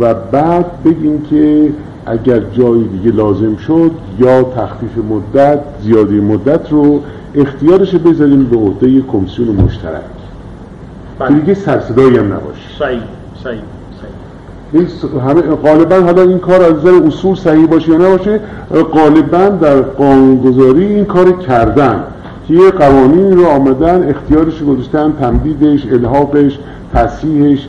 و 0.00 0.14
بعد 0.14 0.82
بگیم 0.84 1.22
که 1.22 1.72
اگر 2.06 2.40
جایی 2.40 2.88
دیگه 2.88 3.16
لازم 3.16 3.56
شد 3.56 3.90
یا 4.18 4.42
تخفیف 4.42 4.98
مدت 5.10 5.60
زیادی 5.82 6.20
مدت 6.20 6.72
رو 6.72 7.00
اختیارش 7.34 7.94
بذاریم 7.94 8.44
به 8.44 8.56
عهده 8.56 9.00
کمیسیون 9.00 9.48
مشترک. 9.48 10.21
که 11.28 11.34
دیگه 11.34 11.54
سرصدایی 11.54 12.16
هم 12.16 12.32
نباشه. 12.32 12.60
صحیح 12.78 13.00
صحیح 13.44 13.60
این 14.72 14.86
همه 15.20 15.40
غالبا 15.40 15.96
حالا 15.96 16.22
این 16.22 16.38
کار 16.38 16.62
از 16.62 16.72
نظر 16.72 17.06
اصول 17.06 17.36
صحیح 17.36 17.66
باشه 17.66 17.88
یا 17.88 17.96
نباشه 17.96 18.40
غالبا 18.92 19.48
در 19.48 19.80
قانونگذاری 19.80 20.84
این 20.84 21.04
کار 21.04 21.32
کردن. 21.32 22.04
که 22.48 22.54
یه 22.54 22.70
قوانین 22.70 23.36
رو 23.36 23.46
آمدن 23.46 24.08
اختیارش 24.10 24.62
گذاشتن 24.62 25.12
تمدیدش 25.20 25.86
الحاقش 25.86 26.58
تصحیحش 26.94 27.68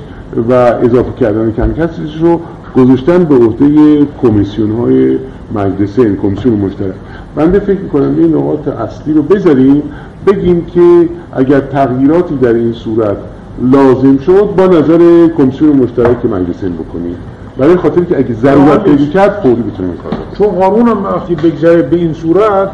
و 0.50 0.54
اضافه 0.54 1.12
کردن 1.20 1.52
کم 1.52 1.74
رو 2.22 2.42
گذاشتن 2.76 3.24
به 3.24 3.36
عهده 3.36 4.06
کمیسیون 4.22 4.72
های 4.72 5.18
مجلسه 5.56 6.16
کمیسیون 6.16 6.54
مشترک. 6.54 6.94
بنده 7.36 7.60
فکر 7.60 7.80
می‌کنم 7.80 8.16
این 8.18 8.36
نقاط 8.36 8.68
اصلی 8.68 9.14
رو 9.14 9.22
بذاریم 9.22 9.84
بگیم 10.28 10.66
که 10.66 11.10
اگر 11.34 11.60
تغییراتی 11.60 12.36
در 12.36 12.54
این 12.54 12.74
صورت 12.74 13.18
لازم 13.62 14.18
شد 14.18 14.50
با 14.58 14.66
نظر 14.66 15.28
کمیسیون 15.38 15.76
مشترک 15.76 16.26
مجلسین 16.26 16.74
بکنیم 16.74 17.16
برای 17.58 17.76
خاطر 17.76 18.04
که 18.04 18.18
اگه 18.18 18.34
ضرورت 18.34 18.84
پیدا 18.84 19.06
کرد 19.06 19.40
فوری 19.44 19.62
بتونیم 19.62 19.98
کار 19.98 20.12
چون 20.38 20.48
قانون 20.48 20.88
هم 20.88 21.04
وقتی 21.04 21.36
بگذره 21.36 21.82
به 21.82 21.96
این 21.96 22.14
صورت 22.14 22.70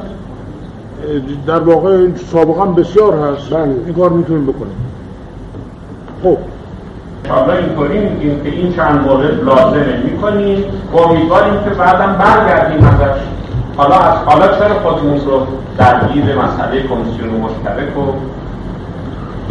در 1.48 1.60
واقع 1.60 2.08
سابقا 2.32 2.66
بسیار 2.66 3.14
هست. 3.14 3.50
بله. 3.50 3.62
این 3.86 3.94
کار 3.96 4.10
می‌تونیم 4.10 4.46
بکنیم. 4.46 4.76
خب. 6.24 6.38
حالا 7.30 7.54
اینطوری 7.54 8.00
میگیم 8.00 8.42
که 8.44 8.50
این 8.50 8.74
چند 8.74 9.08
مورد 9.08 9.44
لازمه. 9.44 10.04
می‌کنیم. 10.04 10.64
امیدواریم 10.98 11.54
که 11.64 11.70
بعدم 11.70 12.16
برگردیم 12.20 12.88
ازش. 12.88 13.22
حالا 13.78 13.96
از 13.96 14.18
حالا 14.26 14.48
چرا 14.48 14.80
خودمون 14.84 15.20
رو 15.26 15.48
درگیر 15.78 16.24
مسئله 16.24 16.82
کمیسیون 16.82 17.30
مشترک 17.30 17.98
و 17.98 18.02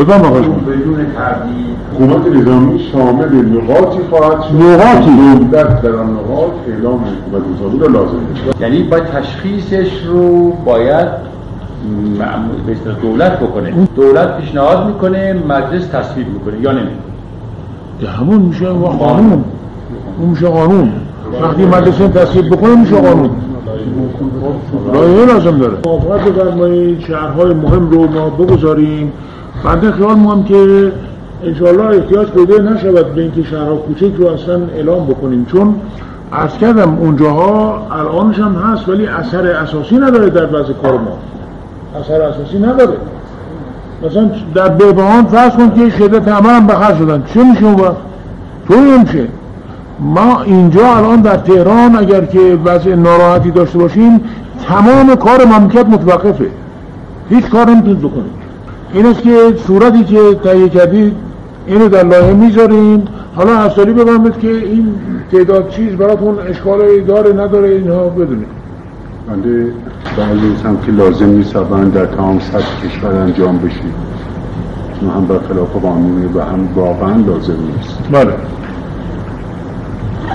آقای 0.01 0.43
بدون 0.43 1.07
تردید. 1.17 1.77
حکومت 1.95 2.27
نظامی 2.27 2.81
شامل 2.93 3.35
نقاطی 3.35 3.99
خواهد 4.11 4.43
شد. 4.43 4.55
نقاطی؟ 4.55 5.45
در 5.83 5.97
آن 5.97 6.11
نقاط 6.11 6.51
اعلام 6.69 7.05
حکومت 7.05 7.43
نظامی 7.57 7.79
را 7.79 7.87
لازم 7.87 8.19
یعنی 8.61 8.83
با 8.83 9.01
تشخیصش 9.01 10.05
رو 10.07 10.53
باید 10.65 11.09
به 12.67 12.93
دولت 13.03 13.41
بکنه. 13.41 13.73
دولت 13.97 14.37
پیشنهاد 14.37 14.87
می‌کنه 14.87 15.33
مجلس 15.49 15.87
تصویب 15.87 16.27
می‌کنه. 16.29 16.61
یا 16.61 16.73
نمی‌کنه. 16.73 16.97
یه 18.03 18.09
همون 18.09 18.43
میشه 18.43 18.69
و 18.69 18.87
قانون. 18.87 19.45
اون 20.19 20.29
میشه 20.31 20.47
قانون. 20.49 20.93
وقتی 21.43 21.67
مدرسه 21.67 22.09
تصویب 22.09 22.51
بکنه 22.51 22.81
میشه 22.81 22.97
قانون. 22.97 23.31
لایحه 24.93 25.27
لازم 25.27 25.59
داره. 25.59 25.75
موافقت 25.85 26.29
بفرمایید 26.29 27.01
شهرهای 27.01 27.55
مهم 27.55 27.91
رو 27.91 28.09
ما 28.09 28.31
بگذاریم. 28.31 29.13
بنده 29.65 29.93
خیال 29.93 30.19
می‌کنم 30.19 30.45
که 30.45 30.93
انشاءالله 31.45 31.85
احتیاج 31.85 32.29
پیدا 32.29 32.59
نشود 32.59 33.15
به 33.15 33.23
اینکه 33.23 33.43
شهرها 33.43 33.77
کوچک 33.77 34.15
رو 34.19 34.27
اصلا 34.27 34.61
اعلام 34.77 35.07
بکنیم. 35.07 35.47
چون 35.53 35.75
عرض 36.33 36.59
کردم 36.59 36.99
اونجاها 36.99 37.83
الانش 37.91 38.39
هم 38.39 38.55
هست 38.55 38.89
ولی 38.89 39.07
اثر 39.07 39.47
اساسی 39.47 39.97
نداره 39.97 40.31
در 40.31 40.47
وضع 40.47 40.73
کار 40.73 40.93
ما. 40.93 41.19
اثر 42.01 42.23
اساسی 42.23 42.59
نداره. 42.59 42.97
مثلا 44.07 44.31
در 44.55 44.69
بهبهان 44.69 45.25
فرض 45.25 45.53
کن 45.53 45.71
که 45.71 45.91
شدت 45.91 46.29
عمل 46.29 46.51
هم 46.51 46.67
بخر 46.67 46.95
شدن. 46.95 47.23
چه 47.35 47.45
میشه 47.45 47.65
اون 47.65 47.75
وقت؟ 47.75 47.97
طوری 48.69 48.81
نمیشه. 48.81 49.27
ما 50.01 50.43
اینجا 50.43 50.97
الان 50.97 51.21
در 51.21 51.37
تهران 51.37 51.97
اگر 51.97 52.25
که 52.25 52.59
وضع 52.65 52.95
ناراحتی 52.95 53.51
داشته 53.51 53.79
باشیم 53.79 54.21
تمام 54.69 55.15
کار 55.15 55.45
مملکت 55.45 55.87
متوقفه. 55.87 56.47
هیچ 57.31 57.45
کار 57.51 57.71
نمی‌تونید 57.71 57.99
بکنید 57.99 58.38
این 58.93 59.07
است 59.07 59.23
که 59.23 59.55
صورتی 59.67 60.05
که 60.05 60.21
تهیه 60.45 60.69
کردید 60.69 61.13
اینو 61.67 61.89
در 61.89 62.05
لایحه 62.05 62.35
می‌ذاریم 62.35 63.05
حالا 63.35 63.53
افسری 63.53 63.93
بفرمایید 63.93 64.39
که 64.39 64.51
این 64.51 64.95
تعداد 65.33 65.69
چیز 65.69 65.93
براتون 65.93 66.39
اشکالی 66.39 67.01
داره 67.01 67.33
نداره 67.33 67.69
اینها 67.69 68.09
بدونید. 68.09 68.47
بنده 69.29 69.73
برنویسم 70.17 70.77
که 70.87 70.93
لازم 70.93 71.27
نیست 71.27 71.57
اولا 71.57 71.85
در 71.85 72.07
تمام 72.07 72.39
سطح 72.39 72.87
کشور 72.87 73.17
انجام 73.17 73.59
بشه. 73.59 73.81
چون 75.01 75.11
هم 75.11 75.27
برخلاف 75.27 75.77
قانونه 75.83 76.27
و 76.35 76.41
هم 76.41 76.69
واقعا 76.75 77.17
لازم 77.17 77.57
نیست. 77.77 77.99
بله. 78.13 78.33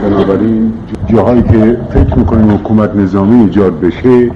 بنابراین 0.01 0.73
جاهایی 1.07 1.41
که 1.41 1.77
فکر 1.89 2.17
می‌کنیم 2.19 2.51
حکومت 2.51 2.95
نظامی 2.95 3.43
ایجاد 3.43 3.79
بشه 3.79 4.31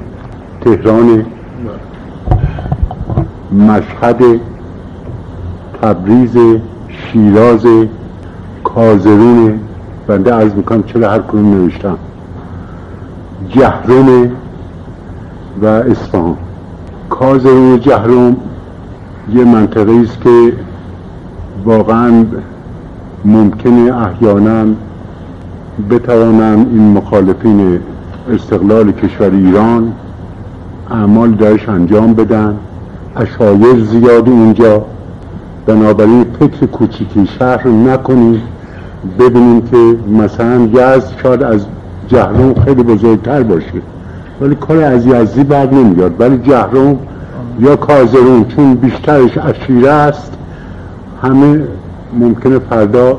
تهران 0.62 1.26
مشهد 3.52 4.24
تبریز 5.82 6.38
شیراز 6.90 7.66
کازرون. 8.64 9.60
بنده 10.08 10.34
عرض 10.34 10.54
می‌کنم 10.54 10.84
چرا 10.84 11.12
هر 11.12 11.20
کدوم 11.20 11.54
نوشتم. 11.54 11.98
جهرم 13.50 14.32
و 15.62 15.66
اصفهان. 15.66 16.36
کازرون 17.10 17.80
جهرم 17.80 18.38
یه 19.34 19.44
منطقه 19.46 19.92
است 20.04 20.22
که 20.22 20.54
واقعا 21.66 22.26
ممکنه 23.26 23.94
احیانا 23.98 24.66
بتوانند 25.90 26.68
این 26.72 26.92
مخالفین 26.92 27.80
استقلال 28.34 28.92
کشور 28.92 29.32
ایران 29.32 29.94
اعمال 30.92 31.32
درش 31.32 31.70
انجام 31.70 32.14
بدن. 32.14 32.56
اشایر 33.18 33.86
زیاد 33.86 34.30
اونجا 34.30 34.86
بنابراین 35.66 36.26
فکر 36.40 36.66
کوچیکی 36.66 37.30
شهر 37.40 37.68
نکنیم 37.68 38.42
ببینیم 39.20 39.62
که 39.62 39.98
مثلا 40.24 40.70
یزد 40.74 41.12
شاید 41.24 41.44
از 41.44 41.66
جهرم 42.08 42.54
خیلی 42.54 42.84
بزرگتر 42.84 43.44
باشه. 43.44 43.82
ولی 44.42 44.56
کار 44.56 44.78
از 44.78 45.06
یزدی 45.06 45.44
بر 45.44 45.70
نمیاد. 45.70 46.22
ولی 46.22 46.38
جهرم 46.38 47.00
یا 47.60 47.76
کازرون 47.76 48.46
چون 48.46 48.74
بیشترش 48.74 49.38
اشیره 49.38 49.90
است 49.90 50.32
همه 51.24 51.64
ممکنه 52.20 52.60
فردا 52.60 53.18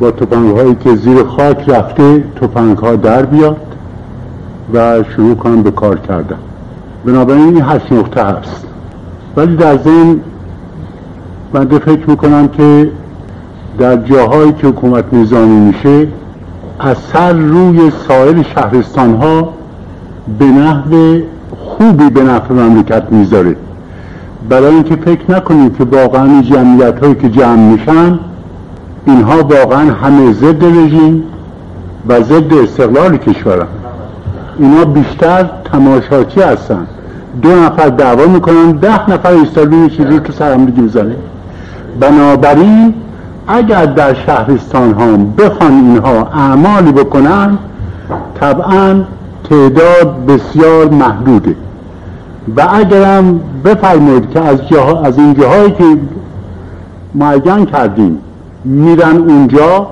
با 0.00 0.10
توپنگ 0.10 0.56
هایی 0.56 0.74
که 0.74 0.94
زیر 0.94 1.24
خاک 1.24 1.68
رفته 1.68 2.24
توپنگ 2.36 2.78
ها 2.78 2.96
در 2.96 3.22
بیاد 3.22 3.56
و 4.74 5.02
شروع 5.16 5.34
کنم 5.34 5.62
به 5.62 5.70
کار 5.70 5.98
کردن. 5.98 6.38
بنابراین 7.04 7.44
این 7.44 7.62
هشت 7.62 7.92
نقطه 7.92 8.24
هست. 8.24 8.69
ولی 9.36 9.56
در 9.56 9.76
ذهن 9.76 10.20
بنده 11.52 11.78
فکر 11.78 12.10
می‌کنم 12.10 12.48
که 12.48 12.90
در 13.78 13.96
جاهایی 13.96 14.52
که 14.52 14.66
حکومت 14.66 15.04
نظامی 15.14 15.60
میشه 15.60 16.08
اثر 16.80 17.32
روی 17.32 17.92
سایر 18.08 18.42
شهرستان 18.42 19.14
ها 19.14 19.52
به 20.38 20.44
نحو 20.44 21.20
خوبی 21.56 22.10
به 22.10 22.22
نفع 22.22 22.54
مملکت 22.54 23.02
می‌ذاره. 23.10 23.56
برای 24.48 24.74
اینکه 24.74 24.96
فکر 24.96 25.30
نکنیم 25.30 25.70
که 25.70 25.84
واقعا 25.84 26.24
این 26.24 26.42
جمعیت 26.42 27.02
هایی 27.02 27.14
که 27.14 27.28
جمع 27.28 27.72
میشن 27.72 28.18
اینها 29.06 29.42
واقعا 29.42 29.92
همه 29.92 30.32
ضد 30.32 30.64
رژیم 30.64 31.22
و 32.08 32.20
ضد 32.20 32.54
استقلال 32.54 33.16
کشورن. 33.16 33.66
اینا 34.58 34.84
بیشتر 34.84 35.50
تماشاچی 35.72 36.40
هستن. 36.40 36.86
دو 37.42 37.48
نفر 37.48 37.88
دعوا 37.88 38.26
می‌کنن 38.26 38.72
ده 38.72 39.10
نفر 39.10 39.30
ایستادون 39.30 39.88
چیزی 39.88 40.20
تو 40.20 40.32
سرم 40.32 40.60
می‌زنه 40.60 41.16
بنابراین 42.00 42.94
اگر 43.48 43.86
در 43.86 44.14
شهرستان 44.14 44.92
ها 44.92 45.16
بخوان 45.16 45.72
اینها 45.72 46.28
اعمالی 46.34 46.92
بکنن 46.92 47.58
طبعا 48.40 49.04
تعداد 49.50 50.26
بسیار 50.26 50.88
محدوده. 50.88 51.56
و 52.56 52.68
اگرم 52.72 53.40
بفرمایید 53.64 54.30
که 54.30 54.40
از, 54.40 54.68
جاها 54.68 55.02
از 55.02 55.18
این 55.18 55.34
جاهایی 55.34 55.70
که 55.70 55.84
معین 57.14 57.66
کردیم 57.66 58.18
میرن 58.64 59.16
اونجا 59.16 59.86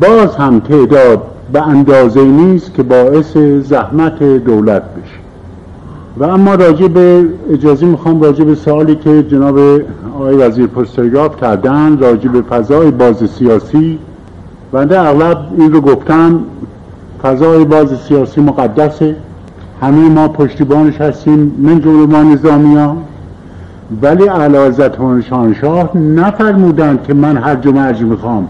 باز 0.00 0.36
هم 0.36 0.60
تعداد 0.60 1.22
به 1.52 1.62
اندازه 1.62 2.24
نیست 2.24 2.74
که 2.74 2.82
باعث 2.82 3.36
زحمت 3.62 4.22
دولت 4.22 4.82
بشه. 4.82 5.15
و 6.18 6.24
اما 6.24 6.54
راجع 6.54 6.88
به 6.88 7.24
اجازه 7.50 7.86
می‌خوام 7.86 8.22
راجع 8.22 8.44
به 8.44 8.54
سوالی 8.54 8.96
که 8.96 9.22
جناب 9.22 9.58
آقای 10.14 10.36
وزیر 10.36 10.66
پسترگاف 10.66 11.40
کردن 11.40 11.98
راجع 11.98 12.28
به 12.28 12.42
فضای 12.42 12.90
باز 12.90 13.30
سیاسی 13.30 13.98
بنده 14.72 15.00
اغلب 15.00 15.38
این 15.58 15.72
رو 15.72 15.80
گفتم 15.80 16.40
فضای 17.22 17.64
باز 17.64 18.00
سیاسی 18.00 18.40
مقدسه. 18.40 19.16
همه 19.80 20.08
ما 20.08 20.28
پشتیبانش 20.28 21.00
هستیم 21.00 21.54
من 21.58 21.80
جمله 21.80 22.06
ما 22.06 22.22
نظامیان 22.22 22.96
ولی 24.02 24.28
اعلی 24.28 24.58
حضرت 24.58 24.96
شاهنشاه 25.30 25.96
نفرمودند 25.96 27.02
که 27.02 27.14
من 27.14 27.36
هر 27.36 27.70
مرج 27.70 28.02
می‌خوام 28.02 28.48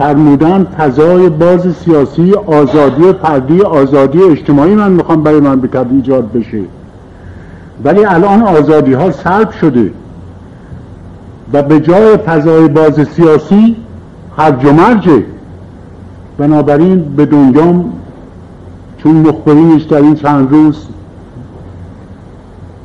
فرمودن 0.00 0.64
فضای 0.64 1.28
باز 1.28 1.76
سیاسی 1.76 2.34
آزادی 2.34 3.12
فردی 3.12 3.62
آزادی 3.62 4.22
اجتماعی 4.22 4.74
من 4.74 4.92
می‌خوام 4.92 5.22
برای 5.22 5.40
من 5.40 5.60
به 5.60 5.86
ایجاد 5.90 6.32
بشه. 6.32 6.60
ولی 7.84 8.04
الان 8.04 8.42
آزادی 8.42 8.92
ها 8.92 9.10
سلب 9.10 9.50
شده. 9.50 9.90
و 11.52 11.62
به 11.62 11.80
جای 11.80 12.16
فضای 12.16 12.68
باز 12.68 13.08
سیاسی 13.08 13.76
هرج 14.36 14.64
و 14.64 14.72
مرجه 14.72 15.24
بنابراین 16.38 17.00
به 17.16 17.26
دنیام 17.26 17.92
چون 18.98 19.12
مخبرینش 19.12 19.82
در 19.82 19.96
این 19.96 20.14
چند 20.14 20.50
روز. 20.50 20.86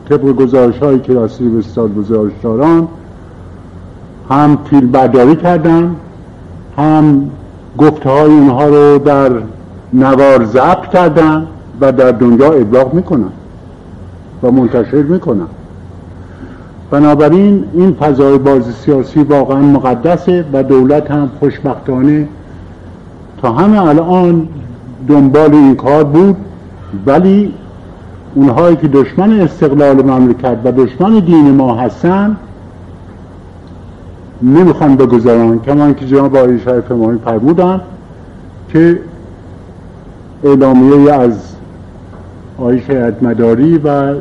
طبق 0.09 0.21
گزارش 0.21 0.75
راستی 1.07 1.49
به 1.49 1.59
استاد 1.59 1.95
گزارشداران 1.95 2.87
هم 4.29 4.57
فیلم 4.69 4.91
برداری 4.91 5.35
کردن. 5.35 5.95
هم 6.77 7.29
گفته 7.77 8.09
های 8.09 8.31
اونها 8.31 8.65
رو 8.67 8.97
در 8.97 9.31
نوار 9.93 10.45
ضبط 10.45 10.89
کردن 10.93 11.47
و 11.81 11.91
در 11.91 12.11
دنیا 12.11 12.51
ابلاغ 12.51 12.93
می‌کنن 12.93 13.31
و 14.43 14.51
منتشر 14.51 15.01
می‌کنن. 15.01 15.47
بنابراین 16.91 17.63
این 17.73 17.93
فضای 17.93 18.37
بازی 18.37 18.71
سیاسی 18.71 19.19
واقعا 19.19 19.61
مقدسه 19.61 20.45
و 20.53 20.63
دولت 20.63 21.11
هم 21.11 21.29
خوشبختانه 21.39 22.27
تا 23.41 23.51
همه 23.51 23.85
الان 23.85 24.47
دنبال 25.07 25.53
این 25.53 25.75
کار 25.75 26.03
بود 26.03 26.35
ولی 27.05 27.53
اونهایی 28.35 28.75
که 28.75 28.87
دشمن 28.87 29.39
استقلال 29.39 30.05
مملکت 30.05 30.57
و 30.63 30.71
دشمن 30.71 31.19
دین 31.19 31.51
ما 31.51 31.75
هستن 31.75 32.37
نمی‌خوان 34.45 34.95
بگذارن 34.95 35.59
کما 35.59 35.93
که 35.93 36.05
جناب 36.05 36.35
آقای 36.35 36.59
شریف 36.59 36.91
امامی 36.91 37.19
فرمودن 37.25 37.81
که 38.69 38.99
اعلامیه 40.43 41.13
از 41.13 41.55
آقای 42.57 42.81
شهید 42.81 43.13
مداری 43.21 43.77
و 43.77 44.13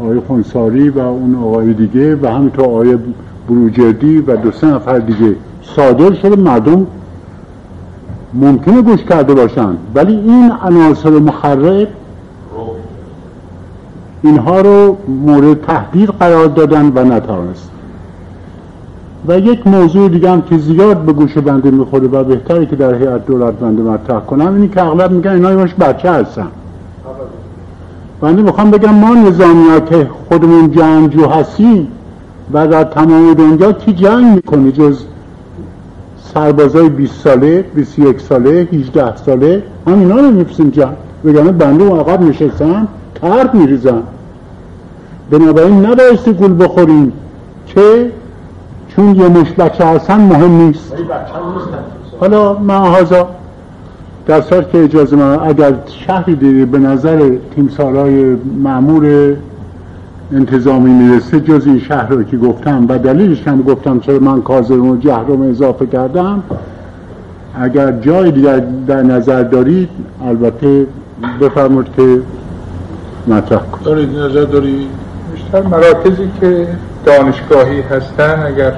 آقای 0.00 0.20
خونساری 0.26 0.88
و 0.88 0.98
اون 0.98 1.34
آقای 1.34 1.72
دیگه 1.72 2.16
و 2.16 2.26
همینطور 2.26 2.64
آقای 2.64 2.98
بروجردی 3.48 4.18
و 4.18 4.36
دو 4.36 4.52
سه 4.52 4.66
نفر 4.66 4.98
دیگه 4.98 5.36
صادر 5.62 6.14
شده 6.14 6.36
مردم 6.36 6.86
ممکنه 8.34 8.82
گوش 8.82 9.02
کرده 9.04 9.34
باشن. 9.34 9.76
ولی 9.94 10.16
این 10.16 10.52
عناصر 10.62 11.10
مخرب 11.10 11.88
اینها 14.22 14.60
رو 14.60 14.96
مورد 15.08 15.60
تهدید 15.60 16.08
قرار 16.08 16.46
دادن 16.46 16.92
و 16.94 17.04
نتوانست. 17.04 17.70
و 19.28 19.38
یک 19.38 19.66
موضوع 19.66 20.08
دیگه 20.08 20.30
هم 20.30 20.42
که 20.42 20.58
زیاد 20.58 20.96
به 20.96 21.12
گوش 21.12 21.38
بنده 21.38 21.70
می‌خوره 21.70 22.08
و 22.08 22.24
بهتره 22.24 22.66
که 22.66 22.76
در 22.76 22.94
هیئت 22.94 23.26
دولت 23.26 23.54
بنده 23.54 23.82
مطرح 23.82 24.20
کنم 24.20 24.54
اینی 24.54 24.68
که 24.68 24.84
اغلب 24.84 25.10
میگن 25.10 25.30
اینا 25.30 25.54
باش 25.54 25.74
بچه 25.74 26.10
هستن. 26.10 26.46
بنده 28.20 28.42
می‌خوام 28.42 28.70
بگم 28.70 28.94
ما 28.94 29.30
که 29.80 30.10
خودمون 30.28 30.70
جنگجو 30.70 31.26
هستیم 31.26 31.88
و 32.52 32.66
در 32.66 32.84
تمام 32.84 33.34
دنیا 33.34 33.72
کی 33.72 33.92
جنگ 33.92 34.34
می‌کنه 34.34 34.72
جز 34.72 34.98
سربازای 36.34 36.88
20 36.88 37.20
ساله 37.20 37.64
21 37.74 38.20
ساله 38.20 38.68
18 38.72 39.16
ساله؟ 39.16 39.62
هم 39.86 39.98
اینا 39.98 40.16
رو 40.16 40.30
میپسیم 40.30 40.70
جنگ. 40.70 40.96
بگم 41.24 41.44
بنده 41.44 41.84
اون 41.84 42.00
عقب 42.00 42.22
نشستم 42.22 42.88
ترد 43.14 43.54
میریزن. 43.54 44.02
بنابراین 45.30 45.86
نبایستی 45.86 46.32
گول 46.32 46.64
بخوریم. 46.64 47.12
که 47.66 48.10
چون 48.96 49.16
یه 49.16 49.28
مش 49.28 49.52
بچه 49.52 49.86
هستن 49.86 50.20
مهم 50.20 50.50
نیست. 50.50 50.92
حالا 52.20 52.58
معهازا 52.58 53.28
در 54.26 54.40
صورت 54.40 54.70
که 54.70 54.84
اجازه 54.84 55.16
من 55.16 55.38
اگر 55.38 55.74
شهری 55.86 56.34
دیگه 56.34 56.64
به 56.64 56.78
نظر 56.78 57.30
تیمسارای 57.54 58.36
معمور 58.62 59.34
انتظامی 60.32 60.90
می‌رسه 60.90 61.40
جز 61.40 61.66
این 61.66 61.80
شهر 61.80 62.08
رو 62.08 62.22
که 62.22 62.36
گفتم 62.36 62.86
و 62.88 62.98
دلیلش 62.98 63.48
هم 63.48 63.62
گفتم 63.62 64.00
چرا 64.00 64.18
من 64.18 64.42
کازرون 64.42 64.88
و 64.88 64.96
جهرم 64.96 65.42
اضافه 65.42 65.86
کردم. 65.86 66.42
اگر 67.60 67.92
جای 67.92 68.30
دیگر 68.30 68.62
در 68.86 69.02
نظر 69.02 69.42
دارید 69.42 69.88
البته 70.24 70.86
بفرمود 71.40 71.88
که 71.96 72.20
مطرح 73.26 73.58
کنید. 73.58 73.84
دارید 73.84 74.18
نظر 74.18 74.44
دارید؟ 74.44 74.88
بیشتر 75.32 75.62
مراکزی 75.62 76.30
که 76.40 76.68
دانشگاهی 77.06 77.80
هستن 77.80 78.42
اگر 78.46 78.72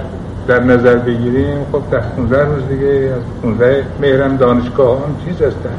در 0.48 0.60
نظر 0.60 0.96
بگیریم 0.96 1.66
خب 1.72 1.82
در 1.90 1.98
15 2.00 2.44
روز 2.44 2.68
دیگه 2.68 3.12
از 3.16 3.42
15 3.42 3.84
مهرم 4.00 4.36
دانشگاه 4.36 4.98
هم 4.98 5.16
چیز 5.24 5.34
هستن. 5.42 5.74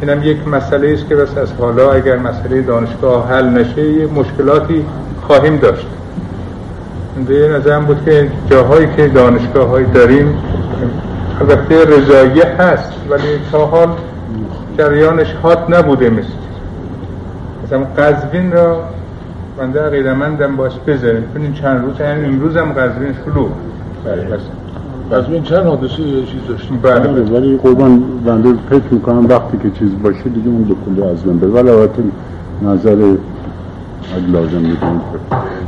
اینم 0.00 0.22
یک 0.22 0.48
مسئله 0.48 0.92
است 0.92 1.08
که 1.08 1.16
بس 1.16 1.38
از 1.38 1.52
حالا 1.52 1.92
اگر 1.92 2.16
مسئله 2.16 2.62
دانشگاه 2.62 3.28
حل 3.28 3.48
نشه 3.48 3.90
یه 3.90 4.06
مشکلاتی 4.06 4.84
خواهیم 5.26 5.56
داشت. 5.56 5.86
به 7.28 7.48
نظرم 7.48 7.84
بود 7.84 8.04
که 8.04 8.30
جاهایی 8.50 8.88
که 8.96 9.08
دانشگاه 9.08 9.68
هایی 9.68 9.86
داریم 9.86 10.38
البته 11.40 11.84
رضاییه 11.84 12.46
هست 12.46 12.92
ولی 13.10 13.38
تا 13.52 13.66
حال 13.66 13.88
جریانش 14.78 15.32
هات 15.32 15.58
نبوده 15.70 16.10
مثل. 16.10 16.28
مثلا 17.64 17.84
قزوین 17.84 18.52
را 18.52 18.84
بنده 19.58 19.80
عقیدمندم 19.80 20.56
باش 20.56 20.72
بذاریم 20.86 21.24
این 21.36 21.52
چند 21.52 21.84
روز 21.84 22.00
یعنی 22.00 22.24
امروز 22.24 22.56
هم 22.56 22.72
قزوین 22.72 23.14
شلوغ. 23.24 23.48
قزوین 25.12 25.42
چند 25.42 25.66
حادثه 25.66 26.02
یه 26.02 26.26
چیز 26.26 26.40
داشتیم؟ 26.48 26.78
بله. 26.82 27.22
ولی 27.22 27.56
قربان 27.56 28.02
بنده 28.24 28.54
فکر 28.70 28.82
می‌کنم 28.90 29.26
وقتی 29.26 29.58
که 29.62 29.70
چیز 29.78 29.90
باشه 30.02 30.22
دیگه 30.22 30.48
اون 30.48 30.62
دو 30.62 30.74
کلی 30.86 31.02
از 31.02 31.26
من 31.26 31.38
بره 31.38 31.50
ولی 31.50 31.70
البته 31.70 32.02
نظر 32.62 32.90
اگه 32.92 34.26
لازم 34.32 34.60
می‌کنم 34.60 35.00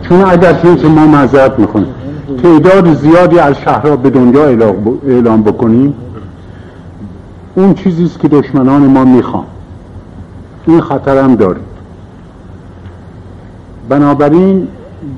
چون 0.03 0.21
اگر 0.21 0.53
که 0.53 0.89
ما 0.89 1.07
معذرت 1.07 1.59
می‌کنیم 1.59 1.95
تعداد 2.43 2.95
زیادی 2.95 3.39
از 3.39 3.57
شهرها 3.57 3.97
به 3.97 4.11
دنیا 4.11 4.45
اعلام 5.07 5.43
بکنیم. 5.43 5.95
اون 7.55 7.75
چیزیست 7.75 8.21
که 8.21 8.29
دشمنان 8.29 8.83
ما 8.83 9.05
می‌خوان. 9.05 9.45
این 10.67 10.81
خطر 10.81 11.23
هم 11.23 11.35
داریم. 11.35 11.65
بنابراین 13.89 14.69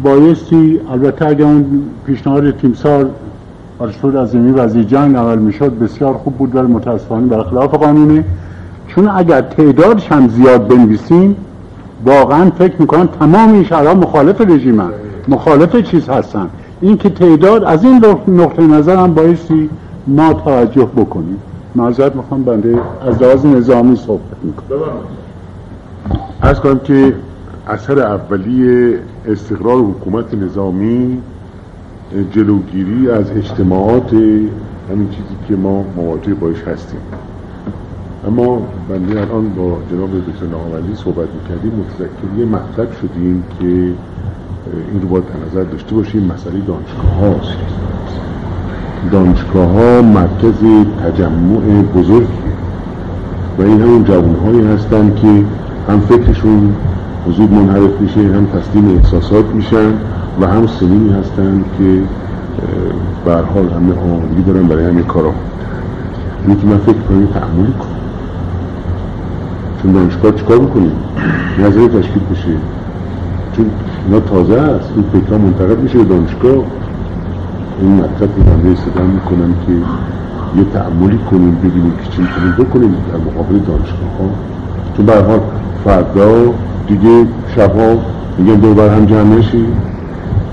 بایستی 0.03 0.81
البته 0.93 1.27
اگر 1.27 1.45
اون 1.45 1.83
پیشنهاد 2.07 2.51
تیمسار 2.51 3.11
آرشتور 3.79 4.23
عظیمی 4.23 4.53
وزیر 4.53 4.83
جنگ 4.83 5.17
عمل 5.17 5.39
می‌شد 5.39 5.79
بسیار 5.79 6.15
خوب 6.15 6.35
بود 6.37 6.57
ولی 6.57 6.67
متاسفانه 6.67 7.27
برخلاف 7.27 7.75
قانونه. 7.75 8.25
چون 8.89 9.09
اگر 9.09 9.41
تعدادش 9.41 10.13
هم 10.13 10.29
زیاد 10.29 10.69
بنویسیم 10.69 11.37
واقعا 12.05 12.51
فکر 12.51 12.75
می‌کنم 12.79 13.09
تمام 13.21 13.53
این 13.53 13.65
شهرها 13.65 13.95
مخالف 13.95 14.41
رژیمن 14.41 14.91
مخالف 15.29 15.77
چیز 15.77 16.09
هستن. 16.09 16.49
این 16.81 16.97
که 16.97 17.11
تعداد 17.11 17.65
از 17.65 17.85
این 17.85 18.05
نقطه 18.29 18.63
نظر 18.63 18.97
هم 18.97 19.15
بایستی 19.15 19.71
ما 20.07 20.33
توجه 20.33 20.89
بکنیم. 20.97 21.39
معذرت 21.75 22.17
می‌خوام 22.17 22.43
بنده 22.43 22.79
از 23.09 23.23
لحاظ 23.23 23.47
نظامی 23.47 23.97
صحبت 23.97 24.37
می‌کنم. 24.43 24.79
از 26.43 26.61
کنم 26.61 26.79
که 26.79 27.15
اثر 27.69 27.99
اولی 27.99 28.95
استقرار 29.29 29.79
حکومت 29.79 30.35
نظامی 30.35 31.19
جلوگیری 32.33 33.11
از 33.11 33.31
اجتماعات 33.31 34.13
همین 34.13 35.09
چیزی 35.11 35.37
که 35.49 35.57
ما 35.57 35.85
مواجه 35.97 36.35
باش 36.35 36.63
هستیم. 36.63 37.01
اما 38.27 38.63
بنده 38.89 39.21
الان 39.21 39.49
با 39.49 39.79
جناب 39.91 40.11
دکتر 40.19 40.47
ناولی 40.47 40.95
صحبت 40.95 41.29
می‌کردیم 41.43 41.73
متذکر 41.73 42.39
یه 42.39 42.45
مطلب 42.45 42.93
شدیم 42.93 43.45
که 43.61 43.67
این 43.67 45.03
رو 45.03 45.09
باید 45.09 45.25
نظر 45.51 45.63
داشته 45.63 45.95
باشیم. 45.95 46.23
مسئله 46.23 46.61
دانشگاه 46.61 47.15
هاست. 47.21 47.59
دانشگاه 49.13 49.69
ها 49.69 50.03
مرکز 50.03 50.55
تجمع 51.05 51.83
بزرگیه 51.83 52.29
و 53.59 53.63
این 53.63 53.81
همون 53.81 54.05
جوان 54.05 54.35
هایی 54.35 54.67
هستن 54.67 55.15
که 55.15 55.45
هم 55.89 56.01
فکرشون 56.01 56.75
وجود 57.27 57.53
منحرف 57.53 58.01
میشه 58.01 58.21
هم 58.21 58.47
تسلیم 58.47 58.97
احساسات 58.97 59.45
میشن 59.55 59.93
و 60.41 60.47
هم 60.47 60.67
سنینی 60.67 61.13
هستن 61.13 61.65
که 61.79 62.03
به 63.25 63.33
حال 63.35 63.69
همه 63.69 63.95
آمادگی 63.95 64.43
دارن 64.43 64.67
برای 64.67 64.85
همه 64.85 65.03
کارا. 65.03 65.33
اینی 66.47 66.61
که 66.61 66.67
من 66.67 66.77
فکر 66.77 66.99
کنم 66.99 67.27
تعملی 67.27 67.73
کنم 67.73 67.97
چون 69.83 69.93
دانشگاه 69.93 70.33
چیکار 70.33 70.59
می‌کنیم 70.59 70.93
نظری 71.59 71.89
تشکیل 71.89 72.23
بشه. 72.31 72.49
چون 73.57 73.71
اینا 74.07 74.21
تازه 74.21 74.55
است. 74.55 74.91
این 74.95 75.05
فکرها 75.13 75.39
منتقل 75.39 75.77
میشه 75.77 75.99
به 75.99 76.05
دانشگاه. 76.05 76.65
این 77.81 77.95
مطلب 77.97 78.37
رو 78.37 78.43
بنده 78.43 78.71
استدام 78.71 79.07
می‌کنم 79.07 79.55
که 79.67 79.73
یه 80.59 80.65
تعملی 80.73 81.19
کنیم 81.31 81.55
ببینیم 81.55 81.93
که 81.93 82.11
چی 82.11 82.23
می‌تونیم 82.23 82.53
بکنیم 82.59 82.97
در 83.13 83.19
مقابل 83.19 83.59
دانشگاه 83.59 84.11
ها 84.19 84.31
چون 84.97 85.07
به 85.07 85.13
حال 85.13 85.41
فردا 85.85 86.55
دیگه 86.89 87.27
شبها 87.57 87.99
میگن 88.39 88.55
دو 88.55 88.75
بر 88.75 88.89
هم 88.89 89.05
جمع 89.05 89.39
نشی 89.39 89.67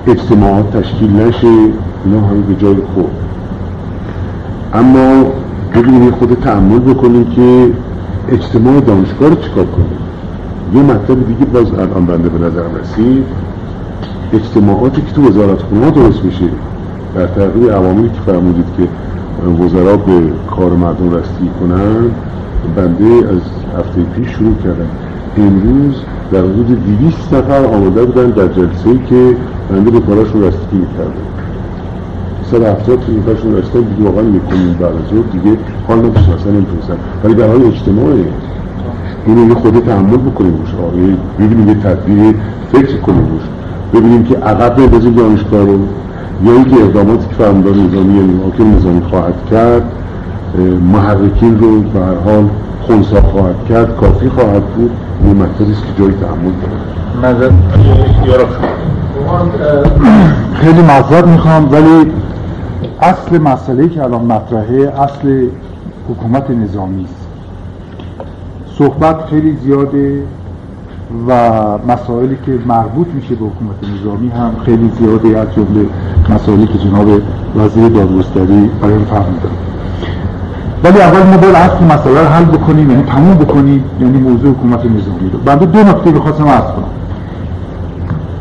اجتماعات 0.07 0.77
تشکیل 0.77 1.15
نشه 1.15 1.47
اینا 2.05 2.21
همه 2.27 2.41
به 2.41 2.55
جای 2.55 2.75
خود 2.75 3.11
اما 4.73 5.25
ببینیم 5.75 6.11
خود 6.11 6.33
تعمل 6.33 6.79
بکنیم 6.79 7.25
که 7.25 7.71
اجتماع 8.29 8.79
دانشگاه 8.79 9.29
رو 9.29 9.35
چیکار 9.35 9.65
کنیم 9.65 9.97
یه 10.75 10.81
مطلب 10.81 11.27
دیگه 11.27 11.45
باز 11.45 11.73
الان 11.73 12.05
بنده 12.05 12.29
به 12.29 12.45
نظرم 12.45 12.75
رسید. 12.81 13.23
اجتماعاتی 14.33 15.01
که 15.01 15.11
تو 15.11 15.29
وزارت 15.29 15.61
خونه 15.61 15.91
درست 15.91 16.23
میشه. 16.23 16.45
در 17.15 17.27
تغییر 17.27 17.71
عواملی 17.71 18.09
که 18.09 18.31
فرمودید 18.31 18.65
که 18.77 18.87
وزرا 19.63 19.97
به 19.97 20.21
کار 20.55 20.69
مردم 20.69 21.15
رسیدگی 21.15 21.49
کنن 21.59 22.11
بنده 22.75 23.05
از 23.05 23.41
هفته 23.79 24.01
پیش 24.01 24.29
شروع 24.29 24.55
کردم. 24.63 24.89
امروز 25.37 25.95
در 26.31 26.39
حدود 26.39 26.99
200 26.99 27.33
نفر 27.33 27.65
آمده 27.65 28.05
بودن 28.05 28.29
در 28.29 28.47
جلسه 28.47 28.89
ای 28.89 28.99
که 29.09 29.35
بنده 29.69 29.91
به 29.91 29.99
کاراشون 29.99 30.43
رسیدگی 30.43 30.77
می‌کردم 30.77 31.11
سر 32.51 32.71
هفتاد 32.71 33.05
که 33.05 33.11
میکاشون 33.11 33.55
رسته 33.55 33.81
دیگه 33.81 34.03
واقعا 34.09 34.23
می‌کنیم 34.23 34.73
بعد 34.73 34.83
از 34.83 35.09
ظهر. 35.09 35.23
دیگه 35.31 35.57
حال 35.87 35.99
نمیشه 35.99 36.33
اصلا 36.33 36.51
نمی‌تونستن. 36.51 36.93
ولی 37.23 37.33
در 37.33 37.47
حال 37.47 37.65
اجتماعه. 37.65 38.25
اینو 39.25 39.47
یه 39.47 39.55
خود 39.55 39.79
تحمل 39.79 40.17
بکنیم 40.17 40.53
روش. 40.57 40.69
ببینیم 41.39 41.67
یه 41.67 41.73
تدبیر 41.73 42.35
فکر 42.71 42.97
کنیم 42.97 43.27
روش. 43.27 43.43
ببینیم 43.93 44.23
که 44.23 44.35
عقب 44.35 44.75
بندازیم 44.75 45.13
دانشگاه 45.13 45.65
رو 45.65 45.79
یا 46.45 46.53
اینکه 46.53 46.75
اقداماتی 46.75 47.27
که 47.27 47.35
فرماندار 47.35 47.73
نظامی 47.73 48.17
یعنی 48.17 48.39
حاکم 48.43 48.75
نظامی 48.75 49.01
خواهد 49.01 49.45
کرد 49.51 49.83
محرکین 50.93 51.59
رو 51.59 51.81
به 51.81 51.99
هر 51.99 52.15
حال 52.25 52.49
خونسا 52.81 53.21
خواهد 53.21 53.55
کرد 53.69 53.95
کافی 53.95 54.29
خواهد 54.29 54.63
بود. 54.63 54.91
این 55.23 55.35
مطلبی 55.35 55.71
است 55.71 55.81
که 55.85 56.03
جای 56.03 56.11
تحمل 56.11 56.51
داره. 56.61 57.53
خیلی 60.53 60.81
معذرت 60.81 61.27
می‌خوام 61.27 61.71
ولی 61.71 62.11
اصل 63.01 63.37
مسئله 63.37 63.87
که 63.87 64.03
الان 64.03 64.21
مطرحه 64.21 64.93
اصل 65.01 65.47
حکومت 66.09 66.49
نظامی 66.49 67.03
است. 67.03 67.27
صحبت 68.77 69.25
خیلی 69.29 69.57
زیاده 69.63 70.23
و 71.27 71.33
مسائلی 71.87 72.37
که 72.45 72.51
مربوط 72.67 73.07
میشه 73.07 73.35
به 73.35 73.45
حکومت 73.45 73.99
نظامی 73.99 74.29
هم 74.29 74.51
خیلی 74.65 74.91
زیاده 74.99 75.39
از 75.39 75.47
جمله 75.55 75.85
مسائلی 76.29 76.67
که 76.67 76.77
جناب 76.77 77.07
وزیر 77.55 77.89
دادگستری 77.89 78.69
بیان 78.81 79.05
فرمودن 79.05 79.72
ولی 80.83 81.01
اول 81.01 81.23
ما 81.23 81.37
باید 81.37 81.55
اصل 81.55 81.83
مسئله 81.83 82.21
رو 82.21 82.27
حل 82.27 82.45
بکنیم 82.45 82.91
یعنی 82.91 83.03
تموم 83.03 83.37
بکنیم 83.37 83.83
یعنی 84.01 84.17
موضوع 84.17 84.51
حکومت 84.51 84.79
نظامی 84.79 85.29
رو. 85.33 85.39
بنده 85.45 85.65
دو 85.65 85.79
نکته 85.79 86.11
می‌خواستم 86.11 86.47
عرض 86.47 86.63
کنم. 86.63 86.93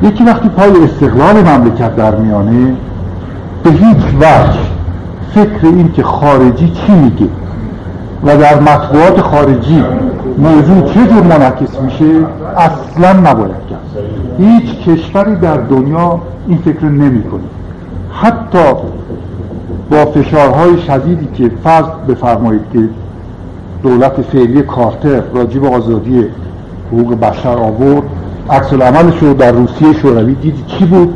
یکی 0.03 0.25
وقتی 0.25 0.49
پای 0.49 0.85
استقلال 0.85 1.49
مملکت 1.49 1.97
در 1.97 2.15
میانه 2.15 2.75
به 3.63 3.71
هیچ 3.71 4.05
وجه 4.21 4.59
فکر 5.35 5.67
این 5.67 5.93
که 5.93 6.03
خارجی 6.03 6.71
چی 6.71 6.93
میگه 6.93 7.27
و 8.25 8.37
در 8.37 8.61
مطبوعات 8.61 9.21
خارجی 9.21 9.85
موضوع 10.39 10.93
چه 10.95 11.07
جور 11.07 11.23
منعکس 11.23 11.81
میشه 11.81 12.05
اصلا 12.57 13.13
نباید 13.13 13.67
کرد. 13.71 14.05
هیچ 14.39 14.89
کشوری 14.89 15.37
در 15.37 15.57
دنیا 15.57 16.21
این 16.49 16.59
فکر 16.59 16.85
نمی‌کنه. 16.85 17.43
حتی 18.13 18.59
با 19.93 20.05
فشارهای 20.05 20.79
شدیدی 20.87 21.29
که 21.35 21.51
فرض 21.65 21.85
بفرمایید 22.09 22.63
که 22.73 22.79
دولت 23.83 24.23
فعلی 24.33 24.63
کارتر 24.63 25.21
راجع 25.35 25.61
به 25.61 25.69
آزادی 25.69 26.25
حقوق 26.93 27.21
بشر 27.21 27.57
آورد 27.59 28.03
عکس 28.51 28.73
العملش 28.73 29.19
رو 29.23 29.35
در 29.35 29.53
روسیه 29.53 29.93
شوروی 29.93 30.35
دیدی 30.35 30.65
چی 30.67 30.85
بود؟ 30.85 31.15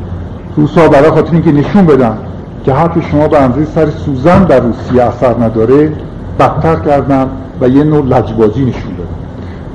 روسا 0.56 0.88
برای 0.88 1.10
خاطر 1.10 1.32
اینکه 1.32 1.52
نشون 1.52 1.86
بدن 1.86 2.18
که 2.64 2.72
حرف 2.72 3.10
شما 3.10 3.28
به 3.28 3.42
اندازه 3.42 3.64
سر 3.64 3.90
سوزن 3.90 4.44
در 4.44 4.60
روسیه 4.60 5.02
اثر 5.02 5.34
نداره 5.40 5.92
بدتر 6.38 6.76
کردن 6.76 7.28
و 7.60 7.68
یه 7.68 7.84
نوع 7.84 8.04
لجبازی 8.04 8.64
نشون 8.64 8.92
دادن. 8.98 9.10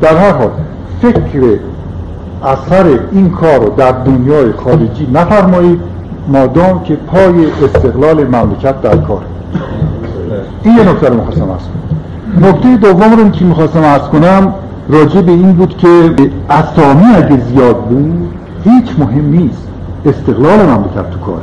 در 0.02 0.18
هر 0.18 0.32
حال 0.32 0.52
فکر 1.02 1.60
اثر 2.44 3.00
این 3.12 3.30
کار 3.30 3.60
رو 3.60 3.70
در 3.78 3.92
دنیای 3.92 4.52
خارجی 4.52 5.08
نفرمایید. 5.14 5.80
مادام 6.28 6.84
که 6.84 6.96
پای 6.96 7.46
استقلال 7.66 8.24
مملکت 8.24 8.82
در 8.82 8.98
کار. 8.98 9.22
این 10.64 10.78
یه 10.78 10.84
نکته 10.90 11.10
رو 11.10 11.16
می‌خواستم 11.16 11.46
کنم. 11.46 12.50
نکته 12.50 12.78
دوم 12.78 13.14
رو 13.14 13.30
که 13.30 13.46
می‌خواستم 13.46 13.80
عرض 13.80 14.02
کنم 14.02 14.54
راجع 14.90 15.22
به 15.22 15.32
این 15.32 15.54
بود 15.54 15.78
که 15.78 15.88
اسامی 16.50 17.06
اگه 17.16 17.40
زیاد 17.40 17.78
بود 17.78 18.34
هیچ 18.64 19.00
مهم 19.00 19.26
نیست. 19.30 19.68
استقلال 20.06 20.60
مملکت 20.60 21.12
تو 21.12 21.20
کاره. 21.20 21.42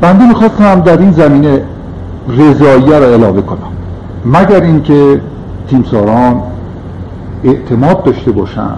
بنده 0.00 0.28
می‌خواستم 0.28 0.80
در 0.80 0.98
این 0.98 1.12
زمینه 1.12 1.62
رضاییه 2.28 2.98
رو 2.98 3.04
علاوه 3.04 3.40
کنم. 3.40 3.58
مگر 4.24 4.60
اینکه 4.60 5.20
تیمساران 5.68 6.42
اعتماد 7.44 8.04
داشته 8.04 8.30
باشن 8.30 8.70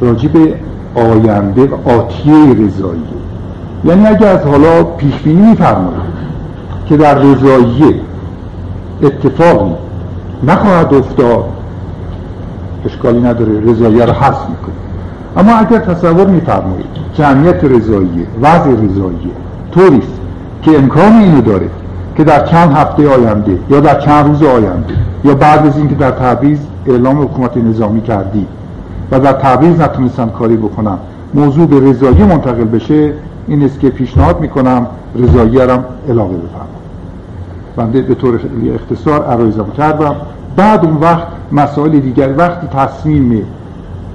راجع 0.00 0.28
به 0.28 0.54
آینده 0.94 1.64
و 1.64 1.88
آتیه 1.88 2.34
رضاییه 2.34 3.21
یعنی 3.84 4.06
اگه 4.06 4.26
از 4.26 4.40
حالا 4.40 4.82
پیش 4.84 5.14
بینی 5.14 5.50
می‌فرمایید 5.50 6.12
که 6.86 6.96
در 6.96 7.14
رضاییه 7.14 7.94
اتفاقی 9.02 9.74
نخواهد 10.46 10.94
افتاد 10.94 11.44
اشکالی 12.84 13.20
نداره 13.20 13.60
رضاییه 13.60 14.04
رو 14.04 14.12
حذف 14.12 14.48
می‌کنه 14.48 14.74
اما 15.36 15.52
اگر 15.52 15.78
تصور 15.78 16.26
میفرمایید 16.26 16.86
جمعیت 17.14 17.64
رضاییه 17.64 18.26
وضع 18.42 18.70
رضاییه 18.70 19.32
طوریست 19.72 20.20
که 20.62 20.78
امکان 20.78 21.12
اینو 21.12 21.40
داره 21.40 21.68
که 22.16 22.24
در 22.24 22.46
چند 22.46 22.72
هفته 22.72 23.08
آینده 23.08 23.58
یا 23.70 23.80
در 23.80 24.00
چند 24.00 24.26
روز 24.26 24.42
آینده 24.42 24.94
یا 25.24 25.34
بعد 25.34 25.66
از 25.66 25.76
اینکه 25.76 25.94
در 25.94 26.10
تبریز 26.10 26.58
اعلام 26.86 27.22
حکومت 27.22 27.56
نظامی 27.56 28.02
کردی 28.02 28.46
و 29.10 29.20
در 29.20 29.32
تبریز 29.32 29.80
نتونستن 29.80 30.28
کاری 30.28 30.56
بکنم 30.56 30.98
موضوع 31.34 31.66
به 31.66 31.90
رضاییه 31.90 32.24
منتقل 32.24 32.64
بشه 32.64 33.12
این 33.46 33.64
است 33.64 33.80
که 33.80 33.90
پیشنهاد 33.90 34.40
می‌کنم 34.40 34.86
رضاییه 35.16 35.62
رم 35.62 35.84
علاقه 36.08 36.34
بفرمایید. 36.34 36.82
بنده 37.76 38.02
به 38.02 38.14
طور 38.14 38.38
خیلی 38.38 38.70
اختصار 38.70 39.24
عرایزم 39.24 39.66
کردم. 39.76 40.16
بعد 40.56 40.84
اون 40.84 40.96
وقت 40.96 41.26
مسائل 41.52 42.00
دیگر 42.00 42.34
وقتی 42.38 42.66
تصمیم 42.66 43.42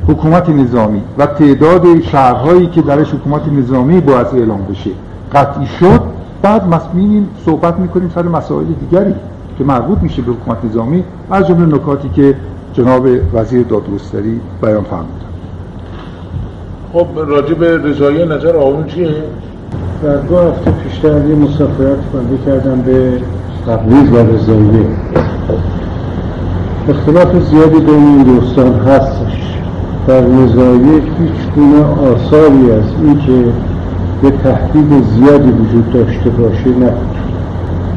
حکومت 0.07 0.49
نظامی 0.49 1.01
و 1.17 1.25
تعداد 1.25 2.01
شهرهایی 2.01 2.67
که 2.67 2.81
درش 2.81 3.13
حکومت 3.13 3.47
نظامی 3.47 4.01
باید 4.01 4.27
اعلام 4.33 4.65
بشه 4.69 4.89
قطعی 5.33 5.65
شد 5.65 6.01
بعد 6.41 6.67
مسئولین 6.67 7.27
صحبت 7.45 7.79
می‌کنیم 7.79 8.11
سر 8.15 8.21
مسائل 8.21 8.65
دیگری 8.65 9.13
که 9.57 9.63
مربوط 9.63 9.97
میشه 10.01 10.21
به 10.21 10.31
حکومت 10.31 10.57
نظامی 10.65 11.03
از 11.31 11.47
جمله 11.47 11.75
نکاتی 11.75 12.09
که 12.09 12.35
جناب 12.73 13.07
وزیر 13.33 13.63
دادگستری 13.63 14.39
بیان 14.61 14.83
فرمودن 14.83 15.26
خب 16.93 17.07
راجع 17.15 17.53
به 17.53 17.77
رضایی 17.77 18.26
نظر 18.26 18.55
آقایون 18.55 18.85
چیه؟ 18.88 19.07
در 20.03 20.15
دو 20.15 20.38
هفته 20.38 20.72
پیشتر 20.72 21.07
یه 21.07 21.35
مسافرت 21.35 21.97
بنده 22.14 22.38
کردم 22.45 22.81
به 22.81 23.11
تبریز 23.68 24.11
و 24.11 24.18
رضاییه 24.18 24.85
اختلاف 26.89 27.43
زیادی 27.49 27.80
بین 27.80 27.95
این 27.95 28.23
دوستان 28.23 28.73
هستش. 28.73 29.57
در 30.07 30.22
رضاییه 30.22 30.93
هیچ 30.93 31.53
گونه 31.55 31.84
آثاری 31.84 32.72
از 32.72 32.84
اینکه 33.03 33.51
یه 34.23 34.31
تهدید 34.43 35.03
زیادی 35.15 35.51
وجود 35.51 35.93
داشته 35.93 36.30
باشه 36.30 36.69
نبود. 36.69 37.18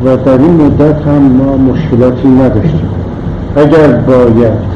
و 0.05 0.17
در 0.17 0.39
این 0.39 0.51
مدت 0.51 1.03
هم 1.07 1.23
ما 1.23 1.57
مشکلاتی 1.57 2.29
نداشتیم. 2.29 2.91
اگر 3.57 3.93
باید 3.93 4.71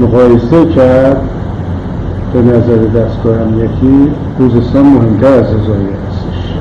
مقایسه 0.00 0.66
کرد 0.66 1.20
به 2.32 2.42
نظر 2.42 2.76
دستگاه 2.76 3.40
امنیتی 3.40 4.10
خوزستان 4.36 4.86
مهمتر 4.86 5.26
از 5.26 5.46
رضاییه 5.46 5.96
هستش. 6.08 6.54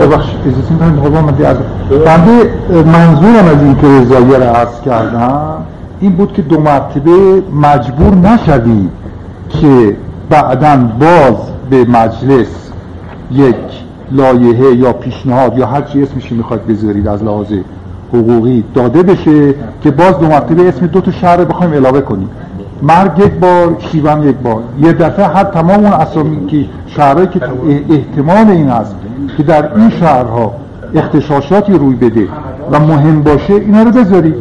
ببخشید 0.00 0.38
اجازه 0.46 0.72
می‌فرمایید 0.72 1.02
قربان 1.02 1.24
من 1.24 1.44
از 1.46 1.56
بنده 2.04 2.50
منظورم 2.82 3.44
از 3.44 3.62
این 3.62 3.76
که 3.76 4.38
را 4.38 4.46
عرض 4.46 4.80
کردم 4.84 5.56
این 6.00 6.12
بود 6.12 6.32
که 6.32 6.42
دو 6.42 6.60
مرتبه 6.60 7.42
مجبور 7.62 8.14
نشوید 8.14 8.90
که 9.48 9.96
بعدا 10.30 10.76
باز 11.00 11.36
به 11.70 11.84
مجلس 11.84 12.70
یک 13.32 13.56
لایحه 14.12 14.74
یا 14.74 14.92
پیشنهاد 14.92 15.58
یا 15.58 15.66
هر 15.66 15.82
چی 15.82 16.02
اسمشی 16.02 16.34
می‌خواد 16.34 16.66
بذارید 16.66 17.08
از 17.08 17.22
لحاظ 17.22 17.46
حقوقی 18.12 18.64
داده 18.74 19.02
بشه 19.02 19.54
که 19.82 19.90
باز 19.90 20.18
دو 20.18 20.26
مرتبه 20.26 20.68
اسم 20.68 20.86
دو 20.86 21.00
تا 21.00 21.10
شهر 21.10 21.44
بخوایم 21.44 21.72
علاوه 21.72 22.00
کنیم. 22.00 22.30
مرگ 22.82 23.18
یک 23.18 23.32
بار 23.32 23.76
یک 24.24 24.36
بار. 24.36 24.62
یه 24.80 24.92
دفعه 24.92 25.26
هر 25.26 25.44
تمام 25.44 25.84
اون 25.84 25.92
اسامی 25.92 26.46
که 26.46 26.64
شهرهایی 26.86 27.28
که 27.28 27.40
احتمال 27.90 28.50
این 28.50 28.68
هست 28.68 28.94
که 29.36 29.42
در 29.42 29.74
این 29.76 29.90
شهرها 29.90 30.52
اختشاشاتی 30.94 31.72
روی 31.72 31.96
بده 31.96 32.28
و 32.72 32.80
مهم 32.80 33.22
باشه 33.22 33.54
اینا 33.54 33.82
رو 33.82 33.90
بذارید. 33.90 34.34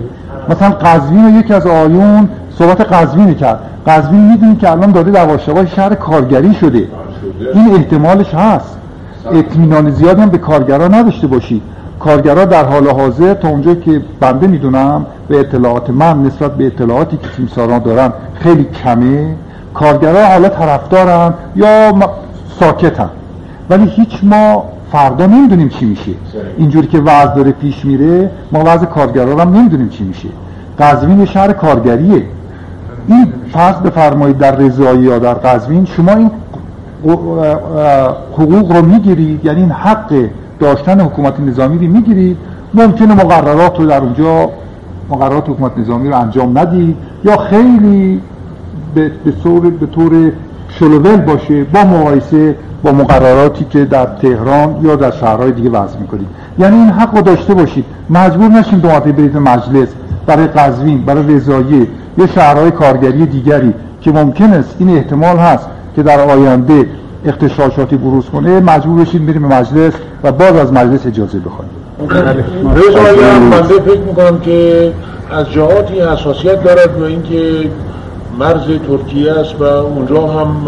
مثلا 0.49 0.69
قزوین 0.69 1.39
یکی 1.39 1.53
از 1.53 1.67
آیون 1.67 2.29
صحبت 2.57 2.81
قزوین 2.81 3.33
کرد. 3.33 3.59
قزوین 3.87 4.31
می‌دونید 4.31 4.59
که 4.59 4.71
الان 4.71 4.91
داده 4.91 5.11
در 5.11 5.37
شهر 5.65 5.95
کارگری 5.95 6.53
شده. 6.53 6.87
این 7.53 7.75
احتمالش 7.75 8.33
هست. 8.33 8.77
اطمینان 9.31 9.89
زیادی 9.89 10.21
هم 10.21 10.29
به 10.29 10.37
کارگرا 10.37 10.87
نداشته 10.87 11.27
باشید 11.27 11.61
کارگرا 11.99 12.45
در 12.45 12.65
حال 12.65 12.87
حاضر 12.87 13.33
تا 13.33 13.49
اونجایی 13.49 13.75
که 13.75 14.01
بنده 14.19 14.47
می‌دونم 14.47 15.05
به 15.27 15.39
اطلاعات 15.39 15.89
من 15.89 16.23
نسبت 16.23 16.51
به 16.51 16.67
اطلاعاتی 16.67 17.17
که 17.17 17.27
تیمساران 17.37 17.79
دارن 17.79 18.13
خیلی 18.33 18.63
کمه 18.63 19.35
کارگرا 19.73 20.25
حالا 20.25 20.49
طرفدارن 20.49 21.33
یا 21.55 21.93
ساکتن. 22.59 23.09
ولی 23.69 23.85
هیچ 23.85 24.19
ما 24.23 24.63
فردا 24.91 25.25
نمی‌دونیم 25.25 25.69
چی 25.69 25.85
میشه. 25.85 26.11
اینجوری 26.57 26.87
که 26.87 26.99
وضع 26.99 27.35
داره 27.35 27.51
پیش 27.51 27.85
میره 27.85 28.31
ما 28.51 28.63
وضع 28.65 28.85
کارگرا 28.85 29.33
رو 29.33 29.39
هم 29.39 29.53
نمی‌دونیم 29.53 29.89
چی 29.89 30.03
میشه. 30.03 30.29
قزوین 30.79 31.25
شهر 31.25 31.53
کارگریه. 31.53 32.23
این 33.07 33.33
فرض 33.53 33.75
بفرمایید 33.75 34.37
در 34.37 34.55
رضایی 34.55 34.99
یا 34.99 35.19
در 35.19 35.33
قزوین 35.33 35.85
شما 35.85 36.11
این 36.11 36.31
حقوق 38.33 38.71
رو 38.71 38.85
می‌گیرید 38.85 39.45
یعنی 39.45 39.61
این 39.61 39.71
حق 39.71 40.13
داشتن 40.59 41.01
حکومت 41.01 41.39
نظامی 41.39 41.87
رو 41.87 41.93
می‌گیرید. 41.93 42.37
ممکنه 42.73 43.13
مقررات 43.13 43.79
رو 43.79 43.85
در 43.85 44.01
اونجا 44.01 44.49
مقررات 45.09 45.49
حکومت 45.49 45.77
نظامی 45.77 46.09
رو 46.09 46.19
انجام 46.19 46.57
ندید. 46.57 46.95
یا 47.23 47.37
خیلی 47.37 48.21
به 48.95 49.11
طور 49.43 49.69
به 49.69 49.85
طور 49.85 50.31
شلوول 50.69 51.17
باشه 51.17 51.63
با 51.63 51.83
مقایسه 51.83 52.55
با 52.83 52.91
مقرراتی 52.91 53.65
که 53.65 53.85
در 53.85 54.05
تهران 54.05 54.75
یا 54.83 54.95
در 54.95 55.11
شهرهای 55.11 55.51
دیگه 55.51 55.69
وضع 55.69 55.99
می‌کنید. 55.99 56.27
یعنی 56.59 56.75
این 56.75 56.89
حق 56.89 57.15
رو 57.15 57.21
داشته 57.21 57.53
باشید. 57.53 57.85
مجبور 58.09 58.47
نشین 58.47 58.79
دو 58.79 58.87
مرتبه 58.87 59.11
برید 59.11 59.37
مجلس 59.37 59.87
برای 60.25 60.47
قزوین 60.47 61.01
برای 61.01 61.35
رضایه 61.35 61.87
یه 62.17 62.27
شهرهای 62.27 62.71
کارگری 62.71 63.25
دیگری 63.25 63.73
که 64.01 64.11
ممکن 64.11 64.53
است. 64.53 64.75
این 64.79 64.97
احتمال 64.97 65.37
هست 65.37 65.67
که 65.95 66.03
در 66.03 66.19
آینده 66.19 66.85
اختشاشاتی 67.27 67.97
بروز 67.97 68.25
کنه 68.25 68.59
مجبور 68.59 69.01
بشید 69.01 69.25
بریم 69.25 69.47
به 69.49 69.55
مجلس 69.55 69.93
و 70.23 70.31
بعد 70.31 70.55
از 70.55 70.73
مجلس 70.73 71.05
اجازه 71.05 71.39
هم 73.23 73.49
بنده 73.49 73.79
فکر 73.79 73.99
می‌کنم 73.99 74.39
که 74.39 74.91
از 75.31 75.51
جهاتی 75.51 76.01
حساسیت 76.01 76.63
دارد 76.63 77.01
و 77.01 77.03
اینکه 77.03 77.69
مرز 78.39 78.65
ترکیه 78.87 79.31
است 79.31 79.61
و 79.61 79.63
اونجا 79.63 80.27
هم 80.27 80.67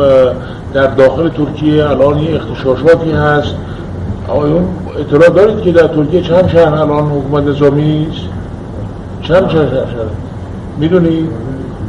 در 0.73 0.87
داخل 0.87 1.29
ترکیه 1.29 1.89
الان 1.89 2.27
اختشاشاتی 2.35 3.11
هست. 3.11 3.55
آیون 4.27 4.63
اطلاع 4.99 5.29
دارید 5.29 5.61
که 5.61 5.71
در 5.71 5.87
ترکیه 5.87 6.21
چند 6.21 6.47
شهر 6.47 6.73
الان 6.73 7.05
حکومت 7.05 7.43
نظامی 7.43 8.07
است؟ 8.11 8.21
چند 9.21 9.49
شهر 9.49 9.69
شهر؟ 9.69 9.85
می‌دونی؟ 10.77 11.27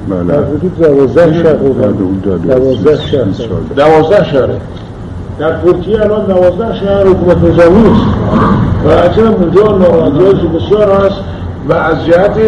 بله. 0.08 0.38
دوازده 0.80 1.42
شهر 1.42 1.52
دوازده 1.52 2.96
شهر. 2.96 3.24
دوازده 3.76 4.24
شهره 4.24 4.60
در 5.38 5.52
ترکیه 5.58 6.02
الان 6.02 6.26
دوازده 6.26 6.74
شهر 6.74 7.06
حکومت 7.06 7.36
نظامی 7.36 7.88
است. 7.88 8.06
و 8.84 8.88
اصلا 8.88 9.30
اونجا 9.30 9.62
ناراحتی 9.62 10.46
بسیار 10.46 10.90
هست 10.90 11.20
و 11.68 11.72
از 11.72 12.06
جهت 12.06 12.38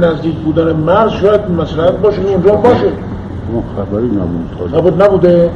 نزدیک 0.00 0.34
بودن 0.34 0.72
مرز 0.72 1.10
شاید 1.10 1.40
مثلا 1.58 1.92
باشه 2.02 2.20
اونجا 2.22 2.54
باشه. 2.54 2.92
ما 3.52 3.62
خبری 3.76 4.06
نبود 4.06 4.76
نبود 4.76 5.02
نبوده. 5.02 5.50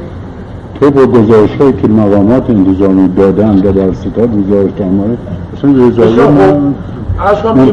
تو 0.79 0.91
با 0.91 1.05
گزارش 1.05 1.49
هایی 1.59 1.73
که 1.73 1.87
مقامات 1.87 2.49
انتظامی 2.49 3.07
دادن 3.07 3.57
و 3.57 3.71
در 3.71 3.93
ستاد 3.93 4.29
گزارش 4.47 4.71
آماره 4.81 5.17
اصلا 5.57 5.87
رضایه 5.87 6.29
من 6.29 6.73
اصلا 7.19 7.65
که. 7.65 7.71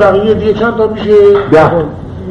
بقیه 0.00 0.34
دیگه 0.34 0.54
چند 0.54 0.76
تا 0.76 0.86
میشه؟ 0.86 1.14
ده. 1.52 1.70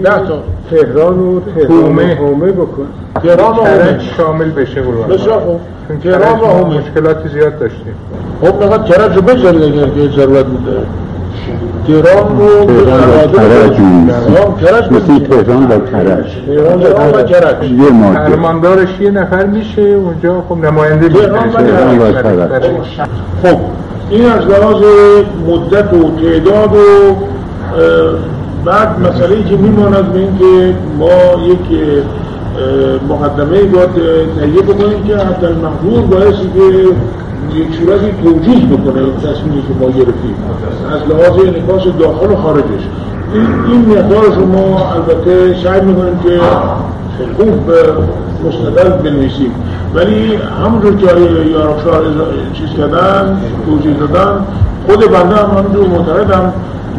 ده 0.03 0.09
تا 0.09 0.43
تهران 0.71 1.19
و 1.19 1.39
هومه. 1.69 2.15
هومه 2.15 2.51
بکن. 2.51 2.87
تهران 3.23 3.51
و 3.51 3.53
هومه 3.53 3.77
کرج 3.77 4.01
شامل 4.17 4.51
بشه 4.51 4.81
قربان 4.81 5.09
بسیار 5.09 5.39
خوب. 5.39 5.59
چون 5.87 5.99
تهران 5.99 6.39
و 6.39 6.45
ما 6.45 6.47
هومه 6.47 6.77
مشکلاتی 6.77 7.29
زیاد 7.29 7.59
داشتیم. 7.59 7.95
خب 8.41 8.63
نقد 8.63 8.85
کرج 8.85 9.15
رو 9.15 9.21
بذارید 9.21 9.63
اگر 9.63 9.85
که 9.85 10.15
ضرورت 10.15 10.45
بوده. 10.45 10.77
تهران 11.87 12.39
رو 12.39 12.65
تهران 12.65 13.09
و 13.09 13.27
کرج. 13.27 13.75
تهران 13.75 14.55
کرج 14.55 14.91
مثل. 14.91 15.19
تهران 15.19 15.63
و 15.63 15.79
کرج 15.91 16.25
تهران 16.47 17.11
و 17.13 17.23
کرج 17.23 17.71
یه 17.71 17.89
ماده. 17.89 18.29
فرماندارش 18.29 18.89
یه 18.99 19.11
نفر 19.11 19.45
میشه 19.45 19.81
اونجا. 19.81 20.43
خب 20.49 20.57
نماینده 20.65 21.09
تهران 21.09 21.45
میشه 21.47 21.57
و 21.57 21.61
تهران 21.61 21.99
و 21.99 22.11
کرج 22.11 22.61
خب 23.43 23.57
این 24.09 24.25
از 24.25 24.45
لحاظ 24.45 24.83
مدت 25.47 25.93
و 25.93 26.11
تعداد 26.21 26.75
و 26.75 27.15
بعد 28.65 28.99
مسئله 28.99 29.43
که 29.43 29.57
میماند 29.57 30.13
به 30.13 30.19
این 30.19 30.37
که 30.37 30.75
ما 30.97 31.43
یک 31.43 31.79
مقدمه 33.09 33.61
باید 33.61 33.89
تهیه 34.39 34.61
بکنیم 34.61 35.03
که 35.03 35.17
حتی 35.17 35.45
المحضور 35.45 36.01
باعثی 36.01 36.49
که 36.53 36.85
یک 37.57 37.75
صورتی 37.79 38.11
توجیه 38.23 38.65
بکنه 38.65 39.01
تصمیمی 39.17 39.61
که 39.61 39.73
ما 39.79 39.87
گرفتیم. 39.87 40.35
از 40.91 41.01
لحاظ 41.09 41.39
انعکاس 41.47 41.83
داخل 41.99 42.31
و 42.31 42.35
خارجش. 42.35 42.83
این, 43.33 43.47
این 43.71 43.97
مقدارش 43.97 44.35
رو 44.35 44.45
ما 44.45 44.93
البته 44.93 45.55
سعی 45.63 45.81
می‌کنیم 45.81 46.19
که 46.23 46.39
خوب 47.37 47.71
مستدل 48.47 48.89
بنویسیم. 48.89 49.51
ولی 49.93 50.35
همونجور 50.65 50.95
که 50.95 51.07
آقای 51.07 51.47
یارفشار 51.51 52.03
چیز 52.53 52.69
کردن 52.77 53.41
توضیح 53.65 53.97
دادن 53.99 54.45
خود 54.87 55.11
بنده 55.11 55.35
هم 55.35 55.57
همونجور 55.57 55.87
معتقدم 55.87 56.53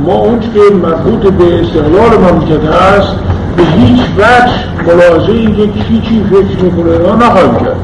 ما 0.07 0.15
اون 0.15 0.41
که 0.41 0.61
مربوط 0.83 1.33
به 1.33 1.61
استقلال 1.61 2.33
مملکت 2.33 2.65
هست 2.65 3.15
به 3.57 3.63
هیچ 3.63 4.01
وجه 4.19 4.87
ملاحظه 4.87 5.33
این 5.33 5.57
که 5.57 5.67
کی 5.67 6.01
چی 6.01 6.25
فکر 6.31 6.65
می‌کنه 6.65 6.91
اینا 6.91 7.15
نخواهیم 7.15 7.55
کرد. 7.55 7.77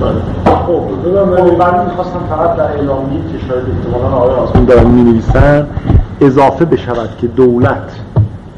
بله. 0.00 0.54
خب 0.66 0.82
ولی- 1.14 1.56
من 1.56 1.84
می‌خواستم 1.84 2.20
فقط 2.30 2.56
در 2.56 2.62
اعلامیه 2.64 3.20
که 3.32 3.46
شاید 3.48 3.64
احتمالا 3.68 4.16
آقای 4.16 4.64
دارن 4.64 5.66
اضافه 6.20 6.64
بشود 6.64 7.08
که 7.20 7.26
دولت 7.26 7.90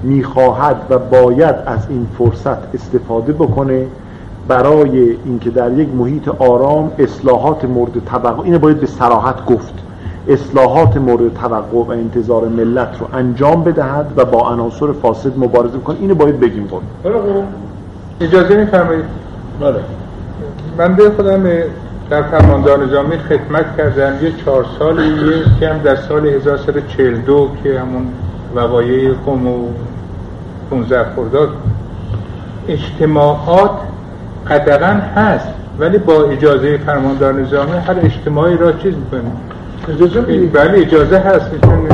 می‌خواهد 0.02 0.76
و 0.90 0.98
باید 0.98 1.54
از 1.66 1.78
این 1.90 2.06
فرصت 2.18 2.74
استفاده 2.74 3.32
بکنه 3.32 3.86
برای 4.48 5.16
اینکه 5.24 5.50
در 5.50 5.72
یک 5.72 5.88
محیط 5.98 6.28
آرام 6.28 6.90
اصلاحات 6.98 7.64
مورد 7.64 7.92
توقع 8.06 8.42
اینو 8.42 8.58
باید 8.58 8.80
به 8.80 8.86
صراحت 8.86 9.44
گفت. 9.46 9.74
اصلاحات 10.28 10.96
مورد 10.96 11.34
توقع 11.34 11.78
و 11.78 11.90
انتظار 11.90 12.48
ملت 12.48 12.96
رو 13.00 13.18
انجام 13.18 13.64
بدهد 13.64 14.06
و 14.16 14.24
با 14.24 14.50
عناصر 14.50 14.92
فاسد 14.92 15.38
مبارزه 15.38 15.78
کنه 15.78 15.96
اینو 16.00 16.14
باید 16.14 16.40
بگیم 16.40 16.66
خود 16.66 16.82
خیلی 17.02 17.14
خوب. 17.14 17.44
اجازه 18.20 18.56
میفرمایید؟ 18.56 19.04
بله. 19.60 19.80
من 20.78 20.96
به 20.96 21.10
خودم 21.10 21.44
در 22.10 22.22
فرماندار 22.22 22.84
نظامی 22.84 23.18
خدمت 23.18 23.76
کردم. 23.76 24.24
یه 24.24 24.32
چهار 24.44 24.66
سال 24.78 25.04
یکی 25.04 25.64
هم 25.64 25.78
در 25.78 25.96
سال 25.96 26.26
1342 26.26 27.48
که 27.64 27.80
همون 27.80 28.06
وقایع 28.54 29.12
قم 29.26 29.46
و 29.46 29.68
15 30.70 31.04
خرداد. 31.16 31.48
اجتماعات 32.68 33.70
قدغن 34.50 35.00
هست 35.00 35.48
ولی 35.78 35.98
با 35.98 36.24
اجازه 36.24 36.78
فرماندار 36.78 37.32
نظامی 37.32 37.72
هر 37.72 37.96
اجتماعی 38.02 38.56
را 38.56 38.72
چیز 38.72 38.94
می‌کنیم 38.94 39.32
اجازه 39.88 40.20
بدید. 40.20 40.52
بله 40.52 40.80
اجازه 40.80 41.18
هست. 41.18 41.50
چون 41.64 41.88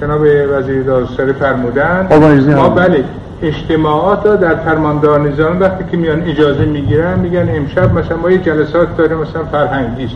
جناب 0.00 0.20
وزیر 0.52 0.82
دادگستری 0.82 1.32
فرمودن. 1.32 2.06
ما. 2.54 2.68
بله 2.68 3.04
اجتماعات 3.42 4.26
را 4.26 4.36
در 4.36 4.54
فرماندار 4.54 5.20
نظام 5.20 5.60
وقتی 5.60 5.84
که 5.90 5.96
میان 5.96 6.22
اجازه 6.22 6.64
می‌گیرن 6.64 7.18
میگن 7.18 7.48
امشب 7.56 7.98
مثلا 7.98 8.16
ما 8.16 8.30
یه 8.30 8.38
جلسات 8.38 8.96
داریم 8.96 9.18
مثلا 9.18 9.44
فرهنگی 9.52 10.04
است. 10.04 10.14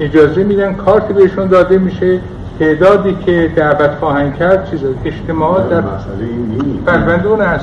اجازه 0.00 0.44
میدن 0.44 0.74
کارت 0.74 1.08
بهشون 1.08 1.46
داده 1.46 1.78
میشه. 1.78 2.18
تعدادی 2.58 3.16
که 3.26 3.50
دعوت 3.56 3.90
خواهند 4.00 4.36
کرد 4.36 4.70
چیز 4.70 4.80
اجتماعات 5.04 5.70
در 5.70 5.82
فرزند 6.86 7.26
اون 7.26 7.40
از 7.40 7.60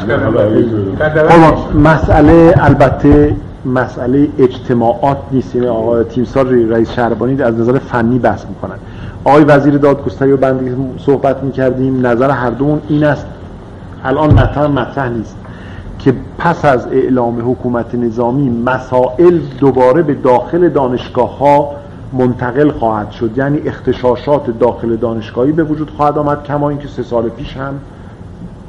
آقا 1.30 1.80
مسئله 1.80 2.54
البته 2.58 3.36
مسئله 3.66 4.28
اجتماعات 4.40 5.18
نیست. 5.32 5.56
یعنی 5.56 5.68
آقای 5.68 6.04
تیمسار 6.04 6.46
رئیس 6.46 6.92
شهربانی 6.92 7.42
از 7.42 7.60
نظر 7.60 7.80
فنی 7.80 8.20
بحث 8.20 8.46
می‌کنن. 8.46 8.76
آقای 9.24 9.44
وزیر 9.44 9.78
دادگستری 9.78 10.32
و 10.32 10.38
بندی 10.38 10.76
صحبت 11.00 11.44
می‌کردیم. 11.44 12.06
نظر 12.06 12.30
هر 12.30 12.50
دومون 12.50 12.82
این 12.90 13.04
است. 13.04 13.26
الان 14.04 14.34
مطرح 14.34 14.66
مطرح 14.68 15.10
نیست 15.10 15.36
که 16.00 16.14
پس 16.38 16.66
از 16.66 16.88
اعلام 16.88 17.52
حکومت 17.52 17.96
نظامی 17.96 18.50
مسائل 18.50 19.40
دوباره 19.60 20.02
به 20.02 20.14
داخل 20.14 20.70
دانشگاه 20.70 21.38
ها 21.38 21.72
منتقل 22.14 22.72
خواهد 22.72 23.12
شد. 23.12 23.38
یعنی 23.38 23.60
اختشاشات 23.66 24.60
داخل 24.60 24.96
دانشگاهی 24.96 25.52
به 25.52 25.64
وجود 25.64 25.90
خواهد 25.90 26.18
آمد 26.18 26.44
کما 26.44 26.70
اینکه 26.70 26.88
سه 26.88 27.04
سال 27.04 27.30
پیش 27.30 27.58
هم 27.58 27.74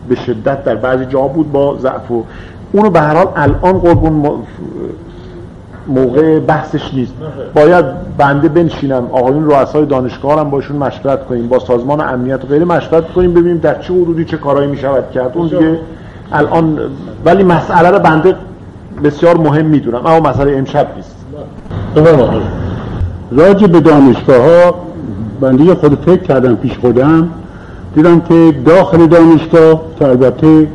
به 0.09 0.15
شدت 0.15 0.65
در 0.65 0.75
بعضی 0.75 1.05
جا 1.05 1.21
بود 1.21 1.53
با 1.53 1.79
ضعف 1.79 2.11
و 2.11 2.25
اونو 2.73 2.91
به 2.91 3.01
هر 3.01 3.15
حال 3.15 3.27
الان 3.37 3.79
قربون 3.79 4.43
موقع 5.89 6.39
بحثش 6.39 6.95
نیست. 6.95 7.13
باید 7.55 7.85
بنده 8.19 8.49
بنشینم. 8.49 9.09
آقایون 9.13 9.51
رؤسای 9.51 9.87
دانشگاه 9.87 10.41
هم 10.41 10.51
باشون 10.51 10.77
مشورت 10.77 11.27
کنیم. 11.27 11.49
با 11.49 11.59
سازمان 11.59 12.01
امنیت 12.01 12.45
و 12.45 12.47
غیره 12.47 12.65
مشورت 12.65 13.13
کنیم 13.13 13.31
ببینیم 13.35 13.59
در 13.59 13.83
چه 13.83 13.95
حدودی 13.95 14.25
چه 14.25 14.37
کارهایی 14.37 14.69
می‌شود 14.69 15.11
کرد. 15.11 15.31
اون 15.35 15.49
دیگه 15.49 15.79
الان 16.33 16.79
ولی 17.25 17.43
مسئله 17.43 17.91
رو 17.91 17.99
بنده 17.99 18.35
بسیار 19.05 19.37
مهم 19.37 19.67
می‌دونم. 19.67 20.07
اما 20.07 20.31
مسئله 20.31 20.57
امشب 20.57 20.87
نیست. 20.97 21.17
راجع 23.33 23.67
به 23.67 23.81
دانشگاه 23.81 24.37
ها 24.37 24.75
بنده 25.41 25.75
خود 25.75 25.95
فکر 25.95 26.23
کردم 26.23 26.57
پیش 26.57 26.79
خودم. 26.79 27.29
دیدم 27.95 28.21
که 28.21 28.55
داخل 28.67 29.07
دانشگاه 29.07 29.81
که 29.99 30.09
البته 30.09 30.67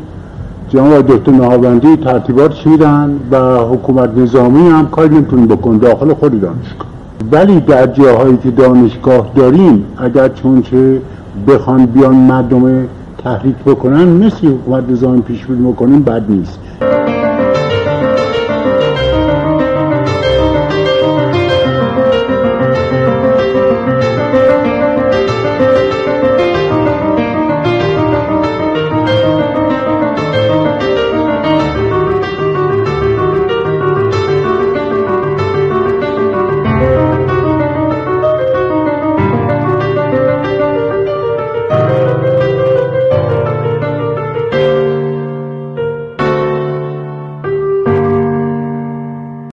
جناب 0.73 1.07
دکتر 1.07 1.31
نهاوندی 1.31 1.95
ترتیبات 1.95 2.67
میدن 2.67 3.19
و 3.31 3.57
حکومت 3.57 4.17
نظامی 4.17 4.69
هم 4.69 4.87
کاری 4.87 5.15
نمی‌تونه 5.15 5.45
بکن 5.45 5.77
داخل 5.77 6.13
خود 6.13 6.41
دانشگاه. 6.41 6.87
ولی 7.31 7.59
در 7.59 7.87
جاهایی 7.87 8.37
که 8.37 8.51
دانشگاه 8.51 9.31
داریم 9.35 9.85
اگر 9.97 10.27
چونچه 10.27 11.01
بخوان 11.47 11.85
بیان 11.85 12.15
مردم 12.15 12.85
تحریک 13.23 13.55
بکنن 13.65 14.07
مثل 14.07 14.47
حکومت 14.47 14.89
نظامی 14.89 15.21
پیش 15.21 15.45
بینی 15.45 15.71
بکنیم 15.71 16.03
بد 16.03 16.23
نیست. 16.29 16.59